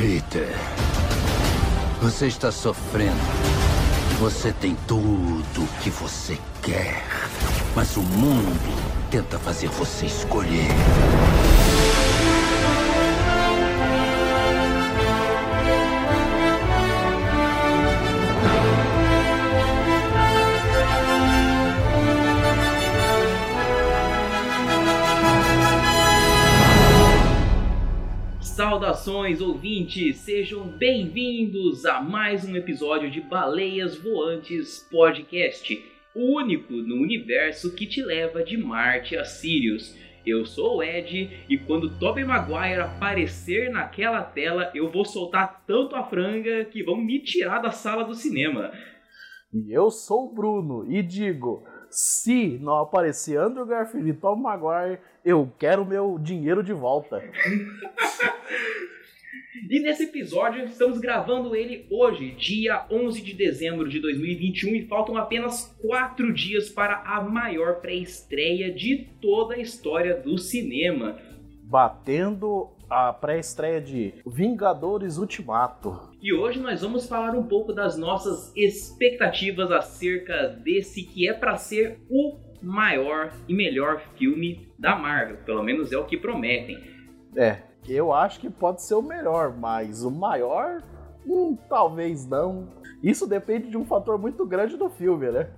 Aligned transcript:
Peter, 0.00 0.48
você 2.00 2.26
está 2.26 2.50
sofrendo. 2.50 3.20
Você 4.18 4.50
tem 4.50 4.74
tudo 4.88 5.62
o 5.62 5.68
que 5.82 5.90
você 5.90 6.38
quer. 6.62 7.04
Mas 7.76 7.98
o 7.98 8.00
mundo 8.00 8.58
tenta 9.10 9.38
fazer 9.38 9.68
você 9.68 10.06
escolher. 10.06 10.68
Saudações, 28.60 29.40
ouvintes! 29.40 30.18
Sejam 30.18 30.66
bem-vindos 30.66 31.86
a 31.86 31.98
mais 31.98 32.44
um 32.44 32.54
episódio 32.54 33.10
de 33.10 33.18
Baleias 33.18 33.96
Voantes 33.96 34.86
Podcast, 34.90 35.82
o 36.14 36.36
único 36.36 36.74
no 36.74 36.96
universo 36.96 37.74
que 37.74 37.86
te 37.86 38.02
leva 38.02 38.44
de 38.44 38.58
Marte 38.58 39.16
a 39.16 39.24
Sirius. 39.24 39.96
Eu 40.26 40.44
sou 40.44 40.76
o 40.76 40.82
Ed 40.82 41.30
e 41.48 41.56
quando 41.56 41.98
Tobey 41.98 42.22
Maguire 42.22 42.82
aparecer 42.82 43.70
naquela 43.70 44.22
tela, 44.22 44.70
eu 44.74 44.90
vou 44.90 45.06
soltar 45.06 45.64
tanto 45.66 45.96
a 45.96 46.04
franga 46.04 46.66
que 46.66 46.82
vão 46.82 46.98
me 46.98 47.18
tirar 47.18 47.60
da 47.60 47.70
sala 47.70 48.04
do 48.04 48.14
cinema. 48.14 48.70
E 49.54 49.72
eu 49.72 49.90
sou 49.90 50.26
o 50.26 50.34
Bruno 50.34 50.84
e 50.92 51.02
digo: 51.02 51.64
se 51.90 52.58
não 52.60 52.78
aparecer 52.78 53.38
Andrew 53.38 53.66
Garfield 53.66 54.08
e 54.08 54.14
Tom 54.14 54.36
Maguire, 54.36 54.98
eu 55.24 55.50
quero 55.58 55.84
meu 55.84 56.18
dinheiro 56.18 56.62
de 56.62 56.72
volta. 56.72 57.22
E 59.68 59.80
nesse 59.80 60.04
episódio 60.04 60.64
estamos 60.64 60.98
gravando 60.98 61.54
ele 61.54 61.86
hoje, 61.90 62.32
dia 62.32 62.86
11 62.90 63.20
de 63.22 63.34
dezembro 63.34 63.88
de 63.88 64.00
2021, 64.00 64.74
e 64.74 64.86
faltam 64.86 65.16
apenas 65.16 65.76
4 65.82 66.32
dias 66.32 66.68
para 66.68 67.02
a 67.04 67.22
maior 67.22 67.80
pré-estreia 67.80 68.72
de 68.72 69.08
toda 69.20 69.54
a 69.54 69.58
história 69.58 70.16
do 70.16 70.38
cinema. 70.38 71.16
Batendo 71.62 72.70
a 72.88 73.12
pré-estreia 73.12 73.80
de 73.80 74.14
Vingadores 74.26 75.18
Ultimato. 75.18 76.09
E 76.22 76.34
hoje 76.34 76.60
nós 76.60 76.82
vamos 76.82 77.08
falar 77.08 77.34
um 77.34 77.44
pouco 77.44 77.72
das 77.72 77.96
nossas 77.96 78.54
expectativas 78.54 79.72
acerca 79.72 80.48
desse 80.48 81.02
que 81.02 81.26
é 81.26 81.32
para 81.32 81.56
ser 81.56 81.98
o 82.10 82.38
maior 82.60 83.32
e 83.48 83.54
melhor 83.54 84.02
filme 84.18 84.68
da 84.78 84.94
Marvel, 84.94 85.38
pelo 85.46 85.62
menos 85.62 85.90
é 85.92 85.96
o 85.96 86.04
que 86.04 86.18
prometem. 86.18 86.78
É, 87.34 87.62
eu 87.88 88.12
acho 88.12 88.38
que 88.38 88.50
pode 88.50 88.82
ser 88.82 88.96
o 88.96 89.02
melhor, 89.02 89.56
mas 89.56 90.04
o 90.04 90.10
maior, 90.10 90.82
hum, 91.26 91.56
talvez 91.70 92.26
não. 92.28 92.68
Isso 93.02 93.26
depende 93.26 93.70
de 93.70 93.78
um 93.78 93.86
fator 93.86 94.18
muito 94.18 94.44
grande 94.44 94.76
do 94.76 94.90
filme, 94.90 95.30
né? 95.30 95.48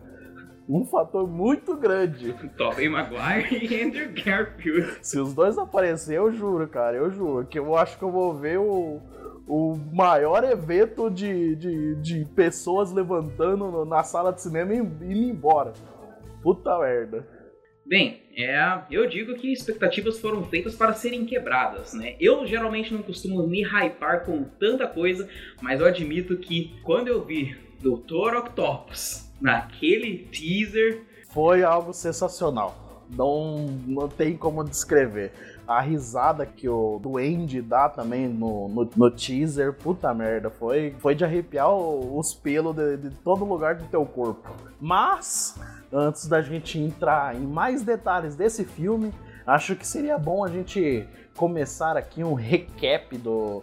Um 0.68 0.84
fator 0.84 1.26
muito 1.26 1.76
grande. 1.76 2.34
Tobey 2.56 2.88
Maguire 2.88 3.66
e 3.66 3.82
Andrew 3.82 4.12
Garfield. 4.24 4.98
Se 5.02 5.18
os 5.18 5.34
dois 5.34 5.58
aparecerem, 5.58 6.18
eu 6.18 6.32
juro, 6.32 6.68
cara, 6.68 6.96
eu 6.96 7.10
juro, 7.10 7.44
que 7.44 7.58
eu 7.58 7.76
acho 7.76 7.98
que 7.98 8.04
eu 8.04 8.12
vou 8.12 8.32
ver 8.32 8.60
o, 8.60 9.00
o 9.54 9.76
maior 9.76 10.44
evento 10.44 11.10
de, 11.10 11.54
de, 11.56 11.94
de 11.96 12.24
pessoas 12.34 12.90
levantando 12.90 13.84
na 13.84 14.02
sala 14.02 14.32
de 14.32 14.40
cinema 14.40 14.72
e 14.72 14.78
indo 14.78 15.12
embora. 15.12 15.74
Puta 16.42 16.78
merda. 16.78 17.28
Bem, 17.84 18.22
é, 18.34 18.56
eu 18.90 19.06
digo 19.06 19.34
que 19.34 19.52
expectativas 19.52 20.18
foram 20.18 20.42
feitas 20.44 20.74
para 20.74 20.94
serem 20.94 21.26
quebradas, 21.26 21.92
né? 21.92 22.16
Eu 22.18 22.46
geralmente 22.46 22.94
não 22.94 23.02
costumo 23.02 23.46
me 23.46 23.62
hypar 23.62 24.24
com 24.24 24.42
tanta 24.42 24.86
coisa, 24.86 25.28
mas 25.60 25.80
eu 25.80 25.86
admito 25.86 26.38
que 26.38 26.80
quando 26.82 27.08
eu 27.08 27.22
vi 27.22 27.54
Doutor 27.78 28.34
Octopus 28.34 29.30
naquele 29.38 30.28
teaser. 30.32 31.02
Foi 31.30 31.62
algo 31.62 31.92
sensacional. 31.92 33.04
Não, 33.14 33.66
não 33.86 34.08
tem 34.08 34.34
como 34.34 34.64
descrever. 34.64 35.30
A 35.66 35.80
risada 35.80 36.44
que 36.44 36.68
o 36.68 36.98
Duende 37.00 37.62
dá 37.62 37.88
também 37.88 38.28
no, 38.28 38.68
no, 38.68 38.90
no 38.96 39.10
teaser, 39.10 39.72
puta 39.72 40.12
merda, 40.12 40.50
foi, 40.50 40.94
foi 40.98 41.14
de 41.14 41.24
arrepiar 41.24 41.72
os 41.72 42.34
pelos 42.34 42.74
de, 42.74 42.96
de 42.96 43.10
todo 43.10 43.44
lugar 43.44 43.76
do 43.76 43.84
teu 43.84 44.04
corpo. 44.04 44.50
Mas 44.80 45.56
antes 45.92 46.26
da 46.26 46.42
gente 46.42 46.78
entrar 46.78 47.36
em 47.36 47.46
mais 47.46 47.82
detalhes 47.82 48.34
desse 48.34 48.64
filme, 48.64 49.14
acho 49.46 49.76
que 49.76 49.86
seria 49.86 50.18
bom 50.18 50.44
a 50.44 50.48
gente 50.48 51.06
começar 51.36 51.96
aqui 51.96 52.24
um 52.24 52.34
recap 52.34 53.16
do, 53.16 53.62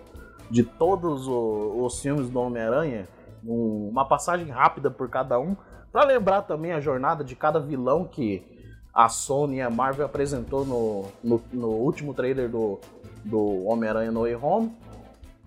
de 0.50 0.64
todos 0.64 1.28
os, 1.28 1.94
os 1.94 2.02
filmes 2.02 2.30
do 2.30 2.40
Homem-Aranha, 2.40 3.08
um, 3.46 3.90
uma 3.90 4.06
passagem 4.06 4.48
rápida 4.48 4.90
por 4.90 5.10
cada 5.10 5.40
um, 5.40 5.56
para 5.92 6.06
lembrar 6.06 6.44
também 6.44 6.72
a 6.72 6.80
jornada 6.80 7.24
de 7.24 7.36
cada 7.36 7.60
vilão 7.60 8.06
que 8.06 8.59
a 8.94 9.10
Sony 9.10 9.58
e 9.58 9.62
a 9.62 9.70
Marvel 9.70 10.06
apresentou 10.06 10.66
no, 10.66 11.06
no, 11.24 11.42
no 11.52 11.68
último 11.70 12.14
trailer 12.14 12.50
do, 12.50 12.80
do 13.24 13.66
Homem-Aranha 13.66 14.12
No 14.12 14.22
Way 14.22 14.36
Home. 14.36 14.72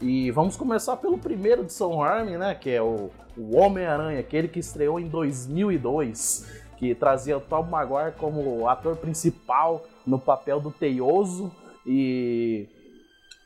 E 0.00 0.30
vamos 0.30 0.56
começar 0.56 0.96
pelo 0.96 1.18
primeiro 1.18 1.64
de 1.64 1.72
Sam 1.72 1.96
Raimi, 1.96 2.36
né, 2.36 2.54
que 2.54 2.70
é 2.70 2.82
o, 2.82 3.10
o 3.36 3.56
Homem-Aranha, 3.56 4.18
aquele 4.18 4.48
que 4.48 4.58
estreou 4.58 4.98
em 4.98 5.08
2002 5.08 6.62
que 6.82 6.96
trazia 6.96 7.38
o 7.38 7.40
Tom 7.40 7.62
Maguire 7.62 8.16
como 8.18 8.68
ator 8.68 8.96
principal 8.96 9.86
no 10.04 10.18
papel 10.18 10.58
do 10.58 10.72
Teioso 10.72 11.52
e 11.86 12.66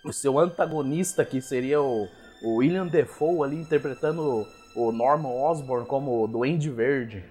o 0.03 0.11
seu 0.11 0.39
antagonista, 0.39 1.23
que 1.23 1.43
seria 1.43 1.79
o, 1.83 2.09
o 2.43 2.57
William 2.57 2.87
Defoe 2.87 3.45
ali 3.45 3.57
interpretando 3.57 4.47
o 4.75 4.91
Norman 4.91 5.29
Osborn 5.29 5.87
como 5.87 6.25
o 6.25 6.27
Duende 6.27 6.71
Verde. 6.71 7.23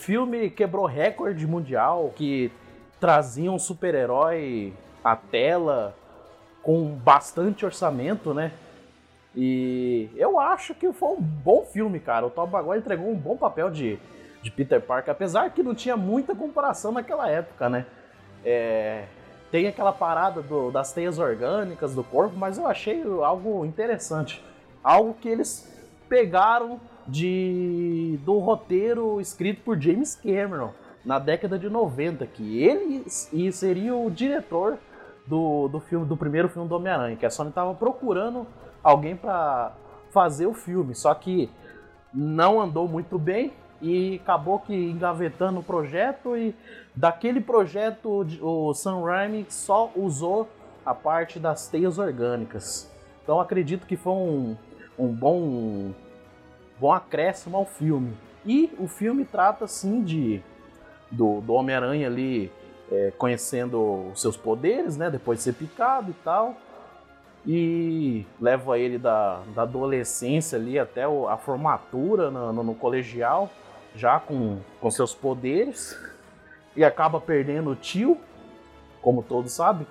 Filme 0.00 0.48
quebrou 0.50 0.86
recorde 0.86 1.46
mundial 1.46 2.12
que 2.16 2.50
trazia 2.98 3.52
um 3.52 3.58
super-herói 3.58 4.72
à 5.04 5.14
tela 5.14 5.94
com 6.62 6.86
bastante 6.86 7.64
orçamento, 7.64 8.34
né? 8.34 8.52
E 9.36 10.10
eu 10.16 10.40
acho 10.40 10.74
que 10.74 10.92
foi 10.92 11.10
um 11.10 11.20
bom 11.20 11.64
filme, 11.64 12.00
cara. 12.00 12.26
O 12.26 12.30
Tom 12.30 12.46
Maguire 12.46 12.78
entregou 12.78 13.10
um 13.10 13.16
bom 13.16 13.36
papel 13.36 13.70
de, 13.70 13.98
de 14.42 14.50
Peter 14.50 14.80
Parker, 14.80 15.12
apesar 15.12 15.50
que 15.50 15.62
não 15.62 15.74
tinha 15.74 15.96
muita 15.96 16.34
comparação 16.34 16.92
naquela 16.92 17.28
época, 17.28 17.68
né? 17.68 17.86
É, 18.44 19.04
tem 19.50 19.66
aquela 19.66 19.92
parada 19.92 20.42
do, 20.42 20.70
das 20.70 20.92
teias 20.92 21.18
orgânicas 21.18 21.94
do 21.94 22.02
corpo, 22.02 22.36
mas 22.36 22.58
eu 22.58 22.66
achei 22.66 23.02
algo 23.22 23.64
interessante. 23.64 24.42
Algo 24.82 25.14
que 25.14 25.28
eles 25.28 25.70
pegaram 26.08 26.80
de 27.06 28.18
do 28.24 28.38
roteiro 28.38 29.20
escrito 29.20 29.62
por 29.62 29.80
James 29.80 30.14
Cameron 30.14 30.70
na 31.04 31.18
década 31.18 31.58
de 31.58 31.68
90, 31.68 32.26
que 32.26 32.62
ele 32.62 33.04
e 33.32 33.50
seria 33.52 33.94
o 33.94 34.10
diretor 34.10 34.78
do, 35.26 35.68
do 35.68 35.80
filme 35.80 36.06
do 36.06 36.16
primeiro 36.16 36.48
filme 36.48 36.68
do 36.68 36.74
Homem-Aranha, 36.74 37.16
que 37.16 37.26
a 37.26 37.30
Sony 37.30 37.50
estava 37.50 37.74
procurando 37.74 38.46
alguém 38.82 39.16
para 39.16 39.72
fazer 40.10 40.46
o 40.46 40.54
filme, 40.54 40.94
só 40.94 41.14
que 41.14 41.50
não 42.12 42.60
andou 42.60 42.88
muito 42.88 43.18
bem 43.18 43.52
e 43.80 44.20
acabou 44.22 44.58
que 44.58 44.74
engavetando 44.74 45.60
o 45.60 45.62
projeto 45.62 46.36
e 46.36 46.54
daquele 46.94 47.40
projeto 47.40 48.26
o 48.42 48.74
Sam 48.74 49.02
Raimi 49.04 49.46
só 49.48 49.90
usou 49.96 50.48
a 50.84 50.94
parte 50.94 51.38
das 51.38 51.68
teias 51.68 51.98
orgânicas. 51.98 52.90
Então 53.22 53.40
acredito 53.40 53.86
que 53.86 53.96
foi 53.96 54.12
um, 54.12 54.56
um 54.98 55.08
bom 55.08 55.92
bom 56.80 56.92
acréscimo 56.92 57.56
ao 57.56 57.66
filme. 57.66 58.16
E 58.44 58.72
o 58.78 58.88
filme 58.88 59.24
trata, 59.24 59.66
sim, 59.66 60.02
de 60.02 60.42
do, 61.10 61.40
do 61.40 61.52
Homem-Aranha 61.52 62.06
ali 62.06 62.50
é, 62.90 63.12
conhecendo 63.18 64.10
os 64.12 64.20
seus 64.20 64.36
poderes, 64.36 64.96
né? 64.96 65.10
Depois 65.10 65.38
de 65.38 65.44
ser 65.44 65.52
picado 65.52 66.10
e 66.10 66.14
tal. 66.24 66.56
E 67.46 68.26
leva 68.40 68.78
ele 68.78 68.98
da, 68.98 69.40
da 69.54 69.62
adolescência 69.62 70.58
ali 70.58 70.78
até 70.78 71.06
o, 71.06 71.28
a 71.28 71.36
formatura 71.36 72.30
no, 72.30 72.52
no, 72.52 72.62
no, 72.62 72.74
colegial, 72.74 73.50
já 73.94 74.18
com, 74.18 74.58
com 74.80 74.90
seus 74.90 75.14
poderes. 75.14 75.98
e 76.76 76.84
acaba 76.84 77.20
perdendo 77.20 77.70
o 77.70 77.76
tio, 77.76 78.18
como 79.00 79.22
todos 79.22 79.52
sabem. 79.52 79.86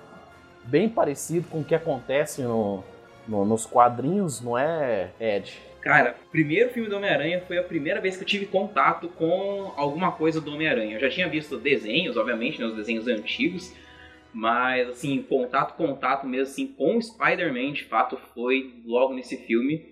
Bem 0.64 0.88
parecido 0.88 1.48
com 1.48 1.60
o 1.60 1.64
que 1.64 1.74
acontece 1.74 2.42
no, 2.42 2.84
no, 3.26 3.44
nos 3.44 3.66
quadrinhos, 3.66 4.40
não 4.40 4.56
é, 4.56 5.10
Ed? 5.18 5.69
Cara, 5.80 6.16
o 6.26 6.30
primeiro 6.30 6.70
filme 6.70 6.88
do 6.88 6.96
Homem-Aranha 6.96 7.42
foi 7.46 7.56
a 7.56 7.62
primeira 7.62 8.00
vez 8.00 8.16
que 8.16 8.22
eu 8.22 8.28
tive 8.28 8.46
contato 8.46 9.08
com 9.08 9.72
alguma 9.76 10.12
coisa 10.12 10.40
do 10.40 10.52
Homem-Aranha. 10.52 10.96
Eu 10.96 11.00
já 11.00 11.08
tinha 11.08 11.28
visto 11.28 11.56
desenhos, 11.56 12.16
obviamente, 12.18 12.60
né, 12.60 12.66
os 12.66 12.76
desenhos 12.76 13.08
antigos, 13.08 13.74
mas 14.32 14.88
assim, 14.90 15.22
contato, 15.22 15.76
contato 15.76 16.26
mesmo 16.26 16.52
assim 16.52 16.66
com 16.66 16.98
o 16.98 17.02
Spider-Man, 17.02 17.72
de 17.72 17.84
fato, 17.84 18.18
foi 18.34 18.82
logo 18.84 19.14
nesse 19.14 19.38
filme 19.46 19.86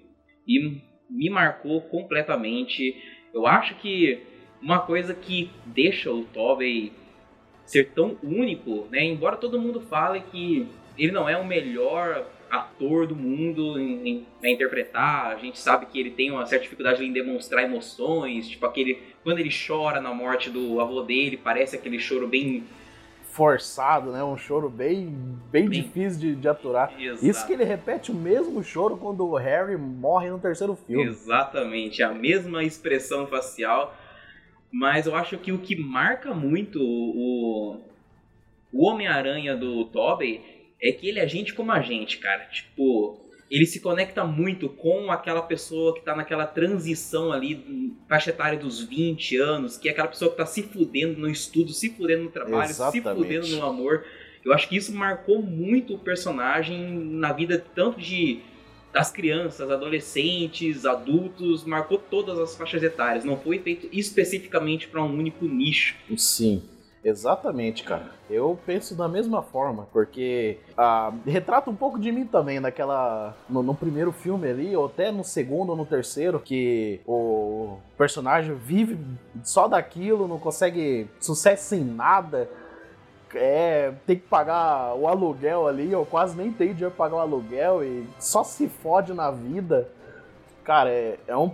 e 0.46 0.82
me 1.08 1.31
marcou 1.31 1.81
completamente. 1.81 2.94
Eu 3.32 3.46
acho 3.46 3.75
que 3.76 4.20
uma 4.61 4.81
coisa 4.81 5.14
que 5.14 5.50
deixa 5.64 6.12
o 6.12 6.25
Tobey 6.25 6.93
ser 7.64 7.93
tão 7.93 8.19
único, 8.23 8.87
né? 8.90 9.05
Embora 9.05 9.37
todo 9.37 9.61
mundo 9.61 9.81
fale 9.81 10.20
que 10.20 10.67
ele 10.99 11.12
não 11.12 11.29
é 11.29 11.37
o 11.37 11.46
melhor 11.46 12.26
ator 12.50 13.06
do 13.06 13.15
mundo 13.15 13.79
em, 13.79 14.09
em, 14.09 14.27
em, 14.43 14.55
interpretar, 14.55 15.27
a 15.27 15.37
gente 15.37 15.59
sabe 15.59 15.87
que 15.87 15.99
ele 15.99 16.11
tem 16.11 16.31
uma 16.31 16.47
certa 16.47 16.65
dificuldade 16.65 17.05
em 17.05 17.12
demonstrar 17.12 17.65
emoções, 17.65 18.49
tipo 18.49 18.65
aquele 18.67 19.03
quando 19.23 19.39
ele 19.39 19.50
chora 19.50 20.00
na 20.00 20.15
morte 20.15 20.49
do 20.49 20.81
avô 20.81 21.03
dele, 21.03 21.37
parece 21.37 21.77
aquele 21.77 21.99
choro 21.99 22.27
bem 22.27 22.65
forçado, 23.39 24.11
né? 24.11 24.25
Um 24.25 24.37
choro 24.37 24.69
bem, 24.69 25.15
bem, 25.50 25.69
bem... 25.69 25.83
difícil 25.83 26.19
de, 26.19 26.35
de 26.35 26.49
aturar. 26.49 26.93
Exato. 27.00 27.25
Isso 27.25 27.47
que 27.47 27.53
ele 27.53 27.62
repete 27.62 28.11
o 28.11 28.15
mesmo 28.15 28.65
choro 28.65 28.97
quando 28.97 29.25
o 29.25 29.37
Harry 29.37 29.77
morre 29.77 30.29
no 30.29 30.41
terceiro 30.41 30.75
filme. 30.75 31.05
Exatamente, 31.05 32.03
a 32.03 32.12
mesma 32.12 32.65
expressão 32.65 33.29
facial. 33.29 33.95
Mas 34.73 35.06
eu 35.06 35.15
acho 35.15 35.39
que 35.39 35.53
o 35.53 35.59
que 35.59 35.77
marca 35.77 36.35
muito 36.35 36.83
o, 36.83 37.81
o 38.73 38.85
Homem-Aranha 38.85 39.56
do 39.56 39.85
Tobey 39.85 40.57
é 40.80 40.92
que 40.92 41.08
ele 41.08 41.19
é 41.19 41.26
gente 41.26 41.54
como 41.54 41.72
a 41.72 41.80
gente, 41.80 42.19
cara. 42.19 42.44
Tipo, 42.46 43.28
ele 43.50 43.66
se 43.66 43.80
conecta 43.80 44.25
muito 44.25 44.69
com 44.69 45.10
aquela 45.10 45.42
pessoa 45.42 45.94
que 45.94 46.02
tá 46.02 46.14
naquela 46.14 46.46
transição 46.46 47.32
ali, 47.32 47.94
faixa 48.08 48.30
etária 48.30 48.58
dos 48.58 48.80
20 48.80 49.36
anos, 49.36 49.76
que 49.76 49.88
é 49.88 49.92
aquela 49.92 50.08
pessoa 50.08 50.30
que 50.30 50.36
tá 50.36 50.46
se 50.46 50.62
fudendo 50.62 51.19
no 51.19 51.28
estudo, 51.28 51.72
se 51.72 51.90
fudendo 51.90 52.25
no 52.25 52.30
trabalho, 52.30 52.70
Exatamente. 52.70 53.08
se 53.08 53.14
fudendo 53.14 53.48
no 53.48 53.64
amor. 53.64 54.04
Eu 54.44 54.52
acho 54.52 54.69
que 54.69 54.76
isso 54.76 54.94
marcou 54.94 55.42
muito 55.42 55.94
o 55.94 55.98
personagem 55.98 56.78
na 56.78 57.32
vida 57.32 57.64
tanto 57.75 58.00
de 58.00 58.40
das 58.92 59.10
crianças, 59.10 59.70
adolescentes, 59.70 60.86
adultos, 60.86 61.64
marcou 61.64 61.98
todas 61.98 62.38
as 62.38 62.56
faixas 62.56 62.82
etárias. 62.82 63.25
Não 63.25 63.36
foi 63.36 63.58
feito 63.58 63.88
especificamente 63.92 64.88
para 64.88 65.02
um 65.02 65.14
único 65.14 65.44
nicho. 65.44 65.94
Sim. 66.16 66.62
Exatamente, 67.08 67.84
cara. 67.84 68.10
Eu 68.28 68.58
penso 68.66 68.94
da 68.94 69.08
mesma 69.08 69.43
forma, 69.43 69.88
porque 69.93 70.58
ah, 70.76 71.12
retrata 71.26 71.70
um 71.70 71.75
pouco 71.75 71.99
de 71.99 72.12
mim 72.12 72.26
também 72.26 72.60
naquela. 72.60 73.34
No, 73.49 73.62
no, 73.62 73.75
primeiro 73.75 74.12
filme 74.12 74.49
ali, 74.49 74.76
ou 74.76 74.87
até 74.87 75.10
no 75.10 75.25
segundo 75.25 75.70
ou 75.70 75.76
no 75.76 75.87
terceiro, 75.87 76.38
que 76.38 77.00
o 77.06 77.78
personagem 77.96 78.55
vive 78.55 78.99
só 79.43 79.66
daquilo, 79.66 80.28
não 80.28 80.38
consegue 80.38 81.08
sucesso 81.19 81.75
em 81.75 81.84
nada. 81.84 82.50
É, 83.34 83.93
tem 84.06 84.16
que 84.16 84.26
pagar 84.26 84.94
o 84.94 85.06
aluguel 85.06 85.66
ali, 85.66 85.93
eu 85.93 86.04
quase 86.06 86.34
nem 86.37 86.50
tenho 86.50 86.72
dinheiro 86.72 86.94
pra 86.94 87.04
pagar 87.04 87.16
o 87.16 87.20
aluguel 87.20 87.84
e 87.84 88.08
só 88.19 88.43
se 88.44 88.69
fode 88.69 89.12
na 89.12 89.31
vida. 89.31 89.88
Cara, 90.64 90.90
é, 90.90 91.19
é 91.26 91.37
um, 91.37 91.50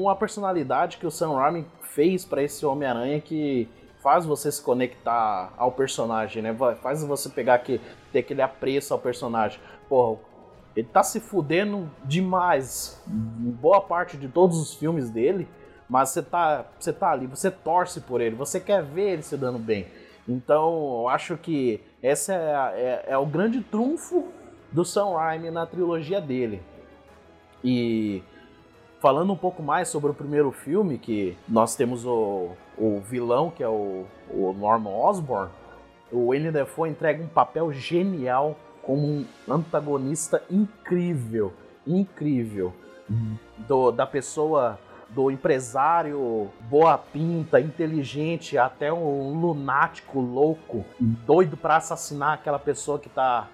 uma 0.00 0.14
personalidade 0.14 0.96
que 0.98 1.06
o 1.06 1.10
Sam 1.10 1.34
Raimi 1.34 1.66
fez 1.82 2.24
para 2.24 2.42
esse 2.42 2.64
Homem-Aranha 2.64 3.20
que 3.20 3.68
faz 4.02 4.24
você 4.24 4.50
se 4.50 4.62
conectar 4.62 5.52
ao 5.56 5.72
personagem, 5.72 6.42
né? 6.42 6.56
Faz 6.80 7.02
você 7.02 7.28
pegar 7.28 7.58
que 7.58 7.80
ter 8.12 8.20
aquele 8.20 8.42
apreço 8.42 8.92
ao 8.92 8.98
personagem. 8.98 9.60
Porra, 9.88 10.18
ele 10.76 10.86
tá 10.86 11.02
se 11.02 11.20
fudendo 11.20 11.90
demais. 12.04 13.02
Boa 13.06 13.80
parte 13.80 14.16
de 14.16 14.28
todos 14.28 14.58
os 14.58 14.74
filmes 14.74 15.10
dele, 15.10 15.48
mas 15.88 16.10
você 16.10 16.22
tá, 16.22 16.66
você 16.78 16.92
tá 16.92 17.10
ali, 17.10 17.26
você 17.26 17.50
torce 17.50 18.00
por 18.00 18.20
ele, 18.20 18.36
você 18.36 18.60
quer 18.60 18.82
ver 18.82 19.12
ele 19.12 19.22
se 19.22 19.36
dando 19.36 19.58
bem. 19.58 19.86
Então, 20.28 21.00
eu 21.00 21.08
acho 21.08 21.36
que 21.36 21.80
esse 22.02 22.30
é, 22.32 22.36
é, 22.36 23.04
é 23.08 23.18
o 23.18 23.24
grande 23.24 23.60
trunfo 23.62 24.28
do 24.70 24.84
Sam 24.84 25.16
Raimi 25.16 25.50
na 25.50 25.66
trilogia 25.66 26.20
dele. 26.20 26.62
E 27.64 28.22
falando 29.00 29.32
um 29.32 29.36
pouco 29.36 29.62
mais 29.62 29.88
sobre 29.88 30.10
o 30.10 30.14
primeiro 30.14 30.50
filme, 30.50 30.98
que 30.98 31.36
nós 31.48 31.76
temos 31.76 32.04
o, 32.04 32.50
o 32.76 33.00
vilão, 33.00 33.50
que 33.50 33.62
é 33.62 33.68
o, 33.68 34.04
o 34.30 34.52
Norman 34.52 34.90
Osborn, 34.90 35.50
o 36.10 36.28
William 36.28 36.52
Defoe 36.52 36.88
entrega 36.88 37.22
um 37.22 37.28
papel 37.28 37.72
genial 37.72 38.56
como 38.82 39.06
um 39.06 39.26
antagonista 39.48 40.42
incrível, 40.50 41.52
incrível, 41.86 42.72
do, 43.58 43.90
da 43.90 44.06
pessoa, 44.06 44.78
do 45.10 45.30
empresário 45.30 46.50
boa 46.62 46.96
pinta, 46.96 47.60
inteligente, 47.60 48.56
até 48.56 48.92
um 48.92 49.38
lunático 49.38 50.20
louco, 50.20 50.84
doido 50.98 51.56
para 51.56 51.76
assassinar 51.76 52.32
aquela 52.32 52.58
pessoa 52.58 52.98
que 52.98 53.08
tá 53.08 53.48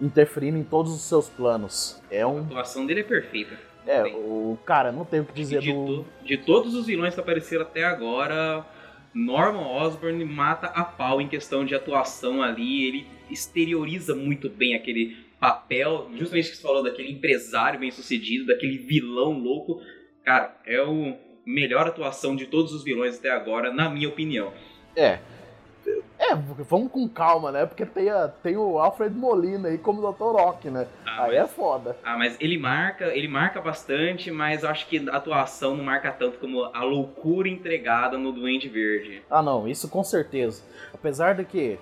interferindo 0.00 0.58
em 0.58 0.64
todos 0.64 0.92
os 0.92 1.02
seus 1.02 1.28
planos. 1.28 2.00
É 2.10 2.26
um... 2.26 2.38
A 2.38 2.42
atuação 2.42 2.86
dele 2.86 3.00
é 3.00 3.04
perfeita. 3.04 3.58
É, 3.86 4.04
o 4.04 4.58
cara, 4.64 4.90
não 4.90 5.04
tem 5.04 5.20
o 5.20 5.24
que 5.24 5.32
dizer 5.32 5.60
de, 5.60 5.72
do. 5.72 6.04
De 6.24 6.36
todos 6.36 6.74
os 6.74 6.86
vilões 6.86 7.14
que 7.14 7.20
apareceram 7.20 7.62
até 7.62 7.84
agora, 7.84 8.66
Norman 9.14 9.66
Osborn 9.66 10.24
mata 10.24 10.66
a 10.66 10.84
pau 10.84 11.20
em 11.20 11.28
questão 11.28 11.64
de 11.64 11.74
atuação 11.74 12.42
ali. 12.42 12.84
Ele 12.84 13.06
exterioriza 13.30 14.14
muito 14.14 14.48
bem 14.48 14.74
aquele 14.74 15.16
papel, 15.38 16.10
justamente 16.14 16.50
que 16.50 16.56
você 16.56 16.62
falou 16.62 16.82
daquele 16.82 17.12
empresário 17.12 17.78
bem 17.78 17.90
sucedido, 17.90 18.46
daquele 18.46 18.78
vilão 18.78 19.38
louco. 19.38 19.80
Cara, 20.24 20.56
é 20.66 20.82
o 20.82 21.16
melhor 21.44 21.86
atuação 21.86 22.34
de 22.34 22.46
todos 22.46 22.72
os 22.72 22.82
vilões 22.82 23.18
até 23.18 23.30
agora, 23.30 23.72
na 23.72 23.88
minha 23.88 24.08
opinião. 24.08 24.52
É, 24.96 25.20
é, 26.32 26.34
vamos 26.34 26.90
com 26.90 27.08
calma, 27.08 27.52
né? 27.52 27.66
Porque 27.66 27.84
tem, 27.84 28.08
a, 28.08 28.28
tem 28.28 28.56
o 28.56 28.78
Alfred 28.78 29.14
Molina 29.14 29.68
aí 29.68 29.78
como 29.78 30.00
Dr. 30.00 30.40
Rock, 30.40 30.70
né? 30.70 30.86
Ah, 31.04 31.24
aí 31.24 31.36
é 31.36 31.40
mas, 31.40 31.50
é 31.50 31.52
foda. 31.52 31.96
Ah, 32.02 32.16
mas 32.16 32.36
ele 32.40 32.58
marca, 32.58 33.06
ele 33.06 33.28
marca 33.28 33.60
bastante, 33.60 34.30
mas 34.30 34.62
eu 34.62 34.68
acho 34.68 34.86
que 34.88 35.08
a 35.08 35.16
atuação 35.16 35.76
não 35.76 35.84
marca 35.84 36.10
tanto 36.12 36.38
como 36.38 36.64
a 36.64 36.82
loucura 36.82 37.48
entregada 37.48 38.18
no 38.18 38.32
Duende 38.32 38.68
Verde. 38.68 39.22
Ah, 39.30 39.42
não, 39.42 39.68
isso 39.68 39.88
com 39.88 40.02
certeza. 40.02 40.62
Apesar 40.92 41.34
de 41.34 41.44
que 41.44 41.78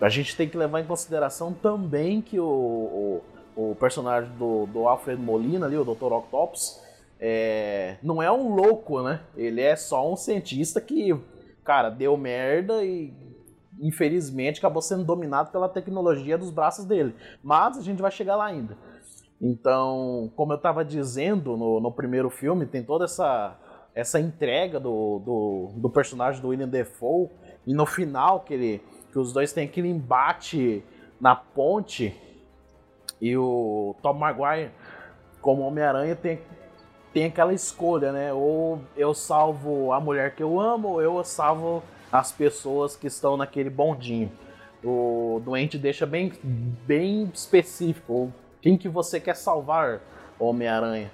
a 0.00 0.08
gente 0.08 0.36
tem 0.36 0.48
que 0.48 0.56
levar 0.56 0.80
em 0.80 0.84
consideração 0.84 1.52
também 1.52 2.20
que 2.20 2.38
o, 2.38 3.22
o, 3.56 3.70
o 3.70 3.74
personagem 3.74 4.30
do, 4.38 4.66
do 4.66 4.86
Alfred 4.86 5.20
Molina 5.20 5.66
ali, 5.66 5.76
o 5.76 5.84
Dr. 5.84 6.12
Octopus, 6.12 6.80
é, 7.20 7.96
não 8.02 8.22
é 8.22 8.30
um 8.30 8.54
louco, 8.54 9.02
né? 9.02 9.20
Ele 9.36 9.60
é 9.60 9.74
só 9.74 10.10
um 10.10 10.16
cientista 10.16 10.80
que, 10.80 11.16
cara, 11.64 11.90
deu 11.90 12.16
merda 12.16 12.84
e 12.84 13.12
infelizmente, 13.80 14.58
acabou 14.58 14.82
sendo 14.82 15.04
dominado 15.04 15.50
pela 15.50 15.68
tecnologia 15.68 16.36
dos 16.36 16.50
braços 16.50 16.84
dele. 16.84 17.14
Mas 17.42 17.78
a 17.78 17.82
gente 17.82 18.02
vai 18.02 18.10
chegar 18.10 18.36
lá 18.36 18.46
ainda. 18.46 18.76
Então, 19.40 20.32
como 20.34 20.52
eu 20.52 20.56
estava 20.56 20.84
dizendo 20.84 21.56
no, 21.56 21.80
no, 21.80 21.92
primeiro 21.92 22.28
filme, 22.28 22.66
tem 22.66 22.82
toda 22.82 23.04
essa, 23.04 23.56
essa 23.94 24.18
entrega 24.18 24.80
do, 24.80 25.20
do, 25.20 25.72
do, 25.76 25.90
personagem 25.90 26.42
do 26.42 26.48
William 26.48 26.68
Defoe. 26.68 27.28
E 27.66 27.72
no 27.72 27.86
final, 27.86 28.40
que, 28.40 28.54
ele, 28.54 28.82
que 29.12 29.18
os 29.18 29.32
dois 29.32 29.52
têm 29.52 29.64
aquele 29.64 29.88
embate 29.88 30.82
na 31.20 31.36
ponte. 31.36 32.14
E 33.20 33.36
o 33.36 33.94
Tom 34.02 34.14
Maguire, 34.14 34.70
como 35.40 35.62
Homem-Aranha, 35.62 36.16
tem, 36.16 36.40
tem 37.12 37.26
aquela 37.26 37.52
escolha, 37.52 38.10
né? 38.10 38.32
Ou 38.32 38.80
eu 38.96 39.14
salvo 39.14 39.92
a 39.92 40.00
mulher 40.00 40.34
que 40.34 40.42
eu 40.42 40.58
amo, 40.58 40.88
ou 40.88 41.02
eu 41.02 41.22
salvo 41.22 41.82
as 42.10 42.32
pessoas 42.32 42.96
que 42.96 43.06
estão 43.06 43.36
naquele 43.36 43.70
bondinho. 43.70 44.30
O 44.82 45.40
doente 45.44 45.76
deixa 45.76 46.06
bem, 46.06 46.32
bem 46.86 47.30
específico 47.34 48.32
quem 48.60 48.76
que 48.76 48.88
você 48.88 49.20
quer 49.20 49.36
salvar, 49.36 50.00
Homem-Aranha. 50.38 51.10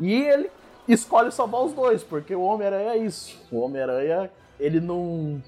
E 0.00 0.12
ele 0.12 0.50
escolhe 0.88 1.30
salvar 1.30 1.62
os 1.62 1.72
dois, 1.72 2.02
porque 2.02 2.34
o 2.34 2.42
Homem-Aranha 2.42 2.92
é 2.92 2.98
isso. 2.98 3.38
O 3.50 3.60
Homem-Aranha, 3.60 4.30
ele 4.58 4.80
não 4.80 5.42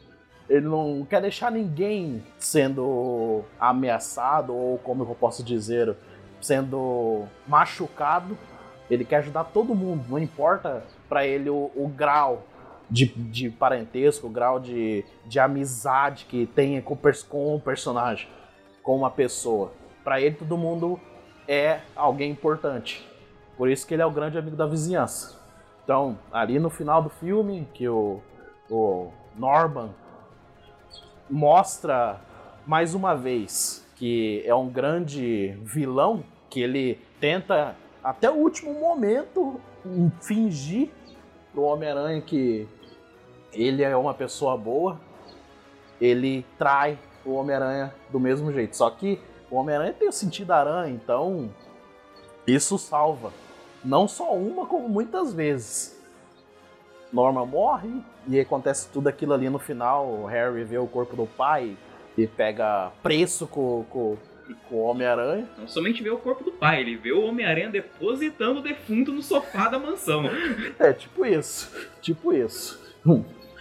ele 0.49 0.67
não 0.67 1.07
quer 1.09 1.23
deixar 1.23 1.51
ninguém 1.51 2.23
sendo 2.39 3.43
ameaçado 3.59 4.55
ou 4.55 4.77
como 4.79 5.03
eu 5.03 5.15
posso 5.15 5.43
dizer, 5.43 5.97
sendo 6.41 7.25
machucado. 7.47 8.37
Ele 8.91 9.07
quer 9.07 9.17
ajudar 9.17 9.45
todo 9.45 9.75
mundo, 9.75 10.05
não 10.09 10.19
importa 10.19 10.85
para 11.09 11.27
ele 11.27 11.49
o, 11.49 11.71
o 11.75 11.89
grau 11.89 12.43
de, 12.91 13.07
de 13.07 13.51
parentesco, 13.51 14.27
o 14.27 14.31
grau 14.31 14.61
de, 14.61 15.05
de 15.27 15.39
amizade 15.41 16.27
que 16.27 16.47
tem 16.47 16.81
com, 16.81 16.97
com 17.29 17.57
o 17.57 17.61
personagem, 17.61 18.29
com 18.83 18.97
uma 18.97 19.11
pessoa. 19.11 19.73
Para 20.03 20.21
ele, 20.21 20.35
todo 20.35 20.57
mundo 20.57 21.01
é 21.49 21.81
alguém 21.97 22.31
importante. 22.31 23.07
Por 23.57 23.71
isso 23.71 23.87
que 23.87 23.95
ele 23.95 24.03
é 24.03 24.07
o 24.07 24.11
grande 24.11 24.37
amigo 24.37 24.57
da 24.57 24.67
vizinhança. 24.67 25.41
Então, 25.83 26.19
ali 26.33 26.59
no 26.59 26.71
final 26.71 27.03
do 27.03 27.11
filme, 27.11 27.69
que 27.75 27.89
o, 27.89 28.21
o 28.71 29.11
Norman 29.37 29.91
mostra 31.31 32.21
mais 32.67 32.95
uma 32.95 33.15
vez 33.15 33.85
que 33.97 34.43
é 34.45 34.55
um 34.55 34.69
grande 34.69 35.57
vilão 35.63 36.25
que 36.51 36.61
ele 36.61 36.99
tenta 37.21 37.77
até 38.03 38.31
o 38.31 38.35
último 38.35 38.75
momento 38.75 39.61
fingir 40.21 40.91
pro 41.55 41.63
Homem-Aranha 41.63 42.21
que 42.21 42.69
ele 43.53 43.83
é 43.83 43.97
uma 43.97 44.13
pessoa 44.13 44.57
boa, 44.57 45.01
ele 46.01 46.45
trai 46.59 46.99
o 47.25 47.35
Homem-Aranha 47.35 47.95
do 48.11 48.19
mesmo 48.19 48.53
jeito. 48.53 48.77
Só 48.77 48.91
que 48.91 49.21
o 49.51 49.57
Homem-Aranha 49.57 49.95
tem 49.95 50.09
o 50.09 50.13
sentido 50.13 50.51
aranha, 50.51 50.93
então 50.93 51.49
isso 52.47 52.77
salva. 52.77 53.33
Não 53.85 54.09
só 54.09 54.35
uma, 54.35 54.67
como 54.67 54.89
muitas 54.89 55.33
vezes. 55.33 55.95
Norma 57.13 57.47
morre 57.47 58.03
e 58.27 58.41
acontece 58.41 58.89
tudo 58.89 59.07
aquilo 59.09 59.33
ali 59.33 59.49
no 59.49 59.59
final. 59.59 60.07
O 60.07 60.27
Harry 60.27 60.65
vê 60.65 60.79
o 60.79 60.87
corpo 60.87 61.15
do 61.15 61.27
pai 61.27 61.77
e 62.19 62.27
pega 62.27 62.91
preço 63.03 63.47
com, 63.47 63.85
com, 63.89 64.17
com 64.69 64.77
o 64.77 64.85
Homem-Aranha. 64.85 65.49
Não 65.59 65.67
somente 65.67 66.03
vê 66.03 66.11
o 66.11 66.19
corpo 66.19 66.45
do 66.45 66.53
pai, 66.53 66.81
ele 66.81 66.97
vê 66.97 67.13
o 67.13 67.25
Homem-Aranha 67.25 67.71
depositando 67.71 68.61
o 68.61 68.63
defunto 68.63 69.13
no 69.13 69.23
sofá 69.23 69.69
da 69.69 69.79
mansão. 69.79 70.25
É, 70.79 70.93
tipo 70.93 71.25
isso. 71.25 71.73
Tipo 72.01 72.33
isso. 72.33 72.83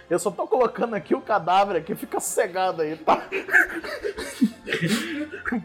Eu 0.08 0.18
só 0.18 0.30
tô 0.30 0.46
colocando 0.46 0.94
aqui 0.94 1.14
o 1.14 1.20
cadáver 1.20 1.76
aqui, 1.76 1.94
fica 1.94 2.20
cegado 2.20 2.82
aí, 2.82 2.96
tá? 2.96 3.28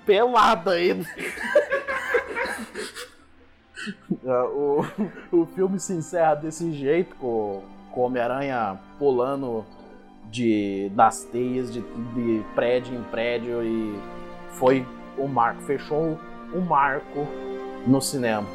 Pelado 0.06 0.70
aí. 0.70 0.92
É, 4.26 4.42
o, 4.44 4.86
o 5.32 5.46
filme 5.48 5.80
se 5.80 5.94
encerra 5.94 6.36
desse 6.36 6.72
jeito, 6.74 7.16
com, 7.16 7.64
com 7.92 8.02
o 8.02 8.04
Homem-Aranha 8.06 8.80
pulando 8.98 9.66
de, 10.30 10.92
das 10.94 11.24
teias 11.26 11.72
de, 11.72 11.82
de 11.82 12.44
prédio 12.54 12.96
em 12.96 13.04
prédio 13.04 13.64
e 13.64 14.00
foi 14.52 14.86
o 15.20 15.28
marco, 15.28 15.62
fechou 15.64 16.18
um 16.54 16.62
marco 16.62 17.28
no 17.86 18.02
cinema. 18.02 18.48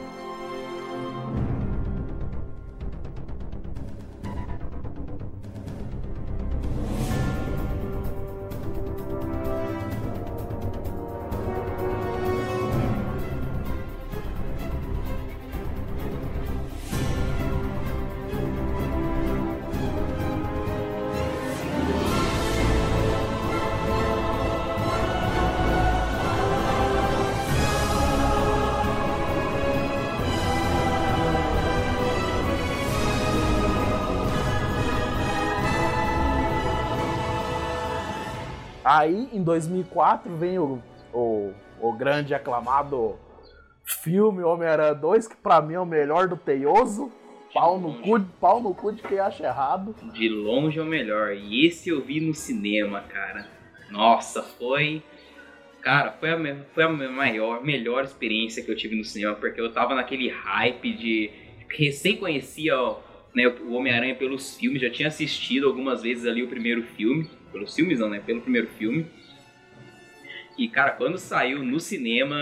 Aí, 38.96 39.28
em 39.32 39.42
2004, 39.42 40.36
vem 40.36 40.56
o, 40.56 40.80
o, 41.12 41.52
o 41.80 41.92
grande 41.94 42.32
aclamado 42.32 43.18
filme 43.82 44.44
Homem-Aranha 44.44 44.94
2, 44.94 45.26
que 45.26 45.34
pra 45.34 45.60
mim 45.60 45.74
é 45.74 45.80
o 45.80 45.84
melhor 45.84 46.28
do 46.28 46.36
Teioso. 46.36 47.10
Pau 47.52 47.80
no, 47.80 48.00
cu, 48.00 48.20
pau 48.40 48.62
no 48.62 48.72
cu 48.72 48.92
de 48.92 49.02
quem 49.02 49.18
acha 49.18 49.42
errado. 49.42 49.96
De 50.12 50.28
longe 50.28 50.78
é 50.78 50.82
o 50.82 50.86
melhor. 50.86 51.34
E 51.34 51.66
esse 51.66 51.88
eu 51.88 52.02
vi 52.02 52.20
no 52.20 52.32
cinema, 52.34 53.00
cara. 53.00 53.48
Nossa, 53.90 54.44
foi. 54.44 55.02
Cara, 55.80 56.12
foi 56.12 56.30
a, 56.30 56.56
foi 56.72 56.84
a 56.84 56.88
maior, 56.88 57.64
melhor 57.64 58.04
experiência 58.04 58.62
que 58.62 58.70
eu 58.70 58.76
tive 58.76 58.94
no 58.94 59.04
cinema, 59.04 59.34
porque 59.34 59.60
eu 59.60 59.72
tava 59.72 59.96
naquele 59.96 60.28
hype 60.28 60.92
de. 60.92 61.32
Recém 61.68 62.16
conhecia 62.16 62.74
né, 63.34 63.48
o 63.48 63.72
Homem-Aranha 63.72 64.14
pelos 64.14 64.56
filmes, 64.56 64.80
já 64.80 64.88
tinha 64.88 65.08
assistido 65.08 65.66
algumas 65.66 66.00
vezes 66.02 66.26
ali 66.26 66.44
o 66.44 66.48
primeiro 66.48 66.84
filme 66.84 67.28
pelos 67.54 67.74
filmes 67.74 68.00
não, 68.00 68.10
né? 68.10 68.20
Pelo 68.20 68.40
primeiro 68.40 68.66
filme. 68.76 69.06
E, 70.58 70.68
cara, 70.68 70.92
quando 70.92 71.18
saiu 71.18 71.64
no 71.64 71.80
cinema, 71.80 72.36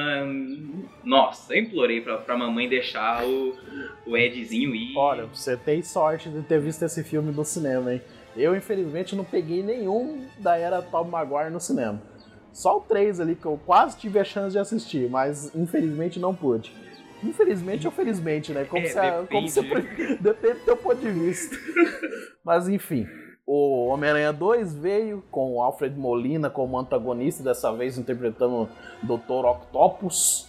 nossa, 1.02 1.54
eu 1.54 1.62
implorei 1.62 2.00
pra, 2.00 2.19
pra 2.19 2.37
mamãe 2.37 2.69
deixar 2.69 3.25
o, 3.25 3.57
o 4.07 4.16
Edzinho 4.16 4.75
ir. 4.75 4.97
Olha, 4.97 5.26
você 5.26 5.57
tem 5.57 5.83
sorte 5.83 6.28
de 6.28 6.42
ter 6.42 6.61
visto 6.61 6.83
esse 6.83 7.02
filme 7.04 7.33
no 7.33 7.45
cinema, 7.45 7.95
hein? 7.95 8.02
Eu, 8.37 8.54
infelizmente, 8.57 9.14
não 9.14 9.25
peguei 9.25 9.62
nenhum 9.62 10.26
da 10.38 10.57
era 10.57 10.83
Tom 10.83 11.04
Maguire 11.04 11.50
no 11.50 11.61
cinema. 11.61 12.02
Só 12.52 12.78
o 12.78 12.81
3 12.83 13.21
ali 13.21 13.35
que 13.35 13.47
eu 13.47 13.59
quase 13.64 13.97
tive 13.99 14.19
a 14.19 14.25
chance 14.25 14.52
de 14.52 14.59
assistir, 14.59 15.09
mas 15.09 15.54
infelizmente 15.54 16.19
não 16.19 16.35
pude. 16.35 16.73
Infelizmente 17.25 17.87
ou 17.87 17.92
felizmente, 17.92 18.52
né? 18.52 18.64
Como, 18.64 18.85
é, 18.85 18.90
você, 18.90 19.26
como 19.31 19.49
você. 19.49 19.62
Depende 20.21 20.59
do 20.59 20.64
teu 20.64 20.76
ponto 20.76 21.00
de 21.00 21.11
vista. 21.11 21.57
mas 22.45 22.69
enfim. 22.69 23.07
O 23.47 23.87
Homem-Aranha 23.89 24.33
2 24.33 24.75
veio 24.75 25.23
com 25.31 25.57
o 25.57 25.63
Alfred 25.63 25.99
Molina 25.99 26.49
como 26.49 26.79
antagonista, 26.79 27.43
dessa 27.43 27.73
vez 27.73 27.99
interpretando 27.99 28.69
o 29.03 29.07
Dr. 29.07 29.45
Octopus. 29.47 30.49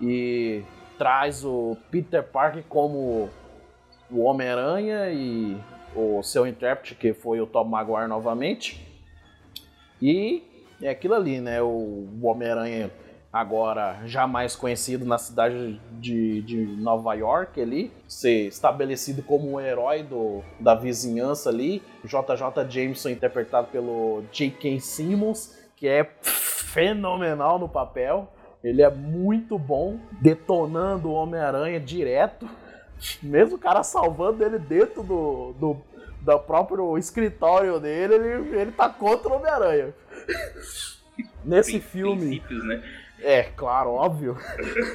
E 0.00 0.64
traz 0.98 1.44
o 1.44 1.76
Peter 1.90 2.22
Parker 2.22 2.64
como 2.68 3.30
o 4.10 4.22
Homem-Aranha 4.22 5.10
e 5.10 5.56
o 5.94 6.22
seu 6.22 6.46
intérprete, 6.46 6.96
que 6.96 7.12
foi 7.12 7.40
o 7.40 7.46
Tom 7.46 7.64
Maguire 7.64 8.08
novamente. 8.08 8.84
E 10.00 10.42
é 10.82 10.90
aquilo 10.90 11.14
ali, 11.14 11.40
né? 11.40 11.62
O 11.62 12.08
Homem-Aranha 12.22 12.90
agora 13.32 14.00
já 14.04 14.26
mais 14.26 14.54
conhecido 14.54 15.06
na 15.06 15.16
cidade 15.16 15.80
de, 15.92 16.42
de 16.42 16.66
Nova 16.66 17.14
York 17.14 17.60
ali, 17.60 17.90
ser 18.06 18.48
estabelecido 18.48 19.22
como 19.22 19.52
um 19.52 19.60
herói 19.60 20.02
do, 20.02 20.42
da 20.60 20.74
vizinhança 20.74 21.48
ali. 21.48 21.82
JJ 22.04 22.68
Jameson 22.68 23.08
interpretado 23.08 23.68
pelo 23.68 24.22
J.K. 24.30 24.78
Simmons, 24.80 25.58
que 25.74 25.88
é 25.88 26.04
fenomenal 26.20 27.58
no 27.58 27.68
papel. 27.68 28.30
Ele 28.62 28.82
é 28.82 28.90
muito 28.90 29.58
bom, 29.58 29.98
detonando 30.20 31.08
o 31.08 31.14
Homem-Aranha 31.14 31.80
direto. 31.80 32.48
Mesmo 33.22 33.56
o 33.56 33.58
cara 33.58 33.82
salvando 33.82 34.44
ele 34.44 34.58
dentro 34.58 35.02
do, 35.02 35.52
do, 35.54 35.76
do 36.20 36.38
próprio 36.38 36.96
escritório 36.98 37.80
dele, 37.80 38.14
ele, 38.14 38.56
ele 38.56 38.72
tá 38.72 38.88
contra 38.88 39.30
o 39.30 39.36
Homem-Aranha. 39.36 39.94
Nesse 41.44 41.80
filme. 41.80 42.40
Né? 42.48 42.82
É, 43.22 43.44
claro, 43.44 43.90
óbvio. 43.90 44.36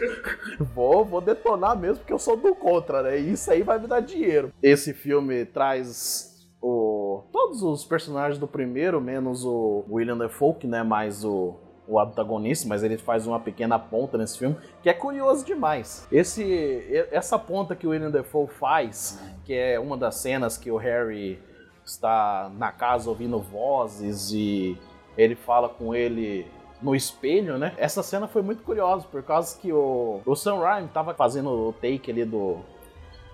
vou, 0.75 1.05
vou 1.05 1.22
detonar 1.22 1.77
mesmo, 1.77 1.98
porque 1.98 2.13
eu 2.13 2.19
sou 2.19 2.36
do 2.36 2.53
contra, 2.53 3.01
né? 3.01 3.17
Isso 3.17 3.50
aí 3.50 3.63
vai 3.63 3.79
me 3.79 3.88
dar 3.88 4.01
dinheiro. 4.01 4.51
Esse 4.62 4.93
filme 4.93 5.46
traz 5.46 6.48
o... 6.62 7.24
todos 7.31 7.63
os 7.63 7.86
personagens 7.86 8.38
do 8.38 8.48
primeiro, 8.48 9.00
menos 9.00 9.46
o 9.46 9.86
William 9.89 10.17
Defoe, 10.17 10.55
que 10.55 10.67
não 10.67 10.79
é 10.79 10.84
mais 10.84 11.24
o, 11.24 11.55
o 11.88 12.00
antagonista, 12.00 12.67
mas 12.67 12.84
ele 12.84 12.98
faz 12.98 13.25
uma 13.25 13.39
pequena 13.39 13.79
ponta 13.79 14.17
nesse 14.17 14.38
filme, 14.38 14.57
que 14.84 14.89
é 14.89 14.93
curioso 14.93 15.46
demais. 15.46 16.05
Esse, 16.12 17.07
essa 17.12 17.39
ponta 17.39 17.75
que 17.75 17.88
o 17.88 17.91
William 17.91 18.12
Defoe 18.12 18.48
faz, 18.48 19.22
que 19.46 19.53
é 19.53 19.79
uma 19.79 19.96
das 19.96 20.15
cenas 20.15 20.57
que 20.57 20.69
o 20.69 20.77
Harry 20.77 21.41
está 21.86 22.51
na 22.57 22.72
casa 22.72 23.10
ouvindo 23.10 23.39
vozes 23.39 24.31
e 24.31 24.77
ele 25.17 25.36
fala 25.36 25.69
com 25.69 25.96
ele 25.96 26.46
no 26.81 26.96
espelho, 26.96 27.57
né? 27.57 27.74
Essa 27.77 28.03
cena 28.03 28.27
foi 28.27 28.41
muito 28.41 28.63
curiosa, 28.63 29.05
por 29.10 29.24
causa 29.24 29.57
que 29.60 29.72
o, 29.72 30.22
o 30.25 30.36
Sam 30.36 30.60
Raimi 30.60 30.89
tava 30.89 31.13
fazendo 31.13 31.50
o 31.50 31.74
take 31.74 32.12
ali 32.12 32.24
do, 32.24 32.57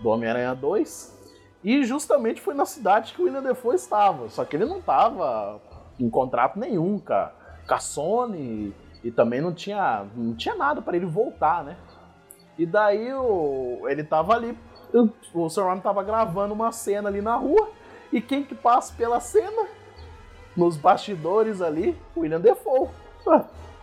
do 0.01 0.09
Homem-Aranha 0.09 0.55
2, 0.55 1.13
e 1.63 1.83
justamente 1.83 2.41
foi 2.41 2.53
na 2.53 2.65
cidade 2.65 3.13
que 3.13 3.21
o 3.21 3.25
William 3.25 3.41
Defoe 3.41 3.75
estava, 3.75 4.29
só 4.29 4.43
que 4.45 4.55
ele 4.55 4.65
não 4.65 4.81
tava 4.81 5.61
em 5.99 6.09
contrato 6.09 6.57
nenhum 6.57 6.99
com 6.99 7.13
a, 7.13 7.31
com 7.67 7.73
a 7.73 7.79
Sony, 7.79 8.73
e 9.03 9.11
também 9.11 9.41
não 9.41 9.53
tinha, 9.53 10.05
não 10.15 10.33
tinha 10.33 10.55
nada 10.55 10.81
para 10.81 10.95
ele 10.95 11.05
voltar, 11.05 11.63
né? 11.63 11.77
E 12.57 12.65
daí 12.65 13.13
o, 13.13 13.81
ele 13.89 14.03
tava 14.03 14.33
ali, 14.33 14.57
o 15.33 15.49
Sam 15.49 15.65
Raimi 15.65 15.81
tava 15.81 16.03
gravando 16.03 16.53
uma 16.53 16.71
cena 16.71 17.09
ali 17.09 17.21
na 17.21 17.35
rua, 17.35 17.69
e 18.11 18.21
quem 18.21 18.43
que 18.43 18.55
passa 18.55 18.93
pela 18.95 19.19
cena? 19.19 19.67
Nos 20.55 20.77
bastidores 20.77 21.61
ali, 21.61 21.97
William 22.15 22.39
Defoe. 22.39 22.87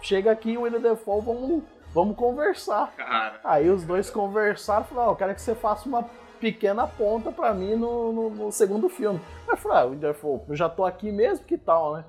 Chega 0.02 0.30
aqui, 0.30 0.56
o 0.56 0.62
William 0.62 0.80
Defoe, 0.80 1.22
vamos, 1.22 1.62
vamos 1.92 2.16
conversar. 2.16 2.92
Cara. 2.96 3.40
Aí 3.44 3.68
os 3.68 3.84
dois 3.84 4.10
conversaram, 4.10 4.84
falaram, 4.84 5.10
oh, 5.10 5.12
eu 5.12 5.16
quero 5.16 5.34
que 5.34 5.40
você 5.40 5.54
faça 5.54 5.88
uma 5.88 6.04
pequena 6.40 6.86
ponta 6.86 7.30
para 7.30 7.52
mim 7.52 7.76
no, 7.76 8.12
no, 8.12 8.30
no, 8.30 8.52
segundo 8.52 8.88
filme. 8.88 9.20
Eu 9.46 9.56
falei, 9.56 9.92
ah, 9.92 9.94
Defoe, 9.94 10.40
eu 10.48 10.56
já 10.56 10.68
tô 10.68 10.84
aqui 10.84 11.12
mesmo, 11.12 11.44
que 11.44 11.58
tal, 11.58 11.94
né? 11.94 12.04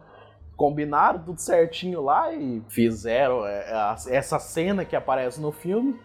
Combinaram 0.56 1.20
tudo 1.20 1.42
certinho 1.42 2.02
lá 2.02 2.32
e 2.34 2.62
fizeram 2.70 3.46
é, 3.46 3.96
essa 4.10 4.40
cena 4.40 4.86
que 4.86 4.96
aparece 4.96 5.42
no 5.42 5.52
filme. 5.52 6.00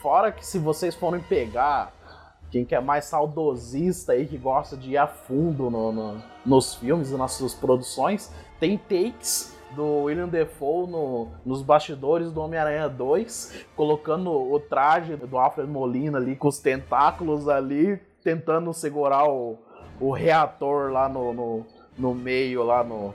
Fora 0.00 0.30
que 0.30 0.44
se 0.44 0.58
vocês 0.58 0.94
forem 0.94 1.20
pegar 1.22 1.92
quem 2.50 2.66
que 2.66 2.74
é 2.74 2.80
mais 2.80 3.06
saudosista 3.06 4.12
aí, 4.12 4.26
que 4.26 4.36
gosta 4.36 4.76
de 4.76 4.90
ir 4.90 4.98
a 4.98 5.06
fundo 5.06 5.70
no, 5.70 5.90
no, 5.90 6.22
nos 6.44 6.74
filmes 6.74 7.10
e 7.10 7.16
nas 7.16 7.32
suas 7.32 7.54
produções, 7.54 8.30
tem 8.60 8.76
takes 8.76 9.56
do 9.74 10.04
William 10.04 10.28
Defoe 10.28 10.88
no, 10.88 11.28
nos 11.44 11.62
bastidores 11.62 12.30
do 12.30 12.40
Homem-Aranha 12.40 12.88
2, 12.88 13.66
colocando 13.76 14.30
o 14.30 14.58
traje 14.60 15.16
do 15.16 15.38
Alfred 15.38 15.70
Molina 15.70 16.18
ali 16.18 16.36
com 16.36 16.48
os 16.48 16.58
tentáculos 16.58 17.48
ali, 17.48 18.00
tentando 18.22 18.72
segurar 18.72 19.28
o, 19.28 19.58
o 20.00 20.12
reator 20.12 20.90
lá 20.90 21.08
no, 21.08 21.32
no, 21.32 21.66
no 21.98 22.14
meio, 22.14 22.62
lá 22.62 22.82
no. 22.82 23.14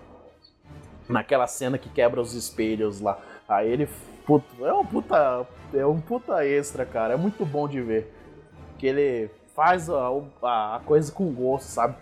Naquela 1.07 1.47
cena 1.47 1.77
que 1.77 1.89
quebra 1.89 2.19
os 2.19 2.33
espelhos 2.33 2.99
lá. 2.99 3.17
Aí 3.47 3.69
ele. 3.69 3.87
Puto, 4.25 4.65
é 4.65 4.73
um 4.73 4.85
puta. 4.85 5.47
É 5.73 5.85
um 5.85 6.01
puta 6.01 6.45
extra, 6.45 6.85
cara. 6.85 7.13
É 7.13 7.17
muito 7.17 7.45
bom 7.45 7.67
de 7.67 7.81
ver. 7.81 8.13
Que 8.77 8.87
ele 8.87 9.29
faz 9.55 9.89
a, 9.89 10.09
a, 10.43 10.75
a 10.75 10.79
coisa 10.79 11.11
com 11.11 11.33
gosto, 11.33 11.67
sabe? 11.67 11.95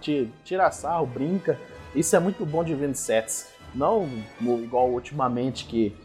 Tira 0.43 0.71
sarro, 0.71 1.05
brinca. 1.05 1.59
Isso 1.95 2.15
é 2.15 2.19
muito 2.19 2.45
bom 2.45 2.63
de 2.63 2.73
ver 2.73 2.89
em 2.89 2.93
sets. 2.93 3.54
Não 3.75 4.09
igual 4.63 4.89
ultimamente 4.89 5.65
que, 5.65 5.95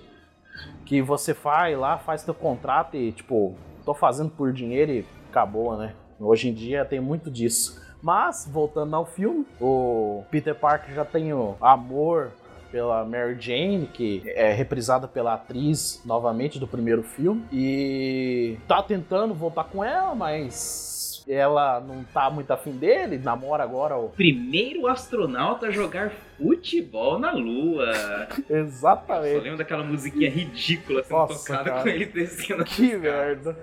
que 0.85 1.01
você 1.01 1.33
vai 1.33 1.77
lá, 1.77 1.99
faz 1.99 2.23
teu 2.23 2.35
contrato 2.35 2.97
e, 2.97 3.13
tipo, 3.13 3.55
tô 3.85 3.95
fazendo 3.95 4.31
por 4.31 4.53
dinheiro 4.53 4.93
e 4.93 5.07
acabou, 5.29 5.77
né? 5.77 5.95
Hoje 6.19 6.49
em 6.49 6.53
dia 6.55 6.85
tem 6.85 7.01
muito 7.01 7.31
disso. 7.31 7.81
Mas, 8.03 8.49
voltando 8.51 8.95
ao 8.97 9.07
filme, 9.07 9.47
o 9.61 10.25
Peter 10.31 10.55
Parker 10.55 10.95
já 10.95 11.05
tem 11.05 11.33
o 11.33 11.57
amor 11.61 12.33
pela 12.71 13.05
Mary 13.05 13.37
Jane, 13.39 13.87
que 13.87 14.23
é 14.27 14.53
reprisada 14.53 15.09
pela 15.09 15.35
atriz 15.35 16.01
novamente 16.05 16.59
do 16.59 16.69
primeiro 16.69 17.03
filme, 17.03 17.45
e 17.53 18.57
tá 18.67 18.83
tentando 18.83 19.35
voltar 19.35 19.65
com 19.65 19.85
ela, 19.85 20.15
mas 20.15 21.00
ela 21.33 21.81
não 21.81 22.03
tá 22.05 22.31
muito 22.31 22.51
afim 22.51 22.73
dele, 22.73 23.19
namora 23.19 23.63
agora 23.63 23.97
o. 23.97 24.09
Primeiro 24.11 24.87
astronauta 24.87 25.67
a 25.67 25.71
jogar 25.71 26.11
futebol 26.37 27.19
na 27.19 27.33
Lua. 27.33 27.93
Exatamente. 28.49 29.35
Eu 29.35 29.41
lembro 29.43 29.59
daquela 29.59 29.85
musiquinha 29.85 30.31
ridícula 30.31 31.03
sendo 31.03 31.17
Nossa, 31.17 31.47
tocada 31.53 31.71
cara. 31.71 31.83
com 31.83 31.89
ele 31.89 32.07
descendo. 32.07 32.65
Que 32.65 32.97
merda. 32.97 33.57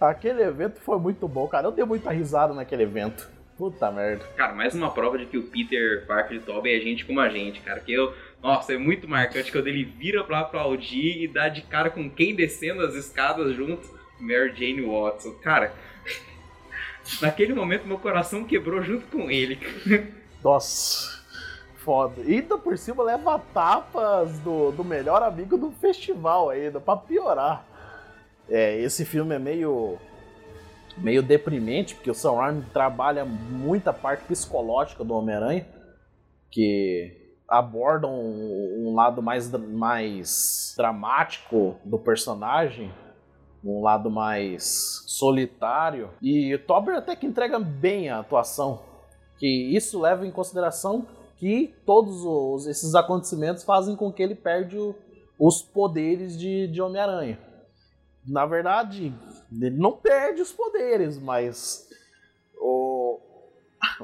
Aquele 0.00 0.42
evento 0.42 0.80
foi 0.80 0.98
muito 0.98 1.26
bom, 1.28 1.46
cara. 1.46 1.66
Eu 1.66 1.72
dei 1.72 1.84
muita 1.84 2.10
risada 2.10 2.54
naquele 2.54 2.82
evento. 2.82 3.28
Puta 3.56 3.90
merda. 3.92 4.24
Cara, 4.36 4.52
mais 4.52 4.74
uma 4.74 4.90
prova 4.90 5.16
de 5.16 5.26
que 5.26 5.38
o 5.38 5.44
Peter 5.44 6.04
Parker 6.06 6.38
de 6.38 6.44
Tobey 6.44 6.76
é 6.76 6.80
gente 6.80 7.04
como 7.04 7.20
a 7.20 7.28
gente, 7.28 7.60
cara. 7.60 7.78
Que 7.78 7.92
eu. 7.92 8.12
Nossa, 8.42 8.74
é 8.74 8.78
muito 8.78 9.08
marcante 9.08 9.52
quando 9.52 9.68
ele 9.68 9.84
vira 9.84 10.24
pra 10.24 10.40
aplaudir 10.40 11.22
e 11.22 11.28
dá 11.28 11.48
de 11.48 11.62
cara 11.62 11.88
com 11.88 12.10
quem 12.10 12.34
descendo 12.34 12.82
as 12.82 12.94
escadas 12.94 13.54
junto. 13.54 13.88
Mary 14.20 14.52
Jane 14.54 14.82
Watson. 14.82 15.32
Cara, 15.42 15.72
Naquele 17.20 17.54
momento 17.54 17.86
meu 17.86 17.98
coração 17.98 18.44
quebrou 18.44 18.82
junto 18.82 19.06
com 19.06 19.30
ele. 19.30 19.58
Nossa, 20.42 21.22
foda. 21.76 22.22
E 22.22 22.34
ainda 22.34 22.58
por 22.58 22.76
cima 22.78 23.02
leva 23.02 23.38
tapas 23.52 24.38
do, 24.40 24.70
do 24.72 24.84
melhor 24.84 25.22
amigo 25.22 25.56
do 25.56 25.70
festival 25.70 26.50
ainda, 26.50 26.80
pra 26.80 26.96
piorar. 26.96 27.64
É, 28.48 28.78
esse 28.80 29.04
filme 29.04 29.34
é 29.34 29.38
meio 29.38 29.98
meio 30.96 31.22
deprimente, 31.22 31.94
porque 31.94 32.10
o 32.10 32.14
Sam 32.14 32.36
Raimi 32.36 32.62
trabalha 32.72 33.24
muita 33.24 33.92
parte 33.92 34.24
psicológica 34.24 35.02
do 35.02 35.14
Homem-Aranha, 35.14 35.66
que 36.50 37.24
aborda 37.48 38.06
um, 38.06 38.86
um, 38.86 38.94
lado 38.94 39.20
mais, 39.22 39.50
mais 39.50 40.74
dramático 40.76 41.76
do 41.84 41.98
personagem, 41.98 42.92
um 43.64 43.82
lado 43.82 44.10
mais 44.10 45.02
solitário. 45.06 46.10
E 46.20 46.56
Tobler 46.58 46.98
até 46.98 47.16
que 47.16 47.26
entrega 47.26 47.58
bem 47.58 48.10
a 48.10 48.18
atuação, 48.18 48.82
que 49.38 49.46
isso 49.74 50.00
leva 50.00 50.26
em 50.26 50.30
consideração 50.30 51.06
que 51.36 51.74
todos 51.84 52.24
os, 52.24 52.66
esses 52.66 52.94
acontecimentos 52.94 53.64
fazem 53.64 53.96
com 53.96 54.12
que 54.12 54.22
ele 54.22 54.34
perde 54.34 54.78
o, 54.78 54.94
os 55.38 55.62
poderes 55.62 56.38
de, 56.38 56.68
de 56.68 56.80
Homem-Aranha. 56.80 57.38
Na 58.26 58.46
verdade, 58.46 59.12
ele 59.52 59.76
não 59.76 59.92
perde 59.92 60.40
os 60.40 60.52
poderes, 60.52 61.18
mas 61.18 61.88
o, 62.58 63.18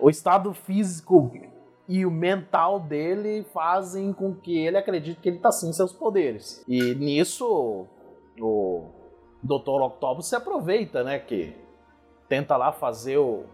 o 0.01 0.11
estado 0.11 0.53
físico 0.53 1.33
e 1.89 2.05
o 2.05 2.11
mental 2.11 2.79
dele 2.79 3.45
fazem 3.53 4.13
com 4.13 4.35
que 4.35 4.59
ele 4.59 4.77
acredite 4.77 5.21
que 5.21 5.29
ele 5.29 5.39
está 5.39 5.51
sem 5.51 5.73
seus 5.73 5.93
poderes. 5.93 6.63
E 6.69 6.95
nisso, 6.95 7.87
o, 8.39 8.91
Dr. 9.43 9.83
Octopus 9.83 10.29
se 10.29 10.37
aproveita, 10.37 11.03
né? 11.03 11.19
Que 11.19 11.55
tenta 12.29 12.57
lá 12.57 12.73
fazer 12.73 13.19
o, 13.19 13.45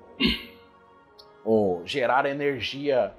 o 1.44 1.83
gerar 1.85 2.27
energia 2.27 3.14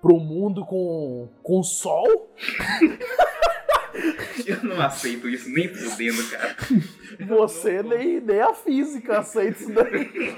pro 0.00 0.18
mundo 0.18 0.64
com, 0.64 1.28
com 1.42 1.62
sol. 1.62 2.30
Eu 4.46 4.62
não 4.64 4.80
aceito 4.80 5.28
isso 5.28 5.48
nem 5.50 5.68
fudendo, 5.68 6.22
cara. 6.30 6.56
Você 7.26 7.82
nem, 7.82 8.20
nem 8.20 8.40
a 8.40 8.54
física 8.54 9.18
aceita 9.18 9.58
isso 9.58 9.72
daí. 9.72 10.36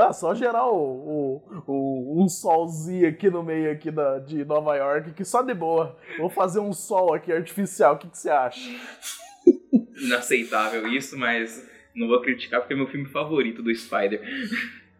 Ah, 0.00 0.12
só 0.12 0.34
gerar 0.34 0.66
o, 0.66 0.76
o, 0.76 1.42
o, 1.66 2.22
um 2.22 2.28
solzinho 2.28 3.08
aqui 3.08 3.30
no 3.30 3.42
meio 3.42 3.72
aqui 3.72 3.90
da, 3.90 4.18
de 4.18 4.44
Nova 4.44 4.76
York, 4.76 5.12
que 5.12 5.24
só 5.24 5.42
de 5.42 5.54
boa. 5.54 5.96
Vou 6.18 6.28
fazer 6.28 6.60
um 6.60 6.72
sol 6.72 7.14
aqui 7.14 7.32
artificial, 7.32 7.94
o 7.94 7.98
que, 7.98 8.08
que 8.08 8.18
você 8.18 8.30
acha? 8.30 8.70
Inaceitável 9.96 10.86
isso, 10.88 11.18
mas 11.18 11.68
não 11.94 12.08
vou 12.08 12.20
criticar 12.20 12.60
porque 12.60 12.74
é 12.74 12.76
meu 12.76 12.86
filme 12.86 13.06
favorito 13.06 13.62
do 13.62 13.74
Spider. 13.74 14.22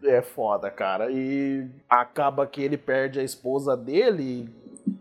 É 0.02 0.22
foda, 0.22 0.70
cara. 0.70 1.10
E 1.10 1.66
acaba 1.88 2.46
que 2.46 2.62
ele 2.62 2.76
perde 2.76 3.20
a 3.20 3.22
esposa 3.22 3.76
dele 3.76 4.48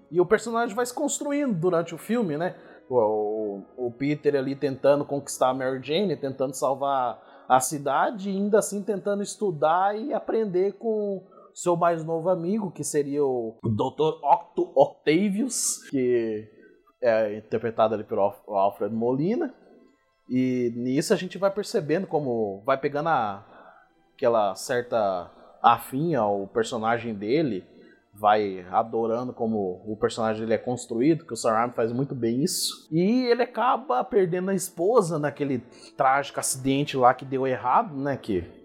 e 0.10 0.20
o 0.20 0.26
personagem 0.26 0.76
vai 0.76 0.86
se 0.86 0.94
construindo 0.94 1.54
durante 1.54 1.94
o 1.94 1.98
filme, 1.98 2.38
né? 2.38 2.56
O, 2.90 3.64
o, 3.78 3.88
o 3.88 3.92
Peter 3.92 4.36
ali 4.36 4.56
tentando 4.56 5.04
conquistar 5.04 5.50
a 5.50 5.54
Mary 5.54 5.80
Jane, 5.82 6.16
tentando 6.16 6.54
salvar 6.54 7.46
a 7.48 7.60
cidade 7.60 8.30
e 8.30 8.34
ainda 8.34 8.60
assim 8.60 8.82
tentando 8.82 9.22
estudar 9.22 9.98
e 9.98 10.14
aprender 10.14 10.74
com 10.74 11.22
seu 11.54 11.76
mais 11.76 12.04
novo 12.04 12.30
amigo, 12.30 12.72
que 12.72 12.84
seria 12.84 13.24
o 13.24 13.56
Dr. 13.64 14.24
Octo 14.24 14.72
Octavius, 14.76 15.84
que 15.90 16.50
é 17.04 17.38
interpretado 17.38 17.94
ali 17.94 18.04
pelo 18.04 18.34
Alfred 18.48 18.94
Molina. 18.94 19.54
E 20.30 20.72
nisso 20.76 21.14
a 21.14 21.18
gente 21.18 21.38
vai 21.38 21.52
percebendo 21.52 22.08
como 22.08 22.64
vai 22.66 22.78
pegando 22.78 23.10
a, 23.10 23.46
aquela 24.16 24.56
certa 24.56 25.30
afim 25.62 26.16
ao 26.16 26.48
personagem 26.48 27.14
dele, 27.14 27.66
vai 28.14 28.66
adorando 28.72 29.34
como 29.34 29.82
o 29.86 29.98
personagem 29.98 30.42
dele 30.42 30.54
é 30.54 30.58
construído, 30.58 31.26
que 31.26 31.34
o 31.34 31.38
Sam 31.38 31.72
faz 31.76 31.92
muito 31.92 32.16
bem 32.16 32.42
isso. 32.42 32.88
E 32.92 33.26
ele 33.26 33.44
acaba 33.44 34.04
perdendo 34.04 34.50
a 34.50 34.56
esposa 34.56 35.20
naquele 35.20 35.60
trágico 35.98 36.40
acidente 36.40 36.96
lá 36.96 37.14
que 37.14 37.26
deu 37.26 37.46
errado, 37.46 37.96
né, 37.96 38.16
que 38.16 38.63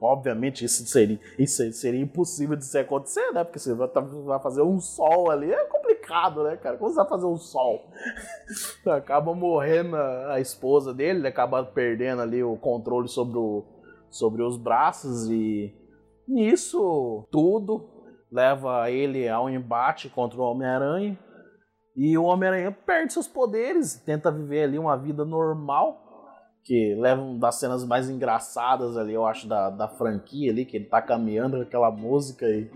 obviamente 0.00 0.64
isso 0.64 0.86
seria, 0.86 1.18
isso 1.38 1.70
seria 1.72 2.00
impossível 2.00 2.56
de 2.56 2.64
se 2.64 2.78
acontecer, 2.78 3.32
né, 3.32 3.44
porque 3.44 3.58
você 3.58 3.74
vai, 3.74 4.40
fazer 4.40 4.62
um 4.62 4.78
sol 4.80 5.30
ali, 5.30 5.50
é 5.50 5.64
complicado, 5.64 6.44
né, 6.44 6.56
cara? 6.56 6.76
Como 6.76 6.90
você 6.90 6.96
vai 6.96 7.08
fazer 7.08 7.26
um 7.26 7.36
sol? 7.36 7.88
acaba 8.86 9.34
morrendo 9.34 9.96
a, 9.96 10.34
a 10.34 10.40
esposa 10.40 10.92
dele, 10.92 11.20
ele 11.20 11.28
acaba 11.28 11.64
perdendo 11.64 12.22
ali 12.22 12.42
o 12.42 12.56
controle 12.56 13.08
sobre, 13.08 13.38
o, 13.38 13.64
sobre 14.10 14.42
os 14.42 14.56
braços 14.56 15.30
e 15.30 15.74
nisso 16.26 17.26
tudo 17.30 17.92
leva 18.32 18.90
ele 18.90 19.28
a 19.28 19.40
um 19.40 19.50
embate 19.50 20.08
contra 20.08 20.40
o 20.40 20.44
Homem-Aranha. 20.44 21.18
E 21.94 22.16
o 22.16 22.24
Homem-Aranha 22.24 22.72
perde 22.72 23.12
seus 23.12 23.28
poderes, 23.28 24.02
tenta 24.06 24.32
viver 24.32 24.64
ali 24.64 24.78
uma 24.78 24.96
vida 24.96 25.26
normal, 25.26 26.01
que 26.62 26.94
leva 26.94 27.20
uma 27.20 27.38
das 27.38 27.56
cenas 27.56 27.84
mais 27.84 28.08
engraçadas 28.08 28.96
ali, 28.96 29.12
eu 29.12 29.26
acho, 29.26 29.48
da, 29.48 29.70
da 29.70 29.88
franquia 29.88 30.50
ali, 30.50 30.64
que 30.64 30.76
ele 30.76 30.86
tá 30.86 31.02
caminhando 31.02 31.56
com 31.56 31.62
aquela 31.62 31.90
música 31.90 32.48
e 32.48 32.70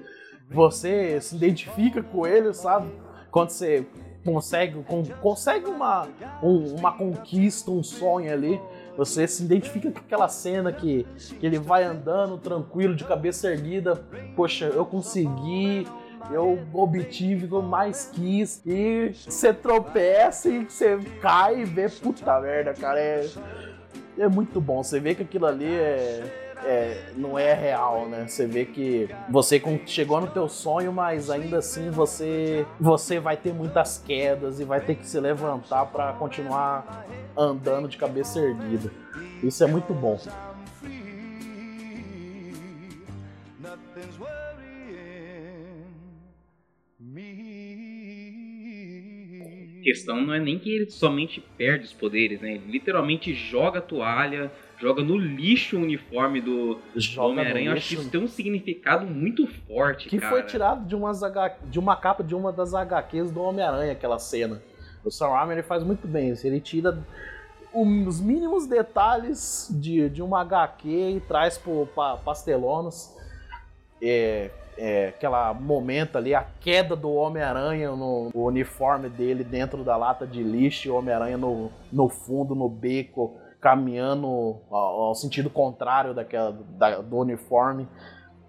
você 0.51 1.21
se 1.21 1.37
identifica 1.37 2.03
com 2.03 2.27
ele, 2.27 2.53
sabe? 2.53 2.91
quando 3.37 3.51
você 3.51 3.87
consegue, 4.25 4.83
consegue 5.21 5.67
uma, 5.67 6.09
um, 6.43 6.75
uma 6.75 6.97
conquista, 6.97 7.71
um 7.71 7.83
sonho 7.83 8.33
ali, 8.33 8.59
você 8.97 9.29
se 9.29 9.45
identifica 9.45 9.91
com 9.91 9.99
aquela 9.99 10.27
cena 10.27 10.73
que, 10.73 11.07
que 11.39 11.45
ele 11.45 11.59
vai 11.59 11.85
andando 11.85 12.39
tranquilo, 12.39 12.97
de 12.97 13.05
cabeça 13.05 13.51
erguida, 13.51 13.95
poxa, 14.35 14.65
eu 14.69 14.87
consegui, 14.87 15.87
eu 16.31 16.59
obtive 16.73 17.45
o 17.45 17.49
que 17.49 17.55
eu 17.57 17.61
mais 17.61 18.11
quis, 18.11 18.63
e 18.65 19.13
você 19.13 19.53
tropeça 19.53 20.49
e 20.49 20.65
você 20.65 20.99
cai 21.21 21.61
e 21.61 21.65
vê, 21.67 21.91
puta 21.91 22.41
merda, 22.41 22.73
cara, 22.73 22.99
é, 22.99 23.29
é 24.19 24.29
muito 24.29 24.61
bom, 24.61 24.83
você 24.83 25.01
vê 25.01 25.15
que 25.15 25.23
aquilo 25.23 25.47
ali 25.47 25.73
é 25.73 26.47
é, 26.65 27.13
não 27.17 27.39
é 27.39 27.53
real, 27.55 28.07
né? 28.07 28.27
Você 28.27 28.47
vê 28.47 28.65
que 28.65 29.09
você 29.29 29.63
chegou 29.87 30.21
no 30.21 30.27
teu 30.27 30.49
sonho, 30.49 30.93
mas 30.93 31.31
ainda 31.31 31.59
assim 31.59 31.91
você 31.91 32.67
você 32.81 33.21
vai 33.21 33.37
ter 33.37 33.53
muitas 33.53 33.99
quedas 33.99 34.59
e 34.59 34.65
vai 34.65 34.81
ter 34.81 34.95
que 34.95 35.07
se 35.07 35.19
levantar 35.21 35.87
para 35.87 36.13
continuar 36.15 37.05
andando 37.37 37.89
de 37.89 37.97
cabeça 37.97 38.41
erguida. 38.41 38.91
Isso 39.43 39.63
é 39.63 39.67
muito 39.67 39.93
bom. 39.93 40.19
Questão 49.87 50.21
não 50.21 50.35
é 50.35 50.41
nem 50.41 50.59
que 50.59 50.69
ele 50.69 50.91
somente 50.91 51.41
perde 51.57 51.85
os 51.85 51.93
poderes, 51.93 52.41
né? 52.41 52.55
Ele 52.55 52.73
literalmente 52.73 53.33
joga 53.33 53.79
a 53.79 53.83
toalha, 53.83 54.51
joga 54.81 55.01
no 55.01 55.17
lixo 55.17 55.77
o 55.77 55.81
uniforme 55.81 56.41
do, 56.41 56.75
do 56.75 57.21
Homem-Aranha. 57.21 57.71
Eu 57.71 57.73
acho 57.75 57.89
que 57.91 57.95
isso 57.95 58.11
tem 58.11 58.21
um 58.21 58.27
significado 58.27 59.07
muito 59.07 59.47
forte, 59.47 60.09
que 60.09 60.19
cara. 60.19 60.33
foi 60.33 60.43
tirado 60.43 60.85
de, 60.85 60.97
umas 60.97 61.23
H... 61.23 61.59
de 61.71 61.79
uma 61.79 61.95
capa 61.95 62.25
de 62.25 62.35
uma 62.35 62.51
das 62.51 62.75
HQs 62.75 63.31
do 63.31 63.41
Homem-Aranha, 63.41 63.93
aquela 63.93 64.19
cena. 64.19 64.61
O 65.05 65.11
Sam 65.11 65.29
Raimi 65.29 65.53
ele 65.53 65.63
faz 65.63 65.85
muito 65.85 66.09
bem 66.09 66.31
isso. 66.31 66.45
Ele 66.45 66.61
tira 66.61 66.99
os 67.73 68.21
mínimos 68.21 68.67
detalhes 68.67 69.69
de, 69.71 70.11
de 70.11 70.21
uma 70.21 70.41
HQ 70.41 70.89
e 70.89 71.21
traz 71.21 71.57
para 71.95 72.17
pastelonos. 72.17 73.15
É, 74.03 74.51
é, 74.77 75.09
aquela 75.09 75.55
momento 75.55 76.19
ali, 76.19 76.35
a 76.35 76.47
queda 76.61 76.95
do 76.95 77.13
Homem-Aranha 77.13 77.91
no, 77.91 78.31
uniforme 78.35 79.09
dele 79.09 79.43
dentro 79.43 79.83
da 79.83 79.97
lata 79.97 80.27
de 80.27 80.43
lixo, 80.43 80.93
o 80.93 80.97
Homem-Aranha 80.97 81.39
no, 81.39 81.71
no 81.93 82.09
fundo, 82.09 82.55
no 82.55 82.69
beco, 82.69 83.39
caminhando 83.61 84.61
ao, 84.71 85.03
ao 85.03 85.15
sentido 85.15 85.49
contrário 85.49 86.15
daquela, 86.15 86.53
da, 86.53 87.01
do 87.01 87.17
uniforme. 87.17 87.89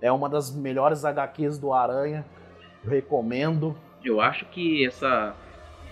É 0.01 0.11
uma 0.11 0.29
das 0.29 0.55
melhores 0.55 1.03
HQs 1.03 1.57
do 1.57 1.73
Aranha. 1.73 2.25
Recomendo. 2.83 3.75
Eu 4.03 4.21
acho 4.21 4.45
que 4.45 4.85
essa 4.85 5.35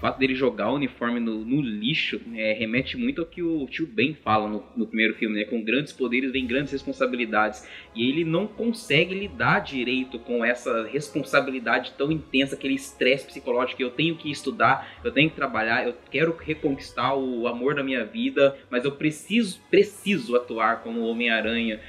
fato 0.06 0.20
dele 0.20 0.36
jogar 0.36 0.70
o 0.70 0.76
uniforme 0.76 1.20
no, 1.20 1.44
no 1.44 1.62
lixo 1.62 2.22
é, 2.36 2.54
remete 2.54 2.96
muito 2.96 3.22
ao 3.22 3.28
que 3.28 3.42
o 3.42 3.66
tio 3.66 3.88
Ben 3.88 4.14
fala 4.14 4.48
no, 4.48 4.64
no, 4.76 4.86
primeiro 4.86 5.16
filme, 5.16 5.36
né? 5.36 5.46
Com 5.46 5.64
grandes 5.64 5.92
poderes 5.92 6.32
vem 6.32 6.46
grandes 6.46 6.72
responsabilidades. 6.72 7.68
E 7.96 8.08
ele 8.08 8.24
não 8.24 8.46
consegue 8.46 9.16
lidar 9.16 9.62
direito 9.62 10.20
com 10.20 10.46
essa 10.46 10.88
responsabilidade 10.88 11.94
tão 11.98 12.12
intensa, 12.12 12.54
aquele 12.54 12.76
estresse 12.76 13.26
psicológico 13.26 13.82
eu 13.82 13.90
tenho 13.90 14.16
que 14.16 14.30
estudar, 14.30 15.00
eu 15.04 15.12
tenho 15.12 15.28
que 15.28 15.36
trabalhar, 15.36 15.88
eu 15.88 15.96
quero 16.12 16.38
reconquistar 16.38 17.16
o 17.16 17.48
amor 17.48 17.74
da 17.74 17.84
minha 17.84 18.06
vida, 18.06 18.56
mas 18.70 18.86
eu 18.86 18.92
preciso, 18.92 19.60
preciso 19.72 20.36
atuar 20.36 20.84
como 20.84 21.02
Homem-Aranha. 21.02 21.80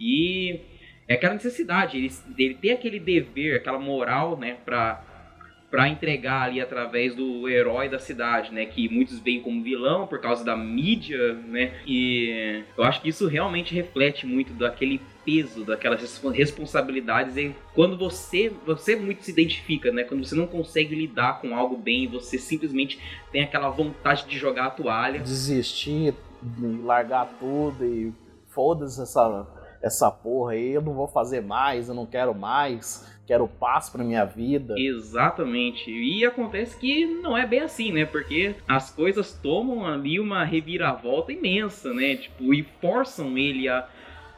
E 0.00 0.60
é 1.06 1.12
aquela 1.12 1.34
necessidade, 1.34 1.98
ele, 1.98 2.10
ele 2.38 2.54
ter 2.54 2.70
aquele 2.70 2.98
dever, 2.98 3.56
aquela 3.56 3.78
moral, 3.78 4.38
né, 4.38 4.56
pra 4.64 5.05
para 5.76 5.90
entregar 5.90 6.44
ali 6.44 6.58
através 6.58 7.14
do 7.14 7.46
herói 7.46 7.86
da 7.86 7.98
cidade, 7.98 8.50
né? 8.50 8.64
Que 8.64 8.88
muitos 8.88 9.18
veem 9.18 9.42
como 9.42 9.62
vilão 9.62 10.06
por 10.06 10.18
causa 10.18 10.42
da 10.42 10.56
mídia, 10.56 11.34
né? 11.34 11.74
E 11.86 12.64
eu 12.78 12.82
acho 12.82 13.02
que 13.02 13.10
isso 13.10 13.28
realmente 13.28 13.74
reflete 13.74 14.26
muito 14.26 14.54
daquele 14.54 15.02
peso, 15.22 15.66
daquelas 15.66 16.00
responsabilidades 16.32 17.36
e 17.36 17.54
quando 17.74 17.94
você 17.94 18.50
você 18.64 18.96
muito 18.96 19.22
se 19.22 19.30
identifica, 19.30 19.92
né? 19.92 20.02
Quando 20.04 20.24
você 20.24 20.34
não 20.34 20.46
consegue 20.46 20.94
lidar 20.94 21.42
com 21.42 21.54
algo 21.54 21.76
bem, 21.76 22.08
você 22.08 22.38
simplesmente 22.38 22.98
tem 23.30 23.42
aquela 23.42 23.68
vontade 23.68 24.24
de 24.26 24.38
jogar 24.38 24.68
a 24.68 24.70
toalha, 24.70 25.20
desistir, 25.20 26.14
largar 26.84 27.36
tudo 27.38 27.84
e 27.84 28.14
foda-se 28.46 29.02
essa 29.02 29.46
essa 29.82 30.10
porra 30.10 30.52
aí, 30.52 30.72
eu 30.72 30.80
não 30.80 30.94
vou 30.94 31.06
fazer 31.06 31.42
mais, 31.42 31.90
eu 31.90 31.94
não 31.94 32.06
quero 32.06 32.34
mais 32.34 33.06
quero 33.26 33.48
paz 33.48 33.90
para 33.90 34.04
minha 34.04 34.24
vida. 34.24 34.74
Exatamente. 34.78 35.90
E 35.90 36.24
acontece 36.24 36.78
que 36.78 37.04
não 37.04 37.36
é 37.36 37.44
bem 37.44 37.60
assim, 37.60 37.92
né? 37.92 38.04
Porque 38.04 38.54
as 38.68 38.90
coisas 38.90 39.32
tomam 39.32 39.84
ali 39.84 40.20
uma 40.20 40.44
reviravolta 40.44 41.32
imensa, 41.32 41.92
né? 41.92 42.16
Tipo, 42.16 42.54
e 42.54 42.62
forçam 42.80 43.36
ele 43.36 43.68
a, 43.68 43.88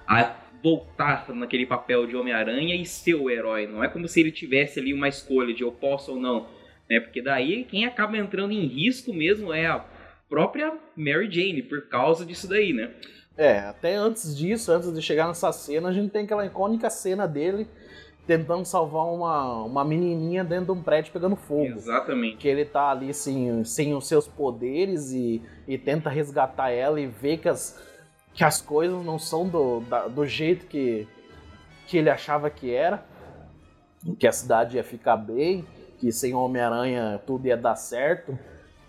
a 0.07 0.35
voltar 0.62 1.29
naquele 1.29 1.66
papel 1.66 2.07
de 2.07 2.16
Homem-Aranha 2.16 2.74
e 2.74 2.85
ser 2.87 3.14
o 3.14 3.31
herói. 3.31 3.66
Não 3.66 3.85
é 3.85 3.88
como 3.88 4.09
se 4.09 4.20
ele 4.20 4.33
tivesse 4.33 4.81
ali 4.81 4.94
uma 4.94 5.09
escolha 5.09 5.55
de 5.55 5.62
eu 5.62 5.70
posso 5.70 6.12
ou 6.12 6.20
não. 6.20 6.48
Né? 6.88 6.98
Porque 6.98 7.20
daí 7.20 7.64
quem 7.64 7.85
acaba 7.85 8.16
entrando 8.16 8.53
em 8.53 8.66
risco 8.66 9.12
mesmo 9.12 9.53
é 9.53 9.66
a 9.66 9.85
própria 10.29 10.72
Mary 10.96 11.31
Jane, 11.31 11.62
por 11.62 11.88
causa 11.88 12.24
disso 12.24 12.48
daí, 12.48 12.72
né? 12.72 12.90
É, 13.37 13.61
até 13.61 13.94
antes 13.94 14.37
disso, 14.37 14.72
antes 14.72 14.92
de 14.92 15.01
chegar 15.01 15.29
nessa 15.29 15.53
cena, 15.53 15.90
a 15.90 15.92
gente 15.92 16.11
tem 16.11 16.24
aquela 16.24 16.44
icônica 16.44 16.90
cena 16.90 17.27
dele 17.27 17.68
tentando 18.28 18.66
salvar 18.66 19.06
uma, 19.06 19.62
uma 19.62 19.82
menininha 19.82 20.44
dentro 20.44 20.66
de 20.66 20.72
um 20.72 20.82
prédio 20.82 21.10
pegando 21.14 21.34
fogo. 21.34 21.64
Exatamente. 21.64 22.36
Que 22.36 22.46
ele 22.46 22.66
tá 22.66 22.90
ali 22.90 23.14
sem, 23.14 23.64
sem 23.64 23.94
os 23.94 24.06
seus 24.06 24.28
poderes 24.28 25.10
e, 25.12 25.40
e 25.66 25.78
tenta 25.78 26.10
resgatar 26.10 26.70
ela 26.70 27.00
e 27.00 27.06
vê 27.06 27.38
que 27.38 27.48
as, 27.48 27.82
que 28.34 28.44
as 28.44 28.60
coisas 28.60 29.02
não 29.02 29.18
são 29.18 29.48
do, 29.48 29.80
da, 29.80 30.08
do 30.08 30.26
jeito 30.26 30.66
que, 30.66 31.08
que 31.86 31.96
ele 31.96 32.10
achava 32.10 32.50
que 32.50 32.70
era. 32.70 33.02
Que 34.18 34.26
a 34.26 34.32
cidade 34.32 34.76
ia 34.76 34.84
ficar 34.84 35.16
bem, 35.16 35.64
que 35.96 36.12
sem 36.12 36.34
Homem-Aranha 36.34 37.18
tudo 37.26 37.46
ia 37.46 37.56
dar 37.56 37.76
certo. 37.76 38.38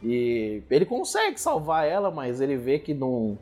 E 0.04 0.62
ele 0.70 0.86
consegue 0.86 1.40
salvar 1.40 1.88
ela, 1.88 2.12
mas 2.12 2.42
ele 2.42 2.58
vê 2.58 2.78
que 2.78 2.94
não 2.94 3.38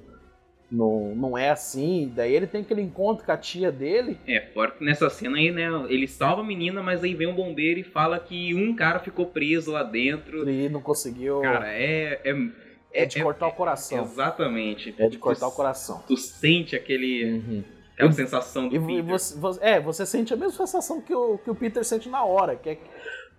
não, 0.70 1.16
não 1.16 1.38
é 1.38 1.50
assim. 1.50 2.12
Daí 2.14 2.34
ele 2.34 2.48
tem 2.48 2.62
aquele 2.62 2.82
encontro 2.82 3.26
com 3.26 3.32
a 3.32 3.38
tia 3.38 3.72
dele. 3.72 4.20
É, 4.28 4.42
fora 4.54 4.72
que 4.72 4.84
nessa 4.84 5.10
cena 5.10 5.38
aí, 5.38 5.52
né? 5.52 5.68
Ele 5.90 6.08
salva 6.08 6.42
a 6.42 6.46
menina, 6.46 6.84
mas 6.84 7.04
aí 7.04 7.16
vem 7.16 7.28
um 7.28 7.36
bombeiro 7.36 7.80
e 7.80 7.84
fala 7.84 8.20
que 8.20 8.54
um 8.54 8.76
cara 8.76 9.00
ficou 9.00 9.28
preso 9.28 9.72
lá 9.72 9.84
dentro. 9.84 10.50
E 10.50 10.68
não 10.70 10.82
conseguiu. 10.82 11.42
Cara, 11.42 11.72
é. 11.72 12.22
é... 12.24 12.68
É 12.94 13.06
de 13.06 13.20
é, 13.20 13.22
cortar 13.22 13.48
o 13.48 13.52
coração. 13.52 14.02
Exatamente. 14.02 14.96
É 14.98 15.08
de 15.08 15.20
cortar 15.20 15.48
tu, 15.48 15.52
o 15.52 15.56
coração. 15.56 16.04
Tu 16.08 16.18
sente 16.18 16.76
aquele. 16.76 17.34
Uhum. 17.34 17.64
Aquela 17.94 18.12
sensação 18.12 18.70
do 18.70 18.76
e 18.76 18.80
Peter. 18.80 19.04
Você, 19.04 19.38
você, 19.38 19.60
é, 19.64 19.80
você 19.80 20.06
sente 20.06 20.34
a 20.34 20.38
mesma 20.38 20.66
sensação 20.66 21.02
que 21.02 21.14
o, 21.14 21.38
que 21.38 21.52
o 21.52 21.56
Peter 21.56 21.84
sente 21.84 22.08
na 22.10 22.24
hora, 22.24 22.56
que 22.56 22.70
é 22.70 22.78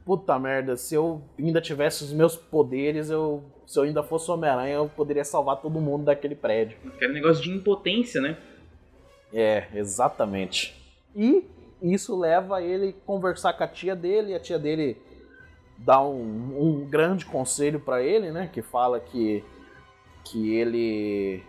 puta 0.08 0.38
merda, 0.38 0.74
se 0.74 0.94
eu 0.94 1.20
ainda 1.38 1.60
tivesse 1.60 2.02
os 2.02 2.14
meus 2.14 2.34
poderes, 2.34 3.10
eu 3.10 3.44
se 3.66 3.78
eu 3.78 3.82
ainda 3.82 4.02
fosse 4.02 4.30
Homem-Aranha, 4.30 4.76
eu 4.76 4.88
poderia 4.88 5.22
salvar 5.22 5.60
todo 5.60 5.78
mundo 5.78 6.06
daquele 6.06 6.34
prédio. 6.34 6.78
Aquele 6.86 7.12
negócio 7.12 7.42
de 7.42 7.50
impotência, 7.50 8.18
né? 8.18 8.38
É, 9.30 9.66
exatamente. 9.74 10.74
E 11.14 11.44
isso 11.82 12.18
leva 12.18 12.62
ele 12.62 12.88
a 12.88 13.06
conversar 13.06 13.52
com 13.52 13.62
a 13.62 13.68
tia 13.68 13.94
dele, 13.94 14.32
e 14.32 14.34
a 14.34 14.40
tia 14.40 14.58
dele 14.58 14.96
dá 15.76 16.02
um, 16.02 16.56
um 16.58 16.86
grande 16.88 17.26
conselho 17.26 17.78
para 17.78 18.02
ele, 18.02 18.30
né? 18.30 18.48
Que 18.50 18.62
fala 18.62 18.98
que, 18.98 19.44
que 20.24 20.54
ele. 20.54 21.42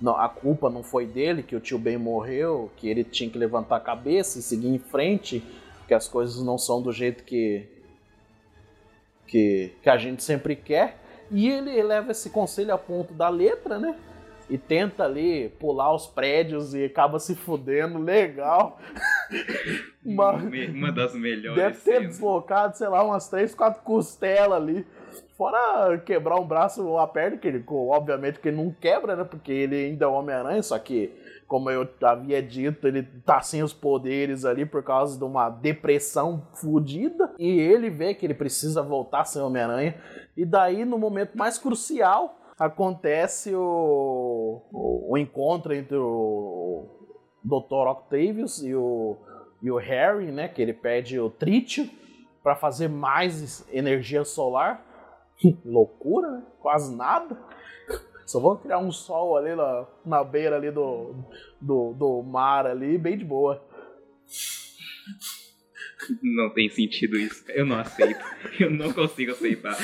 Não, 0.00 0.16
a 0.16 0.28
culpa 0.28 0.70
não 0.70 0.84
foi 0.84 1.04
dele, 1.04 1.42
que 1.42 1.56
o 1.56 1.60
tio 1.60 1.80
Ben 1.80 1.98
morreu, 1.98 2.70
que 2.76 2.88
ele 2.88 3.02
tinha 3.02 3.28
que 3.28 3.36
levantar 3.36 3.78
a 3.78 3.80
cabeça 3.80 4.38
e 4.38 4.42
seguir 4.42 4.68
em 4.68 4.78
frente, 4.78 5.42
que 5.88 5.94
as 5.94 6.06
coisas 6.06 6.40
não 6.40 6.56
são 6.56 6.80
do 6.80 6.92
jeito 6.92 7.24
que, 7.24 7.73
que, 9.26 9.72
que 9.82 9.88
a 9.88 9.96
gente 9.96 10.22
sempre 10.22 10.56
quer. 10.56 10.98
E 11.30 11.48
ele 11.48 11.82
leva 11.82 12.12
esse 12.12 12.30
conselho 12.30 12.72
a 12.72 12.78
ponto 12.78 13.12
da 13.14 13.28
letra, 13.28 13.78
né? 13.78 13.96
E 14.48 14.58
tenta 14.58 15.04
ali 15.04 15.48
pular 15.58 15.94
os 15.94 16.06
prédios 16.06 16.74
e 16.74 16.84
acaba 16.84 17.18
se 17.18 17.34
fudendo, 17.34 17.98
legal. 17.98 18.78
uma, 20.04 20.32
uma 20.32 20.92
das 20.92 21.14
melhores. 21.14 21.56
Deve 21.56 21.76
ter 21.76 21.98
cenas. 21.98 22.08
deslocado, 22.08 22.76
sei 22.76 22.88
lá, 22.88 23.02
umas 23.02 23.28
três, 23.28 23.54
quatro 23.54 23.82
costelas 23.82 24.60
ali. 24.60 24.86
Fora 25.36 25.98
quebrar 25.98 26.38
um 26.38 26.46
braço 26.46 26.86
ou 26.86 26.96
uma 26.96 27.08
perna, 27.08 27.38
que 27.38 27.48
ele, 27.48 27.64
obviamente 27.66 28.38
que 28.38 28.48
ele 28.48 28.58
não 28.58 28.70
quebra, 28.70 29.16
né? 29.16 29.24
Porque 29.24 29.50
ele 29.50 29.76
ainda 29.76 30.04
é 30.04 30.08
Homem-Aranha, 30.08 30.62
só 30.62 30.78
que, 30.78 31.10
como 31.46 31.70
eu 31.70 31.88
havia 32.02 32.42
dito, 32.42 32.86
ele 32.86 33.02
tá 33.24 33.40
sem 33.40 33.62
os 33.62 33.72
poderes 33.72 34.44
ali 34.44 34.64
por 34.64 34.82
causa 34.82 35.18
de 35.18 35.24
uma 35.24 35.48
depressão 35.48 36.46
fodida. 36.54 37.34
E 37.38 37.48
ele 37.60 37.90
vê 37.90 38.14
que 38.14 38.26
ele 38.26 38.34
precisa 38.34 38.82
voltar 38.82 39.20
a 39.20 39.24
ser 39.24 39.40
Homem-Aranha. 39.40 39.94
E 40.36 40.44
daí, 40.44 40.84
no 40.84 40.98
momento 40.98 41.36
mais 41.36 41.58
crucial, 41.58 42.38
acontece 42.58 43.54
o, 43.54 44.62
o, 44.72 45.12
o 45.12 45.18
encontro 45.18 45.74
entre 45.74 45.96
o 45.96 46.86
Dr. 47.42 47.88
Octavius 47.88 48.62
e 48.62 48.74
o, 48.74 49.16
e 49.62 49.70
o 49.70 49.76
Harry, 49.76 50.32
né? 50.32 50.48
Que 50.48 50.62
ele 50.62 50.72
pede 50.72 51.18
o 51.20 51.30
trítio 51.30 51.88
para 52.42 52.56
fazer 52.56 52.88
mais 52.88 53.66
energia 53.72 54.24
solar. 54.24 54.84
Loucura, 55.64 56.30
né? 56.30 56.42
Quase 56.60 56.94
nada. 56.94 57.36
Só 58.26 58.40
vou 58.40 58.56
criar 58.56 58.78
um 58.78 58.90
sol 58.90 59.36
ali 59.36 59.54
na, 59.54 59.86
na 60.04 60.24
beira 60.24 60.56
ali 60.56 60.70
do, 60.70 61.14
do, 61.60 61.92
do 61.92 62.22
mar 62.22 62.66
ali, 62.66 62.96
bem 62.96 63.18
de 63.18 63.24
boa. 63.24 63.62
Não 66.22 66.52
tem 66.52 66.68
sentido 66.68 67.16
isso. 67.16 67.44
Eu 67.50 67.64
não 67.66 67.78
aceito. 67.78 68.24
Eu 68.60 68.70
não 68.70 68.92
consigo 68.92 69.32
aceitar. 69.32 69.76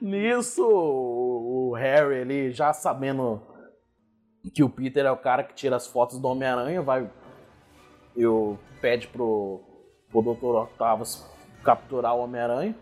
Nisso, 0.00 0.64
o 0.64 1.74
Harry, 1.74 2.16
ele 2.16 2.52
já 2.52 2.72
sabendo 2.72 3.42
que 4.54 4.62
o 4.62 4.68
Peter 4.68 5.04
é 5.04 5.10
o 5.10 5.16
cara 5.16 5.44
que 5.44 5.54
tira 5.54 5.76
as 5.76 5.86
fotos 5.86 6.18
do 6.18 6.28
Homem-Aranha, 6.28 6.82
vai. 6.82 7.10
Eu 8.16 8.58
pede 8.80 9.08
pro, 9.08 9.60
pro 10.10 10.22
Dr. 10.22 10.56
Octavius 10.64 11.24
capturar 11.64 12.14
o 12.14 12.20
Homem-Aranha. 12.20 12.76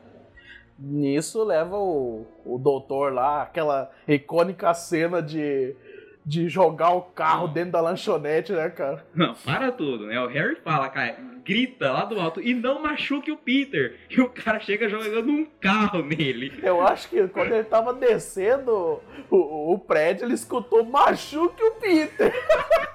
Nisso 0.81 1.45
leva 1.45 1.77
o, 1.77 2.27
o 2.45 2.59
doutor 2.59 3.12
lá, 3.12 3.43
aquela 3.43 3.90
icônica 4.09 4.73
cena 4.73 5.21
de, 5.21 5.77
de 6.25 6.49
jogar 6.49 6.93
o 6.93 7.03
carro 7.03 7.49
dentro 7.49 7.73
da 7.73 7.83
lanchonete, 7.83 8.53
né, 8.53 8.71
cara? 8.71 9.05
Não, 9.14 9.35
para 9.35 9.71
tudo, 9.71 10.07
né? 10.07 10.19
O 10.19 10.29
Harry 10.29 10.57
fala, 10.64 10.88
cara, 10.88 11.19
grita 11.45 11.93
lá 11.93 12.07
do 12.07 12.19
alto 12.19 12.40
e 12.40 12.55
não 12.55 12.81
machuque 12.81 13.31
o 13.31 13.37
Peter. 13.37 13.99
E 14.09 14.23
o 14.23 14.31
cara 14.31 14.59
chega 14.59 14.88
jogando 14.88 15.31
um 15.31 15.47
carro 15.61 16.03
nele. 16.03 16.59
Eu 16.62 16.81
acho 16.81 17.11
que 17.11 17.29
quando 17.29 17.53
ele 17.53 17.64
tava 17.64 17.93
descendo 17.93 19.01
o, 19.31 19.75
o 19.75 19.79
prédio, 19.79 20.25
ele 20.25 20.35
escutou 20.35 20.85
machuque 20.85 21.62
o 21.62 21.73
Peter. 21.73 22.33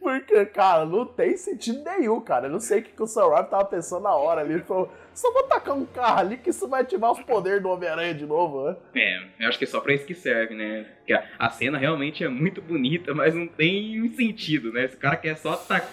Porque, 0.00 0.46
cara, 0.46 0.84
não 0.84 1.06
tem 1.06 1.36
sentido 1.36 1.82
nenhum, 1.82 2.20
cara. 2.20 2.46
Eu 2.46 2.52
não 2.52 2.60
sei 2.60 2.80
o 2.80 2.82
que, 2.82 3.02
o 3.02 3.06
Sam 3.06 3.30
Raimi 3.30 3.48
tava 3.48 3.64
pensando 3.64 4.02
na 4.02 4.14
hora 4.14 4.40
ali. 4.40 4.54
Ele 4.54 4.62
falou, 4.62 4.90
só 5.14 5.32
vou 5.32 5.44
tacar 5.44 5.74
um 5.74 5.86
carro 5.86 6.20
ali 6.20 6.36
que 6.36 6.50
isso 6.50 6.68
vai 6.68 6.82
ativar 6.82 7.12
os 7.12 7.20
poderes 7.20 7.62
do 7.62 7.68
Homem-Aranha 7.68 8.14
de 8.14 8.26
novo, 8.26 8.64
né? 8.64 8.76
É, 8.94 9.44
eu 9.44 9.48
acho 9.48 9.58
que 9.58 9.64
é 9.64 9.66
só 9.66 9.80
pra 9.80 9.94
isso 9.94 10.06
que 10.06 10.14
serve, 10.14 10.54
né? 10.54 10.84
Porque 10.98 11.12
a, 11.12 11.50
cena 11.50 11.78
realmente 11.78 12.24
é 12.24 12.28
muito 12.28 12.60
bonita, 12.60 13.14
mas 13.14 13.34
não 13.34 13.46
tem 13.46 14.08
sentido, 14.10 14.72
né? 14.72 14.84
Esse 14.84 14.96
cara 14.96 15.16
quer 15.16 15.36
só 15.36 15.56
tacar 15.56 15.90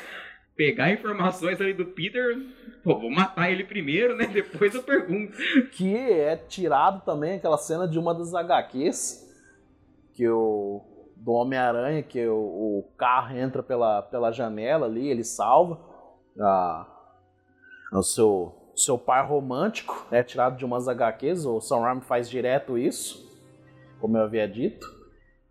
pegar 0.55 0.91
informações 0.91 1.59
ali 1.59 1.73
do 1.73 1.85
Peter, 1.87 2.37
pô, 2.83 2.99
vou 2.99 3.09
matar 3.09 3.49
ele 3.49 3.63
primeiro, 3.63 4.15
né? 4.15 4.27
Depois 4.31 4.75
eu 4.75 4.83
pergunto. 4.83 5.35
Que 5.71 5.95
é 5.95 6.35
tirado 6.35 7.03
também 7.03 7.35
aquela 7.35 7.57
cena 7.57 7.87
de 7.87 7.97
uma 7.97 8.13
das 8.13 8.33
HQs 8.33 9.27
que 10.13 10.27
o 10.27 10.85
do 11.15 11.31
Homem-Aranha, 11.31 12.01
que 12.01 12.27
o, 12.27 12.35
o, 12.35 12.91
carro 12.97 13.37
entra 13.37 13.61
pela, 13.61 14.01
pela 14.01 14.31
janela 14.31 14.87
ali, 14.87 15.07
ele 15.07 15.23
salva 15.23 15.79
a, 16.39 16.87
o 17.93 18.01
seu, 18.01 18.60
seu 18.83 18.97
par 18.97 19.27
romântico, 19.27 20.07
é 20.11 20.23
tirado 20.23 20.57
de 20.57 20.65
umas 20.65 20.87
HQs, 20.87 21.45
o 21.45 21.59
Sam 21.61 21.79
Raimi 21.79 22.01
faz 22.01 22.29
direto 22.29 22.77
isso, 22.77 23.29
como 23.99 24.17
eu 24.17 24.23
havia 24.23 24.47
dito. 24.47 24.85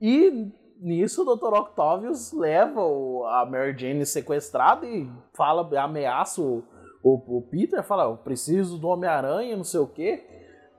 E 0.01 0.51
nisso 0.81 1.23
o 1.23 1.37
Dr. 1.37 1.55
Octavius 1.55 2.33
leva 2.33 2.81
o, 2.81 3.25
a 3.27 3.45
Mary 3.45 3.77
Jane 3.79 4.07
sequestrada 4.07 4.87
e 4.87 5.11
fala, 5.35 5.69
ameaça 5.81 6.41
o, 6.41 6.65
o, 7.03 7.39
o 7.39 7.43
Peter, 7.43 7.83
fala, 7.83 8.05
eu 8.05 8.17
preciso 8.17 8.79
do 8.79 8.89
Homem-Aranha, 8.89 9.57
não 9.57 9.65
sei 9.65 9.81
o 9.81 9.87
quê. 9.87 10.25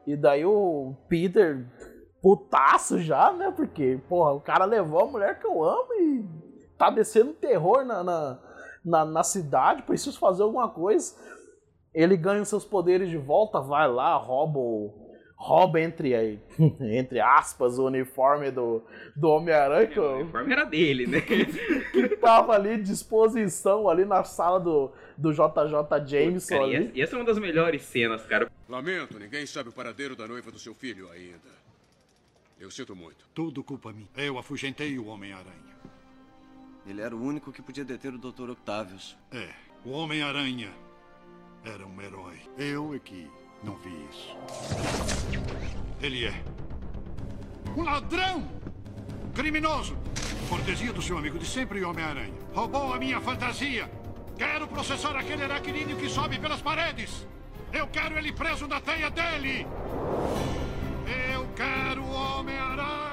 E 0.06 0.16
daí 0.16 0.44
o 0.44 0.96
Peter 1.08 1.68
putaço 2.22 3.00
já, 3.00 3.32
né? 3.32 3.52
Porque, 3.56 4.00
porra, 4.10 4.32
o 4.34 4.42
cara 4.42 4.66
levou 4.66 5.02
a 5.02 5.06
mulher 5.06 5.40
que 5.40 5.46
eu 5.46 5.64
amo 5.64 5.94
e 5.94 6.26
tá 6.78 6.90
descendo 6.90 7.34
terror 7.34 7.86
na, 7.86 8.04
na, 8.04 8.40
na, 8.84 9.06
na 9.06 9.24
cidade, 9.24 9.84
preciso 9.84 10.18
fazer 10.18 10.44
alguma 10.44 10.70
coisa. 10.70 11.16
Ele 11.94 12.16
ganha 12.16 12.42
os 12.42 12.50
seus 12.50 12.66
poderes 12.66 13.10
de 13.10 13.18
volta, 13.18 13.60
vai 13.60 13.88
lá, 13.88 14.16
rouba 14.16 14.60
o, 14.60 15.12
rouba 15.42 15.82
entre, 15.82 16.14
entre 16.80 17.20
aspas 17.20 17.80
o 17.80 17.88
uniforme 17.88 18.52
do, 18.52 18.84
do 19.16 19.28
Homem-Aranha. 19.28 19.90
É, 19.92 20.00
o 20.00 20.20
uniforme 20.20 20.54
era 20.54 20.64
dele, 20.66 21.08
né? 21.08 21.20
que 21.92 22.16
tava 22.18 22.54
ali 22.54 22.78
de 22.78 22.84
disposição 22.84 23.90
ali 23.90 24.06
na 24.06 24.24
sala 24.24 24.60
do, 24.60 24.92
do 25.18 25.34
JJ 25.34 26.06
Jameson. 26.06 26.56
Cara, 26.56 26.64
ali. 26.64 26.92
E 26.94 27.02
essa 27.02 27.16
é 27.16 27.20
uma 27.20 27.26
das 27.26 27.40
melhores 27.40 27.82
cenas, 27.82 28.24
cara. 28.28 28.52
Lamento, 28.70 29.18
ninguém 29.18 29.46
sabe 29.48 29.70
o 29.70 29.74
paradeiro 29.74 30.16
da 30.16 30.28
noiva 30.28 30.52
do 30.52 30.60
seu 30.60 30.76
filho 30.76 31.10
ainda. 31.12 31.62
Eu 32.60 32.70
sinto 32.70 32.96
muito. 32.96 33.26
Tudo 33.34 33.64
culpa 33.64 33.92
minha. 33.92 34.08
Eu 34.16 34.38
afugentei 34.38 35.00
o 35.00 35.08
Homem-Aranha. 35.08 35.72
Ele 36.86 37.02
era 37.02 37.16
o 37.16 37.22
único 37.22 37.52
que 37.52 37.64
podia 37.64 37.84
deter 37.84 38.14
o 38.14 38.20
Dr. 38.20 38.52
Octavius. 38.52 39.18
É, 39.32 39.50
o 39.84 39.90
Homem-Aranha 39.90 40.72
era 41.64 41.86
um 41.86 42.02
herói. 42.02 42.40
Eu 42.58 42.94
é 42.94 43.00
que 43.00 43.30
não 43.64 43.76
vi 43.78 44.08
isso. 44.10 44.36
Ele 46.02 46.26
é 46.26 46.44
um 47.78 47.84
ladrão! 47.84 48.48
Criminoso! 49.34 49.98
Cortesia 50.50 50.92
do 50.92 51.02
seu 51.02 51.18
amigo 51.18 51.40
de 51.40 51.46
sempre, 51.46 51.84
Homem-Aranha. 51.84 52.34
Roubou 52.54 52.94
a 52.94 52.98
minha 52.98 53.22
fantasia! 53.22 53.90
Quero 54.38 54.68
processar 54.68 55.16
aquele 55.16 55.44
aracnídeo 55.44 55.98
que 55.98 56.10
sobe 56.10 56.40
pelas 56.40 56.62
paredes! 56.62 57.26
Eu 57.72 57.88
quero 57.88 58.18
ele 58.18 58.34
preso 58.34 58.68
na 58.68 58.82
teia 58.82 59.10
dele! 59.10 59.66
Eu 61.34 61.48
quero 61.56 62.04
Homem-Aranha! 62.06 63.11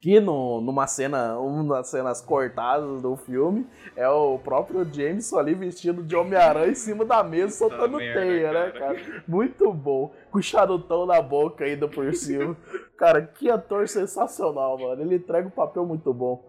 Que 0.00 0.20
no, 0.20 0.60
numa 0.60 0.86
cena, 0.86 1.36
uma 1.38 1.76
das 1.76 1.88
cenas 1.88 2.20
cortadas 2.20 3.02
do 3.02 3.16
filme, 3.16 3.66
é 3.96 4.08
o 4.08 4.38
próprio 4.38 4.84
Jameson 4.84 5.38
ali 5.38 5.54
vestido 5.54 6.04
de 6.04 6.14
Homem-Aranha 6.14 6.70
em 6.70 6.74
cima 6.74 7.04
da 7.04 7.24
mesa, 7.24 7.56
soltando 7.56 7.98
teia, 7.98 8.52
né, 8.52 8.70
cara? 8.70 9.24
Muito 9.26 9.72
bom. 9.72 10.14
Com 10.30 10.38
o 10.38 10.42
charutão 10.42 11.04
na 11.04 11.20
boca 11.20 11.64
ainda 11.64 11.88
por 11.88 12.14
cima. 12.14 12.56
cara, 12.96 13.22
que 13.22 13.50
ator 13.50 13.88
sensacional, 13.88 14.78
mano. 14.78 15.02
Ele 15.02 15.16
entrega 15.16 15.48
um 15.48 15.50
papel 15.50 15.84
muito 15.84 16.14
bom. 16.14 16.44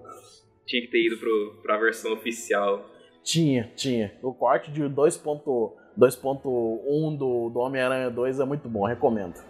Tinha 0.67 0.83
que 0.83 0.89
ter 0.89 1.07
ido 1.07 1.17
pro, 1.17 1.59
pra 1.63 1.77
versão 1.77 2.13
oficial. 2.13 2.85
Tinha, 3.23 3.71
tinha. 3.75 4.13
O 4.21 4.31
corte 4.31 4.71
de 4.71 4.83
2.1 4.83 7.17
do, 7.17 7.49
do 7.49 7.59
Homem-Aranha 7.59 8.12
2 8.12 8.39
é 8.39 8.45
muito 8.45 8.69
bom, 8.69 8.85
recomendo. 8.85 9.49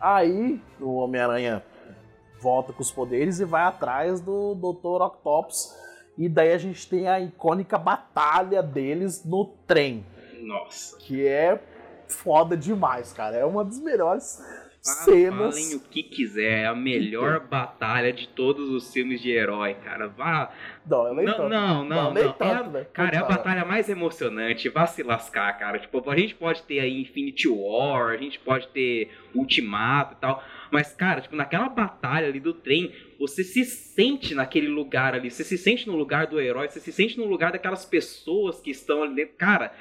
Aí 0.00 0.60
o 0.80 0.94
Homem-Aranha 0.96 1.62
volta 2.40 2.72
com 2.72 2.82
os 2.82 2.90
poderes 2.90 3.40
e 3.40 3.44
vai 3.44 3.62
atrás 3.62 4.20
do 4.20 4.54
Dr. 4.54 5.02
Octopus. 5.02 5.74
E 6.16 6.28
daí 6.28 6.52
a 6.52 6.58
gente 6.58 6.88
tem 6.88 7.08
a 7.08 7.20
icônica 7.20 7.78
batalha 7.78 8.62
deles 8.62 9.24
no 9.24 9.44
trem. 9.66 10.04
Nossa. 10.40 10.96
Que 10.98 11.26
é 11.26 11.60
foda 12.08 12.56
demais, 12.56 13.12
cara. 13.12 13.36
É 13.36 13.44
uma 13.44 13.64
das 13.64 13.80
melhores 13.80 14.42
cenas. 14.80 15.54
Falem 15.54 15.74
o 15.76 15.80
que 15.80 16.02
quiser, 16.02 16.62
é 16.62 16.66
a 16.66 16.74
melhor 16.74 17.40
batalha 17.40 18.12
de 18.12 18.28
todos 18.28 18.68
os 18.70 18.92
filmes 18.92 19.20
de 19.20 19.30
herói, 19.30 19.74
cara. 19.74 20.08
Vá. 20.08 20.50
Não, 20.86 21.14
nem 21.14 21.26
não, 21.26 21.36
tanto. 21.36 21.48
não, 21.48 21.84
não, 21.84 22.14
nem 22.14 22.24
não. 22.24 22.32
tanto, 22.32 22.76
é, 22.76 22.84
cara, 22.84 23.16
é 23.16 23.18
a 23.18 23.24
batalha 23.24 23.64
mais 23.64 23.88
emocionante. 23.88 24.68
Vá 24.68 24.86
se 24.86 25.02
lascar, 25.02 25.52
cara. 25.58 25.78
Tipo, 25.78 26.08
a 26.10 26.16
gente 26.16 26.34
pode 26.34 26.62
ter 26.62 26.80
aí 26.80 27.00
Infinity 27.00 27.48
War, 27.48 28.10
a 28.10 28.16
gente 28.16 28.38
pode 28.38 28.68
ter 28.68 29.10
Ultimato 29.34 30.14
e 30.14 30.16
tal. 30.16 30.42
Mas, 30.70 30.94
cara, 30.94 31.20
tipo, 31.20 31.34
naquela 31.34 31.68
batalha 31.68 32.28
ali 32.28 32.40
do 32.40 32.52
trem, 32.52 32.92
você 33.18 33.42
se 33.42 33.64
sente 33.64 34.34
naquele 34.34 34.68
lugar 34.68 35.14
ali. 35.14 35.30
Você 35.30 35.44
se 35.44 35.56
sente 35.56 35.86
no 35.86 35.96
lugar 35.96 36.26
do 36.26 36.40
herói, 36.40 36.68
você 36.68 36.80
se 36.80 36.92
sente 36.92 37.18
no 37.18 37.24
lugar 37.24 37.52
daquelas 37.52 37.84
pessoas 37.84 38.60
que 38.60 38.70
estão 38.70 39.02
ali 39.02 39.14
dentro. 39.14 39.34
Cara, 39.36 39.72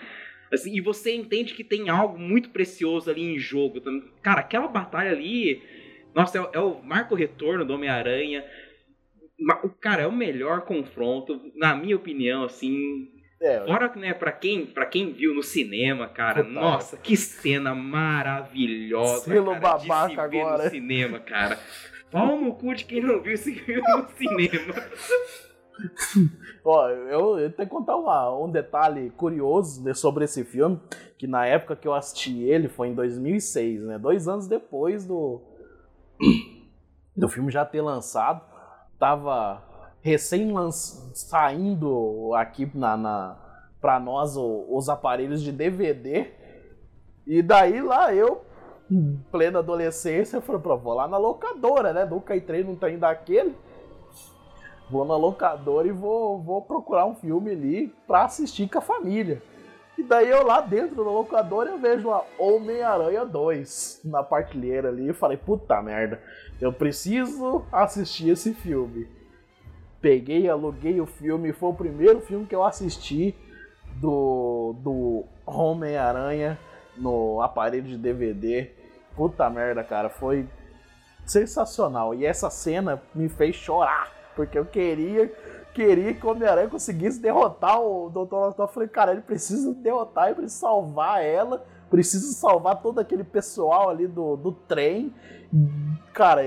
Assim, 0.51 0.75
e 0.75 0.81
você 0.81 1.13
entende 1.13 1.53
que 1.53 1.63
tem 1.63 1.89
algo 1.89 2.17
muito 2.17 2.49
precioso 2.49 3.09
ali 3.09 3.21
em 3.21 3.37
jogo. 3.37 3.81
Cara, 4.21 4.41
aquela 4.41 4.67
batalha 4.67 5.11
ali. 5.11 5.61
Nossa, 6.15 6.39
é, 6.39 6.49
é 6.53 6.59
o 6.59 6.81
marco 6.81 7.15
retorno 7.15 7.65
do 7.65 7.73
Homem-Aranha. 7.73 8.45
Cara 9.81 10.03
é 10.03 10.07
o 10.07 10.11
melhor 10.11 10.61
confronto, 10.61 11.39
na 11.55 11.75
minha 11.75 11.95
opinião, 11.95 12.43
assim. 12.43 13.11
É, 13.39 13.63
Fora 13.65 13.89
que, 13.89 13.99
né, 13.99 14.13
pra 14.13 14.31
quem, 14.31 14.65
pra 14.65 14.85
quem 14.85 15.13
viu 15.13 15.35
no 15.35 15.43
cinema, 15.43 16.07
cara, 16.07 16.43
Puta, 16.43 16.53
nossa, 16.53 16.97
que 16.97 17.15
cena 17.15 17.75
maravilhosa. 17.75 19.25
Selo 19.25 19.51
cara, 19.51 19.59
babaca 19.59 20.07
de 20.07 20.13
se 20.15 20.19
agora. 20.19 20.63
no 20.63 20.69
cinema, 20.71 21.19
cara. 21.19 21.59
Pau 22.09 22.39
no 22.39 22.53
cu 22.55 22.73
de 22.73 22.85
quem 22.85 23.01
não 23.01 23.21
viu 23.21 23.33
esse 23.33 23.53
filme 23.53 23.83
no 23.87 24.09
cinema. 24.17 24.73
Ó, 26.65 26.89
eu, 26.89 27.37
eu, 27.37 27.51
tenho 27.51 27.69
que 27.69 27.75
contar 27.75 27.95
uma, 27.95 28.35
um 28.39 28.49
detalhe 28.49 29.11
curioso 29.11 29.93
sobre 29.93 30.25
esse 30.25 30.43
filme, 30.43 30.79
que 31.17 31.27
na 31.27 31.45
época 31.45 31.75
que 31.75 31.87
eu 31.87 31.93
assisti 31.93 32.41
ele 32.43 32.67
foi 32.67 32.87
em 32.87 32.95
2006, 32.95 33.83
né? 33.83 33.99
Dois 33.99 34.27
anos 34.27 34.47
depois 34.47 35.05
do, 35.05 35.41
do 37.15 37.29
filme 37.29 37.51
já 37.51 37.63
ter 37.63 37.81
lançado. 37.81 38.41
Tava 38.97 39.61
recém 40.01 40.53
saindo 41.13 42.33
aqui 42.35 42.69
na, 42.73 42.97
na, 42.97 43.37
pra 43.81 43.99
nós 43.99 44.37
o, 44.37 44.65
os 44.69 44.89
aparelhos 44.89 45.41
de 45.41 45.51
DVD. 45.51 46.31
E 47.25 47.41
daí 47.41 47.81
lá 47.81 48.13
eu, 48.13 48.41
plena 49.31 49.59
adolescência, 49.59 50.41
falei, 50.41 50.61
pô, 50.61 50.77
vou 50.77 50.93
lá 50.93 51.07
na 51.07 51.17
locadora, 51.17 51.93
né? 51.93 52.05
Nunca 52.05 52.35
entrei 52.35 52.63
num 52.63 52.75
trem 52.75 52.97
daquele 52.97 53.55
vou 54.89 55.05
na 55.05 55.15
locadora 55.15 55.87
e 55.87 55.91
vou, 55.91 56.41
vou 56.41 56.61
procurar 56.61 57.05
um 57.05 57.15
filme 57.15 57.51
ali 57.51 57.93
pra 58.07 58.25
assistir 58.25 58.69
com 58.69 58.79
a 58.79 58.81
família. 58.81 59.41
E 59.97 60.03
daí 60.03 60.29
eu 60.29 60.45
lá 60.45 60.61
dentro 60.61 61.03
da 61.03 61.09
locadora 61.09 61.71
eu 61.71 61.79
vejo 61.79 62.11
a 62.11 62.23
Homem-Aranha 62.37 63.25
2 63.25 64.01
na 64.05 64.23
partilheira 64.23 64.89
ali 64.89 65.09
e 65.09 65.13
falei, 65.13 65.37
puta 65.37 65.81
merda, 65.81 66.21
eu 66.61 66.71
preciso 66.71 67.65
assistir 67.71 68.29
esse 68.29 68.53
filme. 68.53 69.07
Peguei, 70.07 70.49
aluguei 70.49 71.01
o 71.01 71.05
filme, 71.05 71.51
foi 71.51 71.69
o 71.69 71.73
primeiro 71.73 72.21
filme 72.21 72.45
que 72.45 72.55
eu 72.55 72.63
assisti 72.63 73.35
do, 73.97 74.73
do 74.79 75.25
Homem-Aranha 75.45 76.57
no 76.95 77.41
aparelho 77.41 77.83
de 77.83 77.97
DVD. 77.97 78.71
Puta 79.17 79.49
merda, 79.49 79.83
cara, 79.83 80.07
foi 80.09 80.47
sensacional. 81.25 82.15
E 82.15 82.25
essa 82.25 82.49
cena 82.49 83.01
me 83.13 83.27
fez 83.27 83.57
chorar 83.57 84.15
porque 84.33 84.57
eu 84.57 84.63
queria, 84.63 85.27
queria 85.73 86.13
que 86.13 86.25
o 86.25 86.29
Homem-Aranha 86.29 86.69
conseguisse 86.69 87.19
derrotar 87.19 87.81
o 87.81 88.09
Dr. 88.09 88.33
Octopus. 88.33 88.59
Eu 88.59 88.67
falei, 88.69 88.87
cara, 88.87 89.11
ele 89.11 89.21
precisa 89.21 89.73
derrotar, 89.73 90.27
ele 90.27 90.35
precisa 90.35 90.61
salvar 90.61 91.21
ela, 91.21 91.65
precisa 91.89 92.31
salvar 92.31 92.81
todo 92.81 92.99
aquele 92.99 93.25
pessoal 93.25 93.89
ali 93.89 94.07
do, 94.07 94.37
do 94.37 94.53
trem. 94.53 95.13
Cara, 96.13 96.43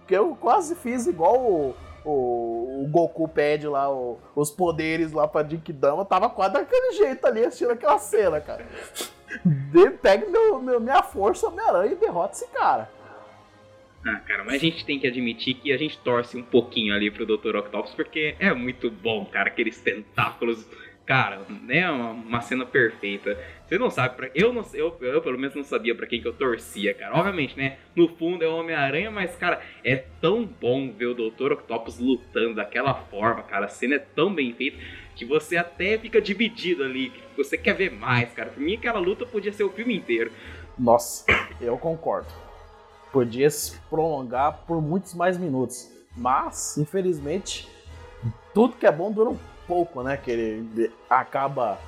Porque 0.00 0.14
eu 0.14 0.36
quase 0.38 0.74
fiz 0.74 1.06
igual 1.06 1.40
o, 1.40 1.74
o, 2.10 2.84
o 2.84 2.88
Goku 2.90 3.28
pede 3.28 3.66
lá 3.66 3.90
o- 3.92 4.18
os 4.34 4.50
poderes 4.50 5.12
lá 5.12 5.26
pra 5.28 5.42
Dama. 5.42 6.04
Tava 6.04 6.30
quase 6.30 6.54
daquele 6.54 6.92
jeito 6.92 7.26
ali, 7.26 7.44
assistindo 7.44 7.72
aquela 7.72 7.98
cena, 7.98 8.40
cara. 8.40 8.66
Pega 10.02 10.26
meu, 10.28 10.60
meu- 10.60 10.80
minha 10.80 11.02
força, 11.02 11.48
Homem-Aranha, 11.48 11.92
e 11.92 11.96
derrota 11.96 12.34
esse 12.34 12.46
cara. 12.48 12.90
Ah, 14.06 14.20
cara, 14.26 14.44
mas 14.44 14.54
a 14.54 14.58
gente 14.58 14.84
tem 14.86 14.98
que 14.98 15.06
admitir 15.06 15.54
que 15.54 15.72
a 15.72 15.76
gente 15.76 15.98
torce 15.98 16.36
um 16.36 16.42
pouquinho 16.42 16.94
ali 16.94 17.10
pro 17.10 17.26
Dr. 17.26 17.56
Octopus, 17.56 17.92
porque 17.94 18.36
é 18.38 18.54
muito 18.54 18.90
bom, 18.90 19.24
cara, 19.26 19.48
aqueles 19.48 19.80
tentáculos. 19.80 20.66
Cara, 21.04 21.40
né? 21.62 21.90
Uma, 21.90 22.10
uma 22.10 22.40
cena 22.40 22.64
perfeita. 22.66 23.38
Você 23.68 23.76
não 23.76 23.90
sabe, 23.90 24.16
pra, 24.16 24.30
eu, 24.34 24.50
não, 24.50 24.64
eu, 24.72 24.96
eu 25.02 25.20
pelo 25.20 25.38
menos 25.38 25.54
não 25.54 25.62
sabia 25.62 25.94
pra 25.94 26.06
quem 26.06 26.22
que 26.22 26.26
eu 26.26 26.32
torcia, 26.32 26.94
cara. 26.94 27.14
Obviamente, 27.14 27.54
né? 27.54 27.76
No 27.94 28.08
fundo 28.08 28.42
é 28.42 28.48
o 28.48 28.56
Homem-Aranha, 28.56 29.10
mas, 29.10 29.36
cara, 29.36 29.60
é 29.84 29.96
tão 30.22 30.46
bom 30.46 30.90
ver 30.90 31.06
o 31.06 31.14
Dr. 31.14 31.52
Octopus 31.52 31.98
lutando 31.98 32.54
daquela 32.54 32.94
forma, 32.94 33.42
cara. 33.42 33.66
A 33.66 33.68
cena 33.68 33.96
é 33.96 33.98
tão 33.98 34.34
bem 34.34 34.54
feita 34.54 34.78
que 35.14 35.26
você 35.26 35.58
até 35.58 35.98
fica 35.98 36.18
dividido 36.18 36.82
ali. 36.82 37.12
Você 37.36 37.58
quer 37.58 37.74
ver 37.74 37.92
mais, 37.92 38.32
cara. 38.32 38.48
Pra 38.48 38.62
mim, 38.62 38.74
aquela 38.74 38.98
luta 38.98 39.26
podia 39.26 39.52
ser 39.52 39.64
o 39.64 39.70
filme 39.70 39.94
inteiro. 39.94 40.32
Nossa, 40.78 41.26
eu 41.60 41.76
concordo. 41.76 42.28
Podia 43.12 43.50
se 43.50 43.78
prolongar 43.90 44.64
por 44.66 44.80
muitos 44.80 45.12
mais 45.12 45.36
minutos. 45.36 45.92
Mas, 46.16 46.78
infelizmente, 46.78 47.68
tudo 48.54 48.76
que 48.76 48.86
é 48.86 48.92
bom 48.92 49.12
dura 49.12 49.28
um 49.28 49.38
pouco, 49.66 50.02
né? 50.02 50.16
Que 50.16 50.30
ele 50.30 50.90
acaba 51.10 51.78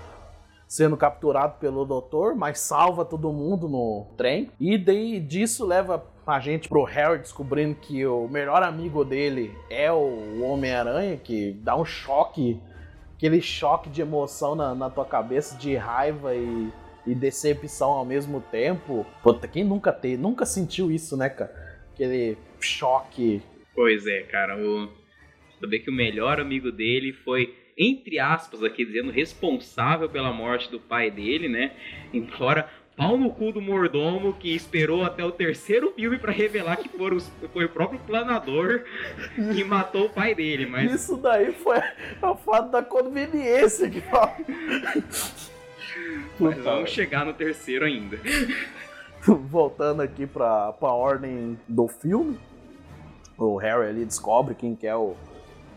sendo 0.70 0.96
capturado 0.96 1.59
pelo 1.59 1.85
doutor, 1.85 2.37
mas 2.37 2.61
salva 2.61 3.04
todo 3.04 3.33
mundo 3.33 3.68
no 3.68 4.06
trem. 4.16 4.48
E 4.61 4.78
daí 4.78 5.18
disso 5.18 5.66
leva 5.66 6.06
a 6.24 6.38
gente 6.38 6.68
pro 6.68 6.85
Harry 6.85 7.18
descobrindo 7.18 7.74
que 7.74 8.06
o 8.06 8.28
melhor 8.28 8.62
amigo 8.62 9.04
dele 9.04 9.52
é 9.68 9.90
o 9.90 10.42
Homem-Aranha, 10.44 11.16
que 11.16 11.54
dá 11.54 11.76
um 11.76 11.85
choque, 11.85 12.61
aquele 13.16 13.42
choque 13.42 13.90
de 13.90 14.00
emoção 14.00 14.54
na, 14.54 14.72
na 14.72 14.88
tua 14.88 15.04
cabeça, 15.04 15.59
de 15.59 15.74
raiva 15.74 16.37
e, 16.37 16.70
e 17.04 17.16
decepção 17.16 17.90
ao 17.90 18.04
mesmo 18.04 18.40
tempo. 18.40 19.04
Puta, 19.24 19.48
quem 19.48 19.64
nunca 19.64 19.92
teve, 19.92 20.18
nunca 20.18 20.46
sentiu 20.46 20.88
isso, 20.88 21.16
né, 21.16 21.28
cara? 21.28 21.52
Aquele 21.92 22.38
choque. 22.61 23.42
Pois 23.74 24.06
é, 24.06 24.22
cara. 24.22 24.56
O... 24.56 24.88
Saber 25.61 25.80
que 25.80 25.90
o 25.90 25.92
melhor 25.94 26.38
amigo 26.38 26.70
dele 26.70 27.12
foi, 27.12 27.56
entre 27.80 28.18
aspas, 28.18 28.62
aqui 28.62 28.84
dizendo, 28.84 29.10
responsável 29.10 30.06
pela 30.06 30.30
morte 30.30 30.70
do 30.70 30.78
pai 30.78 31.10
dele, 31.10 31.48
né? 31.48 31.72
Embora 32.12 32.68
pau 32.94 33.16
no 33.16 33.30
cu 33.30 33.50
do 33.50 33.62
mordomo 33.62 34.34
que 34.34 34.54
esperou 34.54 35.02
até 35.02 35.24
o 35.24 35.32
terceiro 35.32 35.90
filme 35.96 36.18
pra 36.18 36.30
revelar 36.30 36.76
que 36.76 36.90
foi 36.90 37.16
o, 37.16 37.20
foi 37.20 37.64
o 37.64 37.68
próprio 37.70 37.98
planador 38.00 38.84
que 39.54 39.64
matou 39.64 40.04
o 40.04 40.10
pai 40.10 40.34
dele, 40.34 40.66
mas 40.66 40.92
Isso 40.92 41.16
daí 41.16 41.50
foi 41.52 41.78
o 42.20 42.34
fato 42.36 42.70
da 42.70 42.82
conveniência 42.82 43.88
que 43.88 44.02
mas 46.38 46.58
vamos 46.58 46.90
chegar 46.90 47.24
no 47.24 47.32
terceiro 47.32 47.86
ainda. 47.86 48.18
Voltando 49.22 50.02
aqui 50.02 50.26
pra, 50.26 50.72
pra 50.72 50.88
ordem 50.90 51.58
do 51.66 51.88
filme, 51.88 52.38
o 53.38 53.56
Harry 53.56 53.88
ali 53.88 54.04
descobre 54.04 54.54
quem 54.54 54.74
que 54.74 54.86
é 54.86 54.94
o, 54.94 55.16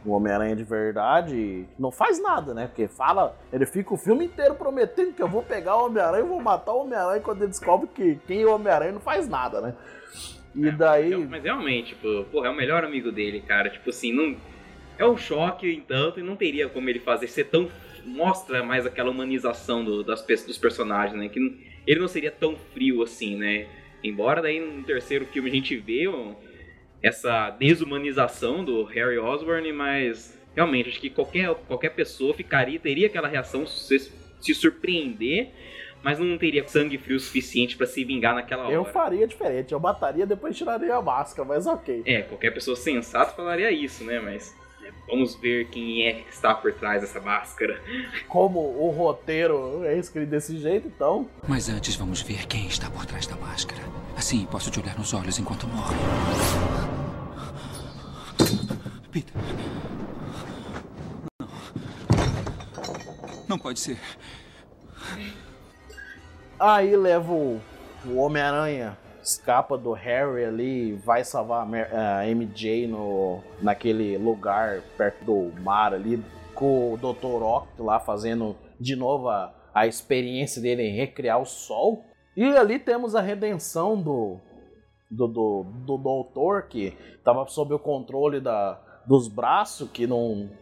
o 0.05 0.11
Homem-Aranha 0.11 0.55
de 0.55 0.63
verdade 0.63 1.65
não 1.79 1.91
faz 1.91 2.21
nada, 2.21 2.53
né? 2.53 2.67
Porque 2.67 2.87
fala, 2.87 3.37
ele 3.51 3.65
fica 3.65 3.93
o 3.93 3.97
filme 3.97 4.25
inteiro 4.25 4.55
prometendo 4.55 5.13
que 5.13 5.21
eu 5.21 5.27
vou 5.27 5.41
pegar 5.43 5.77
o 5.77 5.85
Homem-Aranha 5.85 6.23
e 6.25 6.27
vou 6.27 6.41
matar 6.41 6.73
o 6.73 6.81
Homem-Aranha 6.81 7.21
quando 7.21 7.39
ele 7.41 7.51
descobre 7.51 7.87
que 7.93 8.19
quem 8.27 8.41
é 8.41 8.45
o 8.45 8.53
Homem-Aranha 8.55 8.91
não 8.91 8.99
faz 9.01 9.27
nada, 9.27 9.61
né? 9.61 9.73
E 10.55 10.69
daí. 10.71 11.15
Mas 11.15 11.43
realmente, 11.43 11.89
tipo, 11.95 12.25
porra, 12.31 12.47
é 12.47 12.49
o 12.51 12.55
melhor 12.55 12.83
amigo 12.83 13.11
dele, 13.11 13.41
cara. 13.41 13.69
Tipo 13.69 13.89
assim, 13.89 14.11
não. 14.13 14.35
É 14.99 15.05
um 15.05 15.17
choque, 15.17 15.73
entanto, 15.73 16.19
e 16.19 16.23
não 16.23 16.35
teria 16.35 16.69
como 16.69 16.87
ele 16.89 16.99
fazer 16.99 17.27
ser 17.27 17.45
tão. 17.45 17.67
Mostra 18.05 18.61
mais 18.63 18.85
aquela 18.85 19.09
humanização 19.09 19.83
do- 19.83 20.03
das, 20.03 20.21
dos 20.45 20.57
personagens, 20.57 21.17
né? 21.17 21.29
Que 21.29 21.39
ele 21.87 21.99
não 21.99 22.07
seria 22.07 22.29
tão 22.29 22.55
frio 22.73 23.01
assim, 23.01 23.35
né? 23.37 23.65
Embora 24.03 24.41
daí 24.41 24.59
no 24.59 24.83
terceiro 24.83 25.25
filme 25.25 25.49
a 25.49 25.53
gente 25.53 25.75
vê 25.77 26.07
um- 26.07 26.35
essa 27.03 27.49
desumanização 27.49 28.63
do 28.63 28.83
Harry 28.85 29.19
Osborn, 29.19 29.73
mas 29.73 30.39
realmente 30.55 30.89
acho 30.89 31.01
que 31.01 31.09
qualquer, 31.09 31.53
qualquer 31.67 31.89
pessoa 31.89 32.33
ficaria, 32.33 32.79
teria 32.79 33.07
aquela 33.07 33.27
reação 33.27 33.67
se, 33.67 34.11
se 34.39 34.55
surpreender, 34.55 35.49
mas 36.01 36.17
não 36.17 36.37
teria 36.37 36.65
sangue 36.67 36.97
frio 36.97 37.19
suficiente 37.19 37.75
pra 37.75 37.85
se 37.85 38.03
vingar 38.05 38.33
naquela 38.33 38.63
hora. 38.63 38.73
Eu 38.73 38.85
faria 38.85 39.27
diferente, 39.27 39.73
eu 39.73 39.79
mataria 39.79 40.25
depois 40.25 40.55
tiraria 40.55 40.95
a 40.95 41.01
máscara, 41.01 41.47
mas 41.47 41.67
ok. 41.67 42.03
É, 42.05 42.21
qualquer 42.21 42.51
pessoa 42.51 42.75
sensata 42.75 43.33
falaria 43.33 43.69
isso, 43.71 44.03
né? 44.05 44.19
Mas 44.19 44.55
vamos 45.07 45.35
ver 45.35 45.67
quem 45.69 46.05
é 46.05 46.13
que 46.13 46.29
está 46.29 46.53
por 46.55 46.73
trás 46.73 47.01
dessa 47.01 47.19
máscara. 47.19 47.81
Como 48.27 48.59
o 48.59 48.89
roteiro 48.89 49.83
é 49.83 49.97
escrito 49.97 50.29
desse 50.29 50.57
jeito, 50.57 50.87
então. 50.87 51.27
Mas 51.47 51.69
antes 51.69 51.95
vamos 51.95 52.21
ver 52.21 52.45
quem 52.47 52.67
está 52.67 52.89
por 52.89 53.05
trás 53.05 53.27
da 53.27 53.35
máscara. 53.35 53.81
Assim 54.15 54.45
posso 54.45 54.69
te 54.71 54.79
olhar 54.79 54.97
nos 54.97 55.13
olhos 55.13 55.37
enquanto 55.39 55.67
morre. 55.67 55.95
Peter. 59.11 59.33
Não. 61.39 61.47
Não 63.47 63.59
pode 63.59 63.79
ser. 63.79 63.99
Aí 66.59 66.95
leva 66.95 67.31
o, 67.31 67.61
o 68.05 68.15
Homem-Aranha, 68.17 68.97
escapa 69.23 69.77
do 69.77 69.93
Harry 69.93 70.43
ali, 70.43 70.93
vai 70.93 71.23
salvar 71.23 71.65
a, 71.65 72.27
MJ 72.27 72.87
no, 72.87 73.41
naquele 73.61 74.17
lugar 74.17 74.81
perto 74.97 75.23
do 75.23 75.61
mar 75.61 75.93
ali, 75.93 76.23
com 76.53 76.93
o 76.93 76.97
Dr. 76.97 77.41
Oct 77.41 77.81
lá 77.81 77.99
fazendo 77.99 78.55
de 78.79 78.95
novo 78.95 79.29
a, 79.29 79.53
a 79.73 79.87
experiência 79.87 80.61
dele 80.61 80.83
em 80.83 80.95
recriar 80.95 81.41
o 81.41 81.45
sol. 81.45 82.03
E 82.35 82.43
ali 82.43 82.77
temos 82.77 83.15
a 83.15 83.21
redenção 83.21 83.99
do, 83.99 84.37
do, 85.09 85.27
do, 85.27 85.63
do 85.63 85.97
doutor, 85.97 86.63
que 86.63 86.97
estava 87.15 87.47
sob 87.47 87.73
o 87.73 87.79
controle 87.79 88.41
da, 88.41 88.79
dos 89.05 89.27
braços, 89.27 89.89
que 89.89 90.05
não. 90.05 90.49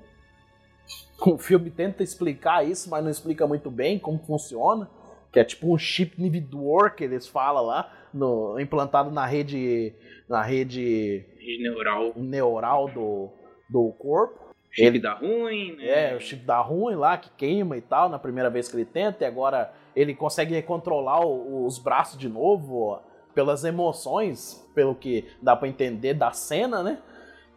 O 1.23 1.37
filme 1.37 1.69
tenta 1.69 2.01
explicar 2.01 2.65
isso, 2.67 2.89
mas 2.89 3.03
não 3.03 3.11
explica 3.11 3.45
muito 3.45 3.69
bem 3.69 3.99
como 3.99 4.17
funciona 4.17 4.89
que 5.31 5.39
é 5.39 5.43
tipo 5.43 5.73
um 5.73 5.77
chip 5.77 6.19
inibidor 6.19 6.93
que 6.93 7.03
eles 7.03 7.27
falam 7.27 7.65
lá, 7.65 7.89
no, 8.13 8.59
implantado 8.59 9.11
na 9.11 9.25
rede 9.25 9.93
na 10.27 10.41
rede 10.41 11.25
Rede 11.39 11.63
neural, 11.63 12.13
neural 12.15 12.87
do, 12.89 13.29
do 13.69 13.91
corpo. 13.97 14.53
chip 14.71 14.87
Ele- 14.87 14.99
dá 14.99 15.13
ruim, 15.15 15.75
né? 15.75 16.11
É, 16.11 16.15
o 16.15 16.19
chip 16.19 16.45
dá 16.45 16.59
ruim 16.61 16.95
lá, 16.95 17.17
que 17.17 17.29
queima 17.31 17.75
e 17.77 17.81
tal, 17.81 18.07
na 18.09 18.17
primeira 18.19 18.49
vez 18.49 18.67
que 18.69 18.75
ele 18.75 18.85
tenta, 18.85 19.23
e 19.23 19.27
agora 19.27 19.73
ele 19.95 20.13
consegue 20.15 20.61
controlar 20.61 21.25
o- 21.25 21.65
os 21.65 21.77
braços 21.79 22.17
de 22.17 22.29
novo, 22.29 22.81
ó, 22.83 22.99
pelas 23.33 23.63
emoções, 23.63 24.65
pelo 24.75 24.95
que 24.95 25.25
dá 25.41 25.55
pra 25.55 25.67
entender 25.67 26.13
da 26.13 26.31
cena, 26.31 26.81
né? 26.83 26.99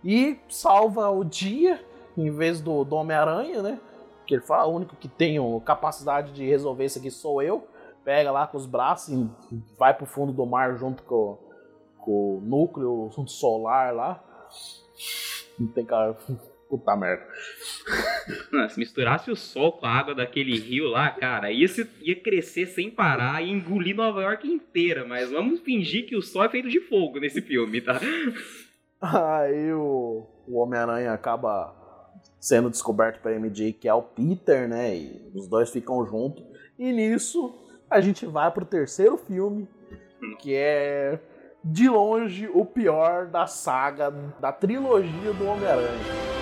E 0.02 0.38
salva 0.48 1.10
o 1.10 1.24
dia, 1.24 1.80
em 2.16 2.30
vez 2.30 2.60
do, 2.60 2.84
do 2.84 2.96
Homem-Aranha, 2.96 3.62
né? 3.62 3.80
Que 4.26 4.34
ele 4.34 4.42
fala, 4.42 4.66
o 4.66 4.74
único 4.74 4.96
que 4.96 5.08
tem 5.08 5.36
capacidade 5.64 6.32
de 6.32 6.44
resolver 6.46 6.84
isso 6.86 6.98
aqui 6.98 7.10
sou 7.10 7.42
eu. 7.42 7.66
Pega 8.04 8.30
lá 8.30 8.46
com 8.46 8.56
os 8.58 8.66
braços 8.66 9.14
e 9.14 9.30
vai 9.78 9.94
pro 9.94 10.06
fundo 10.06 10.32
do 10.32 10.44
mar 10.44 10.76
junto 10.76 11.02
com, 11.04 11.38
com 11.98 12.38
o 12.38 12.40
núcleo 12.42 13.10
solar 13.26 13.94
lá. 13.94 14.22
Não 15.58 15.68
tem 15.68 15.84
cara. 15.84 16.14
Puta 16.68 16.96
merda. 16.96 17.22
Não, 18.50 18.68
se 18.68 18.78
misturasse 18.78 19.30
o 19.30 19.36
sol 19.36 19.72
com 19.72 19.86
a 19.86 19.90
água 19.90 20.14
daquele 20.14 20.58
rio 20.58 20.88
lá, 20.88 21.10
cara, 21.10 21.52
ia, 21.52 21.68
se- 21.68 21.88
ia 22.00 22.18
crescer 22.20 22.66
sem 22.66 22.90
parar 22.90 23.42
e 23.44 23.50
engolir 23.50 23.94
Nova 23.94 24.22
York 24.22 24.48
inteira. 24.48 25.04
Mas 25.06 25.30
vamos 25.30 25.60
fingir 25.60 26.06
que 26.06 26.16
o 26.16 26.22
sol 26.22 26.42
é 26.44 26.48
feito 26.48 26.68
de 26.68 26.80
fogo 26.80 27.20
nesse 27.20 27.42
filme, 27.42 27.80
tá? 27.82 28.00
Aí 29.00 29.72
o, 29.72 30.26
o 30.48 30.58
Homem-Aranha 30.58 31.12
acaba 31.12 31.74
sendo 32.40 32.70
descoberto 32.70 33.20
pela 33.22 33.36
MJ 33.38 33.72
que 33.74 33.86
é 33.86 33.94
o 33.94 34.02
Peter, 34.02 34.66
né? 34.66 34.96
E 34.96 35.30
os 35.34 35.46
dois 35.46 35.70
ficam 35.70 36.04
juntos. 36.06 36.42
E 36.78 36.90
nisso 36.92 37.54
a 37.94 38.00
gente 38.00 38.26
vai 38.26 38.50
pro 38.50 38.64
terceiro 38.64 39.16
filme, 39.16 39.68
que 40.40 40.52
é 40.52 41.20
de 41.62 41.88
longe 41.88 42.50
o 42.52 42.64
pior 42.64 43.26
da 43.26 43.46
saga, 43.46 44.10
da 44.40 44.50
trilogia 44.50 45.32
do 45.32 45.46
Homem-Aranha. 45.46 46.33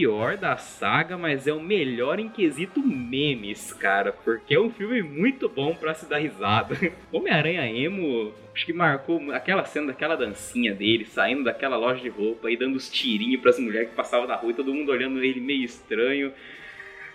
Pior 0.00 0.38
da 0.38 0.56
saga, 0.56 1.18
mas 1.18 1.46
é 1.46 1.52
o 1.52 1.60
melhor 1.60 2.18
em 2.18 2.30
quesito 2.30 2.80
memes, 2.80 3.70
cara, 3.74 4.10
porque 4.10 4.54
é 4.54 4.58
um 4.58 4.70
filme 4.70 5.02
muito 5.02 5.46
bom 5.46 5.74
para 5.74 5.92
se 5.92 6.06
dar 6.06 6.16
risada. 6.16 6.74
Homem-Aranha 7.12 7.70
Emo, 7.70 8.32
acho 8.54 8.64
que 8.64 8.72
marcou 8.72 9.30
aquela 9.30 9.62
cena 9.66 9.88
daquela 9.88 10.16
dancinha 10.16 10.74
dele, 10.74 11.04
saindo 11.04 11.44
daquela 11.44 11.76
loja 11.76 12.00
de 12.00 12.08
roupa 12.08 12.50
e 12.50 12.56
dando 12.56 12.76
os 12.76 12.88
tirinhos 12.88 13.42
pras 13.42 13.58
mulheres 13.58 13.90
que 13.90 13.94
passavam 13.94 14.26
na 14.26 14.36
rua 14.36 14.52
e 14.52 14.54
todo 14.54 14.72
mundo 14.72 14.90
olhando 14.90 15.22
ele 15.22 15.38
meio 15.38 15.64
estranho. 15.64 16.32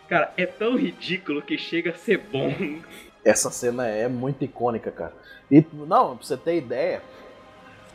Cara, 0.08 0.32
é 0.38 0.46
tão 0.46 0.78
ridículo 0.78 1.42
que 1.42 1.58
chega 1.58 1.90
a 1.90 1.96
ser 1.96 2.20
bom. 2.20 2.54
Essa 3.24 3.50
cena 3.50 3.88
é 3.88 4.08
muito 4.08 4.46
icônica, 4.46 4.92
cara. 4.92 5.14
E, 5.50 5.66
não, 5.74 6.18
pra 6.18 6.24
você 6.24 6.38
ter 6.38 6.58
ideia, 6.58 7.02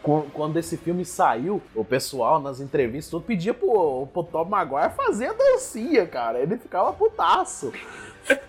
quando 0.03 0.57
esse 0.57 0.77
filme 0.77 1.05
saiu, 1.05 1.61
o 1.75 1.85
pessoal 1.85 2.41
nas 2.41 2.61
entrevistas 2.61 3.11
tudo 3.11 3.25
pedia 3.25 3.53
pro, 3.53 4.07
pro 4.07 4.23
Tom 4.23 4.47
Maguire 4.47 4.95
fazer 4.95 5.27
a 5.27 5.33
dancinha, 5.33 6.07
cara. 6.07 6.39
Ele 6.39 6.57
ficava 6.57 6.93
putaço. 6.93 7.73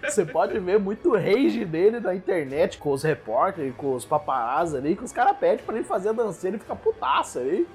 Você 0.04 0.26
pode 0.26 0.58
ver 0.60 0.80
muito 0.80 1.14
rage 1.14 1.66
dele 1.66 2.00
na 2.00 2.16
internet 2.16 2.78
com 2.78 2.92
os 2.92 3.04
repórteres, 3.04 3.74
com 3.76 3.96
os 3.96 4.06
paparazzi 4.06 4.78
ali, 4.78 4.96
que 4.96 5.04
os 5.04 5.12
caras 5.12 5.38
pedem 5.38 5.66
pra 5.66 5.76
ele 5.76 5.84
fazer 5.84 6.10
a 6.10 6.14
dancinha, 6.14 6.52
ele 6.52 6.60
fica 6.60 6.76
putaço 6.76 7.40
ali. 7.40 7.68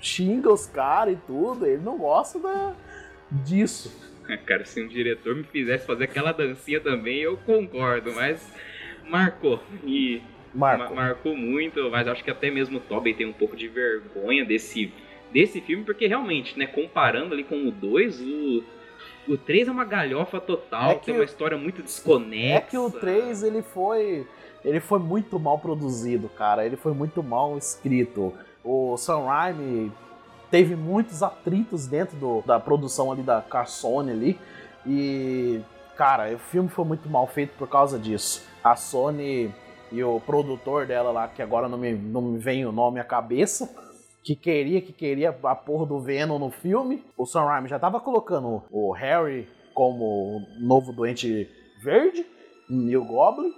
Xinga 0.00 0.50
os 0.50 0.66
caras 0.66 1.14
e 1.14 1.18
tudo, 1.26 1.66
ele 1.66 1.82
não 1.82 1.98
gosta 1.98 2.38
da, 2.38 2.74
disso. 3.30 3.92
Cara, 4.46 4.64
se 4.64 4.82
um 4.82 4.88
diretor 4.88 5.34
me 5.34 5.44
fizesse 5.44 5.86
fazer 5.86 6.04
aquela 6.04 6.32
dancinha 6.32 6.80
também, 6.80 7.18
eu 7.18 7.36
concordo, 7.36 8.12
mas 8.12 8.40
marcou. 9.08 9.60
E 9.84 10.22
marcou, 10.54 10.96
ma 10.96 11.02
marcou 11.02 11.36
muito, 11.36 11.90
mas 11.90 12.08
acho 12.08 12.22
que 12.24 12.30
até 12.30 12.50
mesmo 12.50 12.78
o 12.78 12.80
Tobey 12.80 13.14
tem 13.14 13.26
um 13.26 13.32
pouco 13.32 13.56
de 13.56 13.68
vergonha 13.68 14.44
desse, 14.44 14.92
desse 15.32 15.60
filme, 15.60 15.84
porque 15.84 16.06
realmente, 16.06 16.58
né, 16.58 16.66
comparando 16.66 17.34
ali 17.34 17.44
com 17.44 17.66
o 17.66 17.70
2, 17.70 18.20
o, 18.20 18.64
o 19.28 19.36
3 19.36 19.68
é 19.68 19.70
uma 19.70 19.84
galhofa 19.84 20.40
total, 20.40 20.90
é 20.90 20.94
que 20.96 21.06
tem 21.06 21.14
uma 21.14 21.24
história 21.24 21.56
muito 21.56 21.82
desconexa. 21.82 22.56
É 22.56 22.60
que 22.60 22.78
o 22.78 22.90
3 22.90 23.42
ele 23.42 23.62
foi. 23.62 24.26
Ele 24.62 24.80
foi 24.80 24.98
muito 24.98 25.38
mal 25.38 25.58
produzido, 25.58 26.28
cara. 26.28 26.66
Ele 26.66 26.76
foi 26.76 26.92
muito 26.92 27.22
mal 27.22 27.56
escrito. 27.56 28.34
O 28.62 28.94
Sam 28.98 29.24
Raimi 29.24 29.90
teve 30.50 30.76
muitos 30.76 31.22
atritos 31.22 31.86
dentro 31.86 32.16
do, 32.18 32.42
da 32.42 32.60
produção 32.60 33.10
ali 33.10 33.22
da 33.22 33.40
Carsone 33.40 34.10
ali. 34.10 34.38
E, 34.86 35.60
cara, 35.96 36.34
o 36.34 36.38
filme 36.38 36.68
foi 36.68 36.84
muito 36.84 37.08
mal 37.08 37.26
feito 37.26 37.52
por 37.56 37.68
causa 37.68 37.98
disso. 37.98 38.46
A 38.62 38.76
Sony 38.76 39.54
e 39.92 40.02
o 40.04 40.20
produtor 40.20 40.86
dela 40.86 41.10
lá, 41.10 41.28
que 41.28 41.42
agora 41.42 41.68
não 41.68 41.78
me, 41.78 41.92
não 41.92 42.22
me 42.22 42.38
vem 42.38 42.64
o 42.64 42.72
nome 42.72 43.00
à 43.00 43.04
cabeça, 43.04 43.74
que 44.22 44.36
queria 44.36 44.80
que 44.80 44.92
queria 44.92 45.36
a 45.42 45.54
porra 45.54 45.86
do 45.86 45.98
Venom 46.00 46.38
no 46.38 46.50
filme. 46.50 47.04
O 47.16 47.26
Sam 47.26 47.44
Raimi 47.44 47.68
já 47.68 47.78
tava 47.78 48.00
colocando 48.00 48.62
o 48.70 48.92
Harry 48.92 49.48
como 49.74 50.46
novo 50.58 50.92
doente 50.92 51.48
verde, 51.82 52.26
New 52.68 53.04
Goblin. 53.04 53.52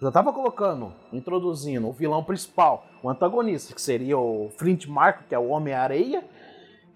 Já 0.00 0.12
tava 0.12 0.32
colocando, 0.32 0.92
introduzindo 1.10 1.88
o 1.88 1.92
vilão 1.92 2.22
principal, 2.22 2.86
o 3.02 3.08
antagonista, 3.08 3.74
que 3.74 3.80
seria 3.80 4.18
o 4.18 4.50
Flint 4.58 4.86
Marco, 4.86 5.24
que 5.26 5.34
é 5.34 5.38
o 5.38 5.48
Homem-Areia. 5.48 6.22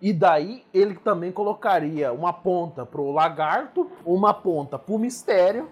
E 0.02 0.12
daí 0.12 0.62
ele 0.72 0.94
também 0.94 1.32
colocaria 1.32 2.12
uma 2.12 2.32
ponta 2.32 2.84
pro 2.84 3.10
Lagarto, 3.10 3.90
uma 4.04 4.34
ponta 4.34 4.78
pro 4.78 4.98
Mistério 4.98 5.68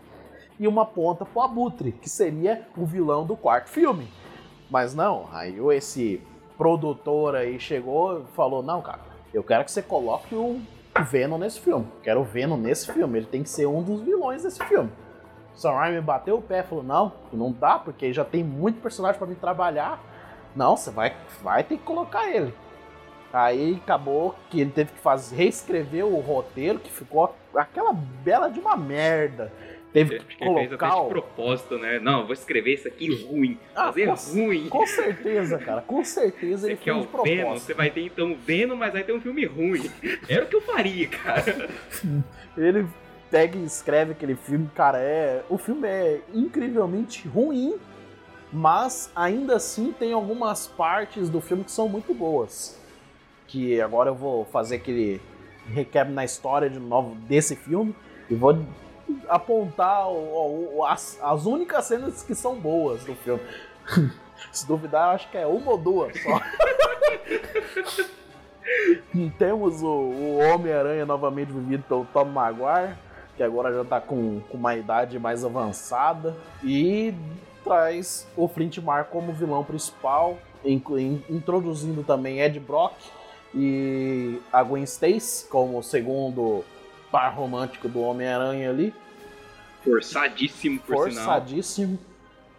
e 0.59 0.67
uma 0.67 0.85
ponta 0.85 1.25
pro 1.25 1.43
Abutre, 1.43 1.93
que 1.93 2.09
seria 2.09 2.67
o 2.77 2.85
vilão 2.85 3.25
do 3.25 3.37
quarto 3.37 3.69
filme. 3.69 4.09
Mas 4.71 4.95
não, 4.95 5.29
aí 5.33 5.57
esse 5.75 6.21
produtor 6.57 7.37
aí 7.37 7.59
chegou 7.59 8.21
e 8.21 8.25
falou: 8.35 8.63
Não, 8.63 8.83
cara, 8.83 9.01
eu 9.33 9.43
quero 9.43 9.65
que 9.65 9.71
você 9.71 9.83
coloque 9.83 10.35
o 10.35 10.61
Venom 11.05 11.39
nesse 11.39 11.61
filme. 11.61 11.87
Quero 12.03 12.21
o 12.21 12.25
Venom 12.25 12.57
nesse 12.57 12.93
filme. 12.93 13.19
Ele 13.19 13.27
tem 13.27 13.43
que 13.43 13.49
ser 13.49 13.67
um 13.67 13.83
dos 13.83 14.01
vilões 14.01 14.43
desse 14.43 14.63
filme. 14.65 14.91
Sam 15.55 15.73
Raimi 15.73 16.01
bateu 16.01 16.37
o 16.37 16.43
pé 16.43 16.61
e 16.61 16.63
falou: 16.65 16.85
Não, 16.85 17.13
não 17.33 17.53
dá, 17.53 17.79
porque 17.79 18.13
já 18.13 18.25
tem 18.25 18.45
muito 18.45 18.81
personagem 18.81 19.19
para 19.19 19.29
me 19.29 19.35
trabalhar. 19.35 20.01
Não, 20.55 20.77
você 20.77 20.91
vai, 20.91 21.17
vai 21.43 21.63
ter 21.63 21.79
que 21.79 21.85
colocar 21.85 22.29
ele. 22.29 22.53
Aí 23.33 23.81
acabou 23.83 24.35
que 24.49 24.61
ele 24.61 24.71
teve 24.71 24.93
que 24.93 24.99
fazer, 24.99 25.37
reescrever 25.37 26.05
o 26.05 26.19
roteiro, 26.21 26.79
que 26.79 26.91
ficou 26.91 27.35
aquela 27.55 27.93
bela 27.93 28.49
de 28.49 28.59
uma 28.59 28.77
merda. 28.77 29.53
Teve 29.93 30.17
Acho 30.17 30.27
que, 30.27 30.37
que 30.37 30.45
colocar 30.45 30.91
fez 30.91 31.03
de 31.03 31.09
propósito, 31.09 31.79
né? 31.79 31.99
Não, 31.99 32.25
vou 32.25 32.35
escrever 32.35 32.75
isso 32.75 32.87
aqui 32.87 33.25
ruim. 33.25 33.59
Ah, 33.75 33.93
fazer 33.93 34.07
com, 34.07 34.15
ruim. 34.35 34.69
Com 34.69 34.87
certeza, 34.87 35.59
cara. 35.59 35.81
Com 35.81 36.05
certeza 36.05 36.67
você 36.67 36.73
ele 36.73 36.77
fez 36.77 37.01
de 37.01 37.07
propósito. 37.07 37.37
Venom, 37.37 37.55
você 37.55 37.75
vai 37.75 37.91
ter 37.91 38.03
então 38.03 38.37
Venom, 38.37 38.77
mas 38.77 38.93
vai 38.93 39.03
ter 39.03 39.13
um 39.13 39.21
filme 39.21 39.47
ruim. 39.47 39.91
Era 40.29 40.45
o 40.45 40.49
que 40.49 40.57
eu 40.57 40.61
faria, 40.61 41.09
cara. 41.09 41.69
ele 42.57 42.87
pega 43.31 43.57
e 43.57 43.65
escreve 43.65 44.13
aquele 44.13 44.35
filme, 44.35 44.71
cara, 44.75 44.99
é... 44.99 45.43
O 45.49 45.57
filme 45.57 45.89
é 45.89 46.21
incrivelmente 46.35 47.27
ruim, 47.27 47.77
mas 48.53 49.11
ainda 49.17 49.57
assim 49.57 49.93
tem 49.93 50.13
algumas 50.13 50.67
partes 50.67 51.31
do 51.31 51.41
filme 51.41 51.65
que 51.65 51.73
são 51.73 51.89
muito 51.89 52.13
boas. 52.13 52.79
Que 53.47 53.81
agora 53.81 54.11
eu 54.11 54.15
vou 54.15 54.45
fazer 54.47 54.77
aquele 54.77 55.21
recap 55.73 56.11
na 56.11 56.25
história 56.25 56.69
de 56.69 56.79
novo 56.79 57.15
desse 57.15 57.57
filme 57.57 57.95
e 58.31 58.35
vou 58.35 58.59
apontar 59.29 60.09
o, 60.09 60.77
o, 60.77 60.85
as, 60.85 61.19
as 61.23 61.47
únicas 61.47 61.85
cenas 61.85 62.23
que 62.23 62.35
são 62.35 62.59
boas 62.59 63.05
do 63.05 63.15
filme. 63.15 63.43
Se 64.53 64.67
duvidar, 64.67 65.15
acho 65.15 65.31
que 65.31 65.37
é 65.37 65.47
uma 65.47 65.73
ou 65.73 65.79
duas 65.79 66.13
só. 66.23 66.41
Temos 69.39 69.83
o, 69.83 69.87
o 69.87 70.39
Homem-Aranha 70.39 71.05
novamente 71.07 71.53
vivido 71.53 71.83
pelo 71.85 72.05
Tom 72.13 72.27
Maguire, 72.27 72.95
que 73.37 73.43
agora 73.43 73.73
já 73.73 73.85
tá 73.85 74.01
com, 74.01 74.41
com 74.49 74.57
uma 74.57 74.77
idade 74.77 75.19
mais 75.19 75.45
avançada. 75.45 76.37
E 76.63 77.15
traz 77.65 78.29
o 78.37 78.47
Flint 78.47 78.79
Marko 78.79 79.13
como 79.13 79.33
vilão 79.33 79.65
principal, 79.65 80.39
introduzindo 80.65 82.03
também 82.05 82.41
Ed 82.41 82.61
Brock 82.61 82.95
e 83.55 84.41
a 84.53 84.63
Gwen 84.63 84.85
Stacy 84.85 85.47
como 85.49 85.83
segundo 85.83 86.65
par 87.11 87.35
romântico 87.35 87.89
do 87.89 88.01
Homem-Aranha 88.01 88.71
ali. 88.71 88.95
Forçadíssimo, 89.85 90.81
por 90.81 90.97
Forçadíssimo. 90.97 91.99
Sinal. 91.99 92.09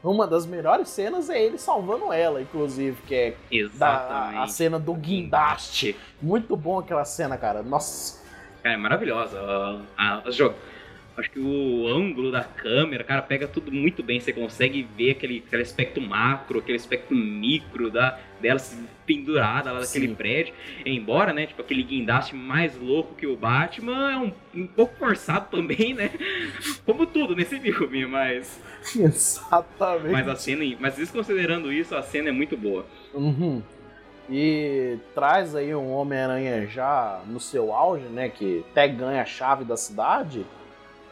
Uma 0.02 0.26
das 0.26 0.46
melhores 0.46 0.88
cenas 0.88 1.30
é 1.30 1.42
ele 1.44 1.58
salvando 1.58 2.14
ela, 2.14 2.42
inclusive, 2.42 2.98
que 3.06 3.16
é 3.16 3.36
da, 3.74 4.44
a 4.44 4.48
cena 4.48 4.80
do 4.80 4.94
guindaste. 4.94 5.96
Muito 6.22 6.56
bom 6.56 6.80
aquela 6.80 7.04
cena, 7.04 7.38
cara. 7.38 7.62
Nossa. 7.62 8.24
É 8.64 8.78
maravilhosa. 8.78 9.38
As, 9.98 10.38
Acho 11.20 11.32
que 11.32 11.40
o 11.40 11.86
ângulo 11.88 12.32
da 12.32 12.44
câmera, 12.44 13.04
cara, 13.04 13.22
pega 13.22 13.46
tudo 13.46 13.72
muito 13.72 14.02
bem. 14.02 14.22
Você 14.22 14.32
consegue 14.32 14.88
ver 14.96 15.12
aquele, 15.12 15.44
aquele 15.46 15.62
aspecto 15.62 16.00
macro, 16.00 16.60
aquele 16.60 16.78
aspecto 16.78 17.14
micro 17.14 17.92
da, 17.92 18.18
dela 18.40 18.60
pendurada 19.06 19.74
lá 19.74 19.82
daquele 19.82 20.08
Sim. 20.08 20.16
prédio. 20.16 20.54
Embora, 20.86 21.34
né, 21.34 21.46
tipo, 21.46 21.62
aquele 21.62 21.84
guindaste 21.84 22.36
mais 22.36 22.78
louco 22.78 23.16
que 23.16 23.28
o 23.28 23.36
Batman 23.36 24.12
é 24.12 24.18
um, 24.18 24.32
um 24.56 24.68
pouco 24.68 24.96
forçado 24.96 25.48
também, 25.52 25.94
né? 25.94 26.10
Como 26.86 27.06
tudo 27.06 27.36
nesse 27.36 27.60
filme, 27.60 28.06
mas. 28.06 28.62
Exatamente. 28.96 30.12
Mas 30.12 30.28
a 30.28 30.36
cena, 30.38 30.64
mas 30.80 30.96
desconsiderando 30.96 31.74
isso, 31.74 31.96
a 31.96 32.02
cena 32.02 32.30
é 32.30 32.32
muito 32.32 32.56
boa. 32.56 32.86
Uhum. 33.14 33.62
E 34.30 34.98
traz 35.16 35.56
aí 35.56 35.74
um 35.74 35.92
Homem-Aranha 35.92 36.68
já 36.68 37.20
no 37.28 37.40
seu 37.40 37.74
auge, 37.74 38.06
né? 38.06 38.30
Que 38.30 38.64
até 38.72 38.88
ganha 38.88 39.22
a 39.22 39.26
chave 39.26 39.66
da 39.66 39.76
cidade 39.76 40.46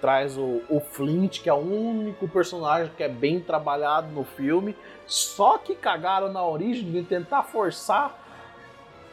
traz 0.02 0.38
o, 0.38 0.62
o 0.70 0.80
Flint, 0.80 1.42
que 1.42 1.50
é 1.50 1.54
o 1.54 1.58
único 1.58 2.28
personagem 2.28 2.92
que 2.96 3.04
é 3.04 3.10
bem 3.10 3.40
trabalhado 3.40 4.08
no 4.10 4.24
filme, 4.24 4.76
só 5.06 5.58
que 5.58 5.76
cagaram 5.76 6.32
na 6.32 6.46
origem 6.46 6.92
de 6.92 7.04
tentar 7.04 7.44
forçar 7.44 8.24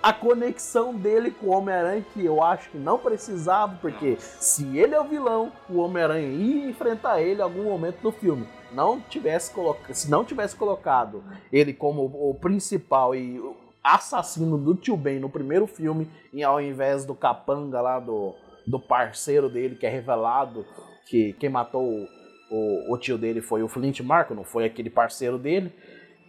a 0.02 0.12
conexão 0.12 0.94
dele 0.94 1.30
com 1.30 1.46
o 1.46 1.50
Homem-Aranha, 1.50 2.04
que 2.12 2.22
eu 2.22 2.42
acho 2.42 2.68
que 2.68 2.76
não 2.76 2.98
precisava, 2.98 3.78
porque 3.80 4.18
se 4.18 4.76
ele 4.76 4.94
é 4.94 5.00
o 5.00 5.04
vilão, 5.04 5.50
o 5.66 5.78
Homem-Aranha 5.78 6.28
ia 6.28 6.68
enfrentar 6.68 7.22
ele 7.22 7.40
em 7.40 7.42
algum 7.42 7.64
momento 7.64 8.02
do 8.02 8.12
filme. 8.12 8.46
Não 8.70 9.00
tivesse 9.00 9.50
colocado, 9.50 9.94
se 9.94 10.10
não 10.10 10.22
tivesse 10.22 10.54
colocado 10.56 11.24
ele 11.50 11.72
como 11.72 12.04
o 12.04 12.34
principal 12.34 13.14
e 13.14 13.40
assassino 13.82 14.58
do 14.58 14.74
Tio 14.74 14.94
Ben 14.94 15.18
no 15.18 15.30
primeiro 15.30 15.66
filme, 15.66 16.10
e 16.34 16.44
ao 16.44 16.60
invés 16.60 17.06
do 17.06 17.14
capanga 17.14 17.80
lá 17.80 17.98
do, 17.98 18.34
do 18.66 18.78
parceiro 18.78 19.48
dele, 19.48 19.76
que 19.76 19.86
é 19.86 19.90
revelado 19.90 20.66
que 21.06 21.34
quem 21.34 21.50
matou 21.50 22.08
o, 22.50 22.92
o, 22.92 22.98
tio 22.98 23.18
dele 23.18 23.40
foi 23.40 23.62
o 23.62 23.68
Flint 23.68 24.00
Marco, 24.00 24.34
não 24.34 24.44
foi 24.44 24.64
aquele 24.64 24.90
parceiro 24.90 25.38
dele. 25.38 25.72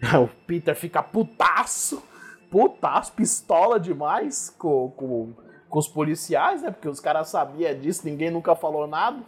O 0.22 0.28
Peter 0.46 0.76
fica 0.76 1.02
putaço, 1.02 2.04
putaço, 2.52 3.14
pistola 3.14 3.80
demais 3.80 4.54
com, 4.60 4.92
com, 4.92 5.34
com 5.70 5.80
os 5.80 5.88
policiais, 5.88 6.62
né? 6.62 6.70
Porque 6.70 6.90
os 6.90 7.00
caras 7.00 7.30
sabiam 7.30 7.74
disso, 7.80 8.02
ninguém 8.06 8.30
nunca 8.30 8.56
falou 8.56 8.86
nada. 8.86 9.24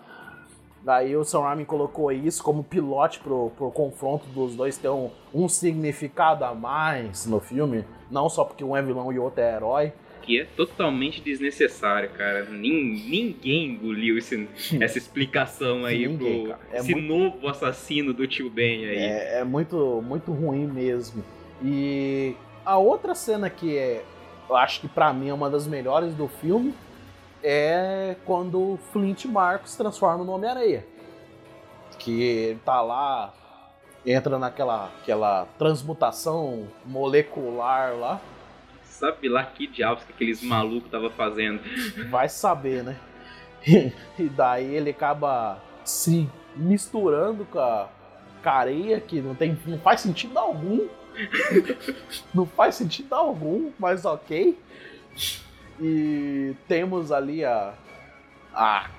Daí 0.83 1.15
o 1.15 1.23
Sam 1.23 1.41
Raimi 1.41 1.65
colocou 1.65 2.11
isso 2.11 2.43
como 2.43 2.63
pilote 2.63 3.19
pro, 3.19 3.51
pro 3.57 3.71
confronto 3.71 4.27
dos 4.27 4.55
dois 4.55 4.77
ter 4.77 4.89
um, 4.89 5.09
um 5.33 5.49
significado 5.49 6.45
a 6.45 6.53
mais 6.53 7.25
no 7.25 7.39
filme. 7.39 7.85
Não 8.11 8.29
só 8.29 8.45
porque 8.45 8.63
um 8.63 8.75
é 8.75 8.81
vilão 8.81 9.11
e 9.11 9.19
o 9.19 9.23
outro 9.23 9.41
é 9.41 9.55
herói. 9.55 9.93
Que 10.27 10.41
é 10.41 10.45
totalmente 10.45 11.21
desnecessário, 11.21 12.09
cara. 12.09 12.43
Nin, 12.45 13.01
ninguém 13.09 13.65
engoliu 13.71 14.17
esse, 14.17 14.47
essa 14.79 14.97
explicação 14.97 15.85
aí 15.85 16.05
Ninguém, 16.07 16.43
pro. 16.43 16.55
É 16.71 16.79
esse 16.79 16.91
muito- 16.93 17.07
novo 17.07 17.47
assassino 17.47 18.13
do 18.13 18.27
tio 18.27 18.49
Ben 18.49 18.85
aí. 18.85 18.97
É, 18.97 19.39
é 19.39 19.43
muito, 19.45 20.03
muito 20.05 20.31
ruim 20.33 20.67
mesmo. 20.67 21.23
E 21.63 22.35
a 22.65 22.77
outra 22.77 23.15
cena 23.15 23.49
que 23.49 23.77
é, 23.77 24.03
eu 24.49 24.55
acho 24.55 24.81
que 24.81 24.87
pra 24.87 25.11
mim 25.13 25.29
é 25.29 25.33
uma 25.33 25.49
das 25.49 25.65
melhores 25.65 26.13
do 26.13 26.27
filme 26.27 26.73
é 27.41 28.15
quando 28.25 28.59
o 28.73 28.79
Flint 28.91 29.25
Marcos 29.25 29.71
se 29.71 29.77
transforma 29.77 30.23
no 30.23 30.33
Homem-Areia. 30.33 30.85
Que 31.99 32.21
ele 32.21 32.59
tá 32.63 32.81
lá, 32.81 33.33
entra 34.05 34.37
naquela 34.37 34.91
aquela 35.01 35.45
transmutação 35.57 36.67
molecular 36.85 37.95
lá, 37.97 38.21
Sabe 38.97 39.29
lá 39.29 39.43
que 39.43 39.67
diabos 39.67 40.03
que 40.05 40.11
aqueles 40.11 40.41
malucos 40.41 40.89
tava 40.89 41.11
fazendo. 41.11 41.61
vai 42.09 42.27
saber, 42.27 42.83
né? 42.83 42.99
e 44.17 44.23
daí 44.27 44.73
ele 44.73 44.89
acaba 44.89 45.61
se 45.85 46.27
misturando 46.55 47.45
com 47.45 47.59
a, 47.59 47.89
com 48.41 48.49
a 48.49 48.53
areia, 48.53 48.99
que 48.99 49.21
não, 49.21 49.35
tem, 49.35 49.55
não 49.67 49.77
faz 49.77 50.01
sentido 50.01 50.39
algum. 50.39 50.87
não 52.33 52.47
faz 52.47 52.73
sentido 52.73 53.13
algum, 53.13 53.71
mas 53.77 54.03
ok. 54.03 54.57
E 55.79 56.55
temos 56.67 57.11
ali 57.11 57.45
a, 57.45 57.75
a, 58.51 58.89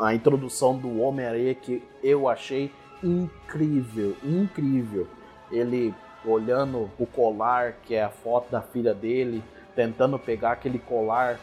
a 0.00 0.14
introdução 0.16 0.76
do 0.76 0.98
Homem-Areia 0.98 1.54
que 1.54 1.80
eu 2.02 2.28
achei 2.28 2.72
incrível, 3.00 4.16
incrível. 4.24 5.06
Ele 5.52 5.94
olhando 6.24 6.90
o 6.98 7.06
colar, 7.06 7.74
que 7.84 7.94
é 7.94 8.02
a 8.02 8.10
foto 8.10 8.50
da 8.50 8.60
filha 8.60 8.94
dele, 8.94 9.42
tentando 9.74 10.18
pegar 10.18 10.52
aquele 10.52 10.78
colar 10.78 11.38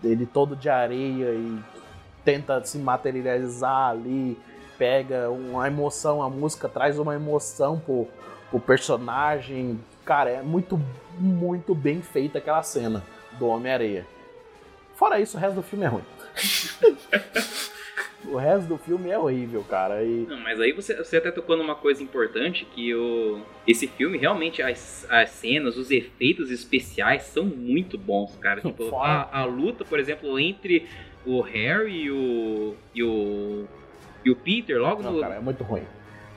dele 0.00 0.26
todo 0.26 0.56
de 0.56 0.68
areia 0.68 1.30
e 1.30 1.58
tenta 2.24 2.62
se 2.64 2.78
materializar 2.78 3.90
ali, 3.90 4.38
pega 4.78 5.30
uma 5.30 5.66
emoção, 5.66 6.22
a 6.22 6.28
música 6.30 6.68
traz 6.68 6.98
uma 6.98 7.14
emoção 7.14 7.78
pro, 7.78 8.08
pro 8.50 8.60
personagem. 8.60 9.80
Cara, 10.04 10.30
é 10.30 10.42
muito, 10.42 10.80
muito 11.18 11.74
bem 11.74 12.02
feita 12.02 12.38
aquela 12.38 12.62
cena 12.62 13.02
do 13.38 13.46
Homem-Areia. 13.46 14.06
Fora 14.94 15.20
isso, 15.20 15.36
o 15.36 15.40
resto 15.40 15.56
do 15.56 15.62
filme 15.62 15.84
é 15.84 15.88
ruim. 15.88 16.04
o 18.24 18.36
resto 18.36 18.68
do 18.68 18.78
filme 18.78 19.10
é 19.10 19.18
horrível, 19.18 19.64
cara. 19.68 20.02
E 20.02 20.26
Não, 20.28 20.38
mas 20.38 20.60
aí 20.60 20.72
você, 20.72 20.96
você 20.96 21.16
até 21.16 21.30
tocou 21.30 21.56
numa 21.56 21.74
coisa 21.74 22.02
importante, 22.02 22.64
que 22.64 22.94
o, 22.94 23.40
esse 23.66 23.86
filme, 23.86 24.18
realmente, 24.18 24.62
as, 24.62 25.06
as 25.10 25.30
cenas, 25.30 25.76
os 25.76 25.90
efeitos 25.90 26.50
especiais 26.50 27.24
são 27.24 27.44
muito 27.44 27.98
bons, 27.98 28.36
cara. 28.36 28.60
Tipo, 28.60 28.96
a, 28.96 29.28
a 29.32 29.44
luta, 29.44 29.84
por 29.84 29.98
exemplo, 29.98 30.38
entre 30.38 30.86
o 31.26 31.40
Harry 31.40 32.04
e 32.04 32.10
o. 32.10 32.74
e 32.94 33.02
o. 33.02 33.64
E 34.24 34.30
o 34.30 34.36
Peter, 34.36 34.80
logo 34.80 35.02
não, 35.02 35.12
no. 35.12 35.20
cara, 35.20 35.34
é 35.34 35.40
muito 35.40 35.64
ruim. 35.64 35.82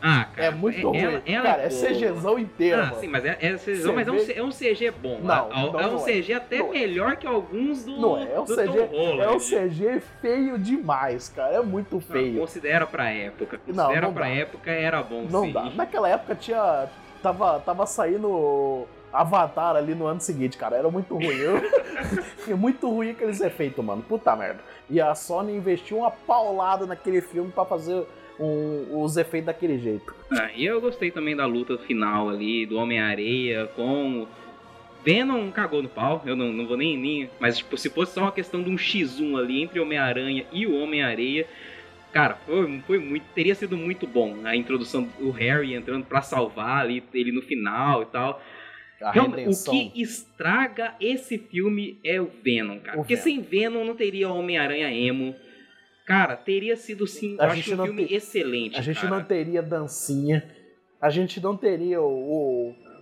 Ah, 0.08 0.26
cara. 0.36 0.48
É 0.48 0.52
muito 0.52 0.88
ruim. 0.88 1.00
ela- 1.00 1.22
ela 1.26 1.44
cara, 1.44 1.62
é 1.64 1.70
boa. 1.70 1.82
CGzão 1.90 2.38
inteiro, 2.38 2.80
Ah, 2.82 2.86
mano. 2.86 3.00
sim, 3.00 3.08
mas 3.08 3.26
é, 3.26 3.38
é, 3.42 3.58
CG, 3.58 3.76
Você 3.82 3.92
mas 3.92 4.08
é 4.08 4.12
um, 4.12 4.18
é 4.36 4.44
um 4.44 4.52
CG 4.52 4.92
bom. 4.92 5.20
Não, 5.24 5.34
é, 5.48 5.50
não, 5.50 5.80
é 5.80 5.88
um 5.88 5.92
não 5.94 6.00
é. 6.00 6.04
CG 6.04 6.34
até 6.34 6.58
Não 6.60 6.68
é. 6.68 6.72
melhor 6.72 7.16
que 7.16 7.26
alguns 7.26 7.84
do, 7.86 8.00
Não 8.00 8.18
é, 8.18 8.34
é 8.36 8.40
um 8.40 8.46
CG, 8.46 8.80
Holland. 8.92 9.22
é 9.22 9.30
um 9.32 9.40
CG 9.40 10.00
feio 10.22 10.60
demais, 10.60 11.30
cara. 11.30 11.56
É 11.56 11.62
muito 11.62 11.96
Não, 11.96 12.02
feio. 12.02 12.40
considera 12.40 12.86
pra 12.86 13.10
época. 13.10 13.60
Não, 13.66 13.84
Considera 13.86 14.06
não 14.08 14.14
pra 14.14 14.26
dá. 14.26 14.30
época, 14.30 14.70
era 14.72 15.02
bom 15.02 15.24
Não 15.28 15.46
sim. 15.46 15.52
dá. 15.52 15.64
Naquela 15.72 16.08
época 16.08 16.36
tinha. 16.36 16.88
Tava, 17.24 17.60
tava 17.62 17.88
saindo 17.88 18.86
Avatar 19.12 19.76
ali 19.76 19.96
no 19.96 20.06
ano 20.06 20.22
seguinte, 20.22 20.56
cara. 20.58 20.76
Era 20.76 20.92
muito 20.92 21.16
ruim. 21.16 21.36
Eu... 21.38 21.58
é 22.48 22.54
muito 22.54 22.88
ruim 22.88 23.10
aqueles 23.12 23.42
efeitos, 23.42 23.84
mano. 23.84 24.04
Puta 24.04 24.36
merda. 24.36 24.60
E 24.88 25.02
a 25.02 25.16
Sony 25.16 25.56
investiu 25.56 25.98
uma 25.98 26.12
paulada 26.12 26.86
naquele 26.86 27.22
filme 27.22 27.52
pra 27.52 27.66
fazer 27.66 28.06
um- 28.40 29.02
os 29.04 29.18
efeitos 29.18 29.48
daquele 29.48 29.78
jeito. 29.80 30.14
Ah, 30.32 30.50
e 30.56 30.66
eu 30.66 30.80
gostei 30.82 31.12
também 31.12 31.36
da 31.36 31.46
luta 31.46 31.78
final 31.78 32.30
ali, 32.30 32.66
do 32.66 32.78
Homem-Areia 32.78 33.68
com. 33.76 34.28
Venom 35.04 35.52
cagou 35.52 35.84
no 35.84 35.90
pau, 35.90 36.24
eu 36.26 36.36
não, 36.36 36.52
não 36.52 36.66
vou 36.66 36.76
nem, 36.76 36.98
nem. 36.98 37.30
Mas, 37.40 37.60
tipo, 37.60 37.78
se 37.78 37.90
fosse 37.92 38.14
só 38.14 38.22
uma 38.22 38.32
questão 38.32 38.64
de 38.64 38.70
um 38.72 38.76
X1 38.76 39.38
ali 39.38 39.62
entre 39.62 39.80
Homem-Aranha 39.80 40.46
e 40.52 40.66
o 40.66 40.76
Homem-Areia. 40.82 41.46
Cara, 42.12 42.36
foi, 42.46 42.80
foi 42.88 42.98
muito. 42.98 43.24
Teria 43.36 43.54
sido 43.54 43.78
muito 43.78 44.08
bom 44.08 44.38
a 44.46 44.56
introdução 44.56 45.08
do 45.20 45.30
Harry 45.32 45.76
entrando 45.76 46.06
pra 46.06 46.22
salvar 46.24 46.82
ali 46.82 47.04
ele 47.14 47.32
no 47.32 47.42
final 47.42 48.02
e 48.02 48.06
tal. 48.08 48.42
Redenção. 49.14 49.76
o 49.76 49.92
que 49.92 50.02
estraga 50.02 50.96
esse 51.00 51.38
filme 51.38 52.00
é 52.04 52.20
o 52.20 52.32
Venom, 52.42 52.80
cara. 52.80 52.98
O 52.98 53.02
Porque 53.02 53.16
Venom. 53.16 53.24
sem 53.24 53.42
Venom 53.42 53.84
não 53.86 53.96
teria 53.96 54.30
Homem-Aranha 54.30 54.90
emo. 54.92 55.36
Cara, 56.06 56.36
teria 56.36 56.76
sido 56.78 57.08
sim. 57.08 57.36
A 57.40 57.50
gente 57.50 57.74
um 57.74 57.78
não 57.78 57.86
filme 57.86 58.06
tem- 58.06 58.16
excelente. 58.16 58.78
A 58.78 58.82
gente 58.82 59.02
cara. 59.02 59.16
não 59.16 59.24
teria 59.24 59.62
dancinha. 59.64 60.44
A 61.02 61.10
gente 61.10 61.42
não 61.42 61.58
teria 61.58 62.02
o, 62.02 62.06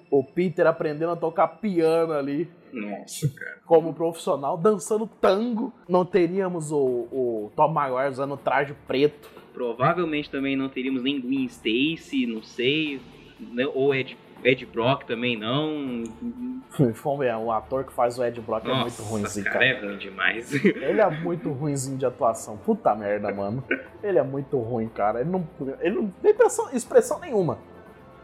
o, 0.10 0.20
o 0.20 0.24
Peter 0.24 0.66
aprendendo 0.68 1.12
a 1.12 1.16
tocar 1.16 1.47
piano 1.47 2.14
ali. 2.14 2.49
Nossa, 2.72 3.30
cara. 3.36 3.60
como 3.66 3.93
profissional, 3.93 4.58
dançando 4.58 5.06
tango. 5.06 5.72
Não 5.88 6.04
teríamos 6.06 6.72
o, 6.72 6.78
o 7.12 7.51
Tom 7.56 7.68
Maguire 7.72 8.10
usando 8.10 8.36
traje 8.38 8.74
preto. 8.88 9.30
Provavelmente 9.54 10.30
também 10.32 10.56
não 10.56 10.68
teríamos 10.70 11.04
nem 11.04 11.22
Gwen 11.22 11.45
Stacy, 11.45 12.26
não 12.26 12.41
sei. 12.41 12.99
né, 13.39 13.68
Ou 13.68 13.93
Ed, 13.93 14.18
Ed 14.44 14.66
Brock 14.66 15.06
também 15.06 15.38
não. 15.38 16.04
Vamos 17.04 17.20
ver, 17.20 17.36
o 17.36 17.52
ator 17.52 17.84
que 17.84 17.94
faz 17.94 18.18
o 18.18 18.24
Ed 18.24 18.39
Brock 18.41 18.66
é 18.66 18.74
muito 18.74 18.84
Nossa, 18.84 19.04
ruimzinho, 19.04 19.46
cara, 19.46 19.60
cara. 19.60 19.66
é 19.66 19.82
ruim 19.82 19.98
demais. 19.98 20.54
Ele 20.66 21.02
é 21.02 21.10
muito 21.10 21.52
ruimzinho 21.52 21.98
de 21.98 22.06
atuação. 22.06 22.58
Puta 22.58 22.94
merda, 22.96 23.32
mano. 23.32 23.64
Ele 24.02 24.18
é 24.18 24.24
muito 24.24 24.58
ruim, 24.58 24.88
cara. 24.88 25.22
Ele 25.22 25.30
não, 25.30 25.48
ele 25.80 25.96
não 25.96 26.08
tem 26.10 26.32
expressão, 26.32 26.70
expressão 26.74 27.20
nenhuma. 27.20 27.58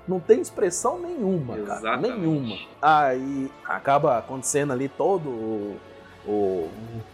Não 0.08 0.20
tem 0.20 0.42
expressão 0.42 1.00
nenhuma, 1.00 1.56
cara. 1.58 1.80
Exatamente. 1.80 2.18
Nenhuma. 2.18 2.56
Aí 2.82 3.52
acaba 3.64 4.18
acontecendo 4.18 4.74
ali 4.74 4.90
todo 4.90 5.30
o, 5.30 5.78
o, 6.26 6.70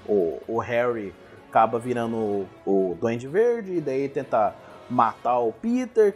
o, 0.08 0.41
o 0.47 0.60
Harry 0.60 1.14
acaba 1.49 1.80
virando 1.80 2.16
o, 2.18 2.47
o 2.66 2.97
Duende 2.99 3.28
Verde 3.28 3.76
e 3.76 3.82
daí 3.82 4.10
tenta 4.10 4.53
matar 4.89 5.39
o 5.39 5.53
Peter, 5.53 6.14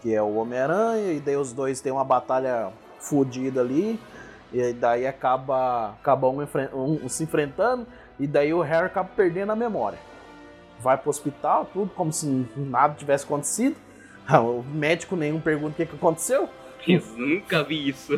que 0.00 0.14
é 0.14 0.22
o 0.22 0.34
Homem-Aranha, 0.34 1.12
e 1.12 1.20
daí 1.20 1.36
os 1.36 1.52
dois 1.52 1.80
têm 1.80 1.92
uma 1.92 2.04
batalha 2.04 2.70
fodida 3.00 3.60
ali. 3.60 3.98
E 4.52 4.72
daí 4.72 5.06
acaba, 5.06 5.90
acaba 5.90 6.28
um, 6.28 6.46
um 6.74 7.08
se 7.08 7.24
enfrentando 7.24 7.86
e 8.18 8.26
daí 8.26 8.52
o 8.52 8.62
Harry 8.62 8.86
acaba 8.86 9.08
perdendo 9.14 9.52
a 9.52 9.56
memória. 9.56 9.98
Vai 10.80 10.96
pro 10.96 11.10
hospital, 11.10 11.68
tudo 11.72 11.90
como 11.94 12.12
se 12.12 12.46
nada 12.56 12.94
tivesse 12.94 13.24
acontecido. 13.24 13.76
O 14.30 14.62
médico 14.62 15.16
nenhum 15.16 15.40
pergunta 15.40 15.72
o 15.72 15.74
que, 15.74 15.86
que 15.86 15.96
aconteceu. 15.96 16.50
Eu 16.86 17.02
nunca 17.16 17.64
vi 17.64 17.88
isso. 17.88 18.12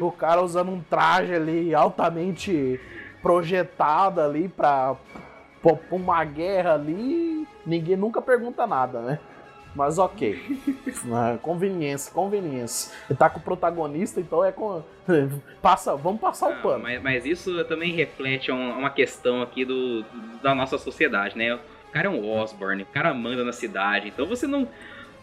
O, 0.00 0.06
o 0.06 0.12
cara 0.12 0.40
usando 0.40 0.70
um 0.70 0.80
traje 0.80 1.34
ali 1.34 1.74
altamente 1.74 2.80
projetado 3.20 4.20
ali 4.20 4.48
pra, 4.48 4.94
pra, 5.60 5.74
pra 5.74 5.96
uma 5.96 6.24
guerra 6.24 6.74
ali. 6.74 7.44
Ninguém 7.66 7.96
nunca 7.96 8.22
pergunta 8.22 8.68
nada, 8.68 9.00
né? 9.00 9.18
Mas 9.78 9.96
ok. 9.96 10.58
Ah, 11.12 11.38
conveniência, 11.40 12.12
conveniência. 12.12 12.92
Ele 13.08 13.16
tá 13.16 13.30
com 13.30 13.38
o 13.38 13.42
protagonista, 13.42 14.20
então 14.20 14.44
é 14.44 14.50
com. 14.50 14.82
Passa, 15.62 15.94
vamos 15.94 16.20
passar 16.20 16.48
o 16.48 16.52
Ah, 16.52 16.56
pano. 16.56 16.82
mas, 16.82 17.00
mas 17.00 17.24
isso 17.24 17.64
também 17.66 17.92
reflete 17.92 18.50
um- 18.50 18.78
uma 18.78 18.90
questão 18.90 19.40
aqui 19.40 19.64
do, 19.64 20.04
da 20.42 20.54
nossa 20.56 20.76
sociedade, 20.76 21.38
né? 21.38 21.54
O 21.54 21.92
cara 21.92 22.08
é 22.08 22.10
um 22.10 22.28
Osborne, 22.28 22.82
o 22.82 22.86
cara 22.86 23.14
manda 23.14 23.44
na 23.44 23.52
cidade, 23.52 24.08
então 24.08 24.26
você 24.26 24.46
não. 24.46 24.68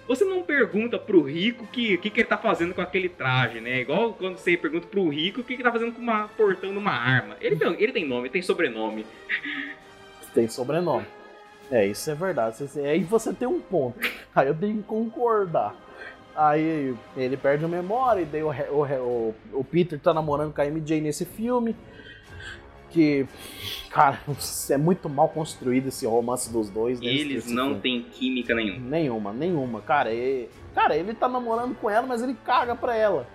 Você 0.08 0.24
não 0.24 0.44
pergunta 0.44 1.00
pro 1.00 1.22
rico 1.24 1.64
o 1.64 1.68
que, 1.68 1.98
que, 1.98 2.10
que 2.12 2.20
ele 2.22 2.28
tá 2.30 2.38
fazendo 2.38 2.74
com 2.76 2.82
aquele 2.82 3.10
traje, 3.10 3.60
né? 3.60 3.82
Igual 3.82 4.14
quando 4.14 4.38
você 4.38 4.56
pergunta 4.56 4.86
pro 4.88 5.10
rico 5.10 5.42
o 5.42 5.44
que, 5.44 5.56
que 5.56 5.62
ele 5.62 5.64
tá 5.64 5.72
fazendo 5.72 5.94
com 5.94 6.02
uma, 6.02 6.28
portando 6.38 6.80
uma 6.80 6.92
arma. 6.92 7.36
Ele 7.42 7.56
tem, 7.56 7.76
ele 7.82 7.92
tem 7.92 8.08
nome, 8.08 8.22
ele 8.24 8.30
tem 8.30 8.42
sobrenome. 8.44 9.04
Tem 10.34 10.48
sobrenome. 10.48 11.06
É, 11.72 11.86
isso 11.88 12.10
é 12.12 12.16
verdade. 12.16 12.58
Aí 12.80 13.04
você 13.04 13.34
tem 13.34 13.48
um 13.48 13.60
ponto. 13.60 14.00
Aí 14.36 14.48
eu 14.48 14.56
tenho 14.56 14.78
que 14.78 14.84
concordar. 14.84 15.76
Aí 16.36 16.94
ele 17.16 17.38
perde 17.38 17.64
a 17.64 17.68
memória, 17.68 18.22
e 18.22 18.26
daí 18.26 18.44
o, 18.44 18.50
o, 18.50 18.84
o, 18.84 19.36
o 19.60 19.64
Peter 19.64 19.98
tá 19.98 20.14
namorando 20.14 20.54
com 20.54 20.62
a 20.62 20.66
MJ 20.66 21.00
nesse 21.00 21.24
filme. 21.26 21.76
Que, 22.90 23.26
cara, 23.90 24.20
é 24.70 24.78
muito 24.78 25.10
mal 25.10 25.30
construído 25.30 25.88
esse 25.88 26.06
romance 26.06 26.52
dos 26.52 26.70
dois. 26.70 27.00
né, 27.00 27.08
Eles 27.08 27.46
não 27.48 27.80
têm 27.80 28.04
química 28.04 28.54
nenhuma. 28.54 28.80
Nenhuma, 28.90 29.34
nenhuma. 29.34 29.82
Cara, 29.82 30.14
e, 30.14 30.50
cara, 30.74 30.96
ele 30.96 31.14
tá 31.14 31.28
namorando 31.28 31.76
com 31.76 31.90
ela, 31.90 32.06
mas 32.06 32.22
ele 32.22 32.36
caga 32.46 32.76
pra 32.76 32.96
ela. 32.96 33.28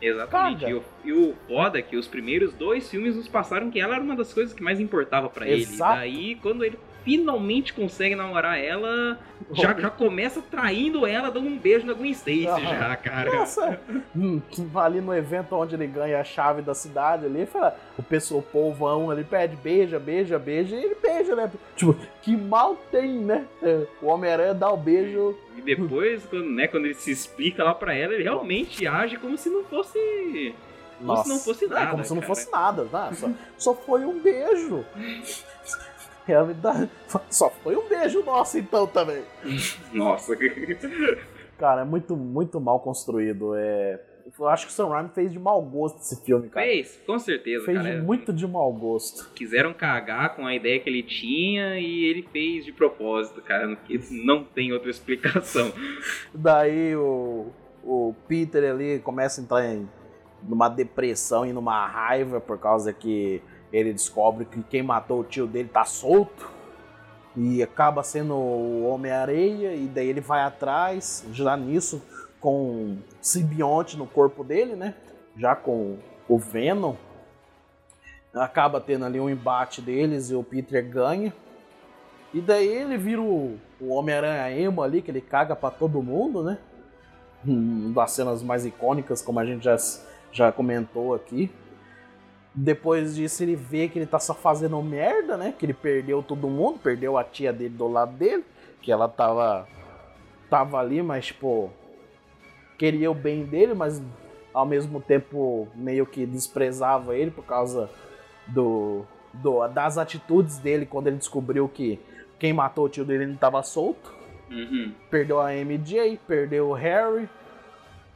Exatamente. 0.00 0.66
E 0.66 0.74
o, 0.74 0.82
e 1.04 1.12
o 1.12 1.34
foda 1.46 1.78
é 1.78 1.82
que 1.82 1.96
os 1.96 2.06
primeiros 2.06 2.52
dois 2.52 2.88
filmes 2.88 3.16
nos 3.16 3.28
passaram 3.28 3.70
que 3.70 3.80
ela 3.80 3.94
era 3.94 4.04
uma 4.04 4.14
das 4.16 4.32
coisas 4.32 4.52
que 4.54 4.62
mais 4.62 4.78
importava 4.78 5.28
pra 5.28 5.46
ele. 5.46 5.62
Exato. 5.62 5.96
Daí, 5.96 6.36
quando 6.36 6.64
ele 6.64 6.78
finalmente 7.04 7.72
consegue 7.72 8.14
namorar 8.14 8.58
ela, 8.58 9.18
já, 9.52 9.72
já 9.78 9.88
começa 9.90 10.42
traindo 10.42 11.06
ela, 11.06 11.30
dando 11.30 11.46
um 11.48 11.56
beijo 11.58 11.86
na 11.86 11.92
Gwen 11.94 12.10
Stacy 12.10 12.46
Ah, 12.46 12.58
já, 12.60 12.96
cara. 12.96 13.32
Nossa, 13.34 13.80
hum, 14.14 14.40
ali 14.74 15.00
no 15.00 15.14
evento 15.14 15.54
onde 15.54 15.74
ele 15.74 15.86
ganha 15.86 16.20
a 16.20 16.24
chave 16.24 16.60
da 16.62 16.74
cidade 16.74 17.24
ali, 17.26 17.46
fala, 17.46 17.76
o 17.98 18.02
pessoal, 18.02 18.40
o 18.40 18.42
povão 18.42 19.10
ali 19.10 19.24
pede, 19.24 19.56
beija, 19.56 19.98
beija, 19.98 20.38
beija, 20.38 20.76
e 20.76 20.84
ele 20.84 20.96
beija, 21.00 21.34
né? 21.34 21.50
Tipo, 21.76 21.96
que 22.22 22.36
mal 22.36 22.76
tem, 22.90 23.08
né? 23.18 23.46
É, 23.62 23.86
O 24.02 24.06
Homem-Aranha 24.06 24.54
dá 24.54 24.70
o 24.70 24.76
beijo. 24.76 25.36
E 25.56 25.62
depois, 25.62 26.24
quando, 26.26 26.50
né, 26.50 26.66
quando 26.68 26.84
ele 26.84 26.94
se 26.94 27.10
explica 27.10 27.64
lá 27.64 27.74
pra 27.74 27.94
ela, 27.94 28.14
ele 28.14 28.22
realmente 28.22 28.86
age 28.86 29.16
como 29.16 29.36
se 29.38 29.48
não 29.48 29.64
fosse. 29.64 30.54
Como 30.98 31.16
se 31.22 31.28
não 31.28 31.38
fosse 31.38 31.64
É, 31.64 31.68
nada, 31.68 31.90
como 31.92 32.04
se 32.04 32.10
não 32.10 32.20
cara. 32.20 32.34
fosse 32.34 32.50
nada, 32.50 32.84
tá? 32.90 33.12
Só, 33.12 33.30
só 33.56 33.74
foi 33.74 34.04
um 34.04 34.18
beijo. 34.20 34.84
Realidade. 36.28 36.90
Só 37.30 37.48
foi 37.48 37.74
um 37.74 37.88
beijo 37.88 38.22
nosso, 38.22 38.58
então, 38.58 38.86
também. 38.86 39.22
Nossa. 39.94 40.36
Cara, 41.56 41.80
é 41.80 41.84
muito, 41.84 42.14
muito 42.14 42.60
mal 42.60 42.80
construído. 42.80 43.54
É... 43.56 43.98
Eu 44.38 44.46
acho 44.46 44.66
que 44.66 44.72
o 44.72 44.74
Sam 44.74 44.88
Raimi 44.88 45.08
fez 45.14 45.32
de 45.32 45.38
mau 45.38 45.62
gosto 45.62 46.00
esse 46.00 46.22
filme, 46.22 46.50
cara. 46.50 46.66
Fez, 46.66 47.00
com 47.06 47.18
certeza, 47.18 47.64
Fez 47.64 47.78
cara. 47.78 47.96
de 47.96 48.02
muito 48.02 48.30
de 48.30 48.46
mau 48.46 48.70
gosto. 48.70 49.32
Quiseram 49.32 49.72
cagar 49.72 50.36
com 50.36 50.46
a 50.46 50.54
ideia 50.54 50.78
que 50.78 50.90
ele 50.90 51.02
tinha 51.02 51.80
e 51.80 52.04
ele 52.04 52.22
fez 52.30 52.66
de 52.66 52.72
propósito, 52.72 53.40
cara. 53.40 53.78
Não 54.10 54.44
tem 54.44 54.70
outra 54.70 54.90
explicação. 54.90 55.72
Daí 56.34 56.94
o, 56.94 57.46
o 57.82 58.14
Peter 58.28 58.70
ali 58.70 58.98
começa 58.98 59.40
a 59.40 59.44
entrar 59.44 59.64
em 59.64 59.88
numa 60.42 60.68
depressão 60.68 61.44
e 61.44 61.52
numa 61.52 61.86
raiva 61.86 62.38
por 62.40 62.58
causa 62.58 62.92
que 62.92 63.42
ele 63.72 63.92
descobre 63.92 64.44
que 64.44 64.62
quem 64.62 64.82
matou 64.82 65.20
o 65.20 65.24
tio 65.24 65.46
dele 65.46 65.68
tá 65.68 65.84
solto 65.84 66.50
e 67.36 67.62
acaba 67.62 68.02
sendo 68.02 68.34
o 68.34 68.88
Homem-Areia 68.88 69.74
e 69.74 69.86
daí 69.86 70.08
ele 70.08 70.20
vai 70.20 70.42
atrás, 70.42 71.24
já 71.32 71.56
nisso 71.56 72.02
com 72.40 72.98
simbionte 73.20 73.96
no 73.96 74.06
corpo 74.06 74.42
dele, 74.42 74.74
né? 74.74 74.94
Já 75.36 75.54
com 75.54 75.98
o 76.28 76.38
Venom. 76.38 76.94
Acaba 78.34 78.80
tendo 78.80 79.04
ali 79.04 79.18
um 79.18 79.30
embate 79.30 79.80
deles 79.80 80.30
e 80.30 80.34
o 80.34 80.42
Peter 80.42 80.86
ganha. 80.88 81.32
E 82.32 82.40
daí 82.40 82.68
ele 82.68 82.96
vira 82.96 83.20
o, 83.20 83.58
o 83.80 83.88
Homem-Aranha 83.88 84.50
emo 84.50 84.82
ali, 84.82 85.00
que 85.00 85.10
ele 85.10 85.20
caga 85.20 85.56
pra 85.56 85.70
todo 85.70 86.02
mundo, 86.02 86.42
né? 86.42 86.58
Uma 87.46 88.02
das 88.02 88.12
cenas 88.12 88.42
mais 88.42 88.66
icônicas, 88.66 89.22
como 89.22 89.38
a 89.38 89.46
gente 89.46 89.64
já, 89.64 89.76
já 90.32 90.52
comentou 90.52 91.14
aqui. 91.14 91.50
Depois 92.60 93.14
disso, 93.14 93.44
ele 93.44 93.54
vê 93.54 93.88
que 93.88 94.00
ele 94.00 94.06
tá 94.06 94.18
só 94.18 94.34
fazendo 94.34 94.82
merda, 94.82 95.36
né? 95.36 95.54
Que 95.56 95.64
ele 95.64 95.72
perdeu 95.72 96.24
todo 96.24 96.48
mundo, 96.48 96.80
perdeu 96.80 97.16
a 97.16 97.22
tia 97.22 97.52
dele 97.52 97.74
do 97.74 97.86
lado 97.86 98.12
dele, 98.16 98.44
que 98.82 98.90
ela 98.90 99.08
tava, 99.08 99.68
tava 100.50 100.76
ali, 100.78 101.00
mas, 101.00 101.26
tipo, 101.26 101.70
queria 102.76 103.08
o 103.08 103.14
bem 103.14 103.44
dele, 103.44 103.74
mas 103.74 104.02
ao 104.52 104.66
mesmo 104.66 105.00
tempo 105.00 105.68
meio 105.72 106.04
que 106.04 106.26
desprezava 106.26 107.16
ele 107.16 107.30
por 107.30 107.44
causa 107.44 107.88
do, 108.48 109.04
do 109.32 109.68
das 109.68 109.96
atitudes 109.96 110.58
dele 110.58 110.84
quando 110.84 111.06
ele 111.06 111.16
descobriu 111.16 111.68
que 111.68 112.00
quem 112.40 112.52
matou 112.52 112.86
o 112.86 112.88
tio 112.88 113.04
dele 113.04 113.26
não 113.26 113.36
tava 113.36 113.62
solto. 113.62 114.12
Uhum. 114.50 114.92
Perdeu 115.08 115.40
a 115.40 115.52
MJ, 115.52 116.18
perdeu 116.26 116.70
o 116.70 116.72
Harry, 116.72 117.28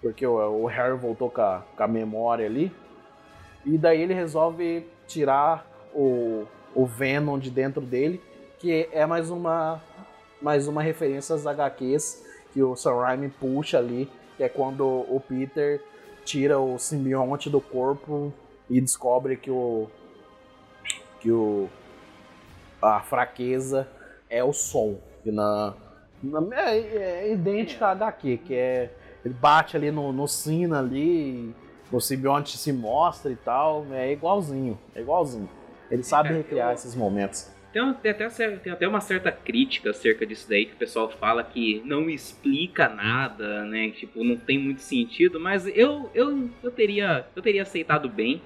porque 0.00 0.26
o, 0.26 0.62
o 0.62 0.66
Harry 0.66 0.96
voltou 0.96 1.30
com 1.30 1.42
a, 1.42 1.62
com 1.76 1.82
a 1.84 1.86
memória 1.86 2.44
ali. 2.44 2.72
E 3.64 3.78
daí 3.78 4.02
ele 4.02 4.14
resolve 4.14 4.86
tirar 5.06 5.66
o, 5.94 6.44
o 6.74 6.84
Venom 6.86 7.38
de 7.38 7.50
dentro 7.50 7.80
dele, 7.80 8.20
que 8.58 8.88
é 8.92 9.06
mais 9.06 9.30
uma, 9.30 9.80
mais 10.40 10.66
uma 10.68 10.82
referência 10.82 11.34
às 11.34 11.46
HQs 11.46 12.24
que 12.52 12.62
o 12.62 12.76
Sam 12.76 12.96
Raimi 13.00 13.28
puxa 13.28 13.78
ali, 13.78 14.10
que 14.36 14.42
é 14.42 14.48
quando 14.48 14.84
o 14.86 15.20
Peter 15.26 15.80
tira 16.24 16.58
o 16.58 16.78
simbionte 16.78 17.48
do 17.48 17.60
corpo 17.60 18.32
e 18.68 18.80
descobre 18.80 19.36
que 19.36 19.50
o 19.50 19.88
que 21.20 21.30
o 21.30 21.68
a 22.80 23.00
fraqueza 23.00 23.88
é 24.28 24.42
o 24.42 24.52
som. 24.52 24.96
E 25.24 25.30
na, 25.30 25.72
na- 26.22 26.42
é, 26.56 26.78
é 27.28 27.32
idêntica 27.32 27.86
à 27.86 27.90
HQ, 27.92 28.38
que 28.38 28.54
é 28.54 28.90
ele 29.24 29.34
bate 29.34 29.76
ali 29.76 29.90
no, 29.92 30.12
no 30.12 30.26
sino 30.26 30.74
ali, 30.76 31.54
o 31.92 32.00
simbionte 32.00 32.56
se 32.56 32.72
mostra 32.72 33.30
e 33.30 33.36
tal, 33.36 33.86
é 33.92 34.12
igualzinho, 34.12 34.78
é 34.94 35.00
igualzinho. 35.00 35.48
Ele 35.90 36.02
sabe 36.02 36.30
cara, 36.30 36.40
recriar 36.40 36.70
eu- 36.70 36.74
esses 36.74 36.94
momentos. 36.94 37.50
Tem, 37.72 37.94
tem 37.94 38.10
até, 38.10 38.28
tem 38.28 38.72
até 38.72 38.86
uma 38.86 39.00
certa 39.00 39.32
crítica 39.32 39.90
acerca 39.90 40.26
disso 40.26 40.46
daí, 40.48 40.66
que 40.66 40.74
o 40.74 40.76
pessoal 40.76 41.08
fala 41.10 41.42
que 41.42 41.80
não 41.86 42.08
explica 42.10 42.86
nada, 42.88 43.64
né? 43.64 43.90
Tipo, 43.90 44.22
não 44.22 44.36
tem 44.36 44.58
muito 44.58 44.82
sentido, 44.82 45.40
mas 45.40 45.66
eu, 45.66 46.10
eu, 46.14 46.50
eu, 46.62 46.70
teria, 46.70 47.26
eu 47.34 47.40
teria 47.42 47.62
aceitado 47.62 48.08
bem. 48.08 48.42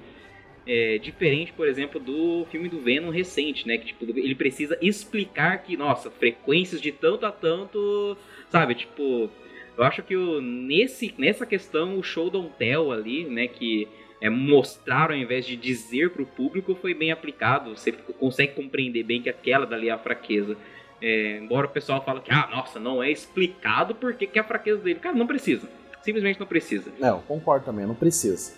É, 0.69 0.99
diferente, 0.99 1.53
por 1.53 1.69
exemplo, 1.69 2.01
do 2.01 2.45
filme 2.51 2.69
do 2.69 2.81
Venom 2.81 3.11
recente, 3.11 3.69
né? 3.69 3.79
Que 3.79 3.87
tipo, 3.87 4.05
ele 4.05 4.35
precisa 4.35 4.77
explicar 4.83 5.59
que, 5.63 5.77
nossa, 5.77 6.11
frequências 6.11 6.81
de 6.81 6.91
tanto 6.91 7.25
a 7.25 7.31
tanto, 7.31 8.17
sabe? 8.51 8.75
Tipo, 8.75 9.31
eu 9.77 9.85
acho 9.85 10.03
que 10.03 10.17
o, 10.17 10.41
nesse, 10.41 11.15
nessa 11.19 11.45
questão 11.45 11.99
o 11.99 12.03
show 12.03 12.31
don't 12.31 12.53
tell 12.59 12.93
ali, 12.93 13.25
né? 13.25 13.47
Que 13.47 13.89
é, 14.21 14.31
mostrar 14.31 15.11
ao 15.11 15.17
invés 15.17 15.47
de 15.47 15.57
dizer 15.57 16.11
pro 16.11 16.27
público 16.27 16.75
foi 16.75 16.95
bem 16.95 17.11
aplicado. 17.11 17.77
Você 17.77 17.93
consegue 17.93 18.55
compreender 18.55 19.03
bem 19.03 19.23
que 19.23 19.29
aquela 19.29 19.67
dali 19.67 19.89
é 19.89 19.93
a 19.93 19.99
fraqueza. 19.99 20.57
É, 21.01 21.39
embora 21.39 21.67
o 21.67 21.71
pessoal 21.71 22.03
fale 22.03 22.21
que, 22.21 22.33
ah, 22.33 22.49
nossa, 22.51 22.81
não 22.81 23.03
é 23.03 23.11
explicado 23.11 23.95
porque 23.95 24.27
que 24.27 24.39
é 24.39 24.43
a 24.43 24.45
fraqueza 24.45 24.81
dele. 24.81 24.99
Cara, 24.99 25.15
não 25.15 25.27
precisa. 25.27 25.69
Simplesmente 26.01 26.41
não 26.41 26.47
precisa. 26.47 26.91
Não, 26.99 27.21
concordo 27.23 27.67
também, 27.67 27.87
não 27.87 27.95
precisa. 27.95 28.55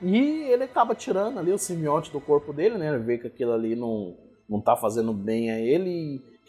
E 0.00 0.16
ele 0.50 0.64
acaba 0.64 0.94
tirando 0.94 1.38
ali 1.38 1.52
o 1.52 1.58
simbionte 1.58 2.10
do 2.10 2.20
corpo 2.20 2.52
dele, 2.52 2.78
né? 2.78 2.88
Ele 2.88 3.02
vê 3.02 3.18
que 3.18 3.26
aquilo 3.26 3.52
ali 3.52 3.74
não, 3.74 4.16
não 4.48 4.60
tá 4.60 4.76
fazendo 4.76 5.12
bem 5.12 5.50
a 5.50 5.58
ele 5.58 5.90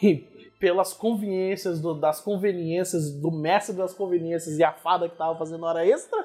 e, 0.02 0.08
e 0.08 0.37
pelas 0.60 0.94
conveniências 0.94 1.80
do- 1.80 1.94
das 1.94 2.20
conveniências 2.20 3.12
do 3.12 3.32
mestre 3.32 3.76
das 3.76 3.94
conveniências 3.94 4.58
e 4.58 4.64
a 4.64 4.72
fada 4.72 5.08
que 5.08 5.16
tava 5.16 5.38
fazendo 5.38 5.64
hora 5.66 5.86
extra, 5.86 6.18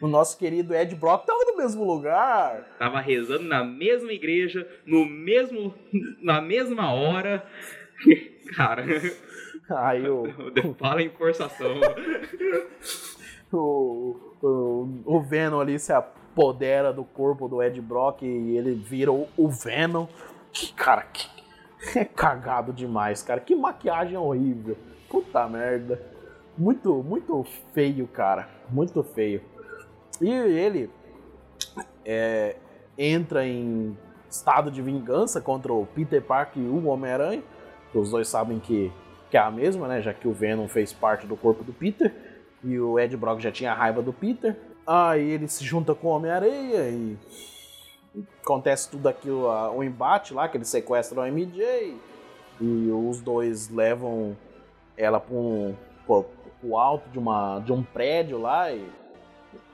o 0.00 0.06
nosso 0.06 0.38
querido 0.38 0.74
Ed 0.74 0.94
Brock 0.94 1.26
tava 1.26 1.44
no 1.44 1.56
mesmo 1.56 1.84
lugar. 1.84 2.76
Tava 2.78 3.00
rezando 3.00 3.44
na 3.44 3.64
mesma 3.64 4.12
igreja, 4.12 4.66
no 4.86 5.04
mesmo, 5.04 5.74
na 6.22 6.40
mesma 6.40 6.92
hora. 6.92 7.44
Cara, 8.56 8.84
Aí 9.70 10.08
o, 10.08 10.24
fala 10.78 11.02
em 11.02 11.10
forçação. 11.10 11.76
o, 13.52 14.16
o, 14.42 14.88
o 15.04 15.20
Venom 15.22 15.60
ali 15.60 15.78
se 15.78 15.92
apodera 15.92 16.92
do 16.92 17.04
corpo 17.04 17.48
do 17.48 17.62
Ed 17.62 17.80
Brock 17.80 18.22
e 18.22 18.56
ele 18.56 18.74
vira 18.74 19.12
o, 19.12 19.28
o 19.36 19.48
Venom. 19.48 20.06
Que, 20.52 20.72
cara, 20.72 21.02
que, 21.02 21.28
é 21.96 22.04
cagado 22.04 22.72
demais, 22.72 23.22
cara. 23.22 23.40
Que 23.40 23.54
maquiagem 23.54 24.16
horrível. 24.16 24.76
Puta 25.08 25.48
merda. 25.48 26.00
Muito, 26.56 27.02
muito 27.02 27.44
feio, 27.72 28.06
cara. 28.06 28.48
Muito 28.68 29.02
feio. 29.02 29.42
E 30.20 30.30
ele 30.30 30.90
é, 32.04 32.56
entra 32.98 33.46
em 33.46 33.96
estado 34.28 34.70
de 34.70 34.82
vingança 34.82 35.40
contra 35.40 35.72
o 35.72 35.86
Peter 35.86 36.22
Parker 36.22 36.62
e 36.62 36.66
o 36.66 36.86
Homem-Aranha. 36.86 37.42
Os 37.94 38.10
dois 38.10 38.28
sabem 38.28 38.60
que, 38.60 38.92
que 39.30 39.36
é 39.36 39.40
a 39.40 39.50
mesma, 39.50 39.88
né? 39.88 40.02
Já 40.02 40.12
que 40.12 40.28
o 40.28 40.32
Venom 40.32 40.68
fez 40.68 40.92
parte 40.92 41.26
do 41.26 41.36
corpo 41.36 41.64
do 41.64 41.72
Peter. 41.72 42.12
E 42.62 42.78
o 42.78 42.98
Ed 42.98 43.16
Brock 43.16 43.40
já 43.40 43.50
tinha 43.50 43.72
raiva 43.72 44.02
do 44.02 44.12
Peter. 44.12 44.56
Aí 44.86 45.30
ele 45.30 45.48
se 45.48 45.64
junta 45.64 45.94
com 45.94 46.08
o 46.08 46.10
Homem-Areia 46.10 46.90
e 46.90 47.16
acontece 48.42 48.90
tudo 48.90 49.08
aquilo, 49.08 49.46
o 49.74 49.82
embate 49.82 50.34
lá, 50.34 50.48
que 50.48 50.56
eles 50.56 50.68
sequestram 50.68 51.22
a 51.22 51.28
MJ. 51.30 51.96
E 52.60 52.90
os 52.90 53.20
dois 53.20 53.70
levam 53.70 54.36
ela 54.96 55.18
para 55.18 55.34
um, 55.34 55.74
pro 56.06 56.76
alto 56.76 57.08
de, 57.10 57.18
uma, 57.18 57.58
de 57.60 57.72
um 57.72 57.82
prédio 57.82 58.38
lá 58.38 58.70
e 58.70 58.86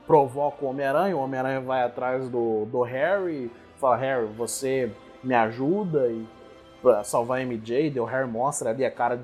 provoca 0.05 0.63
o 0.63 0.69
Homem-Aranha. 0.69 1.17
O 1.17 1.19
Homem-Aranha 1.19 1.59
vai 1.59 1.83
atrás 1.83 2.29
do, 2.29 2.65
do 2.65 2.81
Harry 2.81 3.51
fala: 3.77 3.95
Harry, 3.95 4.25
você 4.25 4.91
me 5.23 5.33
ajuda 5.33 6.07
e 6.07 6.25
pra 6.81 7.03
salvar 7.03 7.39
a 7.39 7.45
MJ. 7.45 7.89
Daí 7.89 7.99
o 7.99 8.05
Harry 8.05 8.27
mostra 8.29 8.71
ali 8.71 8.85
a 8.85 8.91
cara 8.91 9.23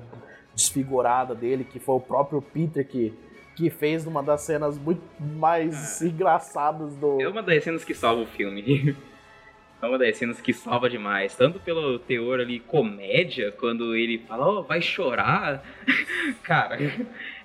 desfigurada 0.54 1.34
dele, 1.34 1.64
que 1.64 1.78
foi 1.78 1.96
o 1.96 2.00
próprio 2.00 2.40
Peter 2.40 2.86
que, 2.86 3.16
que 3.54 3.70
fez 3.70 4.06
uma 4.06 4.22
das 4.22 4.42
cenas 4.42 4.78
muito 4.78 5.02
mais 5.20 6.02
engraçadas 6.02 6.96
do. 6.96 7.20
É 7.20 7.28
uma 7.28 7.42
das 7.42 7.62
cenas 7.62 7.84
que 7.84 7.94
salva 7.94 8.22
o 8.22 8.26
filme. 8.26 8.96
É 9.82 9.86
uma 9.86 9.98
das 9.98 10.16
cenas 10.16 10.40
que 10.40 10.54
salva 10.54 10.88
demais. 10.88 11.36
Tanto 11.36 11.60
pelo 11.60 11.98
teor 11.98 12.40
ali, 12.40 12.58
comédia, 12.58 13.52
quando 13.52 13.94
ele 13.94 14.16
fala, 14.16 14.48
oh, 14.48 14.62
vai 14.62 14.80
chorar. 14.80 15.62
Cara, 16.42 16.78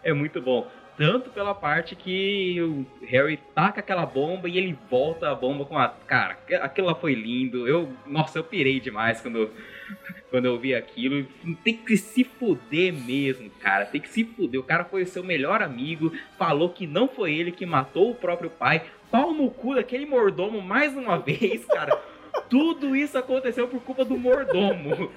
é 0.01 0.14
muito 0.14 0.41
bom. 0.41 0.66
Tanto 0.95 1.30
pela 1.32 1.53
parte 1.53 1.97
que 1.97 2.62
o 2.62 2.86
Harry 3.05 3.38
taca 3.53 3.82
aquela 3.82 4.05
bomba 4.05 4.47
e 4.47 4.57
ele 4.57 4.78
volta 4.89 5.30
a 5.30 5.36
bomba 5.36 5.66
com 5.66 5.78
a. 5.78 5.89
Cara, 5.89 6.38
aquilo 6.62 6.88
lá 6.88 6.95
foi 6.95 7.14
lindo. 7.14 7.68
Eu, 7.68 7.91
nossa, 8.05 8.39
eu 8.39 8.43
pirei 8.43 8.80
demais 8.80 9.20
quando, 9.20 9.51
quando 10.30 10.46
eu 10.46 10.58
vi 10.60 10.76
aquilo. 10.76 11.26
Tem 11.64 11.76
que 11.76 11.98
se 11.98 12.24
fuder 12.24 12.94
mesmo, 12.94 13.50
cara. 13.60 13.86
Tem 13.86 14.00
que 14.00 14.10
se 14.10 14.24
fuder. 14.24 14.60
O 14.60 14.64
cara 14.64 14.84
foi 14.84 15.06
seu 15.06 15.24
melhor 15.24 15.62
amigo. 15.62 16.12
Falou 16.38 16.70
que 16.70 16.86
não 16.86 17.08
foi 17.08 17.34
ele 17.34 17.52
que 17.52 17.66
matou 17.66 18.12
o 18.12 18.16
próprio 18.16 18.50
pai. 18.50 18.84
Pau 19.12 19.34
no 19.34 19.50
cu 19.50 19.76
daquele 19.76 20.06
mordomo 20.06 20.62
mais 20.62 20.96
uma 20.96 21.18
vez, 21.20 21.66
cara. 21.66 22.00
Tudo 22.50 22.96
isso 22.96 23.18
aconteceu 23.18 23.68
por 23.68 23.82
culpa 23.82 24.06
do 24.06 24.18
mordomo. 24.18 25.12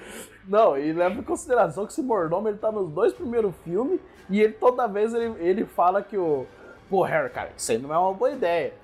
Não, 0.47 0.77
e 0.79 0.93
leva 0.93 1.14
em 1.14 1.23
consideração 1.23 1.87
que 1.87 1.93
esse 1.93 2.03
mordomo 2.03 2.49
ele 2.49 2.59
tá 2.59 2.73
nos 2.73 2.91
dois 2.91 3.12
primeiros 3.12 3.55
filmes 3.64 4.01
e 4.29 4.41
ele 4.41 4.53
toda 4.55 4.87
vez 4.87 5.14
ele, 5.14 5.35
ele 5.39 5.64
fala 5.64 6.03
que 6.03 6.16
o. 6.16 6.47
Pô, 6.89 7.03
Harry, 7.03 7.31
cara, 7.31 7.51
isso 7.57 7.73
aí 7.73 7.79
não 7.79 7.93
é 7.93 7.99
uma 7.99 8.12
boa 8.12 8.33
ideia. 8.33 8.75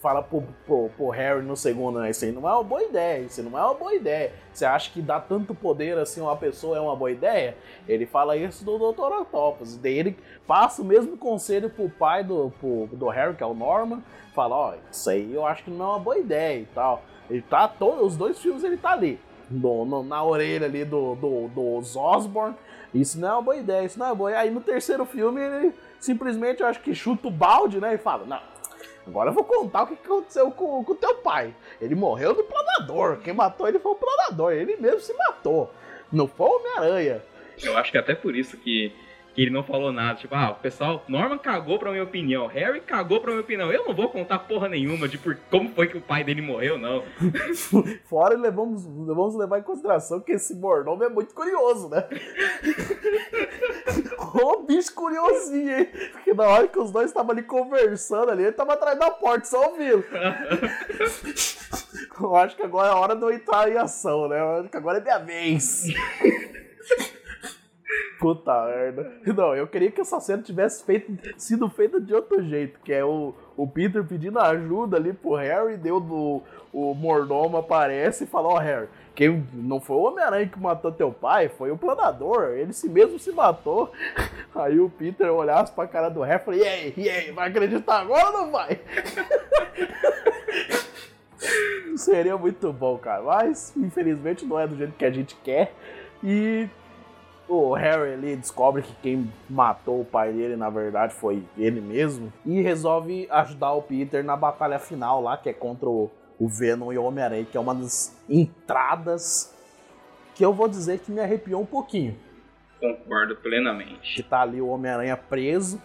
Fala 0.00 0.22
pro, 0.22 0.42
pro, 0.64 0.88
pro 0.96 1.08
Harry 1.08 1.42
no 1.42 1.56
segundo, 1.56 1.98
né? 1.98 2.10
Isso 2.10 2.24
aí 2.24 2.30
não 2.30 2.48
é 2.48 2.52
uma 2.52 2.62
boa 2.62 2.82
ideia. 2.82 3.18
Isso 3.24 3.42
não 3.42 3.58
é 3.58 3.62
uma 3.62 3.74
boa 3.74 3.94
ideia. 3.94 4.32
Você 4.52 4.64
acha 4.64 4.90
que 4.92 5.02
dá 5.02 5.18
tanto 5.18 5.54
poder 5.54 5.98
assim 5.98 6.20
uma 6.20 6.36
pessoa 6.36 6.76
é 6.76 6.80
uma 6.80 6.94
boa 6.94 7.10
ideia? 7.10 7.56
Ele 7.88 8.06
fala 8.06 8.36
isso 8.36 8.64
do 8.64 8.78
Dr. 8.78 9.20
Octopus. 9.22 9.76
Daí 9.76 9.98
ele 9.98 10.18
passa 10.46 10.82
o 10.82 10.84
mesmo 10.84 11.16
conselho 11.16 11.68
pro 11.68 11.88
pai 11.88 12.22
do, 12.22 12.52
pro, 12.60 12.88
do 12.92 13.08
Harry, 13.08 13.34
que 13.34 13.42
é 13.42 13.46
o 13.46 13.54
Norman. 13.54 14.00
Fala, 14.34 14.54
ó, 14.54 14.74
isso 14.90 15.10
aí 15.10 15.34
eu 15.34 15.44
acho 15.44 15.64
que 15.64 15.70
não 15.70 15.84
é 15.84 15.88
uma 15.88 15.98
boa 15.98 16.18
ideia 16.18 16.60
e 16.60 16.66
tal. 16.66 17.02
Ele 17.28 17.42
tá 17.42 17.66
todos 17.66 18.12
os 18.12 18.16
dois 18.16 18.38
filmes 18.38 18.62
ele 18.62 18.76
tá 18.76 18.92
ali. 18.92 19.20
No, 19.50 19.84
no, 19.84 20.02
na 20.02 20.22
orelha 20.22 20.66
ali 20.66 20.84
do, 20.84 21.14
do, 21.14 21.48
dos 21.48 21.96
Osborne 21.96 22.54
isso 22.94 23.20
não 23.20 23.28
é 23.28 23.32
uma 23.32 23.42
boa 23.42 23.56
ideia, 23.56 23.84
isso 23.84 23.98
não 23.98 24.06
é 24.06 24.14
boa. 24.14 24.36
Aí 24.36 24.50
no 24.50 24.60
terceiro 24.60 25.04
filme 25.04 25.40
ele 25.40 25.74
simplesmente, 26.00 26.62
eu 26.62 26.66
acho 26.66 26.80
que 26.80 26.94
chuta 26.94 27.28
o 27.28 27.30
balde, 27.30 27.80
né? 27.80 27.94
E 27.94 27.98
fala, 27.98 28.24
não, 28.24 28.40
agora 29.08 29.30
eu 29.30 29.34
vou 29.34 29.44
contar 29.44 29.82
o 29.82 29.86
que 29.86 29.94
aconteceu 29.94 30.50
com 30.50 30.80
o 30.80 30.94
teu 30.94 31.16
pai. 31.16 31.54
Ele 31.80 31.94
morreu 31.94 32.34
do 32.34 32.44
planador. 32.44 33.18
Quem 33.18 33.32
matou 33.32 33.66
ele 33.66 33.78
foi 33.78 33.92
o 33.92 33.96
planador. 33.96 34.52
Ele 34.52 34.76
mesmo 34.76 35.00
se 35.00 35.14
matou. 35.14 35.72
Não 36.12 36.28
foi 36.28 36.46
o 36.46 36.56
Homem-Aranha. 36.56 37.22
Eu 37.62 37.76
acho 37.76 37.90
que 37.90 37.98
até 37.98 38.14
por 38.14 38.36
isso 38.36 38.56
que 38.56 38.94
que 39.38 39.42
ele 39.42 39.52
não 39.52 39.62
falou 39.62 39.92
nada. 39.92 40.18
Tipo, 40.18 40.34
ah, 40.34 40.50
o 40.50 40.56
pessoal, 40.56 41.04
Norman 41.06 41.38
cagou 41.38 41.78
pra 41.78 41.92
minha 41.92 42.02
opinião, 42.02 42.48
Harry 42.48 42.80
cagou 42.80 43.20
pra 43.20 43.30
minha 43.30 43.42
opinião. 43.42 43.70
Eu 43.70 43.84
não 43.84 43.94
vou 43.94 44.08
contar 44.08 44.40
porra 44.40 44.68
nenhuma 44.68 45.06
de 45.06 45.16
por, 45.16 45.38
como 45.48 45.70
foi 45.70 45.86
que 45.86 45.96
o 45.96 46.00
pai 46.00 46.24
dele 46.24 46.42
morreu, 46.42 46.76
não. 46.76 47.04
Fora 48.10 48.36
levamos, 48.36 48.84
vamos 48.84 49.36
levar 49.36 49.60
em 49.60 49.62
consideração 49.62 50.18
que 50.18 50.32
esse 50.32 50.56
mordomo 50.56 51.04
é 51.04 51.08
muito 51.08 51.32
curioso, 51.36 51.88
né? 51.88 52.04
Ô 54.18 54.62
bicho 54.62 54.92
curiosinho, 54.92 55.78
hein? 55.78 55.88
Porque 56.10 56.34
na 56.34 56.42
hora 56.42 56.66
que 56.66 56.80
os 56.80 56.90
dois 56.90 57.06
estavam 57.06 57.30
ali 57.30 57.44
conversando 57.44 58.32
ali, 58.32 58.42
ele 58.42 58.52
tava 58.52 58.72
atrás 58.72 58.98
da 58.98 59.12
porta, 59.12 59.44
só 59.44 59.70
ouvindo. 59.70 60.02
eu 62.20 62.34
acho 62.34 62.56
que 62.56 62.62
agora 62.64 62.88
é 62.88 62.90
a 62.90 62.96
hora 62.96 63.14
de 63.14 63.22
eu 63.22 63.30
entrar 63.30 63.70
em 63.70 63.76
ação, 63.76 64.28
né? 64.28 64.40
Eu 64.40 64.50
acho 64.56 64.68
que 64.68 64.76
agora 64.76 64.98
é 64.98 65.00
minha 65.00 65.18
vez. 65.18 65.84
Puta 68.18 68.66
merda. 68.66 69.12
Não, 69.26 69.54
eu 69.54 69.66
queria 69.66 69.90
que 69.90 70.00
essa 70.00 70.20
cena 70.20 70.42
tivesse 70.42 70.84
feito, 70.84 71.12
sido 71.36 71.68
feita 71.70 72.00
de 72.00 72.12
outro 72.12 72.42
jeito, 72.42 72.80
que 72.80 72.92
é 72.92 73.04
o, 73.04 73.32
o 73.56 73.66
Peter 73.66 74.02
pedindo 74.04 74.38
ajuda 74.40 74.96
ali 74.96 75.12
pro 75.12 75.34
Harry, 75.34 75.76
deu 75.76 76.00
do, 76.00 76.42
o 76.72 76.94
mordomo 76.94 77.56
aparece 77.56 78.24
e 78.24 78.26
fala, 78.26 78.48
ó 78.48 78.54
oh, 78.54 78.58
Harry, 78.58 78.88
quem 79.14 79.46
não 79.52 79.80
foi 79.80 79.96
o 79.96 80.02
Homem-Aranha 80.02 80.48
que 80.48 80.58
matou 80.58 80.90
teu 80.90 81.12
pai, 81.12 81.48
foi 81.48 81.70
o 81.70 81.78
planador, 81.78 82.50
ele 82.54 82.72
si 82.72 82.88
mesmo 82.88 83.18
se 83.18 83.30
matou. 83.32 83.92
Aí 84.54 84.80
o 84.80 84.90
Peter 84.90 85.32
olhasse 85.32 85.72
pra 85.72 85.86
cara 85.86 86.08
do 86.08 86.22
Harry 86.22 86.40
e 86.40 86.44
falou, 86.44 86.60
e 86.60 86.64
aí, 86.64 86.94
e 86.96 87.08
aí, 87.08 87.30
vai 87.30 87.48
acreditar 87.48 88.00
agora 88.00 88.26
ou 88.26 88.32
não 88.32 88.50
vai? 88.50 88.80
Seria 91.96 92.36
muito 92.36 92.72
bom, 92.72 92.98
cara, 92.98 93.22
mas 93.22 93.72
infelizmente 93.76 94.44
não 94.44 94.58
é 94.58 94.66
do 94.66 94.76
jeito 94.76 94.94
que 94.94 95.04
a 95.04 95.10
gente 95.10 95.36
quer. 95.36 95.72
E 96.22 96.68
o 97.48 97.72
Harry 97.72 98.12
ali 98.12 98.36
descobre 98.36 98.82
que 98.82 98.92
quem 99.02 99.32
matou 99.48 100.02
o 100.02 100.04
pai 100.04 100.32
dele, 100.32 100.54
na 100.54 100.68
verdade, 100.68 101.14
foi 101.14 101.42
ele 101.56 101.80
mesmo. 101.80 102.30
E 102.44 102.60
resolve 102.60 103.26
ajudar 103.30 103.72
o 103.72 103.82
Peter 103.82 104.22
na 104.22 104.36
batalha 104.36 104.78
final 104.78 105.22
lá, 105.22 105.36
que 105.36 105.48
é 105.48 105.52
contra 105.52 105.88
o, 105.88 106.10
Venom 106.38 106.92
e 106.92 106.98
o 106.98 107.04
Homem-Aranha, 107.04 107.46
que 107.50 107.56
é 107.56 107.60
uma 107.60 107.74
das 107.74 108.16
entradas 108.28 109.54
que 110.34 110.44
eu 110.44 110.52
vou 110.52 110.68
dizer 110.68 111.00
que 111.00 111.10
me 111.10 111.20
arrepiou 111.20 111.62
um 111.62 111.66
pouquinho. 111.66 112.16
Concordo 112.78 113.34
plenamente. 113.36 114.14
Que 114.14 114.22
tá 114.22 114.42
ali 114.42 114.60
o 114.60 114.68
Homem-Aranha 114.68 115.16
preso, 115.16 115.82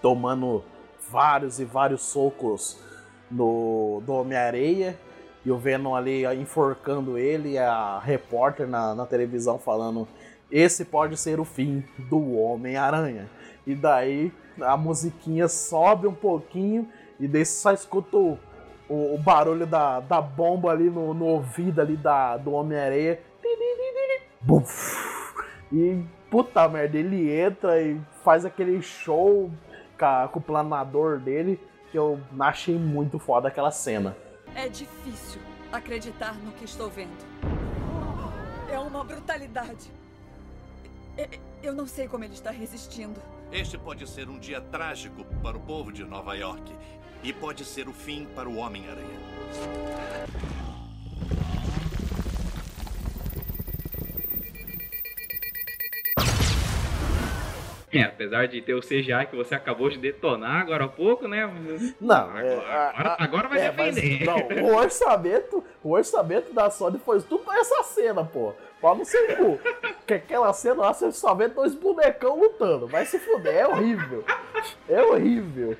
tomando 0.00 0.62
vários 1.10 1.58
e 1.58 1.64
vários 1.64 2.02
socos 2.02 2.78
no, 3.30 4.02
do 4.04 4.12
Homem-Areia. 4.12 4.96
E 5.44 5.50
o 5.50 5.56
Venom 5.56 5.94
ali 5.94 6.24
enforcando 6.36 7.16
ele, 7.16 7.56
a 7.56 7.98
repórter 7.98 8.68
na, 8.68 8.94
na 8.94 9.06
televisão 9.06 9.58
falando 9.58 10.06
esse 10.50 10.84
pode 10.84 11.16
ser 11.16 11.38
o 11.40 11.44
fim 11.44 11.84
do 11.98 12.36
Homem-Aranha. 12.36 13.28
E 13.66 13.74
daí 13.74 14.32
a 14.60 14.76
musiquinha 14.76 15.48
sobe 15.48 16.06
um 16.06 16.14
pouquinho 16.14 16.88
e 17.20 17.28
daí 17.28 17.44
só 17.44 17.72
escuta 17.72 18.16
o, 18.16 18.38
o, 18.88 19.14
o 19.14 19.18
barulho 19.18 19.66
da, 19.66 20.00
da 20.00 20.20
bomba 20.20 20.70
ali 20.70 20.88
no, 20.88 21.12
no 21.12 21.26
ouvido 21.26 21.80
ali 21.80 21.96
da, 21.96 22.36
do 22.36 22.52
Homem-Aranha. 22.52 23.18
E 25.70 26.02
puta 26.30 26.68
merda, 26.68 26.96
ele 26.96 27.30
entra 27.30 27.80
e 27.80 28.00
faz 28.24 28.44
aquele 28.44 28.80
show 28.80 29.50
com, 29.98 30.28
com 30.32 30.38
o 30.38 30.42
planador 30.42 31.18
dele 31.18 31.60
que 31.90 31.98
eu 31.98 32.20
achei 32.38 32.76
muito 32.76 33.18
foda 33.18 33.48
aquela 33.48 33.70
cena. 33.70 34.16
É 34.54 34.68
difícil 34.68 35.40
acreditar 35.72 36.34
no 36.34 36.52
que 36.52 36.64
estou 36.64 36.88
vendo. 36.88 37.26
É 38.70 38.78
uma 38.78 39.04
brutalidade. 39.04 39.90
Eu 41.62 41.74
não 41.74 41.86
sei 41.86 42.06
como 42.06 42.24
ele 42.24 42.34
está 42.34 42.50
resistindo. 42.50 43.20
Este 43.50 43.76
pode 43.76 44.08
ser 44.08 44.28
um 44.28 44.38
dia 44.38 44.60
trágico 44.60 45.24
para 45.42 45.56
o 45.56 45.60
povo 45.60 45.90
de 45.92 46.04
Nova 46.04 46.34
York. 46.34 46.72
E 47.22 47.32
pode 47.32 47.64
ser 47.64 47.88
o 47.88 47.92
fim 47.92 48.26
para 48.34 48.48
o 48.48 48.56
Homem-Aranha. 48.56 49.18
É, 57.92 58.02
apesar 58.02 58.46
de 58.46 58.60
ter 58.60 58.74
o 58.74 58.80
CGI 58.80 59.26
que 59.30 59.36
você 59.36 59.54
acabou 59.54 59.88
de 59.88 59.98
detonar 59.98 60.60
agora 60.60 60.84
há 60.84 60.88
pouco, 60.88 61.26
né? 61.26 61.50
Não, 62.00 62.14
agora, 62.14 62.46
é, 62.46 62.90
agora, 62.94 63.16
agora 63.18 63.48
vai 63.48 63.60
é, 63.60 63.72
defender. 63.72 64.24
Mas, 64.26 64.56
não, 64.56 64.68
o 64.68 64.76
orçamento, 64.76 65.64
o 65.82 65.90
orçamento 65.92 66.52
da 66.52 66.70
Sony 66.70 66.98
foi 66.98 67.20
tudo 67.22 67.44
pra 67.44 67.58
essa 67.58 67.82
cena, 67.82 68.24
pô. 68.24 68.54
Pau 68.80 68.96
no 68.96 69.04
seu 69.04 69.36
cu. 69.36 69.58
Que 70.06 70.14
aquela 70.14 70.52
cena 70.52 70.82
lá 70.82 70.94
você 70.94 71.10
só 71.12 71.34
vê 71.34 71.48
dois 71.48 71.74
bonecão 71.74 72.38
lutando. 72.38 72.86
Vai 72.86 73.04
se 73.04 73.18
fuder, 73.18 73.54
é 73.54 73.66
horrível. 73.66 74.24
É 74.88 75.02
horrível. 75.02 75.76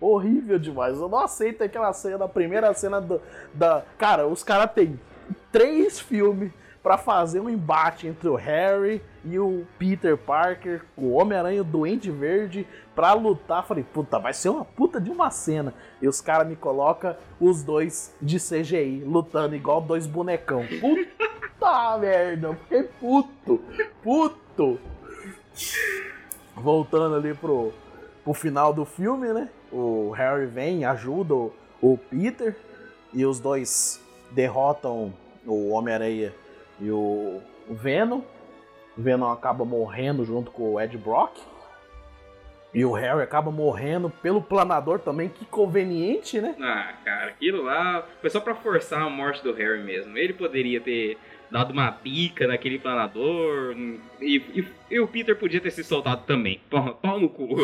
Horrível 0.00 0.58
demais. 0.58 0.96
Eu 0.96 1.08
não 1.08 1.18
aceito 1.18 1.62
aquela 1.62 1.92
cena, 1.92 2.24
a 2.24 2.28
primeira 2.28 2.72
cena 2.74 3.00
do, 3.00 3.20
da. 3.52 3.84
Cara, 3.98 4.26
os 4.26 4.42
caras 4.42 4.72
têm 4.72 4.98
três 5.52 6.00
filmes 6.00 6.50
para 6.82 6.96
fazer 6.96 7.40
um 7.40 7.48
embate 7.50 8.06
entre 8.06 8.28
o 8.28 8.34
Harry 8.34 9.02
e 9.24 9.38
o 9.38 9.66
Peter 9.78 10.16
Parker, 10.16 10.82
o 10.96 11.10
Homem-Aranha 11.10 11.62
Doente 11.62 12.10
Verde, 12.10 12.66
pra 13.00 13.14
lutar. 13.14 13.64
Falei, 13.66 13.82
puta, 13.82 14.18
vai 14.18 14.34
ser 14.34 14.50
uma 14.50 14.62
puta 14.62 15.00
de 15.00 15.10
uma 15.10 15.30
cena. 15.30 15.72
E 16.02 16.06
os 16.06 16.20
caras 16.20 16.46
me 16.46 16.54
colocam 16.54 17.16
os 17.40 17.62
dois 17.62 18.14
de 18.20 18.36
CGI 18.36 19.02
lutando 19.06 19.56
igual 19.56 19.80
dois 19.80 20.06
bonecão. 20.06 20.66
Puta 20.78 21.96
merda, 21.98 22.54
fiquei 22.56 22.82
puto. 22.82 23.62
Puto. 24.02 24.78
Voltando 26.54 27.14
ali 27.14 27.32
pro, 27.32 27.72
pro 28.22 28.34
final 28.34 28.70
do 28.74 28.84
filme, 28.84 29.32
né? 29.32 29.48
O 29.72 30.10
Harry 30.10 30.44
vem, 30.44 30.84
ajuda 30.84 31.34
o, 31.34 31.52
o 31.80 31.96
Peter 31.96 32.54
e 33.14 33.24
os 33.24 33.40
dois 33.40 33.98
derrotam 34.30 35.14
o 35.46 35.70
Homem-Aranha 35.70 36.34
e 36.78 36.90
o 36.90 37.40
Venom. 37.66 38.20
O 38.98 39.00
Venom 39.00 39.30
acaba 39.30 39.64
morrendo 39.64 40.22
junto 40.22 40.50
com 40.50 40.74
o 40.74 40.80
Ed 40.80 40.98
Brock. 40.98 41.49
E 42.72 42.84
o 42.84 42.92
Harry 42.92 43.22
acaba 43.22 43.50
morrendo 43.50 44.08
pelo 44.08 44.40
planador 44.40 45.00
também, 45.00 45.28
que 45.28 45.44
conveniente, 45.44 46.40
né? 46.40 46.54
Ah, 46.60 46.94
cara, 47.04 47.26
aquilo 47.30 47.64
lá 47.64 48.06
foi 48.20 48.30
só 48.30 48.40
pra 48.40 48.54
forçar 48.54 49.02
a 49.02 49.10
morte 49.10 49.42
do 49.42 49.52
Harry 49.52 49.82
mesmo. 49.82 50.16
Ele 50.16 50.32
poderia 50.32 50.80
ter 50.80 51.18
dado 51.50 51.72
uma 51.72 51.90
pica 51.92 52.46
naquele 52.46 52.78
planador. 52.78 53.74
E, 54.20 54.36
e, 54.54 54.64
e, 54.90 55.00
o 55.00 55.08
Peter 55.08 55.36
podia 55.36 55.60
ter 55.60 55.70
se 55.70 55.82
soltado 55.84 56.24
também. 56.26 56.60
Pau, 56.70 56.94
pau 56.94 57.18
no 57.20 57.28
cu. 57.28 57.56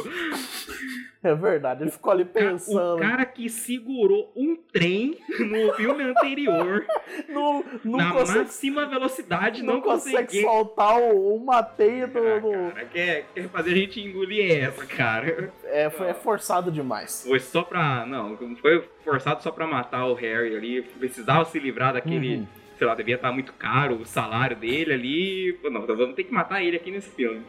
É 1.22 1.34
verdade, 1.34 1.82
ele 1.82 1.90
ficou 1.90 2.12
ali 2.12 2.24
pensando. 2.24 2.96
O 2.96 3.00
cara 3.00 3.24
que 3.24 3.48
segurou 3.48 4.30
um 4.36 4.54
trem 4.72 5.18
no 5.40 5.72
filme 5.74 6.04
anterior 6.04 6.86
não 7.28 7.64
na 7.84 8.12
consegue, 8.12 8.38
máxima 8.40 8.86
velocidade 8.86 9.62
não 9.62 9.74
não, 9.74 9.80
consegue 9.80 10.24
conseguir. 10.24 10.42
soltar 10.42 10.96
o- 11.00 11.34
uma 11.34 11.62
teia 11.64 12.06
do. 12.06 12.18
Ah, 12.20 12.70
cara, 12.70 12.84
quer, 12.86 13.26
quer 13.34 13.48
fazer 13.48 13.72
a 13.72 13.74
gente 13.74 14.00
engolir 14.00 14.62
essa, 14.62 14.86
cara. 14.86 15.52
É, 15.64 15.90
foi, 15.90 16.08
é 16.08 16.14
forçado 16.14 16.70
demais. 16.70 17.24
Foi 17.26 17.40
só 17.40 17.62
pra. 17.62 18.06
Não, 18.06 18.36
foi 18.60 18.84
forçado 19.02 19.42
só 19.42 19.50
pra 19.50 19.66
matar 19.66 20.06
o 20.06 20.14
Harry 20.14 20.54
ali. 20.54 20.82
Precisava 20.82 21.44
se 21.46 21.58
livrar 21.58 21.92
daquele. 21.94 22.36
Uhum. 22.36 22.46
Sei 22.78 22.86
lá, 22.86 22.94
devia 22.94 23.16
estar 23.16 23.32
muito 23.32 23.52
caro 23.54 24.00
o 24.00 24.06
salário 24.06 24.56
dele 24.56 24.92
ali. 24.92 25.52
Pô, 25.62 25.70
Não, 25.70 25.86
vamos 25.86 26.14
ter 26.14 26.24
que 26.24 26.32
matar 26.32 26.62
ele 26.62 26.76
aqui 26.76 26.90
nesse 26.90 27.10
filme. 27.10 27.42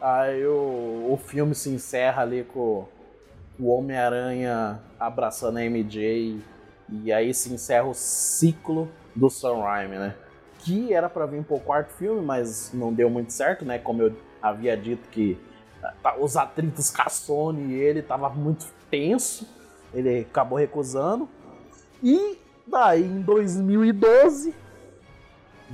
Aí 0.00 0.44
o, 0.46 1.08
o 1.10 1.16
filme 1.16 1.54
se 1.54 1.70
encerra 1.70 2.22
ali 2.22 2.44
com 2.44 2.86
o 3.58 3.68
Homem-Aranha 3.68 4.80
abraçando 5.00 5.58
a 5.58 5.62
MJ. 5.62 6.38
E 6.90 7.12
aí 7.12 7.32
se 7.32 7.52
encerra 7.52 7.86
o 7.86 7.94
ciclo 7.94 8.90
do 9.14 9.30
Sam 9.30 9.62
Raimi, 9.62 9.96
né? 9.96 10.14
Que 10.58 10.92
era 10.92 11.08
pra 11.08 11.24
vir 11.24 11.42
pro 11.44 11.58
quarto 11.58 11.92
filme, 11.94 12.20
mas 12.20 12.72
não 12.74 12.92
deu 12.92 13.08
muito 13.08 13.32
certo, 13.32 13.64
né? 13.64 13.78
Como 13.78 14.02
eu 14.02 14.14
havia 14.42 14.76
dito 14.76 15.08
que 15.08 15.38
tá, 16.02 16.16
os 16.18 16.36
atritos 16.36 16.92
Sony 17.10 17.72
e 17.72 17.74
ele 17.74 18.02
tava 18.02 18.28
muito 18.28 18.66
tenso. 18.90 19.48
Ele 19.94 20.20
acabou 20.20 20.58
recusando. 20.58 21.28
E 22.02 22.38
daí 22.66 23.02
em 23.02 23.22
2012 23.22 24.63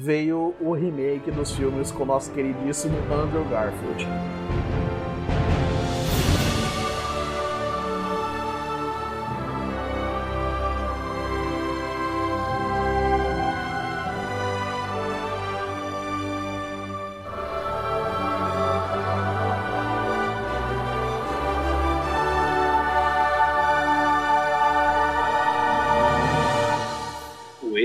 veio 0.01 0.55
o 0.59 0.73
remake 0.73 1.31
dos 1.31 1.55
filmes 1.55 1.93
com 1.93 2.05
o 2.05 2.07
nosso 2.07 2.33
queridíssimo 2.33 2.97
Andrew 3.13 3.45
Garfield. 3.51 4.07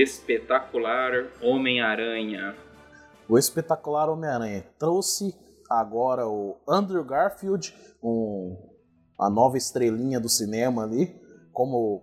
Espetacular 0.06 1.26
Homem-Aranha. 2.00 2.54
O 3.28 3.38
espetacular 3.38 4.08
Homem-Aranha 4.08 4.64
trouxe 4.78 5.34
agora 5.68 6.28
o 6.28 6.56
Andrew 6.68 7.02
Garfield, 7.04 7.74
um, 8.02 8.56
a 9.18 9.28
nova 9.30 9.56
estrelinha 9.56 10.20
do 10.20 10.28
cinema 10.28 10.84
ali, 10.84 11.18
como 11.52 12.02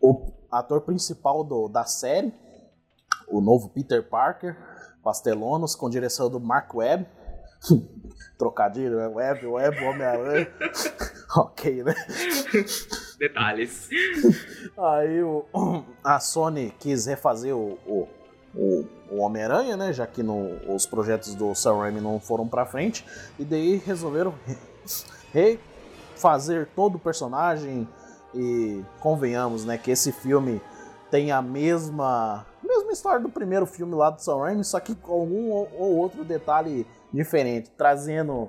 o 0.00 0.32
ator 0.50 0.82
principal 0.82 1.42
do- 1.42 1.68
da 1.68 1.84
série, 1.84 2.32
o 3.28 3.40
novo 3.40 3.70
Peter 3.70 4.08
Parker, 4.08 4.56
Pastelonos, 5.02 5.74
com 5.74 5.90
direção 5.90 6.28
do 6.30 6.38
Mark 6.38 6.72
Webb. 6.74 7.06
Trocadilho, 8.38 8.96
né? 8.98 9.06
Webb, 9.08 9.46
Webb, 9.46 9.84
Homem-Aranha. 9.84 10.52
ok, 11.36 11.82
né? 11.82 11.94
Detalhes. 13.18 13.88
Aí 14.78 15.22
o, 15.22 15.44
a 16.04 16.20
Sony 16.20 16.72
quis 16.78 17.06
refazer 17.06 17.56
o, 17.56 17.78
o, 17.86 18.08
o, 18.54 18.84
o 19.12 19.18
Homem-Aranha, 19.20 19.76
né? 19.76 19.92
Já 19.92 20.06
que 20.06 20.22
no- 20.22 20.56
os 20.74 20.86
projetos 20.86 21.34
do 21.34 21.54
Sam 21.54 21.78
Raimi 21.78 22.00
não 22.00 22.18
foram 22.18 22.48
pra 22.48 22.64
frente. 22.66 23.04
E 23.38 23.44
daí 23.44 23.76
resolveram 23.76 24.34
re- 24.46 25.58
refazer 26.14 26.68
todo 26.74 26.96
o 26.96 26.98
personagem. 26.98 27.86
E 28.34 28.82
convenhamos, 29.00 29.64
né? 29.66 29.76
Que 29.76 29.90
esse 29.90 30.10
filme 30.10 30.60
tem 31.10 31.30
a 31.30 31.42
mesma, 31.42 32.46
mesma 32.64 32.90
história 32.92 33.20
do 33.20 33.28
primeiro 33.28 33.66
filme 33.66 33.94
lá 33.94 34.08
do 34.08 34.22
Sam 34.22 34.38
Raimi, 34.38 34.64
só 34.64 34.80
que 34.80 34.94
com 34.94 35.12
algum 35.12 35.50
ou 35.50 35.68
ou 35.78 35.96
outro 35.98 36.24
detalhe 36.24 36.86
diferente. 37.12 37.70
Trazendo 37.76 38.48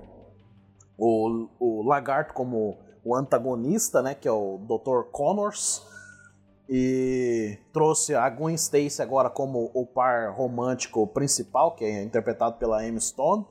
o, 0.98 1.48
o 1.60 1.82
Lagarto 1.84 2.34
como 2.34 2.78
o 3.04 3.14
antagonista, 3.14 4.02
né, 4.02 4.16
que 4.16 4.26
é 4.26 4.32
o 4.32 4.58
Dr. 4.60 5.10
Connors, 5.12 5.86
e 6.70 7.58
trouxe 7.72 8.16
a 8.16 8.30
Gwen 8.30 8.56
Stacy 8.56 9.02
agora 9.02 9.30
como 9.30 9.70
o 9.74 9.86
par 9.86 10.32
romântico 10.32 11.06
principal, 11.08 11.76
que 11.76 11.84
é 11.84 12.04
interpretado 12.04 12.58
pela 12.58 12.86
Emma 12.86 13.00
Stone, 13.00 13.46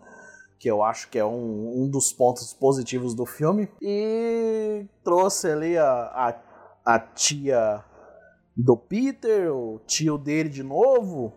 que 0.58 0.70
eu 0.70 0.82
acho 0.82 1.08
que 1.10 1.18
é 1.18 1.24
um, 1.24 1.82
um 1.82 1.88
dos 1.88 2.12
pontos 2.12 2.52
positivos 2.54 3.14
do 3.14 3.26
filme, 3.26 3.68
e 3.80 4.86
trouxe 5.02 5.50
ali 5.50 5.76
a, 5.76 5.84
a, 5.84 6.94
a 6.94 6.98
tia 6.98 7.84
do 8.56 8.76
Peter, 8.76 9.52
o 9.54 9.80
tio 9.86 10.16
dele 10.16 10.48
de 10.48 10.62
novo, 10.62 11.32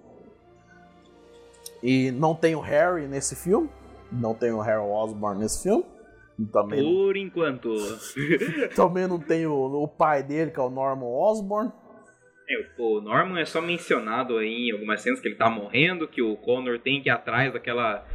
e 1.81 2.11
não 2.11 2.35
tem 2.35 2.55
o 2.55 2.59
Harry 2.59 3.07
nesse 3.07 3.35
filme, 3.35 3.69
não 4.11 4.33
tem 4.33 4.51
o 4.51 4.59
Harry 4.59 4.79
Osborn 4.79 5.39
nesse 5.39 5.63
filme, 5.63 5.85
também 6.51 6.83
Por 6.83 7.15
enquanto. 7.17 7.73
também 8.75 9.07
não 9.07 9.19
tem 9.19 9.45
o, 9.45 9.53
o 9.53 9.87
pai 9.87 10.21
dele, 10.23 10.51
que 10.51 10.59
é 10.59 10.63
o 10.63 10.69
Norman 10.69 11.05
Osborn. 11.07 11.71
É, 12.49 12.81
o 12.81 13.01
Norman 13.01 13.39
é 13.39 13.45
só 13.45 13.59
mencionado 13.61 14.37
aí 14.37 14.69
em 14.69 14.71
algumas 14.71 15.01
cenas 15.01 15.19
que 15.19 15.27
ele 15.27 15.35
tá 15.35 15.49
morrendo, 15.49 16.07
que 16.07 16.21
o 16.21 16.35
Connor 16.37 16.77
tem 16.79 17.01
que 17.01 17.09
ir 17.09 17.11
atrás 17.11 17.51
daquela. 17.53 18.05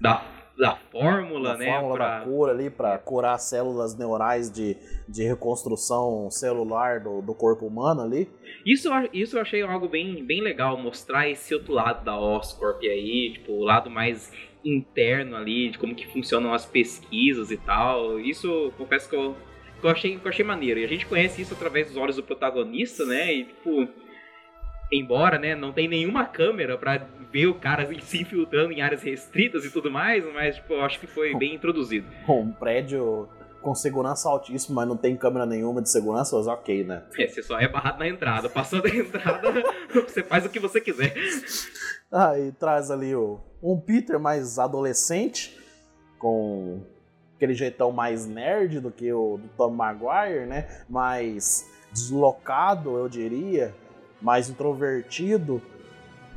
da, 0.00 0.20
da 0.58 0.76
fórmula, 0.90 1.52
Da 1.52 1.58
né? 1.58 1.66
fórmula 1.72 1.94
pra- 1.94 2.18
da 2.18 2.24
cura 2.24 2.52
ali 2.52 2.70
para 2.70 2.98
curar 2.98 3.34
as 3.34 3.42
células 3.44 3.96
neurais 3.96 4.50
de, 4.50 4.76
de 5.08 5.22
reconstrução 5.22 6.28
celular 6.30 7.00
do, 7.00 7.22
do 7.22 7.34
corpo 7.34 7.66
humano 7.66 8.00
ali. 8.02 8.28
Isso, 8.66 8.88
isso 9.12 9.36
eu 9.38 9.42
achei 9.42 9.62
algo 9.62 9.88
bem, 9.88 10.24
bem 10.24 10.40
legal, 10.40 10.76
mostrar 10.76 11.28
esse 11.28 11.54
outro 11.54 11.72
lado 11.72 12.04
da 12.04 12.18
Oscorp 12.18 12.80
aí, 12.82 13.32
tipo, 13.34 13.52
o 13.52 13.62
lado 13.64 13.88
mais 13.88 14.30
interno 14.64 15.36
ali, 15.36 15.70
de 15.70 15.78
como 15.78 15.94
que 15.94 16.06
funcionam 16.06 16.52
as 16.52 16.64
pesquisas 16.66 17.50
e 17.50 17.56
tal. 17.56 18.18
Isso, 18.18 18.72
confesso 18.76 19.08
que 19.08 19.16
eu, 19.16 19.36
que 19.80 19.86
eu, 19.86 19.90
achei, 19.90 20.16
que 20.16 20.24
eu 20.24 20.28
achei 20.28 20.44
maneiro. 20.44 20.80
E 20.80 20.84
a 20.84 20.88
gente 20.88 21.06
conhece 21.06 21.42
isso 21.42 21.54
através 21.54 21.88
dos 21.88 21.96
olhos 21.96 22.16
do 22.16 22.22
protagonista, 22.22 23.04
né? 23.04 23.32
E, 23.32 23.44
tipo, 23.44 23.88
embora, 24.92 25.38
né, 25.38 25.54
não 25.54 25.72
tem 25.72 25.88
nenhuma 25.88 26.24
câmera 26.24 26.76
pra 26.76 27.06
ver 27.32 27.46
o 27.46 27.54
cara 27.54 27.86
se 28.00 28.22
infiltrando 28.22 28.72
em 28.72 28.82
áreas 28.82 29.02
restritas 29.02 29.64
e 29.64 29.72
tudo 29.72 29.90
mais, 29.90 30.24
mas, 30.32 30.56
tipo, 30.56 30.74
eu 30.74 30.82
acho 30.82 31.00
que 31.00 31.06
foi 31.06 31.34
bem 31.34 31.54
introduzido. 31.54 32.06
Um 32.28 32.52
prédio 32.52 33.28
com 33.62 33.74
segurança 33.74 34.28
altíssima, 34.28 34.76
mas 34.76 34.88
não 34.88 34.96
tem 34.96 35.16
câmera 35.16 35.46
nenhuma 35.46 35.80
de 35.80 35.90
segurança, 35.90 36.36
mas 36.36 36.46
ok, 36.46 36.84
né? 36.84 37.04
É, 37.18 37.26
você 37.26 37.42
só 37.42 37.58
é 37.58 37.68
barrado 37.68 38.00
na 38.00 38.08
entrada. 38.08 38.48
Passou 38.50 38.82
da 38.82 38.88
entrada, 38.94 39.50
você 39.92 40.22
faz 40.22 40.44
o 40.44 40.50
que 40.50 40.58
você 40.58 40.80
quiser. 40.80 41.14
Aí 42.10 42.52
traz 42.52 42.90
ali 42.90 43.14
o, 43.14 43.40
um 43.62 43.80
Peter 43.80 44.18
mais 44.18 44.58
adolescente, 44.58 45.58
com 46.18 46.82
aquele 47.36 47.54
jeitão 47.54 47.90
mais 47.90 48.26
nerd 48.26 48.80
do 48.80 48.90
que 48.90 49.12
o 49.12 49.38
do 49.38 49.48
Tom 49.56 49.70
Maguire, 49.70 50.46
né? 50.46 50.84
Mais 50.88 51.66
deslocado, 51.92 52.96
eu 52.96 53.08
diria, 53.08 53.74
mais 54.20 54.50
introvertido, 54.50 55.62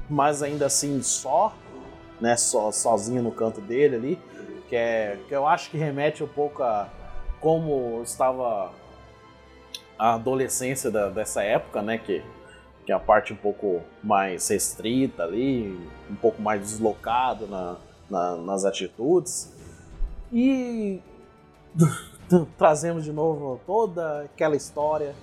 mas 0.10 0.44
ainda 0.44 0.66
assim 0.68 1.02
só, 1.02 1.56
né? 2.22 2.38
Só, 2.38 2.72
sozinho 2.72 3.22
no 3.22 3.32
canto 3.32 3.60
dele 3.60 3.96
ali, 3.96 4.22
que, 4.70 4.76
é, 4.76 5.18
que 5.28 5.36
eu 5.36 5.46
acho 5.46 5.70
que 5.70 5.78
remete 5.78 6.24
um 6.24 6.28
pouco 6.28 6.64
a 6.64 6.90
como 7.46 8.02
estava 8.02 8.72
a 10.00 10.16
adolescência 10.16 10.90
da- 10.90 11.10
dessa 11.10 11.44
época, 11.44 11.80
né? 11.84 12.00
Que 12.00 12.24
que 12.84 12.92
é 12.92 12.96
a 12.96 13.00
parte 13.00 13.34
um 13.34 13.36
pouco 13.36 13.82
mais 14.04 14.48
restrita 14.48 15.24
ali, 15.24 15.76
um 16.10 16.16
pouco 16.16 16.40
mais 16.42 16.62
deslocado 16.62 17.48
na, 17.48 17.78
na- 18.10 18.36
nas 18.38 18.64
atitudes. 18.66 19.52
E 20.32 21.02
trazemos 22.58 23.04
de 23.04 23.12
novo 23.12 23.60
toda 23.66 24.22
aquela 24.24 24.56
história 24.56 25.16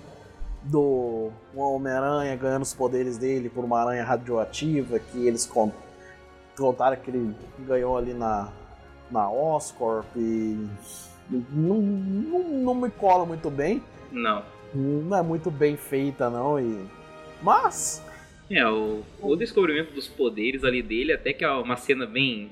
do 0.61 1.29
Homem-Aranha 1.55 2.35
ganhando 2.37 2.63
os 2.63 2.73
poderes 2.73 3.17
dele 3.17 3.49
por 3.49 3.63
uma 3.65 3.79
aranha 3.81 4.03
radioativa 4.03 4.99
que 4.99 5.25
eles 5.27 5.45
con- 5.45 5.71
contaram 6.57 6.95
que 6.97 7.11
ele 7.11 7.35
ganhou 7.59 7.97
ali 7.97 8.13
na, 8.13 8.49
na 9.11 9.29
Oscorp 9.31 10.05
e 10.17 10.67
não, 11.29 11.81
não, 11.81 12.43
não 12.49 12.75
me 12.75 12.89
cola 12.89 13.25
muito 13.25 13.49
bem. 13.49 13.81
Não. 14.11 14.43
Não 14.73 15.17
é 15.17 15.21
muito 15.21 15.51
bem 15.51 15.77
feita 15.77 16.29
não 16.29 16.59
e 16.59 16.85
mas 17.41 18.03
É, 18.49 18.67
o, 18.67 19.03
o 19.21 19.35
descobrimento 19.35 19.93
dos 19.93 20.07
poderes 20.07 20.63
ali 20.63 20.81
dele, 20.81 21.13
até 21.13 21.31
que 21.33 21.43
é 21.43 21.49
uma 21.51 21.75
cena 21.77 22.05
bem 22.05 22.49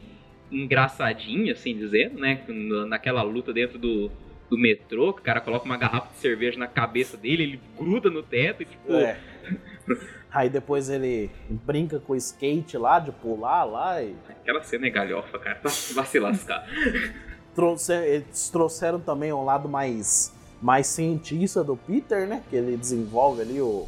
engraçadinha, 0.51 1.53
assim 1.53 1.75
dizendo, 1.75 2.19
né? 2.19 2.41
Na- 2.47 2.85
Naquela 2.85 3.21
luta 3.23 3.53
dentro 3.53 3.79
do, 3.79 4.11
do 4.49 4.57
metrô, 4.57 5.13
que 5.13 5.21
o 5.21 5.23
cara 5.23 5.39
coloca 5.41 5.65
uma 5.65 5.77
garrafa 5.77 6.09
de 6.11 6.17
cerveja 6.19 6.59
na 6.59 6.67
cabeça 6.67 7.15
dele, 7.17 7.43
ele 7.43 7.59
gruda 7.77 8.09
no 8.09 8.21
teto 8.21 8.61
e 8.63 8.65
tipo. 8.65 8.93
É. 8.93 9.17
Aí 10.31 10.49
depois 10.49 10.89
ele 10.89 11.29
brinca 11.49 11.99
com 11.99 12.13
o 12.13 12.15
skate 12.15 12.77
lá, 12.77 12.99
de 12.99 13.11
pular 13.11 13.63
lá 13.63 14.01
e. 14.03 14.13
Aquela 14.29 14.61
cena 14.63 14.87
é 14.87 14.89
galhofa, 14.89 15.39
cara. 15.39 15.59
Vai 15.93 16.05
se 16.05 16.19
lascar. 16.19 16.67
Trouxe, 17.55 17.93
eles 17.93 18.49
trouxeram 18.49 18.99
também 18.99 19.33
um 19.33 19.43
lado 19.43 19.67
mais 19.67 20.31
mais 20.61 20.87
cientista 20.87 21.63
do 21.63 21.75
Peter, 21.75 22.27
né? 22.27 22.43
Que 22.49 22.55
ele 22.55 22.77
desenvolve 22.77 23.41
ali 23.41 23.59
o, 23.59 23.87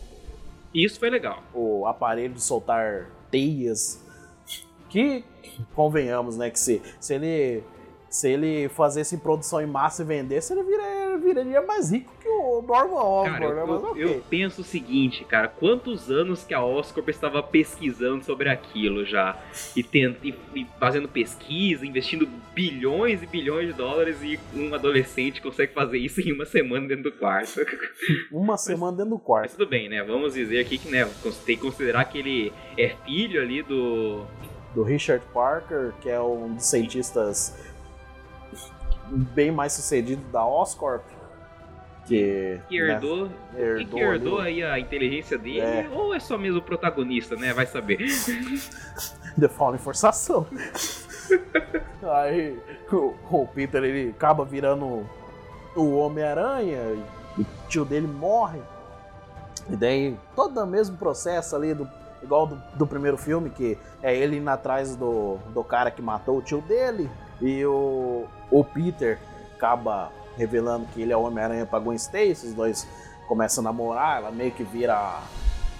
Isso 0.74 1.00
foi 1.00 1.10
legal. 1.10 1.44
o 1.54 1.86
aparelho 1.86 2.34
de 2.34 2.42
soltar 2.42 3.10
teias. 3.30 4.02
Que, 4.90 5.24
convenhamos, 5.76 6.36
né? 6.36 6.50
Que 6.50 6.60
se, 6.60 6.82
se 7.00 7.14
ele. 7.14 7.64
Se 8.14 8.30
ele 8.30 8.70
fazesse 8.70 9.16
em 9.16 9.18
produção 9.18 9.60
em 9.60 9.66
massa 9.66 10.04
e 10.04 10.06
vendesse, 10.06 10.54
ele 10.54 10.62
vira- 10.62 11.18
viraria 11.18 11.62
mais 11.64 11.90
rico 11.92 12.14
que 12.22 12.30
o 12.30 12.62
Norman 12.62 12.94
Cara, 12.94 13.04
Osborn, 13.08 13.44
eu, 13.46 13.56
né? 13.56 13.64
Mas 13.68 13.82
eu- 13.84 13.90
ok. 13.90 14.04
eu 14.04 14.24
penso 14.30 14.62
o 14.62 14.64
seguinte, 14.64 15.26
cara, 15.26 15.48
quantos 15.48 16.12
anos 16.12 16.44
que 16.44 16.54
a 16.54 16.64
Oscorp 16.64 17.10
estava 17.10 17.42
pesquisando 17.42 18.24
sobre 18.24 18.50
aquilo 18.50 19.04
já? 19.04 19.36
E, 19.76 19.82
tent, 19.82 20.18
e, 20.24 20.36
e 20.54 20.68
fazendo 20.80 21.08
pesquisa, 21.08 21.88
investindo 21.88 22.28
bilhões 22.54 23.24
e 23.24 23.26
bilhões 23.26 23.66
de 23.70 23.74
dólares 23.74 24.18
e 24.22 24.40
um 24.56 24.76
adolescente 24.76 25.42
consegue 25.42 25.74
fazer 25.74 25.98
isso 25.98 26.22
em 26.22 26.34
uma 26.34 26.46
semana 26.46 26.88
dentro 26.88 27.06
do 27.06 27.12
quarto. 27.14 27.62
Uma 28.32 28.58
semana 28.58 28.92
dentro 28.98 29.10
do 29.10 29.16
Mas 29.16 29.26
quarto. 29.26 29.52
tudo 29.58 29.68
bem, 29.68 29.90
né? 29.90 30.04
Vamos 30.04 30.36
dizer 30.36 30.60
aqui 30.60 30.78
que, 30.78 30.88
né, 30.88 31.10
tem 31.48 31.56
que 31.58 31.64
considerar 31.64 32.06
que 32.06 32.20
ele 32.20 32.54
é 32.78 32.90
filho 33.06 33.42
ali 33.42 33.64
do. 33.64 34.24
Do 34.76 34.82
Richard 34.84 35.24
Parker, 35.34 35.94
que 36.02 36.10
é 36.10 36.20
um 36.20 36.56
dos 36.56 36.66
cientistas 36.66 37.56
bem 39.18 39.52
mais 39.52 39.74
sucedido 39.74 40.22
da 40.32 40.46
Oscorp. 40.46 41.04
Que, 42.06 42.60
que 42.68 42.82
né, 42.82 42.94
herdou. 42.94 43.30
que, 43.30 43.62
herdou 43.62 44.00
que 44.00 44.04
herdou 44.04 44.40
ali 44.40 44.62
aí 44.62 44.72
a 44.72 44.80
inteligência 44.80 45.38
dele, 45.38 45.62
É. 45.62 45.90
ou 45.90 46.14
é 46.14 46.20
só 46.20 46.38
mesmo 46.38 46.60
o 46.60 46.62
protagonista, 46.62 47.36
né? 47.38 47.54
Vai 47.54 47.66
saber. 47.66 47.98
The 49.40 49.48
Fallen 49.48 49.80
Forçação. 49.80 50.46
Aí 52.04 52.60
o, 52.92 53.16
o 53.32 53.48
Peter 53.48 53.82
ele 53.84 54.10
acaba 54.10 54.44
virando 54.44 55.08
o 55.76 55.96
Homem-Aranha 55.96 56.80
o 57.38 57.46
tio 57.68 57.86
dele 57.86 58.08
morre. 58.08 58.62
E 59.70 59.76
daí 59.76 60.18
todo 60.36 60.60
o 60.62 60.68
mesmo 60.68 60.98
processo 60.98 61.56
ali, 61.56 61.74
do, 61.74 61.88
igual 62.22 62.46
do, 62.46 62.62
do 62.76 62.86
primeiro 62.86 63.18
filme, 63.18 63.50
que 63.50 63.78
é 64.02 64.16
ele 64.16 64.38
indo 64.38 64.50
atrás 64.50 64.96
do, 64.96 65.38
do 65.54 65.64
cara 65.64 65.90
que 65.90 66.02
matou 66.02 66.38
o 66.38 66.42
tio 66.42 66.62
dele. 66.62 67.10
E 67.42 67.66
o, 67.66 68.26
o 68.60 68.64
Peter 68.64 69.18
acaba 69.56 70.12
revelando 70.38 70.86
que 70.94 71.02
ele 71.02 71.12
é 71.14 71.18
o 71.18 71.22
Homem-Aranha 71.24 71.66
pra 71.66 71.80
Gwen 71.80 71.96
Stacy. 71.96 72.48
Os 72.48 72.54
dois 72.54 72.88
começam 73.28 73.62
a 73.62 73.66
namorar, 73.66 74.18
ela 74.18 74.32
meio 74.32 74.52
que 74.52 74.64
vira. 74.64 75.20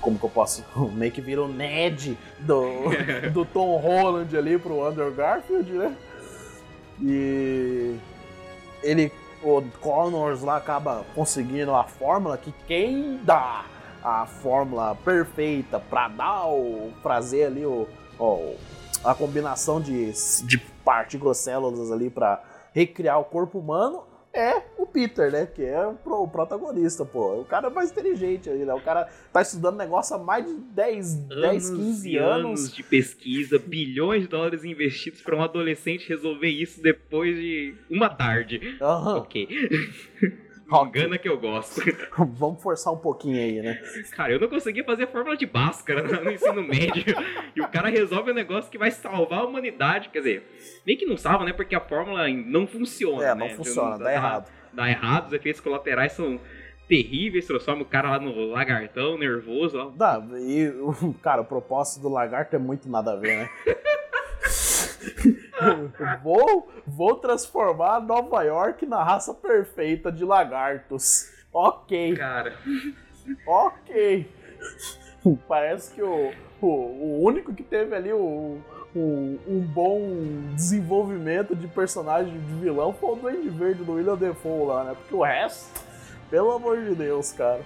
Como 0.02 0.20
que 0.20 0.26
eu 0.26 0.30
posso. 0.30 0.64
Meio 0.94 1.12
que 1.14 1.22
vira 1.22 1.42
o 1.42 1.48
Ned 1.48 2.18
do, 2.40 2.62
do 3.32 3.46
Tom 3.46 3.78
Holland 3.78 4.36
ali 4.38 4.58
pro 4.58 4.86
Andrew 4.86 5.14
Garfield, 5.14 5.72
né? 5.72 5.96
E 7.02 7.96
ele, 8.82 9.12
o 9.42 9.62
Connors 9.82 10.42
lá 10.42 10.58
acaba 10.58 11.06
conseguindo 11.16 11.74
a 11.74 11.84
fórmula 11.86 12.38
que 12.38 12.54
quem 12.68 13.18
dá 13.24 13.66
a 14.04 14.26
fórmula 14.26 14.96
perfeita 15.06 15.80
pra 15.80 16.10
dar 16.10 16.48
o 16.48 16.92
prazer 17.02 17.48
ali, 17.48 17.66
o, 17.66 17.88
o- 18.20 18.56
a 19.04 19.14
combinação 19.16 19.80
de, 19.82 20.12
de 20.46 20.58
partículas 20.84 21.38
células 21.38 21.92
ali 21.92 22.10
pra 22.10 22.42
recriar 22.74 23.20
o 23.20 23.26
corpo 23.26 23.60
humano 23.60 24.04
é 24.36 24.64
o 24.80 24.88
Peter, 24.88 25.32
né? 25.32 25.46
Que 25.46 25.64
é 25.64 25.86
o 25.86 25.94
pro- 25.94 26.24
o 26.24 26.28
protagonista, 26.28 27.06
pô. 27.06 27.42
O 27.42 27.46
cara 27.46 27.68
é 27.68 27.70
mais 27.70 27.92
inteligente 27.92 28.50
aí, 28.50 28.66
né? 28.66 28.74
O 28.74 28.82
cara 28.82 29.08
tá 29.32 29.44
estudando 29.44 29.78
negócio 29.78 30.16
há 30.16 30.20
mais 30.20 30.44
de 30.44 30.54
10, 30.56 31.14
10 31.28 31.70
15 31.70 32.10
e 32.10 32.18
anos. 32.18 32.74
de 32.74 32.82
pesquisa, 32.82 33.60
bilhões 33.60 34.24
de 34.24 34.28
dólares 34.28 34.64
investidos 34.64 35.22
para 35.22 35.36
um 35.36 35.42
adolescente 35.44 36.10
resolver 36.10 36.50
isso 36.50 36.82
depois 36.82 37.36
de 37.36 37.76
uma 37.92 38.10
tarde. 38.10 38.76
Aham. 38.82 39.18
Ok. 39.18 39.48
Ok. 40.74 41.02
Engana 41.02 41.18
que 41.20 41.30
eu 41.30 41.40
gosto. 41.40 41.82
Vamos 42.18 42.62
forçar 42.62 42.92
um 42.92 42.98
pouquinho 42.98 43.38
aí, 43.38 43.62
né? 43.62 43.80
Cara, 44.16 44.34
eu 44.34 44.40
não 44.40 44.48
conseguia 44.48 44.84
fazer 44.84 45.08
fórmula 45.08 45.38
de 45.38 45.46
Bhaskara 45.46 46.02
no 46.22 46.32
ensino 46.32 46.64
médio. 46.64 47.16
E 47.56 47.62
o 47.62 47.68
cara 47.68 47.90
resolve 47.90 48.32
um 48.32 48.34
negócio 48.34 48.72
que 48.72 48.78
vai 48.78 48.90
salvar 48.90 49.40
a 49.40 49.46
humanidade. 49.46 50.10
Quer 50.10 50.20
dizer, 50.20 50.82
nem 50.86 50.98
que 50.98 51.06
não 51.06 51.16
salva, 51.16 51.46
né? 51.46 51.54
Porque 51.54 51.76
a 51.76 51.80
fórmula 51.80 52.28
não 52.28 52.66
funciona. 52.66 53.24
É, 53.24 53.36
né? 53.36 53.36
não 53.36 53.50
funciona, 53.56 54.00
dá 54.00 54.12
errado. 54.12 54.52
Dá 54.74 54.90
errado, 54.90 55.28
os 55.28 55.34
efeitos 55.34 55.62
colaterais 55.62 56.14
são 56.14 56.40
terríveis, 56.88 57.46
transforma 57.46 57.84
o 57.84 57.86
cara 57.86 58.10
lá 58.10 58.20
no 58.20 58.34
lagartão, 58.48 59.18
nervoso. 59.18 59.78
Ó. 59.78 59.92
Dá, 59.92 60.22
e, 60.40 60.74
cara, 61.22 61.42
o 61.42 61.46
propósito 61.46 62.02
do 62.02 62.10
lagarto 62.10 62.56
é 62.56 62.60
muito 62.60 62.90
nada 62.90 63.14
a 63.14 63.16
ver, 63.16 63.38
né? 63.38 63.50
vou, 66.24 66.70
vou 66.86 67.16
transformar 67.16 68.00
Nova 68.02 68.44
York 68.44 68.86
na 68.86 69.04
raça 69.04 69.34
perfeita 69.34 70.12
de 70.12 70.24
lagartos. 70.26 71.30
Ok, 71.52 72.16
Cara, 72.16 72.54
ok. 73.46 74.28
Parece 75.48 75.94
que 75.94 76.02
o, 76.02 76.32
o, 76.62 76.68
o 76.68 77.24
único 77.24 77.54
que 77.54 77.64
teve 77.64 77.96
ali 77.96 78.12
o, 78.12 78.60
o- 78.96 79.40
um 79.48 79.60
bom 79.62 80.00
desenvolvimento 80.56 81.56
de 81.56 81.68
personagem 81.68 82.34
de 82.40 82.54
vilão 82.56 82.92
foi 82.94 83.12
o 83.12 83.16
Duende 83.16 83.50
Verde 83.50 83.84
do 83.84 83.94
William 83.94 84.16
Defoe 84.18 84.66
lá, 84.68 84.84
né? 84.84 84.96
Porque 85.00 85.16
o 85.16 85.22
resto, 85.24 85.82
pelo 86.30 86.52
amor 86.52 86.82
de 86.82 86.96
Deus, 86.96 87.32
cara. 87.32 87.62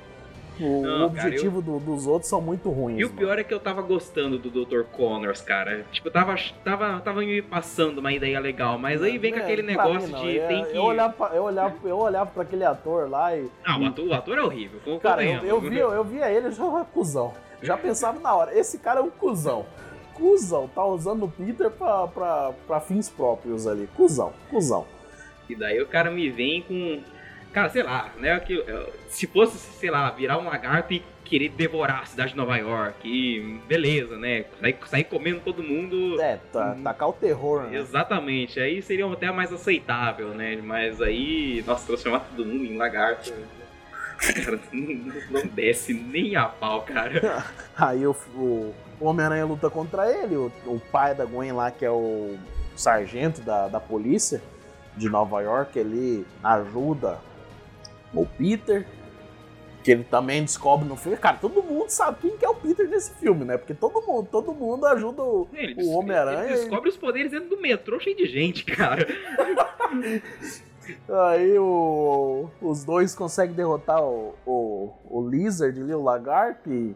O 0.60 0.82
Não, 0.82 1.10
cara, 1.12 1.28
objetivo 1.28 1.62
do- 1.62 1.80
dos 1.80 2.08
outros 2.08 2.30
são 2.30 2.42
muito 2.42 2.70
ruins. 2.70 3.00
E 3.00 3.04
o 3.04 3.08
mano. 3.08 3.18
pior 3.20 3.38
é 3.40 3.44
que 3.44 3.54
eu 3.54 3.60
tava 3.60 3.82
gostando 3.82 4.38
do 4.40 4.50
Dr. 4.50 4.84
Connors, 4.92 5.42
cara. 5.42 5.86
Tipo, 5.92 6.10
tava, 6.10 6.36
tava, 6.64 7.00
tava 7.02 7.20
me 7.22 7.42
passando 7.42 8.00
uma 8.00 8.12
ideia 8.12 8.40
legal, 8.40 8.78
mas 8.78 9.02
aí 9.04 9.18
vem 9.18 9.34
com 9.34 9.40
É, 9.40 9.44
aquele 9.44 9.64
pra 9.64 9.86
negócio 9.86 10.10
não. 10.10 10.22
de 10.22 10.36
Eu- 10.36 10.48
tem 10.48 10.66
que. 10.66 10.76
Eu 10.78 10.84
olhava, 10.84 11.14
pra, 11.14 11.36
eu, 11.36 11.44
olhava, 11.44 11.76
eu 11.84 11.98
olhava 11.98 12.30
pra 12.32 12.44
aquele 12.44 12.64
ator 12.64 13.10
lá 13.10 13.36
e. 13.36 13.48
Ah, 13.66 13.78
o 13.80 13.86
ator, 13.86 14.08
o 14.08 14.14
ator 14.14 14.38
é 14.38 14.42
horrível. 14.42 14.80
Cara, 15.00 15.24
eu, 15.24 15.44
eu, 15.44 15.62
via, 15.62 15.82
eu 15.82 16.04
via 16.04 16.30
ele 16.32 16.52
já 16.52 16.66
era 16.66 16.86
cuzão. 16.86 17.34
Já 17.62 17.76
pensava 17.78 18.20
na 18.20 18.36
hora, 18.36 18.58
esse 18.58 18.78
cara 18.78 19.00
é 19.00 19.04
um 19.04 19.10
cuzão. 19.10 19.66
Cuzão, 20.14 20.68
tá 20.74 20.84
usando 20.84 21.26
o 21.26 21.30
Peter 21.30 21.70
pra, 21.70 22.08
pra, 22.08 22.52
pra 22.66 22.80
fins 22.80 23.08
próprios 23.10 23.68
ali. 23.68 23.88
Cuzão, 23.96 24.34
cuzão. 24.50 24.86
E 25.48 25.56
daí 25.56 25.80
o 25.82 25.86
cara 25.88 26.10
me 26.10 26.30
vem 26.30 26.62
com. 26.64 27.00
Cara, 27.58 27.70
sei 27.70 27.82
lá, 27.82 28.12
né? 28.20 28.40
Que, 28.40 28.60
eh, 28.60 28.90
se 29.08 29.26
fosse, 29.26 29.58
sei 29.58 29.90
lá, 29.90 30.12
virar 30.12 30.38
um 30.38 30.46
lagarto 30.46 30.94
e 30.94 31.02
querer 31.26 31.50
devorar 31.50 32.04
a 32.04 32.06
cidade 32.06 32.34
de 32.34 32.38
Nova 32.38 32.56
York, 32.56 33.00
e 33.04 33.60
beleza, 33.68 34.16
né? 34.16 34.46
Sair, 34.62 34.78
sair 34.86 35.04
comendo 35.06 35.40
todo 35.40 35.64
mundo. 35.64 36.22
É, 36.22 36.38
tá, 36.54 36.78
tacar 36.84 37.10
o 37.10 37.14
terror, 37.14 37.64
né? 37.64 37.80
Exatamente, 37.80 38.60
aí 38.60 38.80
seria 38.84 39.12
até 39.12 39.32
mais 39.32 39.52
aceitável, 39.52 40.36
né? 40.36 40.56
Mas 40.64 41.02
aí, 41.02 41.64
nossa, 41.66 41.88
transformar 41.88 42.20
todo 42.20 42.46
mundo 42.46 42.64
em 42.64 42.78
lagarto. 42.78 43.34
Cara, 44.20 44.60
não, 44.72 45.16
não 45.32 45.48
desce 45.48 45.96
nem 45.96 46.36
a 46.36 46.46
pau, 46.46 46.84
cara. 46.84 47.44
Aí 47.76 48.06
o, 48.06 48.16
o 48.36 48.74
Homem-Aranha 49.02 49.46
luta 49.46 49.68
contra 49.68 50.12
ele, 50.12 50.36
o, 50.36 50.52
o 50.68 50.80
pai 50.92 51.16
da 51.16 51.26
Gwen 51.26 51.54
lá, 51.54 51.72
que 51.72 51.84
é 51.84 51.90
o 51.90 52.38
sargento 52.76 53.42
da, 53.42 53.68
da 53.68 53.80
polícia 53.80 54.44
de 54.96 55.10
Nova 55.10 55.42
York, 55.42 55.78
ele 55.78 56.24
ajuda 56.44 57.26
o 58.14 58.26
Peter, 58.26 58.86
que 59.84 59.92
ele 59.92 60.04
também 60.04 60.42
descobre 60.44 60.88
no 60.88 60.96
filme. 60.96 61.18
Cara, 61.18 61.38
todo 61.38 61.64
mundo 61.64 61.90
sabe 61.90 62.18
quem 62.22 62.38
que 62.38 62.46
é 62.46 62.50
o 62.50 62.56
Peter 62.56 62.88
nesse 62.90 63.14
filme, 63.16 63.46
né? 63.46 63.58
Porque 63.58 63.74
todo 63.74 64.02
mundo, 64.06 64.28
todo 64.30 64.54
mundo 64.54 64.86
ajuda 64.86 65.22
o, 65.24 65.48
o 65.78 65.90
Homem-Aranha. 65.98 66.44
ele 66.46 66.54
descobre 66.56 66.90
os 66.90 66.98
poderes 66.98 67.32
dentro 67.32 67.50
do 67.50 67.62
metrô 67.62 68.00
cheio 68.00 68.16
de 68.18 68.26
gente, 68.28 68.66
cara. 68.66 69.06
Aí 71.30 71.58
o- 71.60 72.50
os 72.62 72.84
dois 72.86 73.14
conseguem 73.14 73.56
derrotar 73.56 74.02
o, 74.04 74.36
o, 74.46 74.94
o 75.06 75.30
Lizard 75.30 75.80
ali, 75.82 75.94
o 75.94 76.02
lagarto, 76.02 76.72
e 76.72 76.96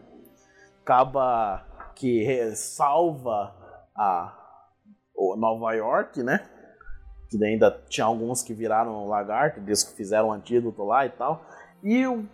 acaba 0.82 1.66
que 1.94 2.54
salva 2.54 3.54
a 3.94 4.38
o 5.14 5.36
Nova 5.36 5.72
York, 5.74 6.22
né? 6.22 6.48
Que 7.38 7.44
ainda 7.44 7.70
tinha 7.88 8.04
alguns 8.06 8.42
que 8.42 8.54
viraram 8.54 9.08
lagarto, 9.08 9.60
diz 9.60 9.82
que 9.82 9.96
fizeram 9.96 10.28
um 10.28 10.32
antídoto 10.32 10.84
lá 10.84 11.06
e 11.06 11.10
tal. 11.10 11.44
E 11.82 12.06
o, 12.06 12.24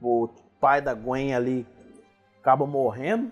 o 0.00 0.28
pai 0.60 0.80
da 0.80 0.94
Gwen 0.94 1.34
ali 1.34 1.66
acaba 2.40 2.66
morrendo. 2.66 3.30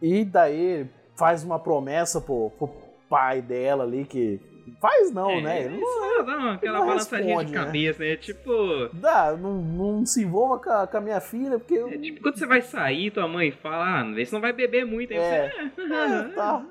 E 0.00 0.24
daí 0.24 0.88
faz 1.16 1.42
uma 1.42 1.58
promessa 1.58 2.20
pro, 2.20 2.50
pro 2.58 2.70
pai 3.08 3.42
dela 3.42 3.84
ali 3.84 4.04
que. 4.04 4.40
Faz 4.80 5.10
não, 5.10 5.30
É, 5.30 5.40
né? 5.40 5.64
Ele 5.64 5.80
não- 5.80 6.24
dá 6.24 6.36
uma- 6.36 6.54
aquela 6.54 6.78
não 6.78 6.86
balançadinha 6.86 7.26
responde, 7.38 7.50
de 7.52 7.58
né? 7.58 7.64
cabeça, 7.64 8.04
né? 8.04 8.16
Tipo. 8.16 8.52
Dá, 8.92 9.36
não, 9.36 9.54
não 9.60 10.06
se 10.06 10.22
envolva 10.22 10.58
com 10.60 10.70
a, 10.70 10.86
com 10.86 10.96
a 10.96 11.00
minha 11.00 11.20
filha, 11.20 11.58
porque. 11.58 11.74
eu- 11.74 11.88
É 11.88 11.98
tipo 11.98 12.20
quando 12.22 12.38
você 12.38 12.46
vai 12.46 12.62
sair, 12.62 13.10
tua 13.10 13.26
mãe 13.26 13.50
fala, 13.50 14.00
ah, 14.00 14.04
vê 14.12 14.24
se 14.24 14.32
não 14.32 14.40
vai 14.40 14.52
beber 14.52 14.84
muito. 14.86 15.12
Aí 15.12 15.18
É. 15.18 15.52
você. 15.74 15.82
É, 15.82 16.22
tá. 16.34 16.66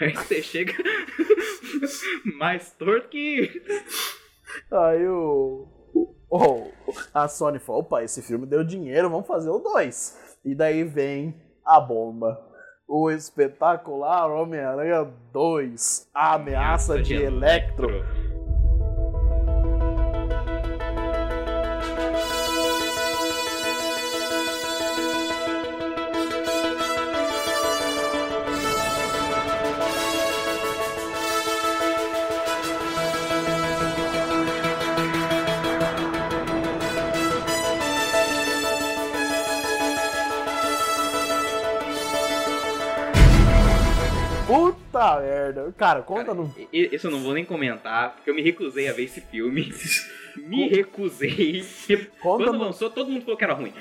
Aí 0.00 0.12
você 0.14 0.42
chega 0.42 0.72
mais 2.38 2.70
torto 2.72 3.08
que. 3.08 3.62
Aí 4.70 5.06
o. 5.08 5.66
o- 6.30 6.70
a 7.12 7.26
Sony 7.28 7.58
falou: 7.58 7.80
opa, 7.82 8.02
esse 8.04 8.22
filme 8.22 8.46
deu 8.46 8.62
dinheiro, 8.64 9.10
vamos 9.10 9.26
fazer 9.26 9.50
o 9.50 9.58
2. 9.58 10.38
E 10.44 10.54
daí 10.54 10.84
vem 10.84 11.34
a 11.64 11.80
bomba. 11.80 12.46
O 12.90 13.10
espetacular 13.10 14.30
Homem-Aranha 14.30 15.06
2. 15.30 16.08
A 16.14 16.36
ameaça 16.36 17.02
de 17.02 17.14
Electro. 17.14 17.86
Cara, 45.76 46.02
conta 46.02 46.24
Cara, 46.26 46.34
no. 46.34 46.54
Isso 46.72 47.06
eu 47.06 47.10
não 47.10 47.20
vou 47.20 47.34
nem 47.34 47.44
comentar, 47.44 48.14
porque 48.14 48.30
eu 48.30 48.34
me 48.34 48.42
recusei 48.42 48.88
a 48.88 48.92
ver 48.92 49.04
esse 49.04 49.20
filme. 49.20 49.72
me 50.36 50.68
recusei. 50.68 51.64
Conta 52.20 52.44
Quando 52.44 52.52
no- 52.58 52.64
lançou, 52.64 52.90
todo 52.90 53.10
mundo 53.10 53.22
falou 53.22 53.36
que 53.36 53.44
era 53.44 53.54
ruim. 53.54 53.72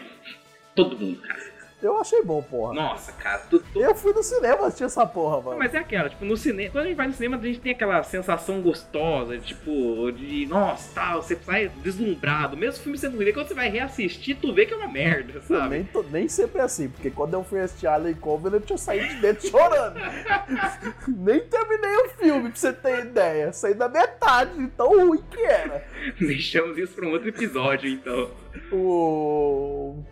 Todo 0.75 0.97
mundo, 0.97 1.21
cara. 1.21 1.56
Eu 1.81 1.95
achei 1.99 2.23
bom, 2.23 2.41
porra. 2.41 2.73
Nossa, 2.73 3.11
cara. 3.11 3.37
tu- 3.49 3.59
tu- 3.59 3.79
Eu 3.79 3.93
fui 3.93 4.11
no 4.11 4.23
cinema 4.23 4.65
assistir 4.65 4.85
essa 4.85 5.05
porra, 5.05 5.39
mano. 5.41 5.59
Mas 5.59 5.75
é 5.75 5.77
aquela, 5.77 6.09
tipo, 6.09 6.25
no 6.25 6.35
cinema. 6.35 6.71
Quando 6.71 6.85
a 6.85 6.87
gente 6.87 6.97
vai 6.97 7.07
no 7.07 7.13
cinema, 7.13 7.37
a 7.37 7.39
gente 7.39 7.59
tem 7.59 7.71
aquela 7.71 8.01
sensação 8.01 8.61
gostosa, 8.61 9.37
tipo, 9.37 10.11
de 10.11 10.47
nossa, 10.47 10.89
tal, 10.95 11.21
você 11.21 11.35
sai 11.35 11.69
deslumbrado. 11.83 12.57
Mesmo 12.57 12.79
o 12.79 12.83
filme 12.83 12.97
sendo 12.97 13.15
ruim, 13.15 13.31
quando 13.31 13.47
você 13.47 13.53
vai 13.53 13.69
reassistir, 13.69 14.37
tu 14.41 14.51
vê 14.53 14.65
que 14.65 14.73
é 14.73 14.77
uma 14.77 14.87
merda, 14.87 15.33
Eu 15.35 15.41
sabe? 15.43 15.69
nem, 15.69 15.83
tô- 15.83 16.01
nem 16.03 16.27
sempre 16.27 16.61
é 16.61 16.63
assim, 16.63 16.89
porque 16.89 17.11
quando 17.11 17.35
eu 17.35 17.43
fui 17.43 17.59
assistir 17.59 17.85
Alien 17.85 18.15
Covenant, 18.15 18.59
eu 18.61 18.65
tinha 18.65 18.77
saído 18.77 19.07
de 19.09 19.21
dentro 19.21 19.47
chorando. 19.47 19.99
nem 21.07 21.39
terminei 21.41 21.95
o 21.97 22.09
filme, 22.17 22.49
pra 22.49 22.59
você 22.59 22.73
ter 22.73 23.05
ideia. 23.05 23.53
Saí 23.53 23.75
da 23.75 23.87
metade, 23.87 24.57
de 24.57 24.67
tão 24.71 24.89
ruim 25.07 25.23
que 25.29 25.41
era. 25.41 25.85
Deixamos 26.19 26.75
isso 26.79 26.93
pra 26.95 27.05
um 27.07 27.11
outro 27.11 27.29
episódio, 27.29 27.87
então. 27.87 28.31
O, 28.71 30.03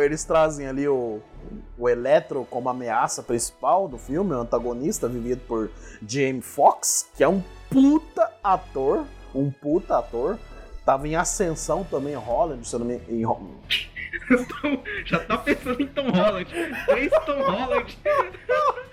eles 0.00 0.24
trazem 0.24 0.66
ali 0.66 0.88
o, 0.88 1.20
o 1.78 1.88
Electro 1.88 2.46
como 2.50 2.68
ameaça 2.68 3.22
principal 3.22 3.88
do 3.88 3.98
filme, 3.98 4.32
o 4.32 4.40
antagonista, 4.40 5.08
vivido 5.08 5.42
por 5.46 5.70
Jamie 6.06 6.42
Foxx, 6.42 7.08
que 7.16 7.24
é 7.24 7.28
um 7.28 7.42
puta 7.70 8.30
ator. 8.42 9.04
Um 9.34 9.50
puta 9.50 9.98
ator. 9.98 10.38
Tava 10.84 11.08
em 11.08 11.16
ascensão 11.16 11.82
também 11.82 12.12
em 12.12 12.16
Holland, 12.16 12.66
se 12.68 12.74
eu 12.74 12.80
não 12.80 12.86
me 12.86 13.00
em 13.08 13.24
Já 15.04 15.18
tá 15.20 15.38
pensando 15.38 15.82
em 15.82 15.86
Tom 15.86 16.10
Holland. 16.10 16.46
Três 16.86 17.10
Tom 17.24 17.42
Holland. 17.42 17.98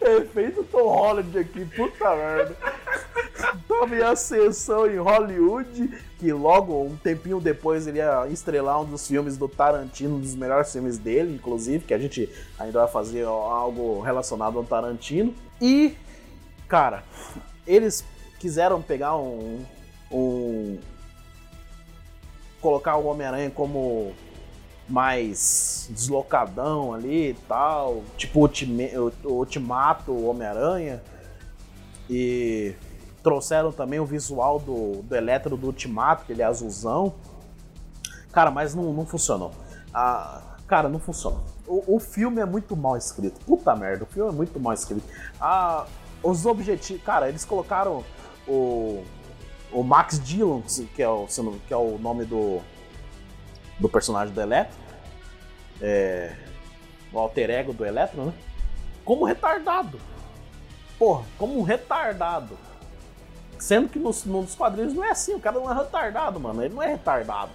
É, 0.00 0.20
fez 0.26 0.56
o 0.56 0.64
Tom 0.64 0.88
Holland 0.88 1.38
aqui, 1.38 1.64
puta 1.64 2.14
merda. 2.14 2.56
Tava 3.66 3.96
em 3.96 4.02
ascensão 4.02 4.86
em 4.86 4.96
Hollywood, 4.96 5.90
que 6.20 6.30
logo, 6.34 6.84
um 6.84 6.96
tempinho 6.96 7.40
depois, 7.40 7.86
ele 7.86 7.96
ia 7.96 8.28
estrelar 8.28 8.82
um 8.82 8.84
dos 8.84 9.08
filmes 9.08 9.38
do 9.38 9.48
Tarantino, 9.48 10.16
um 10.16 10.20
dos 10.20 10.34
melhores 10.34 10.70
filmes 10.70 10.98
dele, 10.98 11.34
inclusive, 11.34 11.82
que 11.86 11.94
a 11.94 11.98
gente 11.98 12.28
ainda 12.58 12.80
vai 12.80 12.88
fazer 12.88 13.24
algo 13.24 14.02
relacionado 14.02 14.58
ao 14.58 14.64
Tarantino. 14.64 15.34
E, 15.58 15.96
cara, 16.68 17.02
eles 17.66 18.04
quiseram 18.38 18.82
pegar 18.82 19.16
um. 19.16 19.64
um 20.12 20.78
colocar 22.60 22.98
o 22.98 23.06
Homem-Aranha 23.06 23.50
como 23.50 24.12
mais 24.86 25.88
deslocadão 25.88 26.92
ali 26.92 27.30
e 27.30 27.34
tal, 27.48 28.02
tipo 28.18 28.40
o 28.44 29.32
Ultimato, 29.32 30.26
Homem-Aranha. 30.26 31.02
E 32.10 32.74
trouxeram 33.22 33.72
também 33.72 34.00
o 34.00 34.04
visual 34.04 34.58
do, 34.58 35.02
do 35.02 35.14
Eletro 35.14 35.56
do 35.56 35.66
Ultimato, 35.66 36.24
que 36.24 36.32
ele 36.32 36.42
é 36.42 36.44
azulzão. 36.44 37.14
Cara, 38.32 38.50
mas 38.50 38.74
não, 38.74 38.92
não 38.92 39.06
funcionou. 39.06 39.50
Ah, 39.92 40.40
cara, 40.66 40.88
não 40.88 40.98
funcionou. 40.98 41.42
O, 41.66 41.96
o 41.96 42.00
filme 42.00 42.40
é 42.40 42.44
muito 42.44 42.76
mal 42.76 42.96
escrito. 42.96 43.44
Puta 43.44 43.74
merda, 43.74 44.04
o 44.04 44.06
filme 44.06 44.30
é 44.30 44.32
muito 44.32 44.58
mal 44.58 44.72
escrito. 44.72 45.06
Ah, 45.40 45.86
os 46.22 46.46
objetivos. 46.46 47.02
Cara, 47.02 47.28
eles 47.28 47.44
colocaram 47.44 48.04
o, 48.46 49.04
o 49.72 49.82
Max 49.82 50.20
Dillon, 50.20 50.62
que 50.94 51.02
é 51.02 51.08
o, 51.08 51.26
que 51.66 51.74
é 51.74 51.76
o 51.76 51.98
nome 51.98 52.24
do, 52.24 52.60
do 53.78 53.88
personagem 53.88 54.32
do 54.34 54.40
Eletro. 54.40 54.78
É, 55.80 56.36
o 57.12 57.18
alter 57.18 57.50
ego 57.50 57.72
do 57.72 57.84
Eletro, 57.84 58.26
né? 58.26 58.32
Como 59.04 59.24
retardado. 59.24 59.98
Porra, 60.98 61.24
como 61.38 61.58
um 61.58 61.62
retardado. 61.62 62.56
Sendo 63.60 63.88
que 63.88 63.98
nos, 63.98 64.24
nos 64.24 64.54
quadrinhos 64.54 64.94
não 64.94 65.04
é 65.04 65.10
assim, 65.10 65.34
o 65.34 65.40
cara 65.40 65.58
não 65.60 65.70
é 65.70 65.74
retardado, 65.76 66.40
mano. 66.40 66.64
Ele 66.64 66.74
não 66.74 66.82
é 66.82 66.88
retardado. 66.88 67.50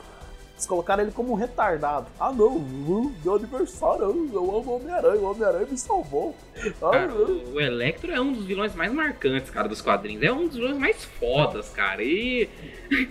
Eles 0.54 0.66
colocaram 0.66 1.04
ele 1.04 1.12
como 1.12 1.34
um 1.34 1.36
retardado. 1.36 2.08
Ah 2.18 2.32
não, 2.32 2.56
uh, 2.56 3.14
meu 3.24 3.36
aniversário, 3.36 4.04
eu 4.04 4.44
amo 4.56 4.72
o 4.72 4.76
Homem-Aranha, 4.78 5.20
o 5.20 5.26
Homem-Aranha 5.32 5.66
me 5.70 5.78
salvou. 5.78 6.34
Ah, 6.82 6.92
Cara, 6.92 7.14
uh. 7.14 7.54
o 7.54 7.60
Electro 7.60 8.10
é 8.12 8.22
um 8.22 8.32
dos 8.32 8.46
vilões 8.46 8.74
mais 8.74 8.94
marcantes, 8.94 9.50
cara, 9.50 9.68
dos 9.68 9.82
quadrinhos. 9.82 10.24
É 10.24 10.32
um 10.32 10.48
dos 10.48 10.56
vilões 10.56 10.78
mais 10.78 11.04
fodas, 11.04 11.70
cara. 11.70 12.02
E, 12.04 12.48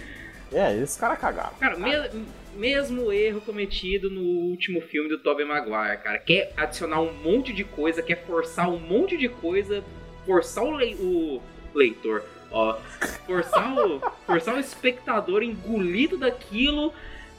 É, 0.53 0.73
esse 0.77 0.97
cara 0.99 1.17
cagaram. 1.17 1.53
cara, 1.59 1.77
me- 1.77 2.25
mesmo 2.57 3.13
erro 3.13 3.41
cometido 3.41 4.09
no 4.09 4.21
último 4.23 4.81
filme 4.81 5.09
do 5.09 5.19
Tobey 5.19 5.45
Maguire, 5.45 5.99
cara. 6.01 6.19
Quer 6.19 6.53
adicionar 6.57 7.01
um 7.01 7.13
monte 7.13 7.53
de 7.53 7.65
coisa, 7.65 8.01
quer 8.01 8.25
forçar 8.25 8.71
um 8.71 8.79
monte 8.79 9.17
de 9.17 9.29
coisa, 9.29 9.83
forçar 10.25 10.63
o, 10.65 10.71
lei- 10.71 10.95
o 10.95 11.41
leitor, 11.75 12.23
ó. 12.55 12.79
Forçar 13.27 13.77
o, 13.77 14.01
forçar 14.27 14.55
o 14.55 14.61
espectador 14.61 15.43
engolido 15.43 16.17
daquilo. 16.17 16.93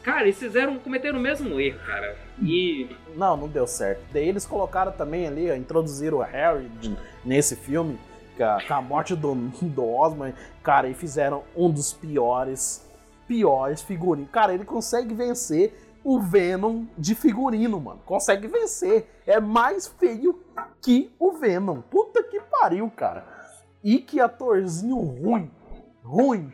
Cara, 0.03 0.23
eles 0.23 0.37
fizeram, 0.37 0.77
cometeram 0.77 1.17
o 1.17 1.21
mesmo 1.21 1.59
erro, 1.59 1.79
cara. 1.83 2.15
E 2.39 2.87
Não, 3.15 3.35
não 3.35 3.47
deu 3.47 3.65
certo. 3.65 4.03
Daí 4.13 4.27
eles 4.27 4.45
colocaram 4.45 4.91
também 4.91 5.25
ali, 5.25 5.49
introduziram 5.57 6.19
o 6.19 6.21
Harry 6.21 6.69
nesse 7.23 7.55
filme, 7.55 7.97
com 8.37 8.43
a, 8.43 8.61
com 8.61 8.73
a 8.73 8.81
morte 8.81 9.15
do, 9.15 9.33
do 9.33 9.89
Osman, 9.89 10.33
cara, 10.61 10.87
e 10.87 10.93
fizeram 10.93 11.43
um 11.55 11.71
dos 11.71 11.91
piores, 11.91 12.85
piores 13.27 13.81
figurinos. 13.81 14.29
Cara, 14.31 14.53
ele 14.53 14.65
consegue 14.65 15.15
vencer 15.15 15.73
o 16.03 16.19
Venom 16.19 16.85
de 16.95 17.15
figurino, 17.15 17.79
mano. 17.79 17.99
Consegue 18.05 18.47
vencer. 18.47 19.09
É 19.25 19.39
mais 19.39 19.87
feio 19.87 20.39
que 20.79 21.11
o 21.17 21.31
Venom. 21.31 21.81
Puta 21.81 22.21
que 22.21 22.39
pariu, 22.39 22.91
cara. 22.95 23.34
E 23.85 23.99
que 23.99 24.19
atorzinho 24.19 24.97
ruim. 24.97 25.51
Ruim. 26.03 26.51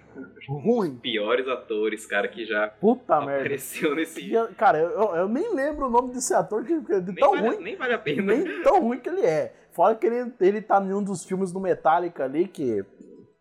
Ruim. 0.48 0.96
piores 0.98 1.48
atores, 1.48 2.06
cara, 2.06 2.28
que 2.28 2.46
já 2.46 2.68
Puta 2.68 3.20
merda. 3.22 3.38
apareceu 3.40 3.96
nesse. 3.96 4.20
E, 4.22 4.48
Cara, 4.56 4.78
eu, 4.80 5.16
eu 5.16 5.28
nem 5.30 5.54
lembro 5.56 5.88
o 5.88 5.90
nome 5.90 6.14
desse 6.14 6.34
ator 6.34 6.64
que, 6.66 6.82
que 6.82 6.94
é 6.94 7.00
de 7.00 7.08
Nem 7.14 7.16
tão 7.16 7.32
vale, 7.32 7.48
ruim. 7.48 7.64
nem 7.64 7.76
vale 7.78 7.94
a 7.94 7.98
pena. 7.98 8.22
Nem 8.22 8.62
tão 8.64 8.82
ruim 8.82 9.00
que 9.00 9.08
ele 9.08 9.26
é. 9.26 9.54
Fora 9.72 9.96
que 9.96 10.06
ele, 10.06 10.32
ele 10.42 10.62
tá 10.62 10.82
em 10.82 10.94
um 10.94 11.02
dos 11.04 11.24
filmes 11.24 11.54
do 11.54 11.60
Metallica 11.60 12.26
ali, 12.26 12.48
que 12.48 12.84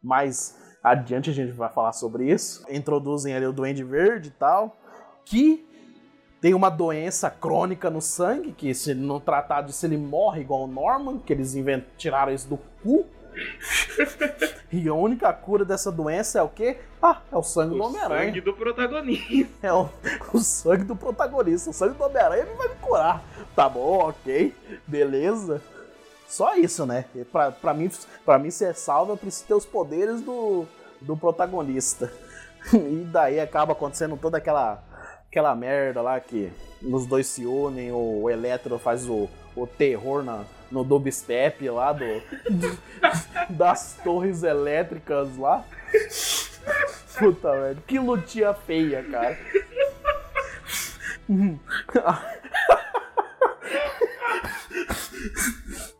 mais 0.03 0.57
adiante 0.83 1.31
a 1.31 1.33
gente 1.33 1.53
vai 1.53 1.69
falar 1.69 1.93
sobre 1.93 2.31
isso. 2.31 2.65
Introduzem 2.71 3.35
ali 3.35 3.47
o 3.47 3.53
Duende 3.53 3.83
Verde 3.83 4.29
e 4.29 4.33
tal. 4.33 4.77
Que 5.25 5.67
tem 6.41 6.55
uma 6.55 6.71
doença 6.71 7.29
crônica 7.29 7.91
no 7.91 8.01
sangue, 8.01 8.53
que 8.53 8.73
se 8.73 8.93
ele 8.93 9.01
não 9.01 9.19
tratar 9.21 9.63
disso, 9.63 9.85
ele 9.85 9.97
morre 9.97 10.41
igual 10.43 10.63
o 10.63 10.67
Norman, 10.67 11.19
que 11.19 11.33
eles 11.33 11.55
invent... 11.55 11.85
tiraram 11.97 12.33
isso 12.33 12.49
do 12.49 12.57
cu. 12.83 13.05
e 14.73 14.89
a 14.89 14.95
única 14.95 15.33
cura 15.33 15.65
dessa 15.65 15.91
doença 15.91 16.39
é 16.39 16.43
o 16.43 16.49
quê? 16.49 16.79
Ah, 17.03 17.21
é 17.33 17.37
o 17.37 17.43
sangue 17.43 17.75
do 17.75 17.83
O 17.83 17.87
Homem-Aranha. 17.87 18.27
sangue 18.27 18.41
do 18.41 18.53
protagonista. 18.53 19.67
É 19.67 19.73
o, 19.73 19.89
o 20.33 20.39
sangue 20.39 20.85
do 20.85 20.97
protagonista. 20.97 21.71
O 21.71 21.73
sangue 21.73 21.95
do 21.95 22.05
Homem-Aranha 22.05 22.45
não 22.45 22.57
vai 22.57 22.69
me 22.69 22.75
curar. 22.77 23.23
Tá 23.57 23.69
bom, 23.69 24.09
ok. 24.09 24.55
Beleza. 24.87 25.63
Só 26.29 26.55
isso, 26.55 26.87
né? 26.87 27.07
Pra, 27.33 27.51
pra, 27.51 27.75
mim, 27.75 27.91
pra 28.25 28.39
mim 28.39 28.51
ser 28.51 28.75
salvo, 28.75 29.13
eu 29.13 29.17
preciso 29.17 29.47
ter 29.47 29.55
os 29.55 29.67
poderes 29.67 30.21
do, 30.21 30.65
do 31.01 31.17
protagonista. 31.17 32.13
E 32.75 33.09
daí 33.11 33.41
acaba 33.41 33.73
acontecendo 33.73 34.19
toda 34.19 34.37
aquela, 34.37 34.85
aquela 35.27 35.55
merda 35.55 36.03
lá 36.03 36.21
que 36.21 36.53
os 36.83 37.07
dois 37.07 37.27
se 37.27 37.47
unem, 37.47 37.91
o 37.91 38.29
Eletro 38.29 38.79
faz 38.79 39.09
o, 39.09 39.31
o 39.57 39.67
terror 39.67 40.23
na, 40.23 40.45
no 40.71 40.85
dubstep 40.85 41.69
lá 41.69 41.93
do, 41.93 42.05
do- 42.51 42.79
das 43.51 43.99
torres 44.05 44.43
elétricas 44.43 45.37
lá. 45.37 45.65
Puta 47.19 47.53
merda, 47.53 47.83
que 47.87 47.99
lutinha 47.99 48.55
feia, 48.55 49.03
cara. 49.05 49.37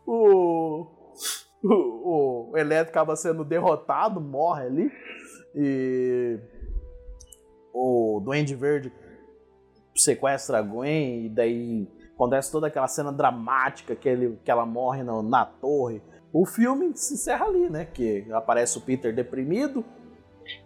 o, 0.05 0.87
o, 1.63 2.49
o 2.51 2.57
Eletro 2.57 2.91
acaba 2.91 3.15
sendo 3.15 3.43
derrotado, 3.43 4.19
morre 4.19 4.65
ali. 4.65 4.91
E 5.55 6.39
o 7.73 8.21
Duende 8.23 8.55
Verde 8.55 8.91
sequestra 9.95 10.59
a 10.59 10.61
Gwen 10.61 11.25
e 11.25 11.29
daí 11.29 11.87
acontece 12.21 12.51
toda 12.51 12.67
aquela 12.67 12.87
cena 12.87 13.11
dramática 13.11 13.95
que, 13.95 14.07
ele, 14.07 14.37
que 14.43 14.51
ela 14.51 14.65
morre 14.65 15.03
no- 15.03 15.23
na 15.23 15.43
torre. 15.45 16.01
O 16.31 16.45
filme 16.45 16.91
se 16.95 17.15
encerra 17.15 17.45
ali, 17.45 17.69
né? 17.69 17.85
Que 17.91 18.25
aparece 18.31 18.77
o 18.77 18.81
Peter 18.81 19.13
deprimido. 19.13 19.83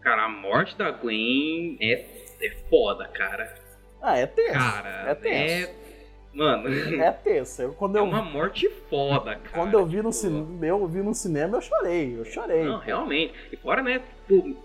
Cara, 0.02 0.26
a 0.26 0.30
morte 0.30 0.78
da 0.78 0.92
Gwen 0.92 1.78
é, 1.82 2.06
é 2.42 2.50
foda, 2.70 3.08
cara. 3.08 3.54
Ah, 4.02 4.18
é 4.18 4.26
tenso. 4.28 4.54
Cara, 4.54 4.90
é 5.12 5.16
tenso. 5.16 5.70
é. 5.70 5.86
Mano, 6.34 6.68
É 7.02 7.12
tenso. 7.12 7.62
Eu, 7.62 7.74
quando 7.74 7.96
é 7.96 8.00
eu, 8.00 8.04
uma 8.04 8.22
morte 8.22 8.70
foda, 8.90 9.36
cara. 9.38 9.50
quando 9.54 9.74
eu 9.74 9.86
vi 9.86 10.02
no 10.02 10.12
cinema, 10.12 10.66
eu 10.66 10.86
vi 10.88 11.02
no 11.02 11.14
cinema, 11.14 11.58
eu 11.58 11.62
chorei. 11.62 12.20
Eu 12.20 12.26
chorei. 12.26 12.66
Não, 12.66 12.78
realmente. 12.78 13.34
E 13.54 13.56
fora, 13.58 13.82
né, 13.82 14.02
tipo, 14.28 14.56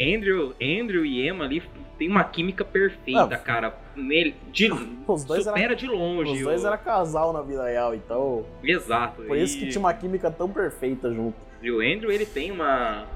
Andrew, 0.00 0.54
Andrew 0.60 1.04
e 1.04 1.28
Emma 1.28 1.44
ali 1.44 1.60
tem 1.98 2.08
uma 2.10 2.22
química 2.24 2.64
perfeita, 2.64 3.26
Não. 3.26 3.38
cara. 3.38 3.74
Nele, 3.96 4.34
de, 4.52 4.70
Os 5.06 5.24
dois 5.24 5.44
supera 5.44 5.64
era- 5.66 5.74
de 5.76 5.86
longe. 5.86 6.32
Os 6.32 6.40
dois 6.42 6.64
o- 6.64 6.66
eram 6.66 6.78
casal 6.78 7.32
na 7.32 7.42
vida 7.42 7.64
real, 7.66 7.94
então. 7.94 8.44
Exato. 8.62 9.22
Por 9.22 9.36
isso 9.36 9.56
e- 9.56 9.60
que 9.60 9.68
tinha 9.68 9.80
uma 9.80 9.94
química 9.94 10.30
tão 10.30 10.48
perfeita 10.50 11.12
junto. 11.12 11.36
E 11.62 11.70
o 11.70 11.80
Andrew, 11.80 12.10
ele 12.12 12.26
tem 12.26 12.50
uma. 12.50 13.06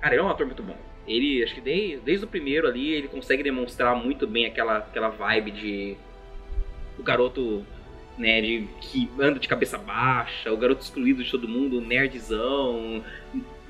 Cara, 0.00 0.14
ele 0.14 0.22
é 0.22 0.24
um 0.24 0.28
ator 0.28 0.46
muito 0.46 0.62
bom. 0.62 0.76
Ele, 1.06 1.42
acho 1.42 1.54
que 1.54 1.60
desde, 1.60 1.96
desde 1.98 2.24
o 2.24 2.28
primeiro 2.28 2.68
ali, 2.68 2.92
ele 2.92 3.08
consegue 3.08 3.42
demonstrar 3.42 3.96
muito 3.96 4.26
bem 4.26 4.46
aquela, 4.46 4.78
aquela 4.78 5.08
vibe 5.08 5.50
de. 5.50 5.96
O 6.98 7.02
garoto, 7.02 7.64
né, 8.16 8.40
de, 8.40 8.68
que 8.80 9.10
anda 9.18 9.38
de 9.40 9.48
cabeça 9.48 9.78
baixa, 9.78 10.52
o 10.52 10.56
garoto 10.56 10.82
excluído 10.82 11.22
de 11.24 11.30
todo 11.30 11.48
mundo, 11.48 11.80
nerdzão, 11.80 13.02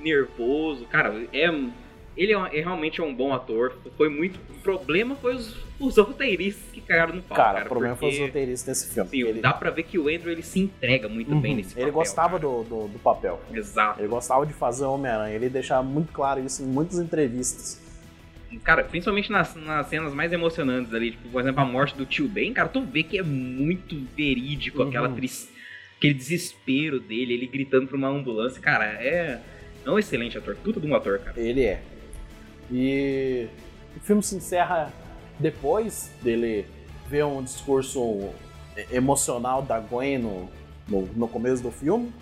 nervoso. 0.00 0.84
Cara, 0.86 1.14
é. 1.32 1.48
Ele 2.18 2.32
é, 2.34 2.58
é 2.58 2.60
realmente 2.60 3.00
um 3.00 3.14
bom 3.14 3.32
ator. 3.32 3.74
Foi 3.96 4.08
muito. 4.08 4.38
O 4.50 4.60
problema 4.60 5.14
foi 5.14 5.36
os, 5.36 5.54
os 5.78 5.96
roteiristas 5.96 6.64
que 6.72 6.80
cagaram 6.80 7.14
no 7.14 7.22
pau. 7.22 7.36
Cara, 7.36 7.52
Cara, 7.54 7.64
o 7.66 7.68
problema 7.68 7.94
foi 7.96 8.08
os 8.08 8.14
porque, 8.16 8.26
roteiristas 8.26 8.66
nesse 8.66 8.92
filme. 8.92 9.08
Sim, 9.10 9.22
ele 9.22 9.40
dá 9.40 9.52
pra 9.52 9.70
ver 9.70 9.84
que 9.84 9.96
o 9.98 10.08
Andrew 10.08 10.32
ele 10.32 10.42
se 10.42 10.58
entrega 10.58 11.08
muito 11.08 11.34
bem 11.36 11.52
Uhum. 11.52 11.56
nesse 11.58 11.74
ele 11.74 11.82
papel, 11.86 11.92
gostava 11.92 12.28
cara. 12.30 12.40
do, 12.40 12.64
do, 12.64 12.88
do 12.88 12.98
papel. 12.98 13.40
Exato. 13.54 14.00
Ele 14.00 14.08
gostava 14.08 14.44
de 14.44 14.52
fazer 14.52 14.84
o 14.84 14.92
Homem-Aranha. 14.94 15.34
Ele 15.34 15.48
deixava 15.48 15.82
muito 15.84 16.12
claro 16.12 16.44
isso 16.44 16.60
em 16.62 16.66
muitas 16.66 16.98
entrevistas. 16.98 17.80
Cara, 18.64 18.82
principalmente 18.82 19.30
nas, 19.30 19.54
nas 19.54 19.86
cenas 19.88 20.12
mais 20.12 20.32
emocionantes 20.32 20.92
ali, 20.92 21.12
tipo, 21.12 21.28
por 21.28 21.40
exemplo, 21.42 21.60
a 21.60 21.64
morte 21.66 21.94
do 21.96 22.04
tio 22.06 22.26
Ben, 22.26 22.52
cara, 22.52 22.68
tu 22.68 22.80
vê 22.82 23.02
que 23.02 23.18
é 23.18 23.22
muito 23.22 23.94
verídico 24.16 24.82
Uhum. 24.82 24.88
aquela 24.88 25.08
tris... 25.10 25.48
aquele 25.98 26.14
desespero 26.14 26.98
dele, 26.98 27.34
ele 27.34 27.46
gritando 27.46 27.86
pra 27.86 27.96
uma 27.96 28.08
ambulância, 28.08 28.60
cara, 28.60 28.86
é, 28.86 29.38
é 29.84 29.90
um 29.90 29.98
excelente 29.98 30.36
ator, 30.38 30.56
tudo 30.64 30.80
de 30.80 30.86
um 30.86 30.94
ator, 30.96 31.18
cara. 31.20 31.38
Ele 31.38 31.62
é. 31.62 31.80
E 32.70 33.48
o 33.96 34.00
filme 34.00 34.22
se 34.22 34.36
encerra 34.36 34.92
depois 35.38 36.10
dele 36.22 36.66
ver 37.08 37.24
um 37.24 37.42
discurso 37.42 38.30
emocional 38.90 39.62
da 39.62 39.80
Gwen 39.80 40.18
no, 40.18 40.48
no, 40.86 41.02
no 41.14 41.28
começo 41.28 41.62
do 41.62 41.70
filme. 41.70 42.12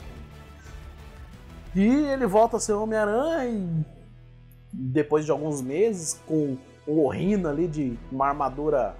E 1.74 1.84
ele 1.84 2.26
volta 2.26 2.56
a 2.56 2.60
ser 2.60 2.72
Homem-Aranha 2.72 3.84
depois 4.72 5.24
de 5.24 5.30
alguns 5.30 5.60
meses, 5.60 6.20
com 6.26 6.56
um 6.86 6.98
Orrino 7.00 7.48
ali 7.48 7.66
de 7.66 7.98
uma 8.12 8.28
armadura 8.28 8.94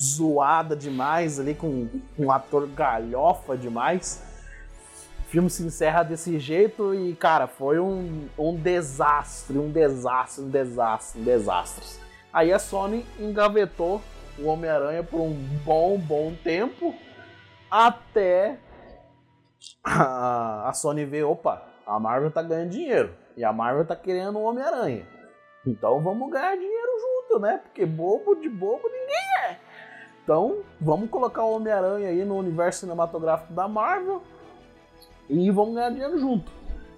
zoada 0.00 0.76
demais, 0.76 1.40
ali 1.40 1.54
com 1.54 1.88
um 2.18 2.30
ator 2.30 2.68
galhofa 2.68 3.56
demais. 3.56 4.22
O 5.28 5.30
filme 5.30 5.50
se 5.50 5.62
encerra 5.62 6.02
desse 6.02 6.38
jeito 6.38 6.94
e, 6.94 7.14
cara, 7.14 7.46
foi 7.46 7.78
um, 7.78 8.30
um 8.38 8.56
desastre, 8.56 9.58
um 9.58 9.70
desastre, 9.70 10.42
um 10.42 10.48
desastre, 10.48 11.20
um 11.20 11.24
desastre. 11.24 11.84
Aí 12.32 12.50
a 12.50 12.58
Sony 12.58 13.04
engavetou 13.20 14.00
o 14.38 14.46
Homem-Aranha 14.46 15.02
por 15.02 15.20
um 15.20 15.34
bom, 15.66 15.98
bom 15.98 16.34
tempo, 16.42 16.94
até 17.70 18.58
a, 19.84 20.70
a 20.70 20.72
Sony 20.72 21.04
ver, 21.04 21.24
opa, 21.24 21.62
a 21.86 22.00
Marvel 22.00 22.30
tá 22.30 22.40
ganhando 22.40 22.70
dinheiro, 22.70 23.14
e 23.36 23.44
a 23.44 23.52
Marvel 23.52 23.84
tá 23.84 23.94
querendo 23.94 24.38
o 24.38 24.44
Homem-Aranha. 24.44 25.06
Então 25.66 26.00
vamos 26.00 26.32
ganhar 26.32 26.56
dinheiro 26.56 26.90
junto, 27.00 27.38
né? 27.38 27.60
Porque 27.62 27.84
bobo 27.84 28.34
de 28.36 28.48
bobo 28.48 28.88
ninguém 28.88 29.44
é. 29.44 29.58
Então 30.24 30.60
vamos 30.80 31.10
colocar 31.10 31.44
o 31.44 31.54
Homem-Aranha 31.54 32.08
aí 32.08 32.24
no 32.24 32.38
universo 32.38 32.80
cinematográfico 32.80 33.52
da 33.52 33.68
Marvel 33.68 34.22
e 35.28 35.50
vamos 35.50 35.74
ganhar 35.74 35.90
dinheiro 35.90 36.18
junto. 36.18 36.50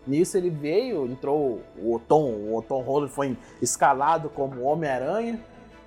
Nisso 0.07 0.37
ele 0.37 0.51
veio, 0.51 1.07
entrou 1.07 1.61
o 1.79 2.01
Tom, 2.09 2.55
o 2.55 2.63
Tom 2.67 2.83
Holland 2.83 3.13
foi 3.13 3.37
escalado 3.61 4.29
como 4.31 4.63
Homem-Aranha 4.63 5.39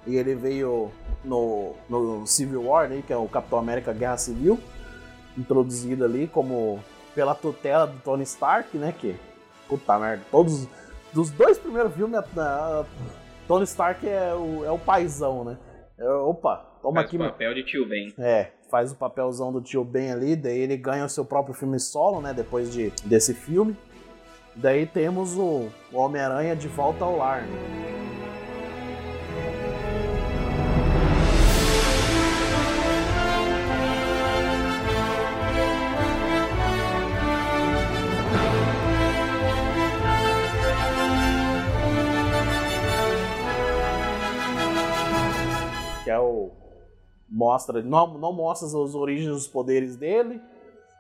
e 0.06 0.16
ele 0.16 0.36
veio 0.36 0.92
no, 1.24 1.74
no 1.90 2.26
Civil 2.28 2.64
War, 2.66 2.88
né, 2.90 3.04
que 3.06 3.12
é 3.12 3.18
o 3.18 3.28
Capitão 3.28 3.58
América 3.58 3.92
Guerra 3.92 4.18
Civil, 4.18 4.60
introduzido 5.38 6.04
ali 6.06 6.28
como 6.28 6.80
pela 7.16 7.34
tutela 7.36 7.88
do 7.88 8.00
Tony 8.00 8.24
Stark, 8.24 8.78
né, 8.78 8.94
que 8.98 9.16
puta 9.68 9.98
merda, 10.00 10.24
todos 10.32 10.68
dos 11.14 11.30
dois 11.32 11.58
primeiros 11.58 11.94
filmes, 11.94 12.16
a, 12.18 12.24
a- 12.40 12.86
Tony 13.48 13.64
Stark 13.66 14.08
é 14.08 14.34
o, 14.34 14.64
é 14.66 14.72
o 14.72 14.80
paizão, 14.80 15.44
né? 15.44 15.58
É, 15.98 16.10
opa, 16.10 16.58
toma 16.82 16.96
Faz 16.96 17.08
aqui 17.08 17.18
meu 17.18 17.30
papel 17.30 17.54
de 17.54 17.64
tio 17.64 17.88
Ben. 17.88 18.14
é, 18.18 18.52
faz 18.74 18.92
o 18.92 18.96
papelzão 18.96 19.52
do 19.52 19.62
tio 19.62 19.84
Ben 19.84 20.12
ali, 20.12 20.36
daí 20.36 20.58
ele 20.58 20.76
ganha 20.76 21.06
o 21.06 21.10
seu 21.10 21.24
próprio 21.24 21.54
filme 21.54 21.80
solo, 21.80 22.20
né? 22.20 22.34
Depois 22.34 22.74
de, 22.74 22.92
desse 23.06 23.32
filme. 23.32 23.78
Daí 24.56 24.88
temos 24.88 25.38
o, 25.38 25.68
Homem-Aranha 25.94 26.56
de 26.56 26.68
volta 26.68 27.06
ao 27.06 27.16
lar. 27.16 27.44
né? 27.44 28.33
Mostra. 47.34 47.82
Não, 47.82 48.18
não 48.20 48.32
mostra 48.32 48.68
as 48.68 48.94
origens 48.94 49.30
dos 49.30 49.48
poderes 49.48 49.96
dele. 49.96 50.40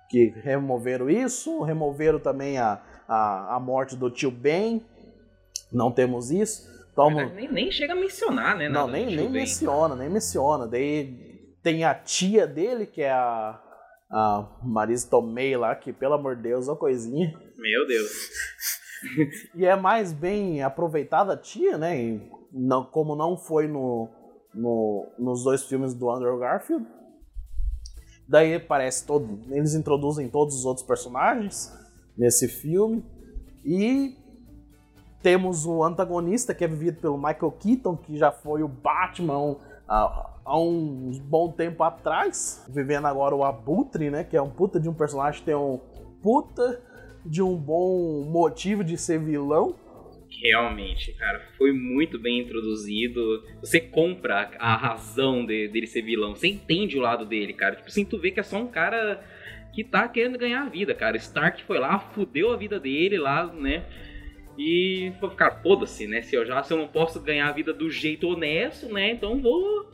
Que 0.09 0.33
removeram 0.43 1.09
isso. 1.09 1.61
Removeram 1.61 2.19
também 2.19 2.57
a, 2.57 2.81
a, 3.07 3.55
a 3.55 3.59
morte 3.59 3.95
do 3.95 4.09
tio 4.09 4.31
Ben. 4.31 4.83
Não 5.71 5.91
temos 5.91 6.31
isso. 6.31 6.67
Toma, 6.95 7.25
Nem, 7.25 7.51
nem 7.51 7.71
chega 7.71 7.93
a 7.93 7.95
mencionar, 7.95 8.55
né? 8.55 8.69
não, 8.69 8.87
nem, 8.87 9.05
nem 9.05 9.17
Ben. 9.17 9.29
menciona, 9.29 9.95
nem 9.95 10.09
menciona. 10.09 10.67
Daí 10.67 11.33
tem 11.63 11.83
a 11.83 11.93
tia 11.95 12.45
dele, 12.45 12.85
que 12.85 13.01
é 13.01 13.11
a, 13.11 13.59
a 14.11 14.47
Marisa 14.63 15.09
Tomei 15.09 15.57
lá, 15.57 15.75
que 15.75 15.91
pelo 15.91 16.13
amor 16.13 16.35
de 16.35 16.43
Deus, 16.43 16.67
é 16.67 16.71
uma 16.71 16.77
coisinha. 16.77 17.33
Meu 17.57 17.87
Deus. 17.87 18.11
E 19.53 19.65
é 19.65 19.75
mais 19.75 20.13
bem 20.13 20.63
aproveitada 20.63 21.33
a 21.33 21.37
tia, 21.37 21.77
né? 21.77 22.01
E 22.01 22.31
não, 22.53 22.85
como 22.85 23.17
não 23.17 23.35
foi 23.35 23.67
no, 23.67 24.09
no- 24.53 25.05
nos 25.17 25.43
dois 25.43 25.63
filmes 25.63 25.93
do 25.93 26.09
Andrew 26.09 26.37
Garfield. 26.37 26.85
Daí 28.27 28.59
parece 28.59 29.05
todo. 29.05 29.39
Eles 29.49 29.73
introduzem 29.75 30.29
todos 30.29 30.55
os 30.55 30.65
outros 30.65 30.85
personagens 30.85 31.71
nesse 32.17 32.47
filme. 32.47 33.03
E 33.65 34.17
temos 35.21 35.65
o 35.65 35.83
antagonista, 35.83 36.53
que 36.53 36.63
é 36.63 36.67
vivido 36.67 36.99
pelo 36.99 37.17
Michael 37.17 37.51
Keaton, 37.51 37.95
que 37.97 38.17
já 38.17 38.31
foi 38.31 38.63
o 38.63 38.67
Batman 38.67 39.55
há, 39.87 40.29
há 40.45 40.59
um 40.59 41.11
bom 41.25 41.51
tempo 41.51 41.83
atrás. 41.83 42.63
Vivendo 42.69 43.05
agora 43.07 43.35
o 43.35 43.43
Abutre, 43.43 44.09
né? 44.09 44.23
Que 44.23 44.37
é 44.37 44.41
um 44.41 44.49
puta 44.49 44.79
de 44.79 44.89
um 44.89 44.93
personagem 44.93 45.39
que 45.39 45.45
tem 45.45 45.55
um 45.55 45.79
puta 46.21 46.81
de 47.25 47.41
um 47.41 47.55
bom 47.55 48.23
motivo 48.25 48.83
de 48.83 48.97
ser 48.97 49.19
vilão. 49.19 49.75
Realmente, 50.41 51.13
cara, 51.13 51.39
foi 51.57 51.71
muito 51.71 52.19
bem 52.19 52.39
introduzido. 52.39 53.43
Você 53.61 53.79
compra 53.79 54.51
a 54.59 54.75
razão 54.75 55.45
de- 55.45 55.67
dele 55.69 55.87
ser 55.87 56.01
vilão. 56.01 56.35
Você 56.35 56.47
entende 56.47 56.97
o 56.97 57.01
lado 57.01 57.25
dele, 57.25 57.53
cara. 57.53 57.75
Tipo 57.75 57.87
assim, 57.87 58.03
tu 58.03 58.17
vê 58.17 58.31
que 58.31 58.39
é 58.39 58.43
só 58.43 58.57
um 58.57 58.67
cara 58.67 59.23
que 59.73 59.83
tá 59.83 60.07
querendo 60.07 60.37
ganhar 60.37 60.63
a 60.63 60.69
vida, 60.69 60.93
cara. 60.93 61.15
Stark 61.17 61.63
foi 61.63 61.79
lá, 61.79 61.97
fudeu 61.99 62.51
a 62.51 62.57
vida 62.57 62.79
dele 62.79 63.17
lá, 63.17 63.45
né? 63.53 63.85
E 64.57 65.11
falou, 65.19 65.35
cara, 65.35 65.55
foda-se, 65.61 66.05
né? 66.07 66.21
Se 66.21 66.35
eu 66.35 66.45
já 66.45 66.61
se 66.61 66.73
eu 66.73 66.77
não 66.77 66.87
posso 66.87 67.19
ganhar 67.21 67.47
a 67.47 67.51
vida 67.53 67.73
do 67.73 67.89
jeito 67.89 68.27
honesto, 68.27 68.87
né? 68.91 69.11
Então 69.11 69.39
vou. 69.41 69.91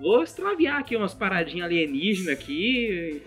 Vou 0.00 0.22
extraviar 0.24 0.80
aqui 0.80 0.96
umas 0.96 1.14
paradinhas 1.14 1.66
alienígenas 1.66 2.32
aqui. 2.36 3.22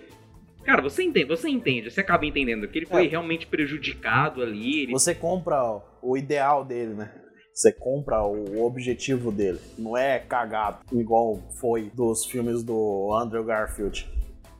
Cara, 0.67 0.81
você 0.81 1.01
entende, 1.01 1.29
você 1.29 1.47
entende, 1.47 1.89
você 1.89 2.01
acaba 2.01 2.25
entendendo 2.25 2.67
que 2.67 2.77
ele 2.79 2.85
foi 2.85 3.05
É. 3.05 3.07
realmente 3.07 3.47
prejudicado 3.47 4.43
ali. 4.43 4.83
Ele 4.83 4.91
Você 4.91 5.15
compra 5.15 5.81
o 6.01 6.17
ideal 6.17 6.65
dele, 6.65 6.93
né? 6.93 7.09
Você 7.53 7.71
compra 7.71 8.21
o 8.21 8.65
objetivo 8.65 9.31
dele. 9.31 9.61
Não 9.79 9.95
é 9.95 10.19
cagado, 10.19 10.79
igual 10.91 11.39
foi 11.61 11.89
dos 11.95 12.25
filmes 12.25 12.63
do 12.63 13.13
Andrew 13.13 13.45
Garfield. 13.45 14.09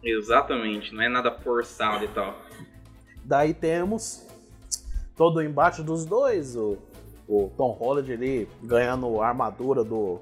Exatamente, 0.02 0.96
não 0.96 1.04
é 1.04 1.10
nada 1.10 1.30
forçado 1.30 2.06
e 2.06 2.08
tal. 2.08 2.40
Daí 3.26 3.54
temos 3.54 4.26
todo 5.14 5.38
o 5.38 5.44
embate 5.44 5.84
dos 5.84 6.06
dois. 6.06 6.56
O, 6.56 6.78
o 7.28 7.52
Tom 7.58 7.72
Holland 7.72 8.14
ali 8.14 8.48
ganhando 8.64 9.20
a 9.22 9.28
armadura 9.28 9.84
do, 9.84 10.22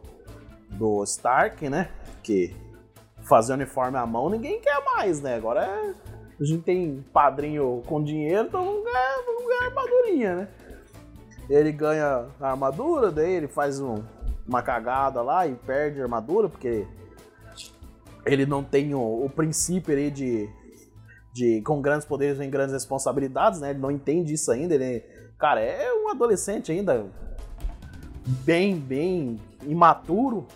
do 0.71 1.03
Stark, 1.03 1.69
né? 1.69 1.91
Que 2.23 2.55
fazer 3.27 3.53
uniforme 3.53 3.97
à 3.97 4.05
mão 4.05 4.29
ninguém 4.29 4.59
quer 4.61 4.83
mais, 4.83 5.21
né? 5.21 5.35
Agora 5.35 5.61
é- 5.65 5.93
a 6.39 6.43
gente 6.43 6.63
tem 6.63 7.03
padrinho 7.13 7.81
com 7.85 8.03
dinheiro, 8.03 8.47
então 8.47 8.63
vamos 8.65 8.83
ganhar, 8.83 9.23
vamos 9.25 9.47
ganhar 9.47 9.65
armadurinha, 9.65 10.35
né? 10.35 10.47
Ele 11.49 11.71
ganha 11.71 12.25
a 12.41 12.49
armadura, 12.51 13.11
daí 13.11 13.31
ele 13.33 13.47
faz 13.47 13.79
um- 13.79 14.03
uma 14.47 14.61
cagada 14.61 15.21
lá 15.21 15.47
e 15.47 15.55
perde 15.55 15.99
a 16.01 16.03
armadura, 16.03 16.49
porque 16.49 16.85
ele 18.25 18.45
não 18.45 18.63
tem 18.63 18.93
o, 18.95 19.25
o 19.25 19.29
princípio 19.29 19.93
ali 19.93 20.09
de, 20.11 20.49
de 21.33 21.61
com 21.61 21.81
grandes 21.81 22.05
poderes 22.05 22.37
vem 22.37 22.49
grandes 22.49 22.73
responsabilidades, 22.73 23.59
né? 23.61 23.69
Ele 23.69 23.79
não 23.79 23.91
entende 23.91 24.33
isso 24.33 24.51
ainda. 24.51 24.73
Ele, 24.75 24.99
cara, 25.37 25.61
é 25.61 25.91
um 25.93 26.09
adolescente 26.09 26.71
ainda. 26.71 27.05
bem, 28.43 28.75
bem 28.77 29.39
imaturo, 29.63 30.47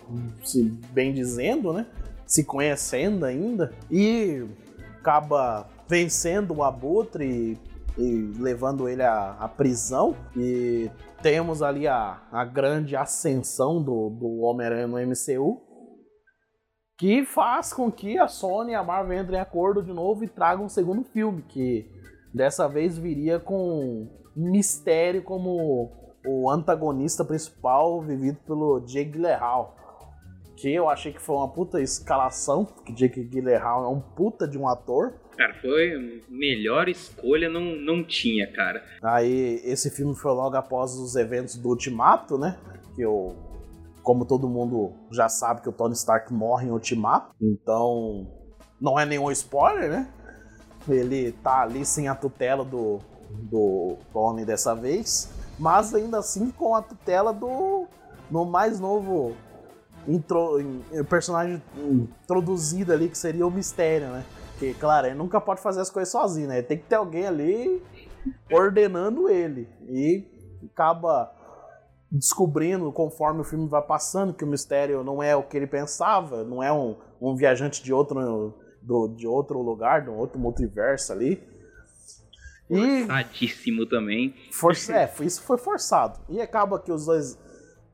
se 0.44 0.62
bem 0.92 1.12
dizendo, 1.14 1.72
né? 1.72 1.86
Se 2.30 2.44
conhecendo 2.44 3.26
ainda. 3.26 3.72
E 3.90 4.46
acaba 5.00 5.68
vencendo 5.88 6.54
o 6.54 6.62
Abutre 6.62 7.58
e, 7.98 8.00
e 8.00 8.32
levando 8.38 8.88
ele 8.88 9.02
à, 9.02 9.32
à, 9.32 9.48
prisão. 9.48 10.16
E 10.36 10.90
temos 11.20 11.62
ali 11.62 11.86
a, 11.88 12.22
a 12.30 12.44
grande 12.44 12.94
ascensão 12.94 13.82
do, 13.82 14.10
do 14.10 14.40
Homem-Aranha 14.42 14.86
no 14.86 14.96
MCU. 14.96 15.60
Que 16.96 17.24
faz 17.24 17.72
com 17.72 17.90
que 17.90 18.18
a 18.18 18.28
Sony 18.28 18.72
e 18.72 18.74
a 18.74 18.84
Marvel 18.84 19.18
entrem 19.18 19.38
em 19.38 19.42
acordo 19.42 19.82
de 19.82 19.92
novo 19.92 20.22
e 20.22 20.28
tragam 20.28 20.66
um 20.66 20.68
segundo 20.68 21.02
filme, 21.02 21.42
que 21.42 21.90
dessa 22.32 22.68
vez 22.68 22.96
viria 22.96 23.40
com 23.40 24.06
Mistério 24.36 25.22
como 25.22 25.90
o 26.26 26.50
antagonista 26.50 27.24
principal, 27.24 28.00
vivido 28.02 28.38
pelo 28.46 28.80
Jake 28.80 29.12
Gyllenhaal. 29.12 29.76
Que 30.60 30.72
eu 30.72 30.88
achei 30.88 31.12
que 31.12 31.20
foi 31.20 31.36
uma 31.36 31.48
puta 31.48 31.80
escalação, 31.80 32.64
porque 32.64 32.92
Jake 32.92 33.24
Gyllenhaal 33.24 33.84
é 33.84 33.88
um 33.88 34.00
puta 34.00 34.46
de 34.46 34.58
um 34.58 34.68
ator. 34.68 35.14
Cara, 35.36 35.54
foi 35.60 36.22
melhor 36.28 36.88
escolha, 36.88 37.48
não, 37.48 37.62
não 37.76 38.04
tinha, 38.04 38.50
cara. 38.52 38.84
Aí, 39.02 39.60
esse 39.64 39.90
filme 39.90 40.14
foi 40.14 40.32
logo 40.32 40.56
após 40.56 40.94
os 40.94 41.16
eventos 41.16 41.56
do 41.56 41.70
Ultimato, 41.70 42.36
né? 42.36 42.58
Que 42.94 43.02
eu, 43.02 43.34
como 44.02 44.26
todo 44.26 44.48
mundo 44.48 44.92
já 45.10 45.28
sabe 45.28 45.62
que 45.62 45.68
o 45.68 45.72
Tony 45.72 45.94
Stark 45.94 46.32
morre 46.32 46.66
em 46.66 46.70
Ultimato, 46.70 47.34
então 47.40 48.30
não 48.78 48.98
é 48.98 49.06
nenhum 49.06 49.30
spoiler, 49.30 49.88
né? 49.88 50.12
Ele 50.86 51.32
tá 51.32 51.62
ali 51.62 51.86
sem 51.86 52.08
a 52.08 52.14
tutela 52.14 52.64
do, 52.64 52.98
do 53.30 53.96
Tony 54.12 54.44
dessa 54.44 54.74
vez 54.74 55.30
mas 55.60 55.94
ainda 55.94 56.18
assim 56.18 56.50
com 56.50 56.74
a 56.74 56.80
tutela 56.80 57.32
do 57.34 57.86
no 58.30 58.46
mais 58.46 58.80
novo 58.80 59.36
intro, 60.06 60.58
personagem 61.08 61.62
introduzido 61.76 62.92
ali, 62.92 63.08
que 63.08 63.18
seria 63.18 63.46
o 63.46 63.50
mistério, 63.50 64.08
né? 64.08 64.24
Porque, 64.52 64.74
claro, 64.74 65.06
ele 65.06 65.16
nunca 65.16 65.40
pode 65.40 65.60
fazer 65.60 65.80
as 65.80 65.90
coisas 65.90 66.12
sozinho, 66.12 66.48
né? 66.48 66.60
Tem 66.62 66.76
que 66.76 66.84
ter 66.84 66.96
alguém 66.96 67.26
ali 67.26 67.82
ordenando 68.52 69.28
ele. 69.28 69.68
E 69.88 70.24
acaba 70.72 71.32
descobrindo, 72.10 72.90
conforme 72.92 73.40
o 73.40 73.44
filme 73.44 73.68
vai 73.68 73.82
passando, 73.82 74.34
que 74.34 74.44
o 74.44 74.46
mistério 74.46 75.04
não 75.04 75.22
é 75.22 75.34
o 75.34 75.42
que 75.42 75.56
ele 75.56 75.66
pensava, 75.66 76.44
não 76.44 76.62
é 76.62 76.72
um, 76.72 76.96
um 77.20 77.36
viajante 77.36 77.82
de 77.82 77.92
outro, 77.92 78.54
do, 78.82 79.08
de 79.08 79.26
outro 79.26 79.62
lugar, 79.62 80.02
de 80.02 80.10
um 80.10 80.16
outro 80.16 80.38
multiverso 80.38 81.12
ali. 81.12 81.42
Forçadíssimo 82.68 83.86
também. 83.86 84.34
Força, 84.52 84.94
é, 84.94 85.12
isso 85.20 85.42
foi 85.42 85.58
forçado. 85.58 86.20
E 86.28 86.40
acaba 86.40 86.78
que 86.78 86.92
os 86.92 87.06
dois 87.06 87.38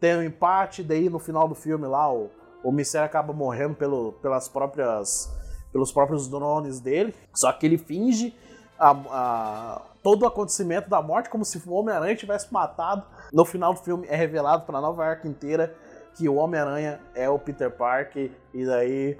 têm 0.06 0.16
um 0.16 0.22
empate, 0.22 0.84
daí 0.84 1.10
no 1.10 1.18
final 1.18 1.48
do 1.48 1.54
filme 1.54 1.86
lá 1.86 2.12
o, 2.12 2.30
o 2.62 2.70
Mistério 2.70 3.06
acaba 3.06 3.32
morrendo 3.32 3.74
pelo, 3.74 4.12
pelas 4.14 4.48
próprias, 4.48 5.32
pelos 5.72 5.90
próprios 5.90 6.28
drones 6.28 6.78
dele. 6.78 7.12
Só 7.34 7.52
que 7.52 7.66
ele 7.66 7.76
finge 7.76 8.36
a, 8.78 8.90
a, 8.90 9.82
todo 10.02 10.22
o 10.22 10.26
acontecimento 10.26 10.88
da 10.88 11.02
morte 11.02 11.28
como 11.28 11.44
se 11.44 11.60
o 11.66 11.72
Homem-Aranha 11.72 12.14
tivesse 12.14 12.52
matado. 12.52 13.04
No 13.32 13.44
final 13.44 13.74
do 13.74 13.80
filme 13.80 14.06
é 14.08 14.14
revelado 14.14 14.64
para 14.64 14.80
Nova 14.80 15.04
York 15.06 15.26
inteira 15.26 15.74
que 16.14 16.28
o 16.28 16.36
Homem-Aranha 16.36 17.00
é 17.14 17.28
o 17.28 17.38
Peter 17.38 17.70
Parker. 17.70 18.30
E 18.54 18.64
daí, 18.64 19.18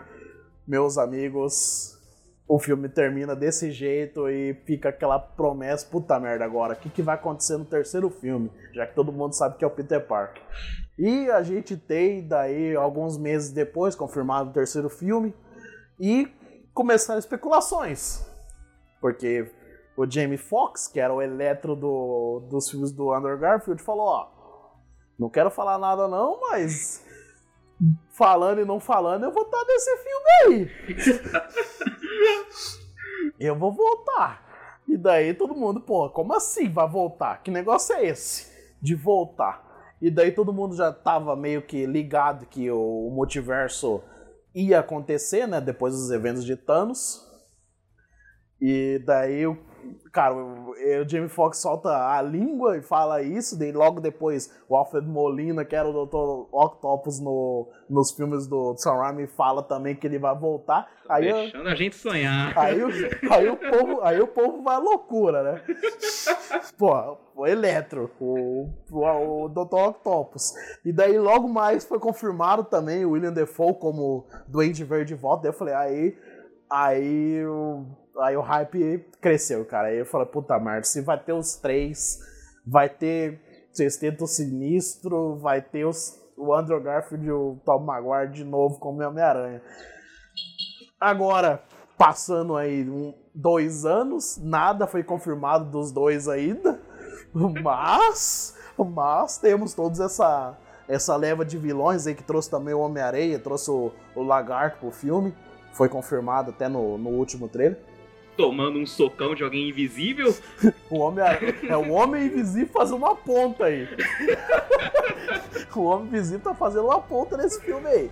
meus 0.67 0.97
amigos, 0.97 1.96
o 2.49 2.59
filme 2.59 2.89
termina 2.89 3.35
desse 3.35 3.71
jeito 3.73 4.29
e 4.29 4.55
fica 4.65 4.91
aquela 4.91 5.19
promessa, 5.19 5.87
puta 5.87 6.19
merda 6.21 6.45
agora, 6.45 6.75
o 6.75 6.77
que, 6.77 6.89
que 6.89 7.03
vai 7.03 7.17
acontecer 7.17 7.57
no 7.57 7.65
terceiro 7.65 8.09
filme? 8.09 8.51
Já 8.73 8.87
que 8.87 8.95
todo 8.95 9.13
mundo 9.13 9.35
sabe 9.35 9.57
que 9.57 9.65
é 9.65 9.67
o 9.67 9.71
Peter 9.71 10.01
Parker. 10.07 10.43
E 10.99 11.29
a 11.31 11.43
gente 11.43 11.77
tem 11.77 12.27
daí 12.27 12.75
alguns 12.77 13.19
meses 13.19 13.51
depois 13.51 13.95
confirmado 13.95 14.51
o 14.51 14.53
terceiro 14.53 14.89
filme 14.89 15.35
e 15.99 16.29
começaram 16.73 17.19
especulações. 17.19 18.25
Porque 19.01 19.51
o 19.97 20.09
Jamie 20.09 20.39
Foxx, 20.39 20.87
que 20.87 21.01
era 21.01 21.13
o 21.13 21.21
eletro 21.21 21.75
do, 21.75 22.47
dos 22.49 22.71
filmes 22.71 22.93
do 22.93 23.13
Andrew 23.13 23.39
Garfield, 23.39 23.83
falou, 23.83 24.07
ó, 24.07 24.29
não 25.19 25.29
quero 25.29 25.51
falar 25.51 25.79
nada 25.79 26.07
não, 26.07 26.41
mas 26.41 27.06
falando 28.11 28.61
e 28.61 28.65
não 28.65 28.81
falando, 28.81 29.25
eu 29.25 29.33
vou 29.33 29.43
estar 29.43 29.65
nesse 29.67 29.97
filme 29.97 30.31
aí. 30.45 30.71
eu 33.41 33.59
vou 33.59 33.73
voltar. 33.73 34.45
E 34.89 34.97
daí 34.97 35.35
todo 35.35 35.55
mundo, 35.55 35.81
pô, 35.81 36.09
como 36.11 36.33
assim 36.33 36.71
vai 36.71 36.89
voltar? 36.89 37.43
Que 37.43 37.51
negócio 37.51 37.95
é 37.97 38.07
esse 38.07 38.47
de 38.81 38.95
voltar? 38.95 39.67
E 40.01 40.11
daí 40.11 40.31
todo 40.31 40.53
mundo 40.53 40.77
já 40.77 40.93
tava 40.93 41.35
meio 41.35 41.63
que 41.63 41.87
ligado 41.87 42.47
que 42.47 42.71
o 42.71 43.11
multiverso 43.11 44.03
ia 44.55 44.81
acontecer, 44.81 45.47
né? 45.47 45.61
Depois 45.61 45.95
dos 45.95 46.11
eventos 46.11 46.45
de 46.45 46.57
Thanos. 46.57 47.27
E 48.61 49.03
daí 49.05 49.47
o 49.47 49.57
cara, 50.13 50.35
o, 50.35 50.71
o 50.71 51.09
Jamie 51.09 51.29
Foxx 51.29 51.59
solta 51.59 51.91
a 51.91 52.23
língua 52.23 52.77
e 52.77 52.83
fala 52.83 53.23
isso, 53.23 53.59
daí 53.59 53.73
logo 53.73 54.01
depois 54.01 54.53
o 54.69 54.77
Alfred 54.77 55.07
Molina, 55.07 55.65
que 55.65 55.75
era 55.75 55.89
o 55.89 56.07
Dr. 56.07 56.49
Octopus 56.53 57.21
no, 57.21 57.69
nos 57.89 58.13
filmes 58.13 58.47
do 58.47 58.77
Sam 58.77 58.97
Raimi, 58.97 59.27
fala 59.27 59.63
também 59.63 59.95
que 59.95 60.07
ele 60.07 60.19
vai 60.19 60.37
voltar. 60.37 60.89
Aí 61.09 61.33
Deixando 61.33 61.67
eu, 61.67 61.73
a 61.73 61.75
gente 61.75 61.97
sonhar. 61.97 62.57
Aí, 62.59 62.81
aí, 63.31 63.49
o 63.49 63.57
povo, 63.57 64.03
aí 64.03 64.21
o 64.21 64.27
povo 64.27 64.63
vai 64.63 64.77
à 64.77 64.79
loucura, 64.79 65.43
né? 65.43 65.63
Pô, 66.77 67.19
o 67.35 67.47
Eletro, 67.47 68.11
o, 68.21 68.69
o, 68.91 69.45
o 69.45 69.49
Dr. 69.49 69.89
Octopus. 69.89 70.53
E 70.85 70.93
daí 70.93 71.19
logo 71.19 71.49
mais 71.49 71.85
foi 71.85 71.99
confirmado 71.99 72.65
também 72.65 73.05
o 73.05 73.11
William 73.11 73.33
Defoe 73.33 73.75
como 73.75 74.27
Duende 74.49 74.85
Verde 74.85 75.15
volta. 75.15 75.43
Daí 75.43 75.51
eu 75.51 75.59
falei, 75.59 75.75
aí, 75.75 76.19
aí 76.69 77.45
aí 78.21 78.37
o 78.37 78.41
hype 78.41 79.07
cresceu, 79.21 79.65
cara. 79.65 79.89
Aí 79.89 79.99
eu 79.99 80.07
falei, 80.07 80.27
puta 80.27 80.59
merda, 80.59 80.85
se 80.85 81.01
vai 81.01 81.19
ter 81.19 81.33
os 81.33 81.57
três, 81.57 82.19
vai 82.67 82.89
ter 82.89 83.41
Sexteto 83.73 84.27
Sinistro, 84.27 85.37
vai 85.37 85.61
ter 85.61 85.85
os, 85.85 86.21
o 86.37 86.55
Andrew 86.55 86.81
Garfield 86.81 87.27
e 87.27 87.31
o 87.31 87.59
Tom 87.65 87.81
Maguire 87.81 88.33
de 88.33 88.45
novo 88.45 88.79
como 88.79 89.03
Homem-Aranha. 89.03 89.63
Agora, 90.99 91.63
passando 91.99 92.57
aí 92.57 92.89
um, 92.89 93.15
dois 93.35 93.85
anos, 93.85 94.39
nada 94.43 94.87
foi 94.87 95.03
confirmado 95.03 95.71
dos 95.71 95.93
dois 95.93 96.29
ainda, 96.29 96.81
mas, 97.63 98.57
mas 98.79 99.39
temos 99.39 99.75
todos 99.75 100.01
essa, 100.01 100.57
essa 100.89 101.15
leva 101.17 101.45
de 101.45 101.59
vilões 101.59 102.07
aí 102.07 102.15
que 102.15 102.23
trouxe 102.23 102.51
também 102.51 102.73
o 102.73 102.81
Homem-Areia, 102.81 103.39
trouxe 103.39 103.71
o, 103.71 103.93
o 104.15 104.23
Lagarto 104.23 104.79
pro 104.79 104.91
filme, 104.91 105.35
foi 105.73 105.91
confirmado 105.91 106.51
até 106.51 106.67
no, 106.67 106.97
no 106.97 107.11
último 107.11 107.47
trailer 107.47 107.79
tomando 108.37 108.79
um 108.79 108.87
socão 108.87 109.35
de 109.35 109.43
alguém 109.43 109.69
invisível. 109.69 110.35
o 110.91 110.99
homem 110.99 111.25
é 111.69 111.77
o 111.77 111.91
homem 111.93 112.27
invisível 112.27 112.73
fazendo 112.73 112.99
uma 112.99 113.17
ponta 113.17 113.65
aí. 113.65 113.89
o 115.75 115.83
homem 115.83 116.09
invisível 116.09 116.41
tá 116.41 116.55
fazendo 116.55 116.85
uma 116.85 117.01
ponta 117.01 117.37
nesse 117.37 117.61
filme 117.63 117.87
aí. 117.87 118.11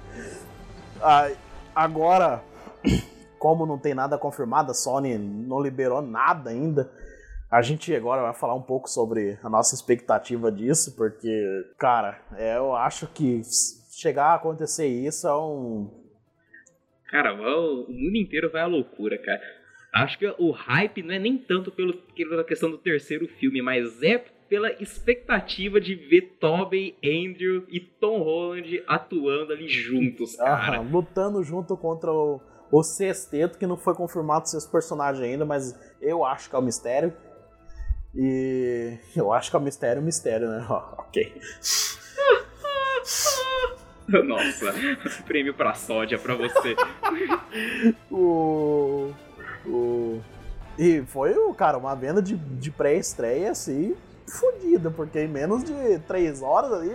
Ah, 1.01 1.31
agora, 1.75 2.43
como 3.39 3.67
não 3.67 3.79
tem 3.79 3.95
nada 3.95 4.17
confirmado, 4.17 4.71
a 4.71 4.75
Sony 4.75 5.19
não 5.19 5.61
liberou 5.61 6.01
nada 6.01 6.51
ainda. 6.51 6.91
A 7.51 7.63
gente 7.63 7.95
agora 7.95 8.23
vai 8.23 8.35
falar 8.35 8.55
um 8.55 8.63
pouco 8.63 8.89
sobre 8.89 9.39
a 9.43 9.49
nossa 9.49 9.75
expectativa 9.75 10.51
disso, 10.51 10.97
porque, 10.97 11.65
cara, 11.79 12.21
é, 12.37 12.57
eu 12.57 12.75
acho 12.75 13.07
que 13.07 13.43
chegar 13.91 14.29
a 14.29 14.35
acontecer 14.35 14.87
isso 14.87 15.29
é 15.29 15.37
um. 15.37 15.89
Cara, 17.09 17.33
o 17.33 17.87
mundo 17.89 18.17
inteiro 18.17 18.51
vai 18.51 18.63
à 18.63 18.67
loucura, 18.67 19.17
cara. 19.19 19.41
Acho 19.95 20.19
que 20.19 20.27
o 20.39 20.51
hype 20.51 21.05
não 21.05 21.15
é 21.15 21.21
nem 21.21 21.39
tanto 21.39 21.71
pelo, 21.71 21.95
pela 21.95 22.43
questão 22.43 22.69
do 22.69 22.77
terceiro 22.77 23.29
filme, 23.29 23.63
mas 23.63 24.03
é 24.03 24.19
pela 24.49 24.73
expectativa 24.83 25.81
de 25.81 25.95
ver 25.95 26.37
Tobey, 26.41 26.97
Andrew 27.03 27.65
e 27.69 27.79
Tom 27.79 28.21
Holland 28.23 28.83
atuando 28.89 29.53
ali 29.53 29.69
juntos, 29.69 30.35
cara. 30.35 30.81
lutando 30.81 31.45
junto 31.45 31.77
contra 31.77 32.13
o, 32.13 32.41
o 32.73 32.83
sexteto, 32.83 33.57
que 33.57 33.69
não 33.69 33.77
foi 33.77 33.95
confirmado 33.95 34.49
seus 34.49 34.67
personagens 34.67 35.25
ainda, 35.25 35.45
mas 35.45 35.79
eu 36.03 36.25
acho 36.25 36.51
que 36.51 36.57
é 36.57 36.59
o 36.59 36.63
mistério. 36.63 37.13
E 38.17 38.99
eu 39.15 39.33
acho 39.33 39.49
que 39.49 39.57
é 39.57 39.59
o 39.61 39.63
mistério, 39.63 40.03
o 40.03 40.05
mistério, 40.05 40.49
né? 40.49 40.67
ok. 40.99 41.41
Nossa, 44.25 44.75
prêmio 45.25 45.55
pra 45.55 45.73
sódia 45.75 46.19
pra 46.19 46.35
você. 46.35 46.75
o 48.11 49.15
o... 49.67 50.21
E 50.79 51.03
foi, 51.07 51.35
cara, 51.55 51.79
uma 51.79 51.95
venda 51.95 52.21
de, 52.21 52.37
de 52.37 52.71
pré-estreia 52.71 53.51
assim, 53.53 53.95
fodida, 54.27 54.91
porque 54.91 55.21
em 55.21 55.29
menos 55.29 55.63
de 55.63 55.99
três 56.01 56.43
horas 56.43 56.73
ali, 56.73 56.95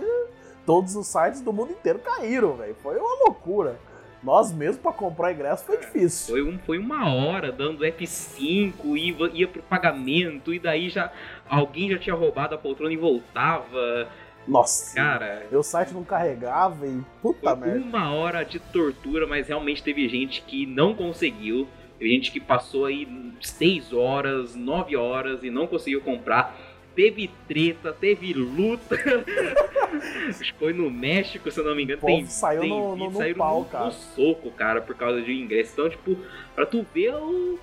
todos 0.66 0.94
os 0.94 1.06
sites 1.06 1.40
do 1.40 1.52
mundo 1.52 1.72
inteiro 1.72 1.98
caíram, 1.98 2.54
velho. 2.54 2.76
Foi 2.82 2.96
uma 2.98 3.24
loucura. 3.24 3.78
Nós 4.22 4.52
mesmo 4.52 4.82
para 4.82 4.92
comprar 4.92 5.32
ingresso 5.32 5.64
foi 5.64 5.78
difícil. 5.78 6.34
Foi, 6.34 6.42
um, 6.42 6.58
foi 6.58 6.78
uma 6.78 7.10
hora 7.14 7.50
dando 7.50 7.84
F5, 7.84 8.74
ia, 8.96 9.30
ia 9.32 9.48
pro 9.48 9.62
pagamento, 9.62 10.52
e 10.52 10.58
daí 10.58 10.90
já 10.90 11.10
alguém 11.48 11.90
já 11.90 11.98
tinha 11.98 12.14
roubado 12.14 12.54
a 12.54 12.58
poltrona 12.58 12.92
e 12.92 12.98
voltava. 12.98 14.08
Nossa. 14.46 14.94
Cara. 14.94 15.46
Meu 15.50 15.62
site 15.62 15.94
não 15.94 16.04
carregava 16.04 16.86
e 16.86 17.00
puta 17.22 17.56
Foi 17.56 17.68
merda. 17.68 17.80
uma 17.84 18.12
hora 18.12 18.44
de 18.44 18.58
tortura, 18.58 19.26
mas 19.26 19.48
realmente 19.48 19.82
teve 19.82 20.08
gente 20.08 20.42
que 20.42 20.66
não 20.66 20.94
conseguiu. 20.94 21.66
Teve 22.00 22.10
gente 22.10 22.32
que 22.32 22.40
passou 22.40 22.86
aí 22.86 23.06
6 23.40 23.92
horas, 23.92 24.56
9 24.56 24.96
horas 24.96 25.44
e 25.44 25.50
não 25.50 25.66
conseguiu 25.68 26.00
comprar. 26.00 26.58
Teve 26.96 27.30
treta, 27.46 27.92
teve 27.92 28.32
luta. 28.32 28.96
Foi 30.58 30.72
no 30.72 30.90
México, 30.90 31.50
se 31.50 31.60
eu 31.60 31.64
não 31.64 31.74
me 31.76 31.84
engano. 31.84 31.98
O 31.98 32.00
povo 32.00 32.12
tem, 32.16 32.26
saiu 32.26 32.60
tem 32.62 32.70
no- 32.70 32.94
vídeo, 32.94 33.10
no- 33.10 33.28
no 33.28 33.34
pau, 33.36 33.58
no, 33.60 33.64
cara. 33.66 33.84
no 33.86 33.92
soco, 33.92 34.50
cara, 34.50 34.80
por 34.80 34.94
causa 34.96 35.20
de 35.22 35.32
ingresso. 35.32 35.72
Então, 35.74 35.88
tipo, 35.90 36.16
pra 36.54 36.66
tu 36.66 36.84
ver 36.94 37.14
o. 37.14 37.58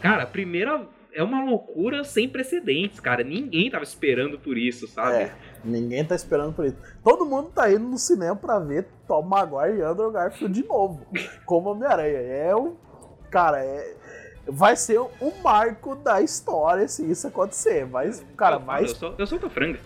Cara, 0.00 0.22
a 0.22 0.26
primeira. 0.26 0.86
É 1.14 1.22
uma 1.22 1.44
loucura 1.44 2.04
sem 2.04 2.26
precedentes, 2.26 2.98
cara. 2.98 3.22
Ninguém 3.22 3.70
tava 3.70 3.84
esperando 3.84 4.38
por 4.38 4.56
isso, 4.56 4.88
sabe? 4.88 5.16
É, 5.16 5.32
ninguém 5.62 6.02
tá 6.02 6.14
esperando 6.14 6.54
por 6.54 6.64
isso. 6.64 6.76
Todo 7.04 7.26
mundo 7.26 7.50
tá 7.54 7.70
indo 7.70 7.80
no 7.86 7.98
cinema 7.98 8.34
pra 8.34 8.58
ver 8.58 8.86
Tom 9.06 9.20
Maguire 9.20 9.76
e 9.78 9.82
Andrew 9.82 10.10
Garfield 10.10 10.62
de 10.62 10.66
novo, 10.66 11.06
como 11.44 11.68
Homem-Aranha. 11.68 12.16
É 12.18 12.56
um. 12.56 12.76
Cara, 13.32 13.64
é. 13.64 13.94
Vai 14.44 14.74
ser 14.74 14.98
um 15.00 15.32
marco 15.42 15.94
da 15.94 16.20
história 16.20 16.86
se 16.88 17.08
isso 17.08 17.28
acontecer. 17.28 17.86
Mas, 17.86 18.24
cara, 18.36 18.58
vai, 18.58 18.82
eu, 18.82 18.88
sou, 18.88 19.14
eu 19.16 19.26
sou 19.26 19.38
tua 19.38 19.48
franga. 19.48 19.78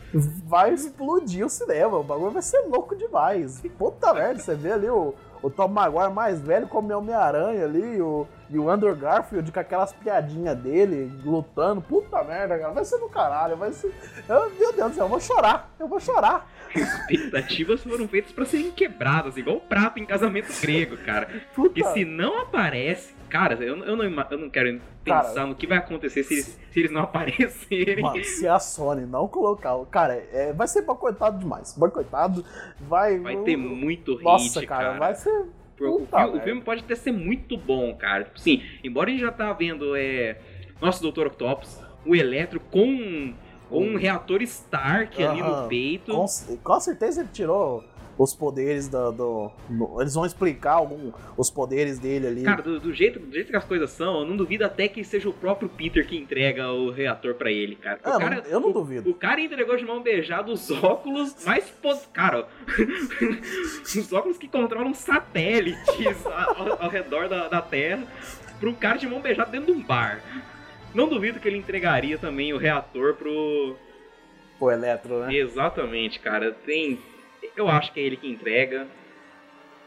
vai 0.45 0.73
explodir 0.73 1.45
o 1.45 1.49
cinema. 1.49 1.99
O 1.99 2.03
bagulho 2.03 2.31
vai 2.33 2.41
ser 2.43 2.61
louco 2.61 2.97
demais. 2.97 3.63
Puta 3.79 4.15
merda, 4.15 4.41
você 4.41 4.55
vê 4.55 4.73
ali 4.73 4.89
o, 4.89 5.15
o 5.43 5.51
Tom 5.51 5.69
Maguire 5.69 6.11
mais 6.11 6.41
velho 6.41 6.67
como 6.69 6.91
Homem-Aranha 6.97 7.65
ali, 7.67 8.01
o, 8.01 8.27
e 8.49 8.59
o 8.59 8.71
Andrew 8.71 8.97
Garfield 8.97 9.53
com 9.53 9.61
aquelas 9.61 9.93
piadinhas 9.93 10.57
dele, 10.57 11.13
lutando. 11.23 11.83
Puta 11.83 12.25
merda, 12.25 12.59
cara. 12.59 12.73
Vai 12.73 12.85
ser 12.87 12.99
do 12.99 13.11
caralho. 13.11 13.59
Vai 13.59 13.73
ser. 13.73 13.93
Eu- 14.27 14.51
meu 14.59 14.73
Deus 14.73 14.91
do 14.93 14.95
céu, 14.95 15.05
eu 15.05 15.09
vou 15.11 15.21
chorar. 15.21 15.71
Eu 15.79 15.87
vou 15.87 16.01
chorar. 16.01 16.51
expectativas 16.75 17.83
foram 17.83 18.09
feitas 18.09 18.33
pra 18.33 18.45
serem 18.47 18.71
quebradas, 18.71 19.37
igual 19.37 19.57
o 19.57 19.61
prato 19.61 19.99
em 19.99 20.07
casamento 20.07 20.49
grego, 20.61 20.97
cara. 20.97 21.27
Puta. 21.27 21.41
Porque 21.55 21.85
se 21.85 22.05
não 22.07 22.41
aparece, 22.41 23.15
cara, 23.29 23.55
eu, 23.55 23.77
eu, 23.85 23.97
não, 23.97 24.05
eu 24.05 24.39
não 24.39 24.51
quero 24.51 24.81
Cara, 25.05 25.25
pensar 25.29 25.47
no 25.47 25.55
que 25.55 25.67
vai 25.67 25.79
acontecer 25.79 26.23
se 26.23 26.35
eles, 26.35 26.61
se 26.71 26.81
eles 26.81 26.91
não 26.91 27.03
aparecerem. 27.03 28.03
Mano, 28.03 28.23
se 28.25 28.47
a 28.49 28.59
Sony 28.59 29.07
não 29.07 29.29
colocar. 29.29 29.75
o- 29.77 29.87
Cara, 29.87 30.15
é, 30.33 30.53
vai 30.53 30.67
ser 30.69 30.83
boicotado 30.83 31.39
demais. 31.39 31.75
Boicotado. 31.77 32.45
Vai. 32.81 33.19
Vai 33.19 33.37
ter 33.39 33.57
muito 33.57 34.13
hate, 34.15 34.25
Nossa, 34.25 34.67
cara, 34.67 34.85
cara. 34.85 34.99
vai 34.99 35.15
ser. 35.15 35.45
Por- 35.77 35.89
o, 35.89 35.99
Puta 36.01 36.17
o 36.17 36.21
merda. 36.33 36.41
filme 36.41 36.61
pode 36.63 36.81
até 36.83 36.95
ser 36.95 37.13
muito 37.13 37.57
bom, 37.57 37.95
cara. 37.97 38.31
Assim, 38.35 38.63
embora 38.83 39.11
a 39.11 39.13
gente 39.13 39.21
já 39.23 39.31
tá 39.33 39.53
vendo 39.53 39.95
é, 39.95 40.39
nosso 40.81 41.03
Dr. 41.11 41.27
Octopus, 41.27 41.79
o 42.05 42.15
Eletro 42.17 42.59
com, 42.61 43.35
com 43.69 43.85
um 43.85 43.97
reator 43.97 44.41
Stark 44.43 45.23
ali 45.23 45.43
no 45.43 45.69
peito. 45.69 46.13
Com, 46.13 46.27
com 46.65 46.81
certeza 46.81 47.21
ele 47.21 47.29
tirou 47.33 47.85
os 48.19 48.35
poderes 48.35 48.89
do. 48.89 49.13
do- 49.13 49.51
no- 49.69 50.01
eles 50.01 50.15
vão 50.15 50.25
explicar 50.25 50.73
algum, 50.73 51.13
os 51.37 51.51
poderes 51.51 51.99
dele 51.99 52.27
ali. 52.27 52.43
Cara, 52.43 52.63
do, 52.63 52.81
do 52.81 52.93
jeito, 52.93 53.19
do 53.19 53.33
jeito 53.33 53.51
que 53.51 53.57
as 53.57 53.65
coisas 53.65 53.91
são, 53.91 54.21
eu 54.21 54.27
não 54.27 54.37
duvido 54.37 54.65
até 54.65 54.89
que 54.89 55.05
seja 55.05 55.29
o 55.29 55.33
próprio 55.33 55.69
Peter 55.69 56.07
que 56.07 56.17
entrega 56.17 56.71
o 56.73 56.91
reator 56.91 57.35
pra 57.35 57.51
ele, 57.51 57.77
cara. 57.77 57.99
Ah, 58.03 58.19
cara 58.19 58.37
não- 58.37 58.43
eu 58.45 58.61
não 58.61 58.71
o- 58.71 58.73
duvido. 58.73 59.11
O 59.11 59.15
cara 59.15 59.41
entregou 59.41 59.77
de 59.77 59.85
mão 59.85 60.03
beijada 60.03 60.51
os 60.51 60.71
óculos 60.71 61.45
mais. 61.45 61.73
Cara, 62.13 62.47
os 63.85 64.13
óculos 64.13 64.39
que 64.39 64.49
controlam 64.49 64.95
satélites 64.95 66.25
ao, 66.27 66.83
ao 66.85 66.91
redor 66.91 67.29
da, 67.29 67.49
da 67.49 67.61
Terra 67.63 68.03
um 68.63 68.73
cara 68.75 68.97
de 68.99 69.07
mão 69.07 69.21
beijada 69.21 69.51
dentro 69.51 69.67
de 69.73 69.79
um 69.79 69.83
bar. 69.83 70.21
Não 70.95 71.09
duvido 71.09 71.39
que 71.39 71.47
ele 71.47 71.59
entregaria 71.59 72.17
também 72.19 72.53
o 72.53 72.57
reator 72.57 73.15
pro. 73.15 73.77
O 74.59 74.71
Eletro, 74.71 75.21
né? 75.21 75.35
Exatamente, 75.37 76.19
cara. 76.19 76.51
Tem. 76.65 76.99
Eu 77.57 77.69
acho 77.69 77.93
que 77.93 78.01
é 78.01 78.03
ele 78.03 78.17
que 78.17 78.29
entrega. 78.31 78.87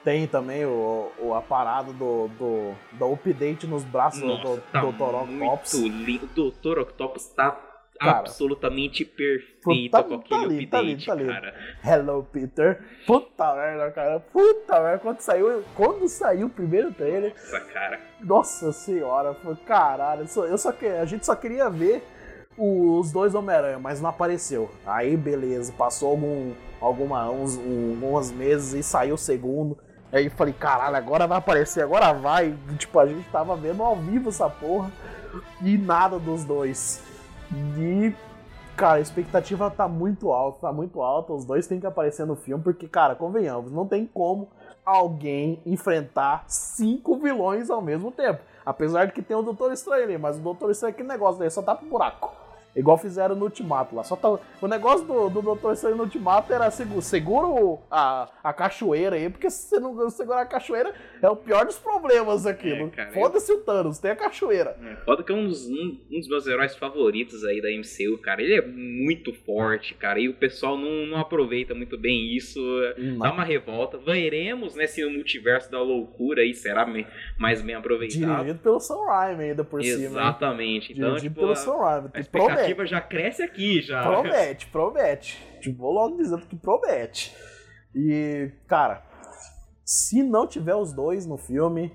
Tem 0.03 0.25
também 0.27 0.65
o, 0.65 1.11
o 1.19 1.33
a 1.33 1.41
parada 1.41 1.91
do, 1.91 2.29
do, 2.29 2.73
do 2.93 3.13
update 3.13 3.67
nos 3.67 3.83
braços 3.83 4.21
Nossa, 4.21 4.43
do, 4.43 4.55
do 4.55 4.61
tá 4.71 4.79
Dr. 4.81 5.15
Octopus. 5.15 5.73
muito 5.79 5.87
lindo. 6.05 6.47
O 6.47 6.51
Dr. 6.51 6.79
Octopus 6.79 7.27
tá 7.27 7.59
Cara, 7.99 8.19
absolutamente 8.19 9.03
perfeito 9.03 9.91
tá- 9.91 10.01
com 10.03 10.13
aquele 10.15 10.29
tá 10.29 10.45
lindo, 10.47 10.69
tá 10.71 10.81
lindo, 10.81 10.93
update, 10.93 11.05
tá 11.05 11.15
lindo. 11.15 11.33
cara. 11.33 11.53
Hello, 11.83 12.23
Peter. 12.31 12.81
Puta 13.05 13.53
merda, 13.55 13.91
cara. 13.91 14.19
Puta 14.21 14.79
merda. 14.81 14.99
Quando 14.99 15.19
saiu, 15.19 15.63
quando 15.75 16.07
saiu 16.07 16.47
o 16.47 16.49
primeiro 16.49 16.93
trailer, 16.93 17.33
Nossa, 17.35 17.59
cara. 17.59 17.99
Nossa 18.21 18.71
senhora, 18.71 19.33
foi 19.33 19.55
caralho. 19.57 20.21
Eu 20.21 20.27
só, 20.27 20.45
eu 20.45 20.57
só 20.57 20.73
a 21.01 21.05
gente 21.05 21.25
só 21.25 21.35
queria 21.35 21.69
ver 21.69 22.01
os 22.59 23.11
dois 23.11 23.33
Homem-Aranha, 23.33 23.79
mas 23.79 24.01
não 24.01 24.09
apareceu. 24.09 24.69
Aí 24.85 25.15
beleza, 25.15 25.71
passou 25.77 26.11
algum, 26.11 26.51
alguma, 26.81 27.29
uns, 27.29 27.55
um- 27.55 27.97
alguns 28.03 28.31
meses 28.31 28.73
e 28.73 28.83
saiu 28.83 29.15
o 29.15 29.17
segundo. 29.17 29.77
Aí 30.11 30.29
falei, 30.29 30.53
caralho, 30.53 30.95
agora 30.95 31.27
vai 31.27 31.37
aparecer, 31.37 31.83
agora 31.83 32.11
vai. 32.13 32.55
E, 32.71 32.75
Tipo, 32.75 32.99
a 32.99 33.05
gente 33.07 33.29
tava 33.29 33.55
vendo 33.55 33.83
ao 33.83 33.95
vivo 33.95 34.29
essa 34.29 34.49
porra 34.49 34.91
e 35.61 35.77
nada 35.77 36.17
dos 36.19 36.43
dois. 36.43 37.01
E, 37.77 38.13
cara, 38.75 38.97
a 38.97 38.99
expectativa 39.01 39.69
tá 39.69 39.87
muito 39.87 40.31
alta, 40.31 40.61
tá 40.61 40.73
muito 40.73 41.01
alta. 41.01 41.31
Os 41.33 41.45
dois 41.45 41.67
têm 41.67 41.79
que 41.79 41.85
aparecer 41.85 42.25
no 42.25 42.35
filme, 42.35 42.63
porque, 42.63 42.87
cara, 42.87 43.15
convenhamos, 43.15 43.71
não 43.71 43.85
tem 43.87 44.05
como 44.05 44.49
alguém 44.83 45.61
enfrentar 45.65 46.43
cinco 46.47 47.17
vilões 47.17 47.69
ao 47.69 47.81
mesmo 47.81 48.11
tempo. 48.11 48.41
Apesar 48.65 49.05
de 49.05 49.13
que 49.13 49.21
tem 49.21 49.37
o 49.37 49.41
Doutor 49.43 49.71
Estranho 49.71 50.03
ali, 50.03 50.17
mas 50.17 50.37
o 50.37 50.41
Doutor 50.41 50.71
Estranho 50.71 50.91
é 50.91 50.93
aquele 50.93 51.07
negócio 51.09 51.39
daí, 51.39 51.49
só 51.51 51.61
tá 51.61 51.75
pro 51.75 51.87
buraco. 51.87 52.33
Igual 52.75 52.97
fizeram 52.97 53.35
no 53.35 53.45
Ultimato 53.45 53.95
lá. 53.95 54.03
Só 54.03 54.15
tá... 54.15 54.29
O 54.61 54.67
negócio 54.67 55.05
do, 55.05 55.29
do 55.29 55.41
Doutor 55.41 55.73
Estranho 55.73 55.95
no 55.97 56.03
Ultimato 56.03 56.53
era 56.53 56.69
seguro, 56.71 57.01
segura 57.01 57.47
o- 57.47 57.79
a, 57.89 58.29
a 58.43 58.53
cachoeira 58.53 59.15
aí, 59.15 59.29
porque 59.29 59.49
se 59.49 59.67
você 59.69 59.79
não 59.79 60.09
segurar 60.09 60.41
a 60.41 60.45
cachoeira, 60.45 60.93
é 61.21 61.27
o 61.29 61.35
pior 61.35 61.65
dos 61.65 61.77
problemas 61.79 62.45
aqui. 62.45 62.71
É, 62.71 62.79
Não- 62.79 63.11
Foda-se 63.11 63.51
o 63.51 63.57
Thanos, 63.61 63.97
tem 63.99 64.11
a 64.11 64.15
cachoeira. 64.15 64.77
É, 64.83 64.95
Foda 65.03 65.23
que 65.23 65.31
é 65.31 65.35
um 65.35 65.47
dos, 65.47 65.67
um, 65.67 65.99
um 66.11 66.19
dos 66.19 66.27
meus 66.29 66.45
heróis 66.47 66.75
favoritos 66.75 67.43
aí 67.43 67.59
da 67.61 67.69
MCU, 67.69 68.17
cara. 68.21 68.41
Ele 68.41 68.53
é 68.55 68.61
muito 68.65 69.33
forte, 69.33 69.93
cara. 69.95 70.19
E 70.19 70.29
o 70.29 70.33
pessoal 70.35 70.77
não, 70.77 71.07
não 71.07 71.17
aproveita 71.17 71.73
muito 71.73 71.97
bem 71.97 72.35
isso. 72.35 72.59
Dá 73.19 73.31
uma 73.33 73.43
revolta. 73.43 73.97
Veremos, 73.97 74.75
né, 74.75 74.85
se 74.87 75.03
o 75.03 75.09
multiverso 75.11 75.71
da 75.71 75.81
loucura 75.81 76.41
aí 76.43 76.53
será 76.53 76.85
me- 76.85 77.05
mais 77.37 77.61
bem 77.61 77.75
aproveitado. 77.75 78.19
Dirigido 78.37 78.59
pelo 78.59 78.79
Sam 78.79 79.05
Raimi 79.05 79.43
ainda 79.45 79.63
por 79.63 79.81
cima. 79.83 79.97
hein? 79.97 80.05
Exatamente. 80.05 80.93
Então, 80.93 81.09
Dirigido 81.09 81.33
tipo, 81.33 81.41
pelo 81.41 81.55
Sam 81.55 81.77
Raimi. 81.77 82.09
Promete. 82.31 82.58
Expectativa 82.61 82.85
já 82.85 83.01
cresce 83.01 83.41
aqui, 83.43 83.81
já. 83.81 84.01
Promete, 84.03 84.67
promete. 84.67 85.43
Tipo, 85.61 85.77
vou 85.81 85.91
logo 85.93 86.17
dizendo 86.17 86.45
que 86.45 86.55
promete. 86.55 87.35
E, 87.95 88.51
cara, 88.67 89.03
se 89.83 90.21
não 90.23 90.45
tiver 90.47 90.75
os 90.75 90.93
dois 90.93 91.25
no 91.25 91.37
filme, 91.37 91.91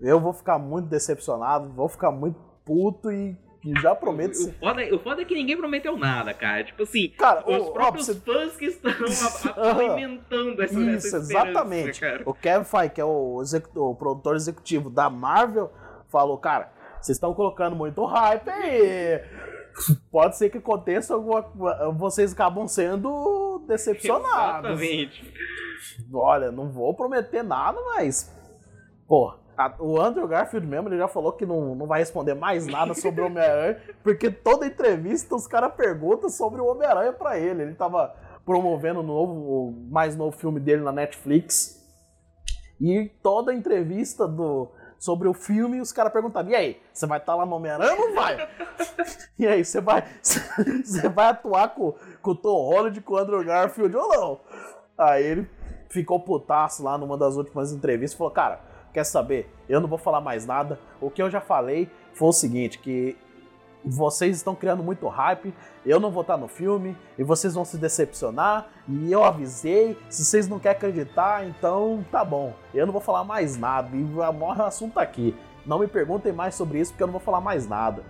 eu 0.00 0.20
vou 0.20 0.32
ficar 0.32 0.58
muito 0.58 0.88
decepcionado, 0.88 1.68
vou 1.72 1.88
ficar 1.88 2.10
muito 2.12 2.38
puto 2.64 3.10
e, 3.10 3.36
e 3.64 3.80
já 3.80 3.94
prometo. 3.94 4.36
O 4.38 4.52
foda, 4.52 4.94
o 4.94 4.98
foda 5.00 5.22
é 5.22 5.24
que 5.24 5.34
ninguém 5.34 5.56
prometeu 5.56 5.96
nada, 5.96 6.32
cara. 6.32 6.62
Tipo 6.62 6.84
assim, 6.84 7.08
Cara, 7.18 7.42
os 7.50 7.66
o- 7.66 7.70
ó, 7.70 7.72
próprios 7.72 8.06
você- 8.06 8.14
fãs 8.20 8.56
que 8.56 8.66
estão 8.66 8.92
alimentando 9.56 10.62
essa, 10.62 10.78
Isso, 10.78 11.06
essa 11.08 11.16
exatamente. 11.16 12.00
cara. 12.00 12.22
O 12.24 12.32
Kevin 12.32 12.64
Feige, 12.64 12.90
que 12.90 13.00
é 13.00 13.04
o, 13.04 13.42
o 13.74 13.94
produtor 13.96 14.36
executivo 14.36 14.88
da 14.88 15.10
Marvel, 15.10 15.72
falou, 16.08 16.38
cara, 16.38 16.70
vocês 17.00 17.16
estão 17.16 17.34
colocando 17.34 17.74
muito 17.74 18.04
hype 18.04 18.48
aí. 18.48 19.20
Pode 20.10 20.36
ser 20.36 20.50
que 20.50 20.58
aconteça 20.58 21.14
alguma 21.14 21.42
coisa. 21.42 21.90
Vocês 21.92 22.32
acabam 22.32 22.66
sendo 22.66 23.64
decepcionados. 23.68 24.70
Exatamente. 24.80 25.34
Olha, 26.12 26.50
não 26.50 26.68
vou 26.70 26.94
prometer 26.94 27.42
nada, 27.42 27.78
mas. 27.94 28.34
Pô, 29.06 29.32
a- 29.56 29.74
o 29.78 30.00
Andrew 30.00 30.26
Garfield 30.26 30.66
mesmo, 30.66 30.88
ele 30.88 30.98
já 30.98 31.08
falou 31.08 31.32
que 31.32 31.46
não, 31.46 31.74
não 31.74 31.86
vai 31.86 32.00
responder 32.00 32.34
mais 32.34 32.66
nada 32.66 32.94
sobre 32.94 33.20
o 33.22 33.26
Homem-Aranha, 33.26 33.80
porque 34.02 34.30
toda 34.30 34.66
entrevista 34.66 35.34
os 35.34 35.46
caras 35.46 35.72
perguntam 35.74 36.28
sobre 36.28 36.60
o 36.60 36.66
Homem-Aranha 36.66 37.12
pra 37.12 37.38
ele. 37.38 37.62
Ele 37.62 37.74
tava 37.74 38.14
promovendo 38.44 39.00
o, 39.00 39.02
novo, 39.02 39.32
o 39.32 39.72
mais 39.90 40.16
novo 40.16 40.36
filme 40.36 40.58
dele 40.60 40.82
na 40.82 40.92
Netflix. 40.92 41.76
E 42.80 43.10
toda 43.22 43.52
entrevista 43.52 44.26
do, 44.26 44.70
sobre 44.98 45.28
o 45.28 45.34
filme, 45.34 45.80
os 45.80 45.92
caras 45.92 46.12
perguntavam: 46.12 46.50
e 46.50 46.54
aí, 46.54 46.80
você 46.92 47.06
vai 47.06 47.18
estar 47.18 47.34
lá 47.34 47.46
no 47.46 47.54
Homem-Aranha 47.56 47.92
ou 47.92 48.08
não 48.08 48.14
vai? 48.14 48.48
e 49.38 49.46
aí, 49.46 49.64
você 49.64 49.80
vai, 49.80 50.04
você 50.22 51.08
vai 51.08 51.28
atuar 51.28 51.74
com, 51.74 51.94
com 52.20 52.30
o 52.32 52.34
Tom 52.34 52.56
Holland, 52.56 53.00
com 53.00 53.14
o 53.14 53.16
Andrew 53.16 53.44
Garfield 53.44 53.96
ou 53.96 54.08
não? 54.08 54.40
Aí 54.96 55.24
ele 55.24 55.50
ficou 55.88 56.20
putaço 56.20 56.82
lá 56.82 56.98
numa 56.98 57.16
das 57.16 57.36
últimas 57.36 57.72
entrevistas 57.72 58.14
e 58.14 58.18
falou: 58.18 58.32
Cara, 58.32 58.60
quer 58.92 59.04
saber? 59.04 59.48
Eu 59.68 59.80
não 59.80 59.88
vou 59.88 59.98
falar 59.98 60.20
mais 60.20 60.44
nada. 60.44 60.78
O 61.00 61.10
que 61.10 61.22
eu 61.22 61.30
já 61.30 61.40
falei 61.40 61.88
foi 62.12 62.28
o 62.28 62.32
seguinte: 62.32 62.78
que 62.78 63.16
vocês 63.88 64.36
estão 64.36 64.54
criando 64.54 64.82
muito 64.82 65.08
hype, 65.08 65.54
eu 65.84 65.98
não 65.98 66.10
vou 66.10 66.20
estar 66.20 66.36
no 66.36 66.48
filme 66.48 66.96
e 67.18 67.24
vocês 67.24 67.54
vão 67.54 67.64
se 67.64 67.78
decepcionar. 67.78 68.68
E 68.86 69.10
eu 69.10 69.24
avisei, 69.24 69.96
se 70.10 70.24
vocês 70.24 70.46
não 70.46 70.58
querem 70.58 70.76
acreditar, 70.76 71.46
então 71.46 72.04
tá 72.10 72.24
bom. 72.24 72.52
Eu 72.74 72.84
não 72.86 72.92
vou 72.92 73.00
falar 73.00 73.24
mais 73.24 73.56
nada 73.56 73.96
e 73.96 74.00
morre 74.00 74.60
o 74.60 74.66
assunto 74.66 74.98
aqui. 74.98 75.34
Não 75.64 75.78
me 75.78 75.86
perguntem 75.86 76.32
mais 76.32 76.54
sobre 76.54 76.80
isso 76.80 76.92
porque 76.92 77.02
eu 77.02 77.06
não 77.06 77.12
vou 77.12 77.20
falar 77.20 77.40
mais 77.40 77.66
nada. 77.68 78.02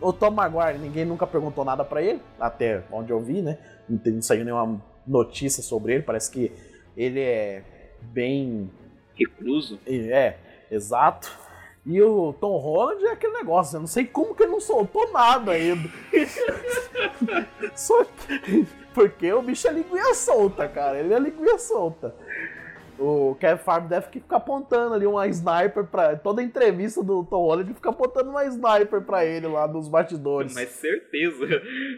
o 0.00 0.12
Tom 0.12 0.30
Maguire, 0.30 0.78
ninguém 0.78 1.04
nunca 1.04 1.26
perguntou 1.26 1.64
nada 1.64 1.84
pra 1.84 2.02
ele, 2.02 2.22
até 2.38 2.82
onde 2.90 3.10
eu 3.10 3.20
vi, 3.20 3.42
né? 3.42 3.58
Não 3.88 4.22
saiu 4.22 4.44
nenhuma 4.44 4.80
notícia 5.06 5.62
sobre 5.62 5.94
ele, 5.94 6.02
parece 6.02 6.30
que 6.30 6.52
ele 6.96 7.20
é 7.20 7.62
bem. 8.00 8.70
Recluso? 9.14 9.78
É, 9.86 10.36
exato. 10.70 11.30
E 11.84 12.00
o 12.02 12.32
Tom 12.34 12.58
Holland 12.58 13.02
é 13.04 13.12
aquele 13.12 13.32
negócio, 13.32 13.76
eu 13.76 13.80
não 13.80 13.86
sei 13.86 14.04
como 14.04 14.34
que 14.34 14.42
ele 14.42 14.52
não 14.52 14.60
soltou 14.60 15.10
nada 15.12 15.52
ainda. 15.52 15.88
Só 17.74 18.04
que. 18.04 18.66
Porque 18.92 19.32
o 19.32 19.40
bicho 19.40 19.68
é 19.68 19.72
linguinha 19.72 20.14
solta, 20.14 20.68
cara. 20.68 20.98
Ele 20.98 21.14
é 21.14 21.18
linguinha 21.18 21.58
solta. 21.58 22.14
O 22.98 23.34
Kevin 23.36 23.62
Farm 23.62 23.86
deve 23.86 24.08
ficar 24.08 24.36
apontando 24.36 24.94
ali 24.94 25.06
uma 25.06 25.26
sniper 25.28 25.86
pra. 25.86 26.16
Toda 26.16 26.42
entrevista 26.42 27.02
do 27.02 27.24
Tom 27.24 27.46
Holland 27.46 27.72
fica 27.72 27.88
apontando 27.88 28.28
uma 28.28 28.44
sniper 28.44 29.00
pra 29.00 29.24
ele 29.24 29.46
lá 29.46 29.66
dos 29.66 29.88
bastidores. 29.88 30.54
Mas 30.54 30.68
certeza. 30.68 31.46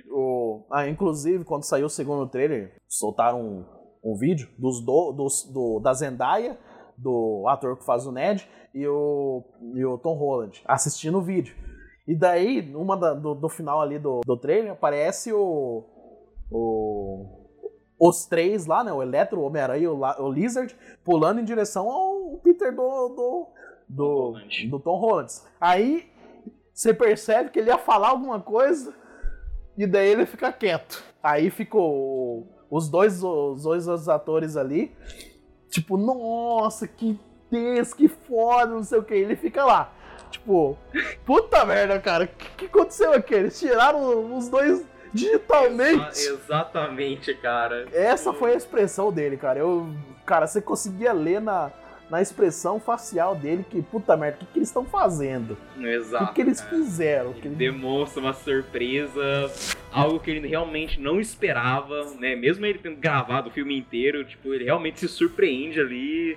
O... 0.09 0.65
Ah, 0.71 0.87
inclusive, 0.89 1.45
quando 1.45 1.65
saiu 1.65 1.87
o 1.87 1.91
segundo 1.91 2.29
trailer, 2.29 2.77
soltaram 2.87 3.41
um, 3.41 3.65
um 4.05 4.17
vídeo 4.17 4.49
dos 4.57 4.81
do, 4.85 5.13
dos, 5.13 5.51
do, 5.53 5.81
da 5.81 5.93
Zendaya, 5.93 6.57
do 6.97 7.45
ator 7.49 7.77
que 7.77 7.85
faz 7.85 8.07
o 8.07 8.13
Ned, 8.13 8.49
e 8.75 8.87
o, 8.87 9.43
e 9.75 9.85
o 9.85 9.99
Tom 9.99 10.15
Holland 10.15 10.63
assistindo 10.65 11.19
o 11.19 11.23
vídeo. 11.23 11.55
E 12.07 12.15
daí, 12.15 12.63
numa 12.63 12.97
da, 12.97 13.15
do, 13.15 13.35
do 13.35 13.49
final 13.49 13.81
ali 13.81 13.99
do, 13.99 14.21
do 14.25 14.37
trailer, 14.37 14.73
aparece 14.73 15.33
o. 15.33 15.85
o 16.51 17.39
os 18.05 18.27
três 18.27 18.67
lá, 18.67 18.83
né? 18.83 18.93
O 18.93 19.01
Eletro, 19.01 19.39
o 19.39 19.45
Homem-Aranha 19.45 19.85
e 19.85 19.87
o, 19.87 20.01
o, 20.01 20.33
Lizard, 20.33 20.75
pulando 21.05 21.41
em 21.41 21.45
direção 21.45 21.89
ao 21.89 22.41
Peter 22.43 22.75
do, 22.75 23.09
do, 23.11 23.49
do, 23.89 24.35
do 24.69 24.81
Tom 24.81 24.97
Holland. 24.99 25.33
Aí 25.61 26.11
você 26.75 26.93
percebe 26.93 27.51
que 27.51 27.61
ele 27.61 27.71
ia 27.71 27.79
falar 27.79 28.09
alguma 28.09 28.41
coisa 28.41 28.93
e 29.79 29.87
daí 29.87 30.09
ele 30.09 30.27
fica 30.27 30.53
quieto. 30.53 31.01
Aí 31.23 31.49
ficou 31.49 32.49
os 32.69 32.89
dois, 32.89 33.23
os 33.23 33.63
dois 33.63 33.87
atores 34.09 34.57
ali, 34.57 34.93
tipo, 35.73 35.97
nossa, 35.97 36.87
que 36.87 37.19
tenso, 37.51 37.97
que 37.97 38.07
foda, 38.07 38.75
não 38.75 38.85
sei 38.85 38.99
o 38.99 39.03
que. 39.03 39.15
Ele 39.15 39.35
fica 39.35 39.65
lá, 39.65 39.91
tipo, 40.31 40.77
puta 41.25 41.65
merda, 41.65 41.99
cara, 41.99 42.25
o 42.25 42.29
que, 42.29 42.49
que 42.59 42.65
aconteceu 42.67 43.13
aqui? 43.15 43.35
Eles 43.35 43.59
tiraram 43.59 44.37
os 44.37 44.49
dois 44.49 44.85
digitalmente. 45.13 46.11
Exa 46.11 46.35
exatamente, 46.35 47.35
cara. 47.35 47.87
Essa 47.93 48.33
foi 48.33 48.53
a 48.53 48.57
expressão 48.57 49.11
dele, 49.11 49.37
cara. 49.39 49.59
Eu, 49.59 49.89
cara, 50.27 50.47
você 50.47 50.61
conseguia 50.61 51.13
ler 51.13 51.41
na, 51.41 51.71
na 52.13 52.21
expressão 52.21 52.79
facial 52.79 53.35
dele 53.35 53.65
que, 53.71 53.81
puta 53.81 54.15
merda, 54.19 54.37
o 54.37 54.41
que, 54.41 54.53
que 54.53 54.59
eles 54.59 54.69
estão 54.69 54.85
fazendo? 54.85 55.57
Exato. 55.81 56.25
O 56.25 56.27
que, 56.27 56.35
que 56.35 56.41
eles 56.43 56.61
fizeram? 56.61 57.31
Ele 57.31 57.41
que 57.41 57.49
ele... 57.49 57.55
demonstra 57.55 58.21
uma 58.21 58.35
surpresa, 58.35 59.51
algo 59.91 60.21
que 60.21 60.31
ele 60.31 60.47
realmente 60.47 61.01
não 61.01 61.19
esperava, 61.19 62.05
né? 62.21 62.37
Mesmo 62.37 62.67
ele 62.67 62.79
tendo 62.81 62.97
gravado 62.97 63.49
o 63.49 63.51
filme 63.51 63.79
inteiro, 63.79 64.23
tipo, 64.27 64.53
ele 64.53 64.65
realmente 64.65 65.01
se 65.01 65.09
surpreende 65.09 65.81
ali. 65.81 66.37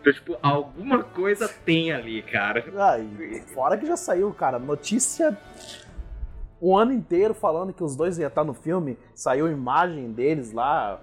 Então, 0.00 0.12
tipo, 0.12 0.36
alguma 0.40 1.02
coisa 1.02 1.48
tem 1.48 1.90
ali, 1.90 2.22
cara. 2.22 2.64
Ah, 2.76 2.96
fora 3.52 3.76
que 3.76 3.84
já 3.84 3.96
saiu, 3.96 4.32
cara, 4.32 4.56
notícia 4.60 5.36
um 6.60 6.76
ano 6.76 6.92
inteiro 6.92 7.34
falando 7.34 7.72
que 7.72 7.82
os 7.82 7.96
dois 7.96 8.18
iam 8.18 8.28
estar 8.28 8.44
no 8.44 8.54
filme. 8.54 8.96
Saiu 9.16 9.50
imagem 9.50 10.12
deles 10.12 10.52
lá. 10.52 11.00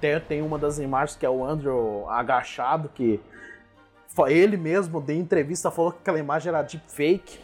Tem, 0.00 0.20
tem 0.20 0.42
uma 0.42 0.58
das 0.58 0.78
imagens 0.78 1.16
que 1.16 1.26
é 1.26 1.30
o 1.30 1.44
Andrew 1.44 2.08
agachado, 2.08 2.88
que 2.88 3.20
ele 4.28 4.56
mesmo 4.56 5.00
de 5.00 5.14
entrevista 5.14 5.70
falou 5.70 5.92
que 5.92 5.98
aquela 5.98 6.18
imagem 6.18 6.50
era 6.50 6.62
deep 6.62 6.84
fake. 6.88 7.38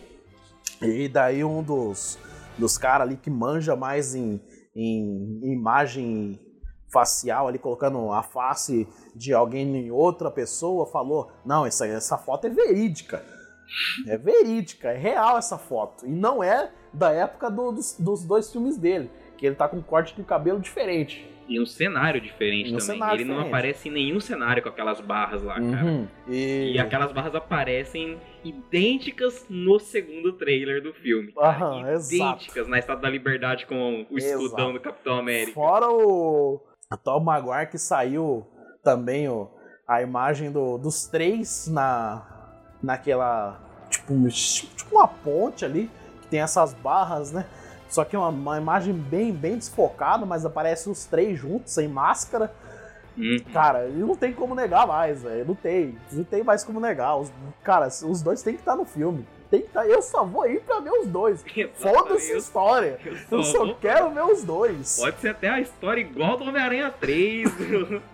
E 0.82 1.08
daí 1.08 1.42
um 1.42 1.62
dos, 1.62 2.18
dos 2.56 2.76
caras 2.76 3.06
ali 3.06 3.16
que 3.16 3.30
manja 3.30 3.74
mais 3.74 4.14
em, 4.14 4.40
em 4.76 5.40
imagem 5.42 6.38
facial 6.92 7.48
ali, 7.48 7.58
colocando 7.58 8.12
a 8.12 8.22
face 8.22 8.88
de 9.14 9.32
alguém 9.32 9.76
em 9.76 9.90
outra 9.90 10.30
pessoa, 10.30 10.86
falou: 10.86 11.30
Não, 11.44 11.66
essa, 11.66 11.86
essa 11.86 12.18
foto 12.18 12.46
é 12.46 12.50
verídica. 12.50 13.24
É 14.06 14.16
verídica, 14.16 14.90
é 14.90 14.96
real 14.96 15.36
essa 15.36 15.58
foto. 15.58 16.06
E 16.06 16.10
não 16.10 16.42
é 16.42 16.70
da 16.92 17.12
época 17.12 17.50
do, 17.50 17.72
dos, 17.72 17.96
dos, 17.98 18.24
dois 18.24 18.50
filmes 18.50 18.78
dele, 18.78 19.10
que 19.36 19.44
ele 19.46 19.56
tá 19.56 19.68
com 19.68 19.76
um 19.76 19.82
corte 19.82 20.16
de 20.16 20.24
cabelo 20.24 20.58
diferente. 20.58 21.30
E 21.48 21.58
um 21.58 21.66
cenário 21.66 22.20
diferente 22.20 22.66
um 22.66 22.78
também. 22.78 22.80
Cenário 22.80 23.14
ele 23.14 23.24
diferente. 23.24 23.42
não 23.42 23.48
aparece 23.48 23.88
em 23.88 23.92
nenhum 23.92 24.20
cenário 24.20 24.62
com 24.62 24.68
aquelas 24.68 25.00
barras 25.00 25.42
lá, 25.42 25.58
uhum. 25.58 25.72
cara. 25.72 26.08
E... 26.28 26.72
e... 26.74 26.78
aquelas 26.78 27.10
barras 27.10 27.34
aparecem 27.34 28.18
idênticas 28.44 29.46
no 29.48 29.78
segundo 29.78 30.34
trailer 30.34 30.82
do 30.82 30.92
filme. 30.92 31.32
Aham, 31.38 31.80
idênticas 31.80 32.56
exato. 32.56 32.68
na 32.68 32.78
Estátua 32.78 33.02
da 33.02 33.10
Liberdade 33.10 33.66
com 33.66 34.06
o 34.10 34.18
escudão 34.18 34.70
exato. 34.70 34.72
do 34.72 34.80
Capitão 34.80 35.18
América. 35.18 35.54
Fora 35.54 35.88
o 35.90 36.60
Tom 37.02 37.20
Maguire 37.20 37.70
que 37.70 37.78
saiu 37.78 38.46
também 38.82 39.28
o, 39.28 39.50
a 39.86 40.02
imagem 40.02 40.52
do, 40.52 40.78
dos 40.78 41.06
três 41.06 41.66
na 41.68 42.34
naquela 42.82 43.60
tipo, 43.90 44.14
tipo 44.28 44.94
uma 44.94 45.08
ponte 45.08 45.64
ali 45.64 45.90
tem 46.30 46.40
essas 46.40 46.74
barras, 46.74 47.32
né? 47.32 47.46
Só 47.88 48.04
que 48.04 48.14
é 48.14 48.18
uma, 48.18 48.28
uma 48.28 48.58
imagem 48.58 48.92
bem, 48.92 49.32
bem 49.32 49.56
desfocada, 49.56 50.26
mas 50.26 50.44
aparece 50.44 50.88
os 50.88 51.04
três 51.04 51.38
juntos, 51.38 51.72
sem 51.72 51.88
máscara. 51.88 52.52
Uhum. 53.16 53.38
Cara, 53.52 53.88
não 53.88 54.14
tem 54.14 54.32
como 54.32 54.54
negar 54.54 54.86
mais, 54.86 55.22
velho. 55.22 55.44
Não 55.44 55.54
tem. 55.54 55.98
Não 56.12 56.24
tem 56.24 56.44
mais 56.44 56.62
como 56.62 56.78
negar. 56.78 57.16
Os, 57.16 57.32
cara, 57.64 57.88
os 57.88 58.22
dois 58.22 58.42
tem 58.42 58.54
que 58.54 58.60
estar 58.60 58.76
no 58.76 58.84
filme. 58.84 59.26
Tem 59.50 59.62
que 59.62 59.68
tá, 59.68 59.86
eu 59.86 60.02
só 60.02 60.24
vou 60.24 60.46
ir 60.46 60.60
pra 60.60 60.78
ver 60.78 60.90
os 60.90 61.06
dois. 61.06 61.42
Foda-se 61.74 62.32
a 62.32 62.36
história. 62.36 63.00
Eu 63.04 63.16
só, 63.16 63.36
eu 63.36 63.42
só 63.42 63.64
vou... 63.64 63.74
quero 63.76 64.10
ver 64.10 64.24
os 64.24 64.44
dois. 64.44 64.98
Pode 64.98 65.20
ser 65.20 65.28
até 65.28 65.48
a 65.48 65.60
história 65.60 66.00
igual 66.00 66.36
do 66.36 66.44
Homem-Aranha 66.44 66.90
3, 66.90 67.50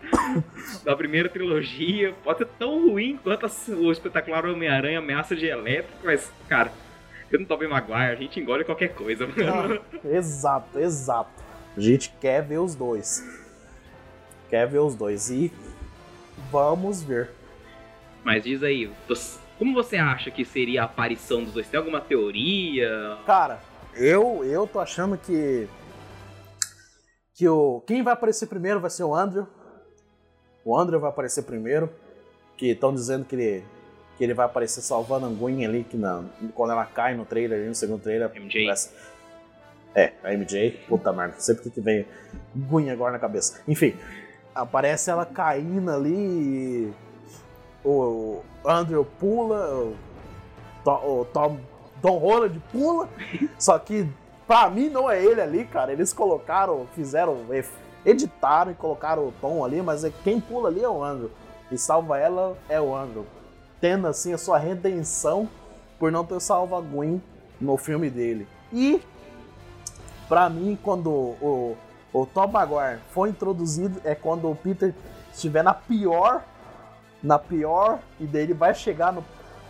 da 0.84 0.96
primeira 0.96 1.28
trilogia. 1.28 2.14
Pode 2.22 2.38
ser 2.38 2.48
tão 2.58 2.88
ruim 2.88 3.18
quanto 3.22 3.46
o 3.68 3.90
espetacular 3.90 4.46
Homem-Aranha 4.46 5.00
Ameaça 5.00 5.34
de 5.34 5.46
Elétrico, 5.46 5.98
mas, 6.04 6.30
cara, 6.48 6.70
não 7.38 7.46
Tobey 7.46 7.68
Maguire, 7.68 8.12
a 8.12 8.14
gente 8.14 8.40
engole 8.40 8.64
qualquer 8.64 8.94
coisa, 8.94 9.26
mano. 9.26 9.80
Ah, 9.92 10.08
exato, 10.08 10.78
exato. 10.78 11.30
A 11.76 11.80
gente 11.80 12.14
quer 12.20 12.42
ver 12.42 12.58
os 12.58 12.74
dois. 12.74 13.24
Quer 14.48 14.66
ver 14.68 14.78
os 14.78 14.94
dois. 14.94 15.30
E 15.30 15.52
vamos 16.50 17.02
ver. 17.02 17.30
Mas 18.22 18.44
diz 18.44 18.62
aí, 18.62 18.90
como 19.58 19.74
você 19.74 19.96
acha 19.96 20.30
que 20.30 20.44
seria 20.44 20.82
a 20.82 20.84
aparição 20.84 21.42
dos 21.42 21.52
dois? 21.52 21.68
Tem 21.68 21.78
alguma 21.78 22.00
teoria? 22.00 23.18
Cara, 23.26 23.60
eu, 23.94 24.44
eu 24.44 24.66
tô 24.66 24.80
achando 24.80 25.16
que. 25.16 25.68
Que 27.34 27.48
o. 27.48 27.82
Quem 27.86 28.02
vai 28.02 28.12
aparecer 28.12 28.46
primeiro 28.46 28.80
vai 28.80 28.90
ser 28.90 29.04
o 29.04 29.14
Andrew. 29.14 29.46
O 30.64 30.76
Andrew 30.76 31.00
vai 31.00 31.10
aparecer 31.10 31.42
primeiro. 31.42 31.90
Que 32.56 32.68
estão 32.68 32.94
dizendo 32.94 33.24
que 33.24 33.34
ele 33.34 33.64
que 34.16 34.24
ele 34.24 34.34
vai 34.34 34.46
aparecer 34.46 34.80
salvando 34.80 35.26
a 35.26 35.28
Gwen 35.28 35.64
ali, 35.64 35.84
que 35.84 35.96
na, 35.96 36.22
quando 36.54 36.72
ela 36.72 36.86
cai 36.86 37.14
no 37.14 37.24
trailer, 37.24 37.66
no 37.66 37.74
segundo 37.74 38.02
trailer. 38.02 38.30
MJ. 38.34 38.64
Parece... 38.64 38.90
É, 39.94 40.12
a 40.24 40.32
MJ, 40.32 40.70
puta 40.88 41.12
merda, 41.12 41.34
sempre 41.38 41.70
que 41.70 41.80
vem 41.80 42.04
Gwen 42.54 42.90
agora 42.90 43.12
na 43.12 43.18
cabeça. 43.18 43.60
Enfim, 43.66 43.96
aparece 44.54 45.10
ela 45.10 45.24
caindo 45.24 45.90
ali 45.90 46.14
e 46.14 46.92
o 47.84 48.42
Andrew 48.64 49.04
pula, 49.04 49.72
o 49.72 49.96
Tom, 50.84 51.02
o 51.04 51.24
Tom, 51.26 51.58
Tom 52.02 52.18
Holland 52.18 52.60
pula, 52.72 53.08
só 53.58 53.78
que 53.78 54.08
pra 54.48 54.68
mim 54.68 54.88
não 54.88 55.08
é 55.08 55.24
ele 55.24 55.40
ali, 55.40 55.64
cara. 55.64 55.92
Eles 55.92 56.12
colocaram, 56.12 56.88
fizeram, 56.94 57.38
editaram 58.04 58.72
e 58.72 58.74
colocaram 58.74 59.28
o 59.28 59.32
Tom 59.40 59.64
ali, 59.64 59.80
mas 59.80 60.02
é, 60.02 60.12
quem 60.24 60.40
pula 60.40 60.68
ali 60.68 60.82
é 60.82 60.88
o 60.88 61.04
Andrew. 61.04 61.30
E 61.70 61.78
salva 61.78 62.18
ela 62.18 62.56
é 62.68 62.80
o 62.80 62.94
Andrew 62.94 63.24
tendo 63.84 64.06
assim 64.06 64.32
a 64.32 64.38
sua 64.38 64.56
redenção 64.56 65.46
por 65.98 66.10
não 66.10 66.24
ter 66.24 66.40
salvo 66.40 66.74
a 66.74 66.80
Gwen 66.80 67.22
no 67.60 67.76
filme 67.76 68.08
dele. 68.08 68.48
E 68.72 69.02
para 70.26 70.48
mim, 70.48 70.78
quando 70.82 71.10
o, 71.10 71.76
o 72.10 72.24
Tom 72.24 72.46
Maguire 72.46 73.02
foi 73.10 73.28
introduzido, 73.28 74.00
é 74.02 74.14
quando 74.14 74.50
o 74.50 74.56
Peter 74.56 74.94
estiver 75.30 75.62
na 75.62 75.74
pior, 75.74 76.42
na 77.22 77.38
pior, 77.38 77.98
e 78.18 78.26
daí 78.26 78.44
ele 78.44 78.54
vai 78.54 78.74
chegar 78.74 79.12
no, 79.12 79.22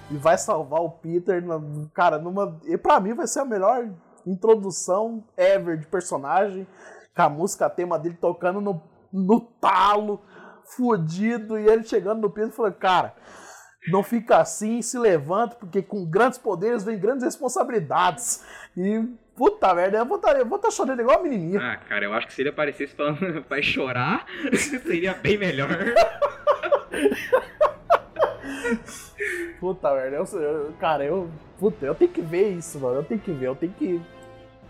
e 0.09 0.17
vai 0.17 0.39
salvar 0.39 0.81
o 0.81 0.91
Peter, 0.91 1.45
na, 1.45 1.61
cara, 1.93 2.17
numa, 2.17 2.57
e 2.67 2.79
para 2.79 3.01
mim 3.01 3.15
vai 3.15 3.27
ser 3.27 3.41
a 3.41 3.45
melhor 3.45 3.89
introdução 4.25 5.25
ever 5.37 5.77
de 5.77 5.87
personagem, 5.87 6.69
com 7.17 7.23
a 7.23 7.29
música 7.29 7.69
tema 7.69 7.99
dele 7.99 8.17
tocando 8.21 8.61
no, 8.61 8.81
no 9.13 9.41
talo, 9.41 10.21
fudido, 10.63 11.59
e 11.59 11.67
ele 11.67 11.83
chegando 11.83 12.21
no 12.21 12.31
Peter 12.31 12.51
e 12.51 12.53
falando, 12.53 12.75
cara, 12.75 13.13
não 13.89 14.03
fica 14.03 14.39
assim, 14.39 14.81
se 14.83 14.99
levanta, 14.99 15.57
porque 15.57 15.83
com 15.83 16.05
grandes 16.05 16.39
poderes 16.39 16.85
vem 16.85 16.99
grandes 16.99 17.25
responsabilidades. 17.25 18.45
E, 18.77 19.05
puta 19.37 19.75
merda, 19.75 19.99
eu 19.99 20.07
vou 20.07 20.17
estar 20.17 20.35
tá, 20.35 20.59
tá 20.59 20.71
chorando 20.71 21.01
igual 21.01 21.21
a 21.21 21.23
menininha. 21.23 21.61
Ah, 21.61 21.77
cara, 21.77 22.05
eu 22.05 22.13
acho 22.13 22.27
que 22.27 22.35
se 22.35 22.43
ele 22.43 22.49
aparecesse 22.49 22.95
falando 22.95 23.45
vai 23.49 23.63
chorar, 23.63 24.27
seria 24.55 25.15
bem 25.15 25.39
melhor. 25.39 25.69
Puta 29.61 29.95
merda, 29.95 30.17
eu, 30.17 30.41
eu, 30.41 30.73
cara, 30.79 31.05
eu. 31.05 31.31
Puta, 31.59 31.87
eu 31.87 31.95
tenho 31.95 32.11
que 32.11 32.21
ver 32.21 32.51
isso, 32.51 32.79
mano. 32.79 32.97
Eu 32.97 33.05
tenho 33.05 33.21
que 33.21 33.33
ver, 33.33 33.47
eu 33.47 33.55
tenho 33.55 33.73
que. 33.73 34.01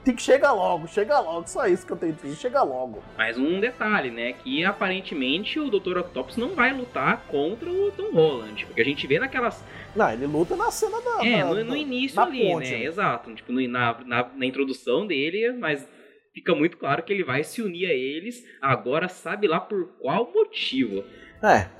Tem 0.05 0.14
que 0.14 0.20
chegar 0.22 0.52
logo, 0.52 0.86
chega 0.86 1.18
logo, 1.18 1.47
só 1.48 1.66
isso 1.66 1.86
que 1.86 1.93
eu 1.93 1.97
tenho 1.97 2.14
que 2.14 2.35
chega 2.36 2.62
logo. 2.62 3.02
Mais 3.16 3.39
um 3.39 3.59
detalhe, 3.59 4.10
né? 4.10 4.35
Que 4.35 4.62
aparentemente 4.62 5.59
o 5.59 5.70
Dr. 5.70 5.97
Octopus 5.98 6.36
não 6.36 6.51
vai 6.55 6.74
lutar 6.74 7.22
contra 7.28 7.70
o 7.70 7.90
Tom 7.93 8.10
Holland. 8.12 8.66
Porque 8.66 8.82
a 8.82 8.85
gente 8.85 9.06
vê 9.06 9.18
naquelas. 9.18 9.64
Não, 9.97 10.10
ele 10.12 10.26
luta 10.26 10.56
na 10.56 10.70
cena 10.70 11.01
da. 11.01 11.26
É, 11.26 11.39
da- 11.43 11.55
no, 11.55 11.64
no 11.64 11.76
início 11.76 12.16
na 12.16 12.24
ali, 12.24 12.47
ponte, 12.51 12.70
né? 12.70 12.85
Exato. 12.85 13.35
Tipo, 13.35 13.51
no- 13.52 13.66
na, 13.66 13.97
na, 14.05 14.28
na 14.36 14.44
introdução 14.47 15.06
dele, 15.06 15.52
mas 15.52 15.89
fica 16.35 16.55
muito 16.55 16.76
claro 16.76 17.02
que 17.02 17.10
ele 17.10 17.24
vai 17.24 17.43
se 17.43 17.62
unir 17.62 17.86
a 17.86 17.94
eles. 17.94 18.44
Agora, 18.60 19.09
sabe 19.09 19.48
lá 19.48 19.59
por 19.59 19.89
qual 19.98 20.31
motivo. 20.35 21.02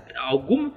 É, 0.09 0.17
Algum. 0.17 0.71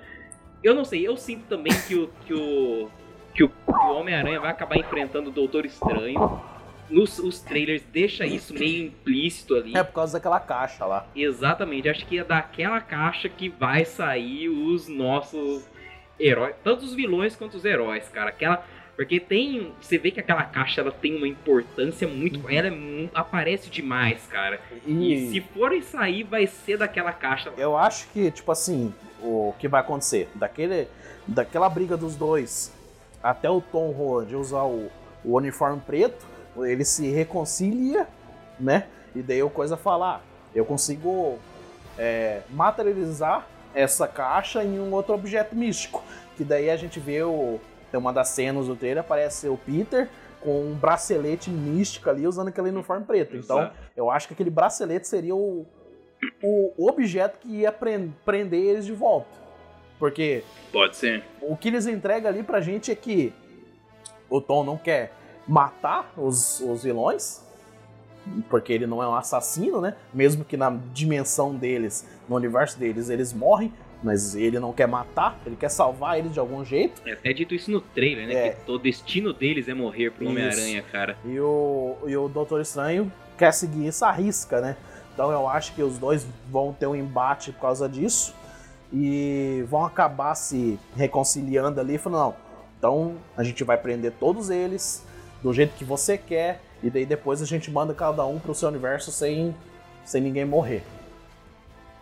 Eu 0.61 0.75
não 0.75 0.83
sei, 0.83 1.07
eu 1.07 1.15
sinto 1.15 1.45
também 1.47 1.71
que 1.87 1.95
o. 1.95 2.09
Que 2.25 2.33
o, 2.33 2.89
que 3.33 3.43
o, 3.45 3.49
que 3.49 3.55
o 3.71 3.93
Homem-Aranha 3.95 4.39
vai 4.41 4.51
acabar 4.51 4.75
enfrentando 4.77 5.29
o 5.29 5.33
Doutor 5.33 5.65
Estranho. 5.65 6.41
Nos 6.89 7.19
os 7.19 7.39
trailers 7.39 7.83
deixa 7.91 8.25
isso 8.25 8.53
meio 8.53 8.85
implícito 8.85 9.55
ali. 9.55 9.75
é 9.75 9.83
por 9.83 9.93
causa 9.93 10.13
daquela 10.13 10.39
caixa 10.39 10.85
lá. 10.85 11.05
Exatamente, 11.15 11.89
acho 11.89 12.05
que 12.05 12.19
é 12.19 12.23
daquela 12.23 12.79
caixa 12.79 13.27
que 13.27 13.49
vai 13.49 13.83
sair 13.83 14.47
os 14.49 14.87
nossos 14.87 15.63
heróis, 16.19 16.55
tanto 16.63 16.85
os 16.85 16.93
vilões 16.93 17.35
quanto 17.35 17.57
os 17.57 17.65
heróis, 17.65 18.07
cara. 18.09 18.29
Aquela, 18.29 18.63
porque 18.95 19.19
tem, 19.19 19.71
você 19.81 19.97
vê 19.97 20.11
que 20.11 20.19
aquela 20.19 20.43
caixa 20.43 20.81
ela 20.81 20.91
tem 20.91 21.15
uma 21.15 21.27
importância 21.27 22.07
muito, 22.07 22.49
ela 22.49 22.67
é 22.69 23.09
aparece 23.13 23.69
demais, 23.69 24.25
cara. 24.27 24.59
E, 24.85 25.29
se 25.29 25.41
forem 25.41 25.81
sair 25.81 26.23
vai 26.23 26.47
ser 26.47 26.77
daquela 26.77 27.11
caixa. 27.11 27.51
Eu 27.57 27.77
acho 27.77 28.07
que, 28.09 28.31
tipo 28.31 28.51
assim, 28.51 28.93
o 29.21 29.53
que 29.59 29.67
vai 29.67 29.81
acontecer? 29.81 30.29
Daquele, 30.33 30.87
daquela 31.27 31.69
briga 31.69 31.97
dos 31.97 32.15
dois 32.15 32.73
até 33.21 33.49
o 33.49 33.61
Tom 33.61 33.91
Holland 33.91 34.35
usar 34.35 34.63
o, 34.63 34.89
o 35.23 35.35
uniforme 35.37 35.81
preto, 35.85 36.25
ele 36.65 36.83
se 36.85 37.07
reconcilia, 37.09 38.07
né? 38.59 38.87
E 39.15 39.21
daí 39.21 39.41
o 39.43 39.49
coisa 39.49 39.75
falar, 39.77 40.23
eu 40.53 40.65
consigo 40.65 41.37
é, 41.97 42.41
materializar 42.49 43.47
essa 43.73 44.07
caixa 44.07 44.63
em 44.63 44.79
um 44.79 44.91
outro 44.93 45.13
objeto 45.13 45.55
místico. 45.55 46.03
Que 46.35 46.43
daí 46.43 46.69
a 46.69 46.75
gente 46.77 46.99
vê 46.99 47.23
o. 47.23 47.59
Tem 47.91 47.99
uma 47.99 48.11
das 48.13 48.29
cenas 48.29 48.67
do 48.67 48.75
trailer, 48.75 48.99
aparece 49.03 49.47
o 49.47 49.57
Peter 49.57 50.07
com 50.41 50.61
um 50.61 50.73
bracelete 50.75 51.49
místico 51.49 52.09
ali 52.09 52.27
usando 52.27 52.49
aquele 52.49 52.69
uniforme 52.69 53.05
preto. 53.05 53.35
Então, 53.35 53.57
Exato. 53.59 53.75
eu 53.95 54.11
acho 54.11 54.27
que 54.27 54.33
aquele 54.33 54.49
bracelete 54.51 55.07
seria 55.07 55.35
o, 55.35 55.65
o 56.43 56.87
objeto 56.87 57.39
que 57.39 57.47
ia 57.61 57.71
pren- 57.71 58.13
prender 58.25 58.61
eles 58.61 58.85
de 58.85 58.93
volta. 58.93 59.29
Porque 59.97 60.43
Pode 60.71 60.95
ser. 60.95 61.23
o 61.41 61.55
que 61.57 61.69
eles 61.69 61.87
entregam 61.87 62.29
ali 62.29 62.43
pra 62.43 62.61
gente 62.61 62.91
é 62.91 62.95
que 62.95 63.33
o 64.29 64.39
Tom 64.39 64.63
não 64.63 64.77
quer 64.77 65.11
matar 65.47 66.11
os, 66.17 66.59
os 66.59 66.83
vilões, 66.83 67.41
porque 68.49 68.73
ele 68.73 68.85
não 68.85 69.01
é 69.01 69.07
um 69.07 69.15
assassino, 69.15 69.79
né? 69.79 69.95
Mesmo 70.13 70.43
que 70.43 70.57
na 70.57 70.77
dimensão 70.93 71.55
deles, 71.55 72.05
no 72.27 72.35
universo 72.35 72.77
deles, 72.77 73.09
eles 73.09 73.31
morrem, 73.31 73.71
mas 74.03 74.35
ele 74.35 74.59
não 74.59 74.73
quer 74.73 74.87
matar, 74.87 75.39
ele 75.45 75.55
quer 75.55 75.69
salvar 75.69 76.19
eles 76.19 76.33
de 76.33 76.39
algum 76.39 76.63
jeito. 76.63 77.01
É 77.05 77.13
até 77.13 77.33
dito 77.33 77.55
isso 77.55 77.71
no 77.71 77.81
trailer, 77.81 78.27
né? 78.27 78.33
É. 78.33 78.49
Que 78.51 78.71
o 78.71 78.77
destino 78.77 79.33
deles 79.33 79.67
é 79.67 79.73
morrer 79.73 80.11
pro. 80.11 80.27
Homem-Aranha, 80.27 80.83
cara. 80.83 81.17
E 81.25 81.39
o, 81.39 81.97
e 82.05 82.15
o 82.15 82.27
Doutor 82.27 82.61
Estranho 82.61 83.11
quer 83.37 83.53
seguir 83.53 83.87
essa 83.87 84.11
risca, 84.11 84.59
né? 84.59 84.75
Então 85.13 85.31
eu 85.31 85.47
acho 85.47 85.73
que 85.73 85.81
os 85.81 85.97
dois 85.97 86.27
vão 86.49 86.73
ter 86.73 86.85
um 86.85 86.95
embate 86.95 87.51
por 87.51 87.61
causa 87.61 87.89
disso 87.89 88.35
e 88.93 89.65
vão 89.67 89.83
acabar 89.83 90.35
se 90.35 90.79
reconciliando 90.95 91.79
ali, 91.81 91.97
falando, 91.97 92.19
não, 92.19 92.35
então 92.77 93.15
a 93.35 93.43
gente 93.43 93.63
vai 93.63 93.77
prender 93.77 94.13
todos 94.19 94.49
eles 94.49 95.03
do 95.41 95.53
jeito 95.53 95.75
que 95.75 95.83
você 95.83 96.17
quer 96.17 96.61
e 96.81 96.89
daí 96.89 97.05
depois 97.05 97.41
a 97.41 97.45
gente 97.45 97.71
manda 97.71 97.93
cada 97.93 98.25
um 98.25 98.39
pro 98.39 98.53
seu 98.53 98.69
universo 98.69 99.11
sem, 99.11 99.55
sem 100.05 100.21
ninguém 100.21 100.45
morrer. 100.45 100.83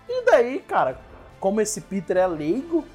E 0.07 0.25
daí, 0.25 0.59
cara, 0.59 0.99
como 1.39 1.61
esse 1.61 1.81
Peter 1.81 2.17
é 2.17 2.27
leigo, 2.27 2.85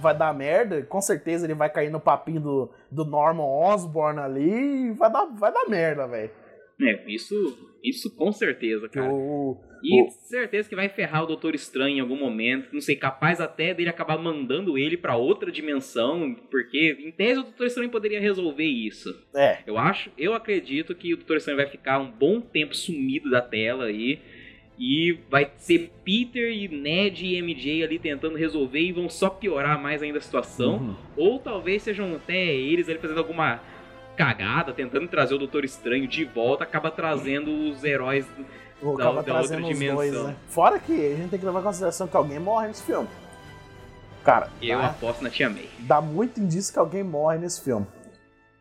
vai 0.00 0.16
dar 0.16 0.34
merda, 0.34 0.82
com 0.82 1.00
certeza 1.00 1.46
ele 1.46 1.54
vai 1.54 1.70
cair 1.70 1.90
no 1.90 2.00
papinho 2.00 2.40
do, 2.40 2.70
do 2.90 3.04
Norman 3.04 3.44
Osborn 3.44 4.20
ali 4.20 4.88
e 4.88 4.90
vai 4.92 5.10
dar, 5.10 5.26
vai 5.26 5.52
dar 5.52 5.68
merda, 5.68 6.06
velho. 6.06 6.30
É, 6.82 7.10
isso, 7.10 7.34
isso 7.82 8.10
com 8.14 8.32
certeza, 8.32 8.88
cara. 8.88 9.12
o, 9.12 9.58
E 9.82 10.02
o- 10.02 10.10
certeza 10.10 10.68
que 10.68 10.76
vai 10.76 10.88
ferrar 10.88 11.22
o 11.24 11.26
Doutor 11.26 11.54
Estranho 11.54 11.96
em 11.96 12.00
algum 12.00 12.16
momento. 12.16 12.68
Não 12.72 12.80
sei, 12.80 12.96
capaz 12.96 13.40
até 13.40 13.72
dele 13.74 13.88
acabar 13.90 14.18
mandando 14.18 14.76
ele 14.78 14.96
pra 14.96 15.16
outra 15.16 15.50
dimensão. 15.50 16.34
Porque, 16.50 16.96
em 17.00 17.10
tese, 17.10 17.40
o 17.40 17.44
Doutor 17.44 17.66
Estranho 17.66 17.90
poderia 17.90 18.20
resolver 18.20 18.64
isso. 18.66 19.14
É, 19.34 19.58
Eu 19.66 19.78
acho, 19.78 20.10
eu 20.18 20.34
acredito 20.34 20.94
que 20.94 21.12
o 21.14 21.16
Doutor 21.16 21.36
Estranho 21.38 21.56
vai 21.58 21.66
ficar 21.66 21.98
um 21.98 22.10
bom 22.10 22.40
tempo 22.40 22.74
sumido 22.76 23.30
da 23.30 23.40
tela 23.40 23.84
aí. 23.86 24.18
E 24.82 25.18
vai 25.28 25.50
ser 25.58 25.90
Peter 26.02 26.50
e 26.50 26.66
Ned 26.66 27.26
e 27.26 27.36
MJ 27.42 27.84
ali 27.84 27.98
tentando 27.98 28.36
resolver 28.38 28.80
e 28.80 28.92
vão 28.92 29.10
só 29.10 29.28
piorar 29.28 29.78
mais 29.78 30.02
ainda 30.02 30.16
a 30.16 30.22
situação. 30.22 30.78
Uhum. 30.78 30.96
Ou 31.18 31.38
talvez 31.38 31.82
sejam 31.82 32.14
até 32.14 32.46
eles 32.54 32.88
ali 32.88 32.98
fazendo 32.98 33.18
alguma 33.18 33.60
cagada, 34.16 34.72
tentando 34.72 35.06
trazer 35.08 35.34
o 35.34 35.38
Doutor 35.38 35.64
Estranho 35.64 36.06
de 36.06 36.24
volta, 36.24 36.64
acaba 36.64 36.90
trazendo 36.90 37.50
os 37.68 37.84
heróis 37.84 38.26
vou 38.82 38.96
Da- 38.96 39.04
acabar 39.04 39.22
da 39.22 39.32
trazendo 39.32 39.62
outra 39.64 39.74
dimensão. 39.74 39.96
dois, 39.96 40.24
né? 40.24 40.36
Fora 40.48 40.78
que 40.78 40.92
a 40.92 41.16
gente 41.16 41.30
tem 41.30 41.38
que 41.38 41.44
levar 41.46 41.60
em 41.60 41.64
consideração 41.64 42.06
que 42.06 42.16
alguém 42.16 42.38
morre 42.38 42.68
nesse 42.68 42.82
filme. 42.82 43.08
Cara, 44.24 44.50
Eu 44.60 44.78
dá, 44.78 44.86
aposto 44.88 45.22
na 45.22 45.30
Tia 45.30 45.48
May. 45.48 45.68
dá 45.80 46.00
muito 46.00 46.40
indício 46.40 46.72
que 46.72 46.78
alguém 46.78 47.02
morre 47.02 47.38
nesse 47.38 47.62
filme. 47.62 47.86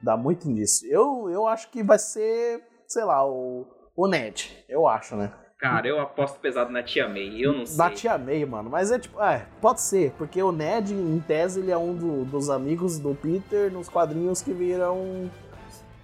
Dá 0.01 0.15
muito 0.15 0.49
indício. 0.49 0.89
Eu, 0.89 1.29
eu 1.29 1.45
acho 1.45 1.69
que 1.69 1.83
vai 1.83 1.99
ser, 1.99 2.63
sei 2.87 3.03
lá, 3.03 3.25
o, 3.27 3.67
o 3.95 4.07
Ned. 4.07 4.63
Eu 4.69 4.87
acho, 4.87 5.15
né? 5.17 5.31
Cara, 5.57 5.85
eu 5.85 5.99
aposto 5.99 6.39
pesado 6.39 6.71
na 6.71 6.81
Tia 6.81 7.09
May. 7.09 7.37
Eu 7.43 7.51
não 7.51 7.65
sei. 7.65 7.77
Da 7.77 7.89
Tia 7.89 8.17
May, 8.17 8.45
mano. 8.45 8.69
Mas 8.69 8.89
é 8.91 8.97
tipo, 8.99 9.21
é, 9.21 9.45
pode 9.59 9.81
ser, 9.81 10.11
porque 10.17 10.41
o 10.41 10.53
Ned, 10.53 10.93
em 10.93 11.19
tese, 11.19 11.59
ele 11.59 11.69
é 11.71 11.77
um 11.77 11.93
do- 11.93 12.23
dos 12.23 12.49
amigos 12.49 12.97
do 12.97 13.13
Peter 13.13 13.69
nos 13.69 13.89
quadrinhos 13.89 14.41
que 14.41 14.53
viram. 14.53 15.29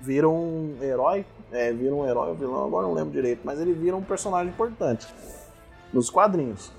Viram 0.01 0.35
um 0.35 0.77
herói. 0.81 1.25
É, 1.51 1.72
viram 1.72 1.99
um 1.99 2.07
herói 2.07 2.30
ou 2.30 2.35
vilão, 2.35 2.65
agora 2.65 2.88
não 2.88 2.93
lembro 2.93 3.11
direito, 3.11 3.41
mas 3.43 3.59
ele 3.61 3.73
vira 3.73 3.95
um 3.95 4.03
personagem 4.03 4.51
importante 4.51 5.07
nos 5.93 6.09
quadrinhos. 6.09 6.72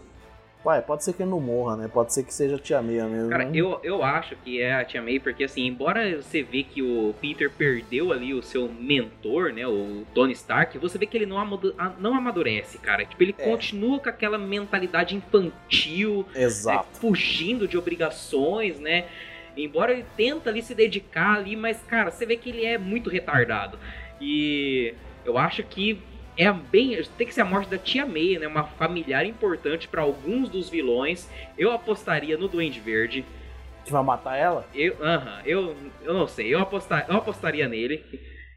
Ué, 0.65 0.81
pode 0.81 1.05
ser 1.05 1.13
que 1.13 1.23
ele 1.23 1.31
não 1.31 1.39
morra, 1.39 1.77
né? 1.77 1.87
Pode 1.89 2.13
ser 2.13 2.25
que 2.25 2.35
seja 2.35 2.57
a 2.57 2.59
Tia 2.59 2.83
May 2.83 3.01
mesmo. 3.09 3.31
Cara, 3.31 3.45
né? 3.45 3.53
eu, 3.55 3.79
eu 3.85 4.03
acho 4.03 4.35
que 4.35 4.61
é 4.61 4.75
a 4.75 4.85
Tia 4.85 5.01
May, 5.01 5.21
porque 5.21 5.45
assim, 5.45 5.65
embora 5.65 6.21
você 6.21 6.43
vê 6.43 6.65
que 6.65 6.83
o 6.83 7.15
Peter 7.21 7.49
perdeu 7.49 8.13
ali 8.13 8.35
o 8.35 8.43
seu 8.43 8.69
mentor, 8.69 9.53
né, 9.53 9.65
o 9.65 10.05
Tony 10.13 10.33
Stark, 10.33 10.77
você 10.79 10.99
vê 10.99 11.07
que 11.07 11.17
ele 11.17 11.25
não, 11.25 11.37
não 12.01 12.17
amadurece, 12.17 12.79
cara. 12.79 13.05
Tipo, 13.05 13.23
ele 13.23 13.35
É. 13.39 13.45
continua 13.45 14.01
com 14.01 14.09
aquela 14.09 14.39
mentalidade 14.39 15.15
infantil, 15.15 16.27
né, 16.35 16.43
Exato. 16.43 16.89
fugindo 16.99 17.69
de 17.69 17.79
obrigações, 17.79 18.81
né? 18.81 19.07
Embora 19.57 19.93
ele 19.93 20.05
tenta 20.17 20.51
ali 20.51 20.63
se 20.63 20.75
dedicar 20.75 21.37
ali, 21.37 21.55
mas, 21.55 21.81
cara, 21.87 22.11
você 22.11 22.27
vê 22.27 22.37
que 22.37 22.51
ele 22.51 22.65
é 22.65 22.77
muito 22.77 23.09
retardado. 23.09 23.79
E 24.21 24.95
eu 25.25 25.37
acho 25.39 25.63
que 25.63 26.01
é 26.37 26.53
bem. 26.53 27.01
Tem 27.17 27.27
que 27.27 27.35
ser 27.35 27.41
a 27.41 27.45
morte 27.45 27.69
da 27.69 27.79
tia 27.79 28.05
May, 28.07 28.39
né? 28.39 28.47
Uma 28.47 28.65
familiar 28.65 29.25
importante 29.25 29.89
pra 29.89 30.03
alguns 30.03 30.49
dos 30.49 30.69
vilões. 30.69 31.29
Eu 31.57 31.73
apostaria 31.73 32.37
no 32.37 32.49
Duende 32.49 32.81
Verde. 32.81 33.25
Que 33.85 33.93
vai 33.93 34.03
matar 34.03 34.37
ela? 34.37 34.69
Eu, 34.75 34.97
aham, 35.01 35.43
eu, 35.45 35.77
eu 36.03 36.13
não 36.13 36.27
sei. 36.27 36.53
Eu, 36.53 36.61
apostar, 36.61 37.07
eu 37.09 37.17
apostaria 37.17 37.69
nele. 37.69 38.05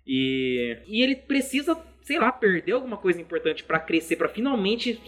E, 0.06 0.78
e 0.88 1.04
ele 1.04 1.16
precisa, 1.16 1.78
sei 2.02 2.20
lá, 2.20 2.32
perder 2.32 2.74
alguma 2.74 2.98
coisa 2.98 3.22
importante 3.22 3.64
pra 3.64 3.80
crescer, 3.80 4.16
pra 4.16 4.28
finalmente 4.28 5.00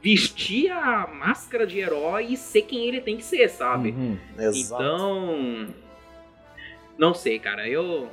vestir 0.00 0.70
a 0.70 1.08
máscara 1.08 1.66
de 1.66 1.78
herói 1.80 2.26
e 2.30 2.36
ser 2.36 2.62
quem 2.62 2.86
ele 2.86 3.00
tem 3.00 3.16
que 3.16 3.24
ser, 3.24 3.48
sabe? 3.48 3.90
Uhum. 3.90 4.16
Então, 4.54 5.66
não 6.96 7.12
sei, 7.12 7.38
cara. 7.40 7.68
Eu, 7.68 8.08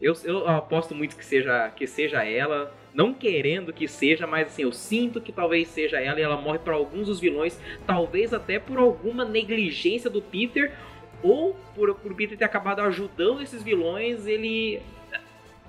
eu 0.00 0.14
eu 0.24 0.48
aposto 0.48 0.94
muito 0.94 1.16
que 1.16 1.24
seja 1.24 1.70
que 1.70 1.86
seja 1.86 2.24
ela, 2.24 2.74
não 2.92 3.12
querendo 3.12 3.72
que 3.72 3.88
seja, 3.88 4.26
mas 4.26 4.48
assim, 4.48 4.62
eu 4.62 4.72
sinto 4.72 5.20
que 5.20 5.32
talvez 5.32 5.68
seja 5.68 6.00
ela 6.00 6.18
e 6.18 6.22
ela 6.22 6.36
morre 6.36 6.58
para 6.58 6.74
alguns 6.74 7.08
dos 7.08 7.20
vilões, 7.20 7.60
talvez 7.86 8.32
até 8.32 8.58
por 8.58 8.78
alguma 8.78 9.24
negligência 9.24 10.08
do 10.08 10.22
Peter 10.22 10.72
ou 11.22 11.56
por, 11.74 11.94
por 11.94 12.14
Peter 12.14 12.36
ter 12.36 12.44
acabado 12.44 12.80
ajudando 12.80 13.42
esses 13.42 13.62
vilões, 13.62 14.26
ele 14.26 14.80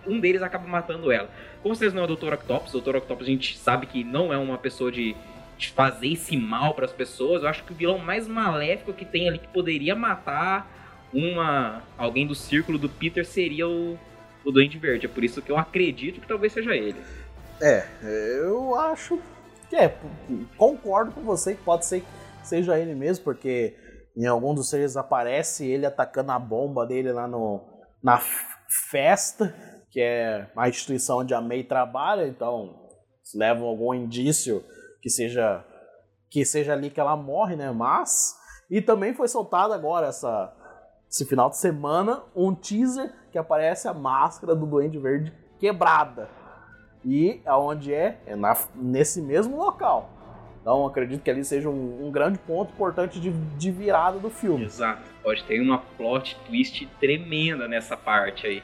um 0.06 0.20
deles 0.20 0.42
acaba 0.44 0.68
matando 0.68 1.12
ela. 1.12 1.30
Com 1.64 1.74
certeza 1.74 1.96
não 1.96 2.04
é 2.04 2.12
o 2.12 2.16
Dr. 2.16 2.34
Octopus, 2.34 2.74
o 2.74 2.82
Dr. 2.82 2.98
Octopus 2.98 3.28
a 3.28 3.32
gente 3.32 3.58
sabe 3.58 3.88
que 3.88 4.04
não 4.04 4.32
é 4.32 4.38
uma 4.38 4.58
pessoa 4.58 4.92
de, 4.92 5.16
de 5.58 5.70
fazer 5.70 6.10
esse 6.10 6.38
mal 6.38 6.74
para 6.74 6.86
as 6.86 6.94
pessoas. 6.94 7.42
Eu 7.42 7.50
acho 7.50 7.64
que 7.64 7.72
o 7.72 7.76
vilão 7.76 7.98
mais 7.98 8.28
maléfico 8.28 8.94
que 8.94 9.06
tem 9.06 9.28
ali 9.28 9.40
que 9.40 9.48
poderia 9.48 9.96
matar 9.96 10.72
uma 11.12 11.82
alguém 11.98 12.28
do 12.28 12.36
círculo 12.36 12.78
do 12.78 12.90
Peter 12.90 13.26
seria 13.26 13.68
o, 13.68 13.98
o 14.46 14.52
Duende 14.52 14.78
Verde. 14.78 15.06
É 15.06 15.10
por 15.10 15.24
isso 15.24 15.42
que 15.42 15.52
eu 15.52 15.58
acredito 15.58 16.22
que 16.22 16.28
talvez 16.28 16.54
seja 16.54 16.76
ele. 16.76 17.00
É, 17.62 17.86
eu 18.04 18.76
acho 18.76 19.20
que 19.70 19.76
é. 19.76 19.98
Concordo 20.58 21.12
com 21.12 21.22
você 21.22 21.56
que 21.56 21.64
pode 21.64 21.86
ser 21.86 22.02
que 22.02 22.48
seja 22.48 22.78
ele 22.78 22.94
mesmo, 22.94 23.24
porque 23.24 23.76
Em 24.16 24.26
algum 24.26 24.54
dos 24.54 24.70
trailers 24.70 24.96
aparece 24.96 25.66
ele 25.66 25.86
atacando 25.86 26.32
a 26.32 26.40
bomba 26.40 26.86
dele 26.86 27.12
lá 27.12 27.28
no, 27.28 27.62
na 28.02 28.18
festa, 28.90 29.54
que 29.92 30.00
é 30.00 30.50
a 30.56 30.70
instituição 30.70 31.20
onde 31.20 31.34
a 31.34 31.42
May 31.42 31.64
trabalha, 31.64 32.26
então 32.26 32.88
levam 33.34 33.68
algum 33.68 33.94
indício 33.94 34.64
que 35.02 35.10
seja 35.10 35.66
que 36.30 36.46
seja 36.46 36.74
ali 36.74 36.90
que 36.90 37.00
ela 37.00 37.16
morre, 37.16 37.56
né? 37.56 37.72
Mas 37.72 38.36
e 38.70 38.82
também 38.82 39.14
foi 39.14 39.28
soltado 39.28 39.74
agora 39.74 40.08
essa 40.08 40.54
esse 41.10 41.26
final 41.26 41.50
de 41.50 41.58
semana 41.58 42.24
um 42.36 42.54
teaser 42.56 43.14
que 43.36 43.40
aparece 43.40 43.86
a 43.86 43.94
máscara 43.94 44.56
do 44.56 44.66
Duende 44.66 44.98
Verde 44.98 45.34
quebrada. 45.60 46.30
E 47.04 47.42
aonde 47.46 47.94
é? 47.94 48.18
É 48.26 48.34
na, 48.34 48.56
nesse 48.74 49.22
mesmo 49.22 49.58
local. 49.58 50.10
Então 50.62 50.86
acredito 50.86 51.22
que 51.22 51.30
ali 51.30 51.44
seja 51.44 51.70
um, 51.70 52.08
um 52.08 52.12
grande 52.12 52.40
ponto 52.40 52.72
importante 52.72 53.20
de, 53.20 53.32
de, 53.32 53.72
virada 53.72 54.20
do 54.20 54.30
filme. 54.30 54.64
Exato. 54.64 55.02
Pode 55.22 55.44
ter 55.44 55.60
uma 55.60 55.80
plot 55.98 56.38
twist 56.48 56.88
tremenda 56.98 57.68
nessa 57.68 57.98
parte 57.98 58.48
aí. 58.48 58.64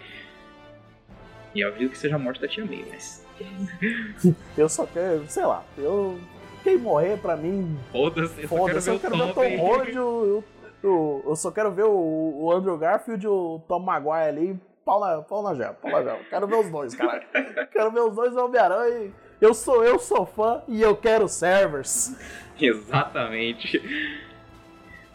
E 1.54 1.60
eu 1.60 1.68
acredito 1.68 1.92
que 1.92 1.98
seja 1.98 2.16
a 2.16 2.20
morte 2.20 2.40
da 2.40 2.48
Tia 2.48 2.64
May, 2.64 2.86
mas. 2.90 3.28
eu 4.58 4.70
só 4.70 4.86
quero, 4.86 5.26
sei 5.28 5.46
lá, 5.46 5.66
eu. 5.78 6.18
Quem 6.64 6.78
morrer 6.78 7.18
pra 7.18 7.36
mim. 7.36 7.78
Foda-se, 7.92 8.48
foda 8.48 8.76
eu 8.76 8.82
só 8.82 8.98
quero 8.98 9.18
ver 9.18 9.24
o 9.24 9.34
Tom 9.34 9.58
Holland, 9.58 9.96
eu, 9.96 10.44
eu, 10.84 11.24
eu, 11.26 11.36
só 11.36 11.52
quero 11.52 11.72
ver 11.72 11.86
o, 11.86 12.44
o 12.44 12.52
Andrew 12.52 12.78
Garfield 12.78 13.26
e 13.26 13.30
o 13.30 13.62
Tom 13.68 13.80
Maguire 13.80 14.28
ali, 14.28 14.60
pau 14.84 15.00
na, 15.00 15.22
pau 15.22 15.44
na 15.44 15.54
gel, 15.56 15.76
pau 15.76 16.04
na. 16.04 16.16
Quero 16.30 16.48
ver 16.48 16.56
os 16.56 16.70
dois, 16.70 16.96
caralho. 16.96 17.24
quero 17.72 17.92
ver 17.92 18.02
os 18.02 18.16
dois 18.16 18.36
Homem-Aranha 18.36 19.12
eu 19.42 19.56
sou 19.56 19.84
eu 19.84 19.98
sou 19.98 20.24
fã 20.24 20.62
e 20.68 20.80
eu 20.84 20.96
quero 20.96 21.28
servers. 21.28 22.16
Exatamente. 22.62 23.82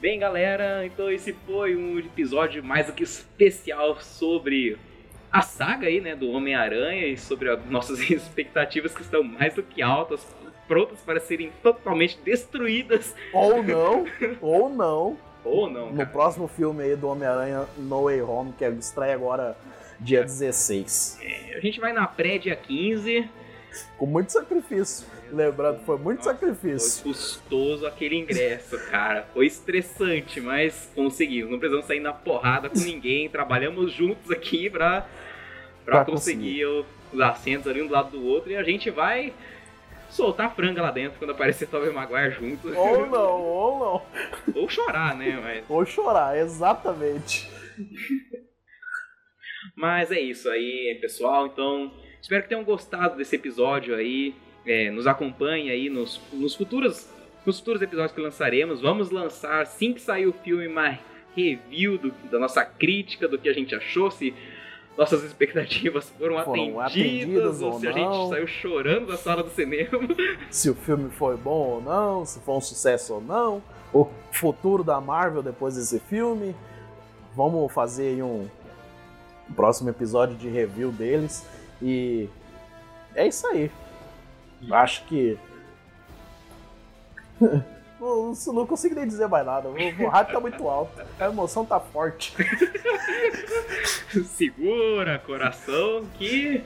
Bem, 0.01 0.19
galera, 0.19 0.85
então 0.85 1.09
esse 1.09 1.33
foi 1.33 1.77
um 1.77 1.97
episódio 2.01 2.63
mais 2.63 2.89
do 2.89 2.93
que 2.93 3.05
especial 3.05 4.01
sobre 4.01 4.77
a 5.31 5.43
saga 5.43 5.87
aí, 5.87 6.01
né, 6.01 6.17
do 6.17 6.29
Homem-Aranha 6.31 7.07
e 7.07 7.17
sobre 7.17 7.49
as 7.49 7.65
nossas 7.67 8.01
expectativas 8.11 8.93
que 8.93 9.03
estão 9.03 9.23
mais 9.23 9.55
do 9.55 9.63
que 9.63 9.81
altas, 9.81 10.27
prontas 10.67 10.99
para 11.03 11.21
serem 11.21 11.53
totalmente 11.63 12.19
destruídas. 12.25 13.15
Ou 13.33 13.63
não, 13.63 14.07
ou 14.41 14.69
não. 14.69 15.17
Ou 15.47 15.71
não. 15.71 15.93
Cara. 15.93 16.05
No 16.05 16.07
próximo 16.07 16.49
filme 16.49 16.83
aí 16.83 16.97
do 16.97 17.09
Homem-Aranha 17.09 17.67
No 17.79 18.05
Way 18.05 18.23
Home, 18.23 18.53
que 18.53 18.65
estreia 18.65 19.15
agora 19.15 19.57
dia 20.01 20.23
16. 20.23 21.21
É, 21.23 21.57
a 21.57 21.61
gente 21.61 21.81
vai 21.81 21.93
na 21.93 22.07
pré 22.07 22.39
dia 22.39 22.57
15 22.57 23.29
com 23.97 24.07
muito 24.07 24.33
sacrifício. 24.33 25.07
Lembrando, 25.31 25.81
foi 25.81 25.99
muito 25.99 26.19
Nossa, 26.19 26.31
sacrifício. 26.31 27.03
Foi 27.03 27.13
custoso 27.13 27.87
aquele 27.87 28.17
ingresso, 28.17 28.79
cara. 28.91 29.27
Foi 29.33 29.47
estressante, 29.47 30.41
mas 30.41 30.91
conseguimos. 30.95 31.51
Não 31.51 31.59
precisamos 31.59 31.87
sair 31.87 32.01
na 32.01 32.13
porrada 32.13 32.69
com 32.69 32.79
ninguém. 32.79 33.29
Trabalhamos 33.29 33.93
juntos 33.93 34.31
aqui 34.31 34.71
pra, 34.71 35.07
pra, 35.85 35.97
pra 35.97 36.05
conseguir, 36.05 36.65
conseguir 36.65 36.87
os 37.13 37.21
assentos 37.21 37.67
ali 37.67 37.83
um 37.83 37.87
do 37.87 37.93
lado 37.93 38.11
do 38.11 38.25
outro. 38.25 38.51
E 38.51 38.57
a 38.57 38.63
gente 38.63 38.91
vai 38.91 39.33
soltar 40.17 40.55
franga 40.55 40.83
lá 40.83 40.91
dentro 40.91 41.19
quando 41.19 41.31
aparecer 41.31 41.69
Tobey 41.69 41.91
Maguire 41.91 42.33
junto. 42.33 42.75
Ou 42.77 43.07
não, 43.11 43.41
ou 43.43 43.79
não. 43.79 44.55
Ou 44.55 44.69
chorar, 44.69 45.15
né? 45.17 45.39
Mas... 45.43 45.65
Ou 45.69 45.85
chorar, 45.85 46.37
exatamente. 46.39 47.49
Mas 49.77 50.11
é 50.11 50.21
isso 50.21 50.49
aí, 50.49 50.99
pessoal. 51.01 51.47
Então, 51.47 51.93
Espero 52.27 52.43
que 52.43 52.49
tenham 52.49 52.65
gostado 52.65 53.17
desse 53.17 53.37
episódio 53.37 53.95
aí. 53.95 54.35
É, 54.67 54.91
nos 54.91 55.07
acompanhe 55.07 55.71
aí 55.71 55.89
nos, 55.89 56.21
nos, 56.33 56.57
futuros, 56.57 57.09
nos 57.47 57.61
futuros 57.61 57.81
episódios 57.81 58.11
que 58.11 58.21
lançaremos. 58.21 58.81
Vamos 58.81 59.13
lançar, 59.13 59.63
assim 59.63 59.93
que 59.93 60.01
sair 60.01 60.27
o 60.27 60.33
filme, 60.33 60.67
uma 60.67 60.99
review 61.37 61.97
do, 61.99 62.11
da 62.29 62.41
nossa 62.41 62.65
crítica, 62.65 63.29
do 63.29 63.39
que 63.39 63.49
a 63.49 63.53
gente 63.53 63.77
achou, 63.77 64.11
se 64.11 64.35
nossas 64.97 65.23
expectativas 65.23 66.09
foram, 66.19 66.43
foram 66.45 66.81
atendidas, 66.81 67.61
ou, 67.61 67.73
ou 67.73 67.81
se 67.81 67.87
a 67.87 67.93
gente 67.93 68.29
saiu 68.29 68.47
chorando 68.47 69.07
da 69.07 69.17
sala 69.17 69.43
do 69.43 69.51
cinema. 69.51 69.91
Se 70.51 70.71
o 70.71 70.75
filme 70.75 71.11
foi 71.11 71.37
bom 71.37 71.75
ou 71.75 71.83
não, 71.83 72.25
se 72.25 72.41
foi 72.41 72.55
um 72.55 72.61
sucesso 72.61 73.15
ou 73.15 73.21
não, 73.21 73.63
o 73.93 74.09
futuro 74.33 74.83
da 74.83 75.01
Marvel 75.01 75.43
depois 75.43 75.77
desse 75.77 75.99
filme. 76.01 76.55
Vamos 77.35 77.71
fazer 77.73 78.15
aí 78.15 78.23
um 78.23 78.49
próximo 79.55 79.91
episódio 79.91 80.35
de 80.37 80.49
review 80.49 80.91
deles. 80.91 81.47
E 81.83 82.29
é 83.15 83.27
isso 83.27 83.47
aí. 83.49 83.71
Acho 84.71 85.05
que. 85.05 85.39
Não, 88.01 88.33
não 88.53 88.67
consigo 88.67 88.95
nem 88.95 89.07
dizer 89.07 89.29
mais 89.29 89.45
nada. 89.45 89.69
O, 89.69 90.09
rádio 90.09 90.35
tá 90.35 90.41
muito 90.41 90.69
alto. 90.69 91.03
A 91.19 91.27
emoção 91.27 91.65
tá 91.65 91.81
forte. 91.81 92.35
Segura, 94.25 95.19
coração, 95.19 96.05
que. 96.19 96.63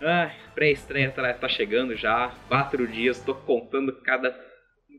Ai, 0.00 0.32
pré-estreia 0.54 1.10
tá, 1.10 1.32
tá 1.34 1.48
chegando 1.48 1.96
já. 1.96 2.32
Quatro 2.48 2.86
dias, 2.86 3.20
tô 3.20 3.34
contando 3.34 3.92
cada 4.02 4.34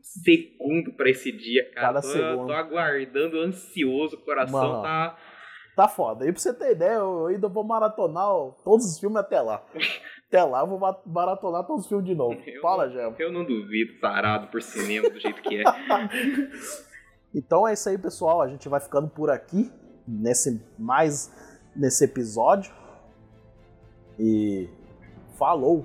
segundo 0.02 0.92
para 0.92 1.10
esse 1.10 1.32
dia, 1.32 1.70
cara. 1.72 1.86
Cada 1.88 2.00
tô, 2.02 2.08
segundo. 2.08 2.46
tô 2.46 2.52
aguardando 2.52 3.40
ansioso, 3.40 4.16
o 4.16 4.20
coração 4.20 4.60
Mano. 4.60 4.82
tá 4.82 5.16
Tá 5.76 5.86
foda. 5.86 6.26
E 6.26 6.32
pra 6.32 6.40
você 6.40 6.54
ter 6.54 6.72
ideia, 6.72 6.94
eu 6.94 7.26
ainda 7.26 7.48
vou 7.48 7.62
maratonar 7.62 8.26
todos 8.64 8.86
os 8.86 8.98
filmes 8.98 9.18
até 9.18 9.42
lá. 9.42 9.62
Até 10.28 10.42
lá 10.42 10.60
eu 10.60 10.66
vou 10.66 10.80
maratonar 11.06 11.64
todos 11.64 11.82
os 11.82 11.88
filmes 11.88 12.06
de 12.06 12.14
novo. 12.14 12.36
Eu 12.46 12.60
Fala, 12.60 12.90
Gel. 12.90 13.14
Eu 13.18 13.32
não 13.32 13.44
duvido, 13.44 14.00
tarado 14.00 14.48
por 14.48 14.60
cinema 14.60 15.08
do 15.08 15.20
jeito 15.20 15.40
que 15.40 15.60
é. 15.60 15.64
então 17.34 17.66
é 17.66 17.72
isso 17.72 17.88
aí, 17.88 17.96
pessoal. 17.96 18.42
A 18.42 18.48
gente 18.48 18.68
vai 18.68 18.80
ficando 18.80 19.08
por 19.08 19.30
aqui 19.30 19.70
nesse 20.06 20.60
mais 20.78 21.32
nesse 21.76 22.04
episódio. 22.04 22.72
E 24.18 24.68
falou! 25.38 25.84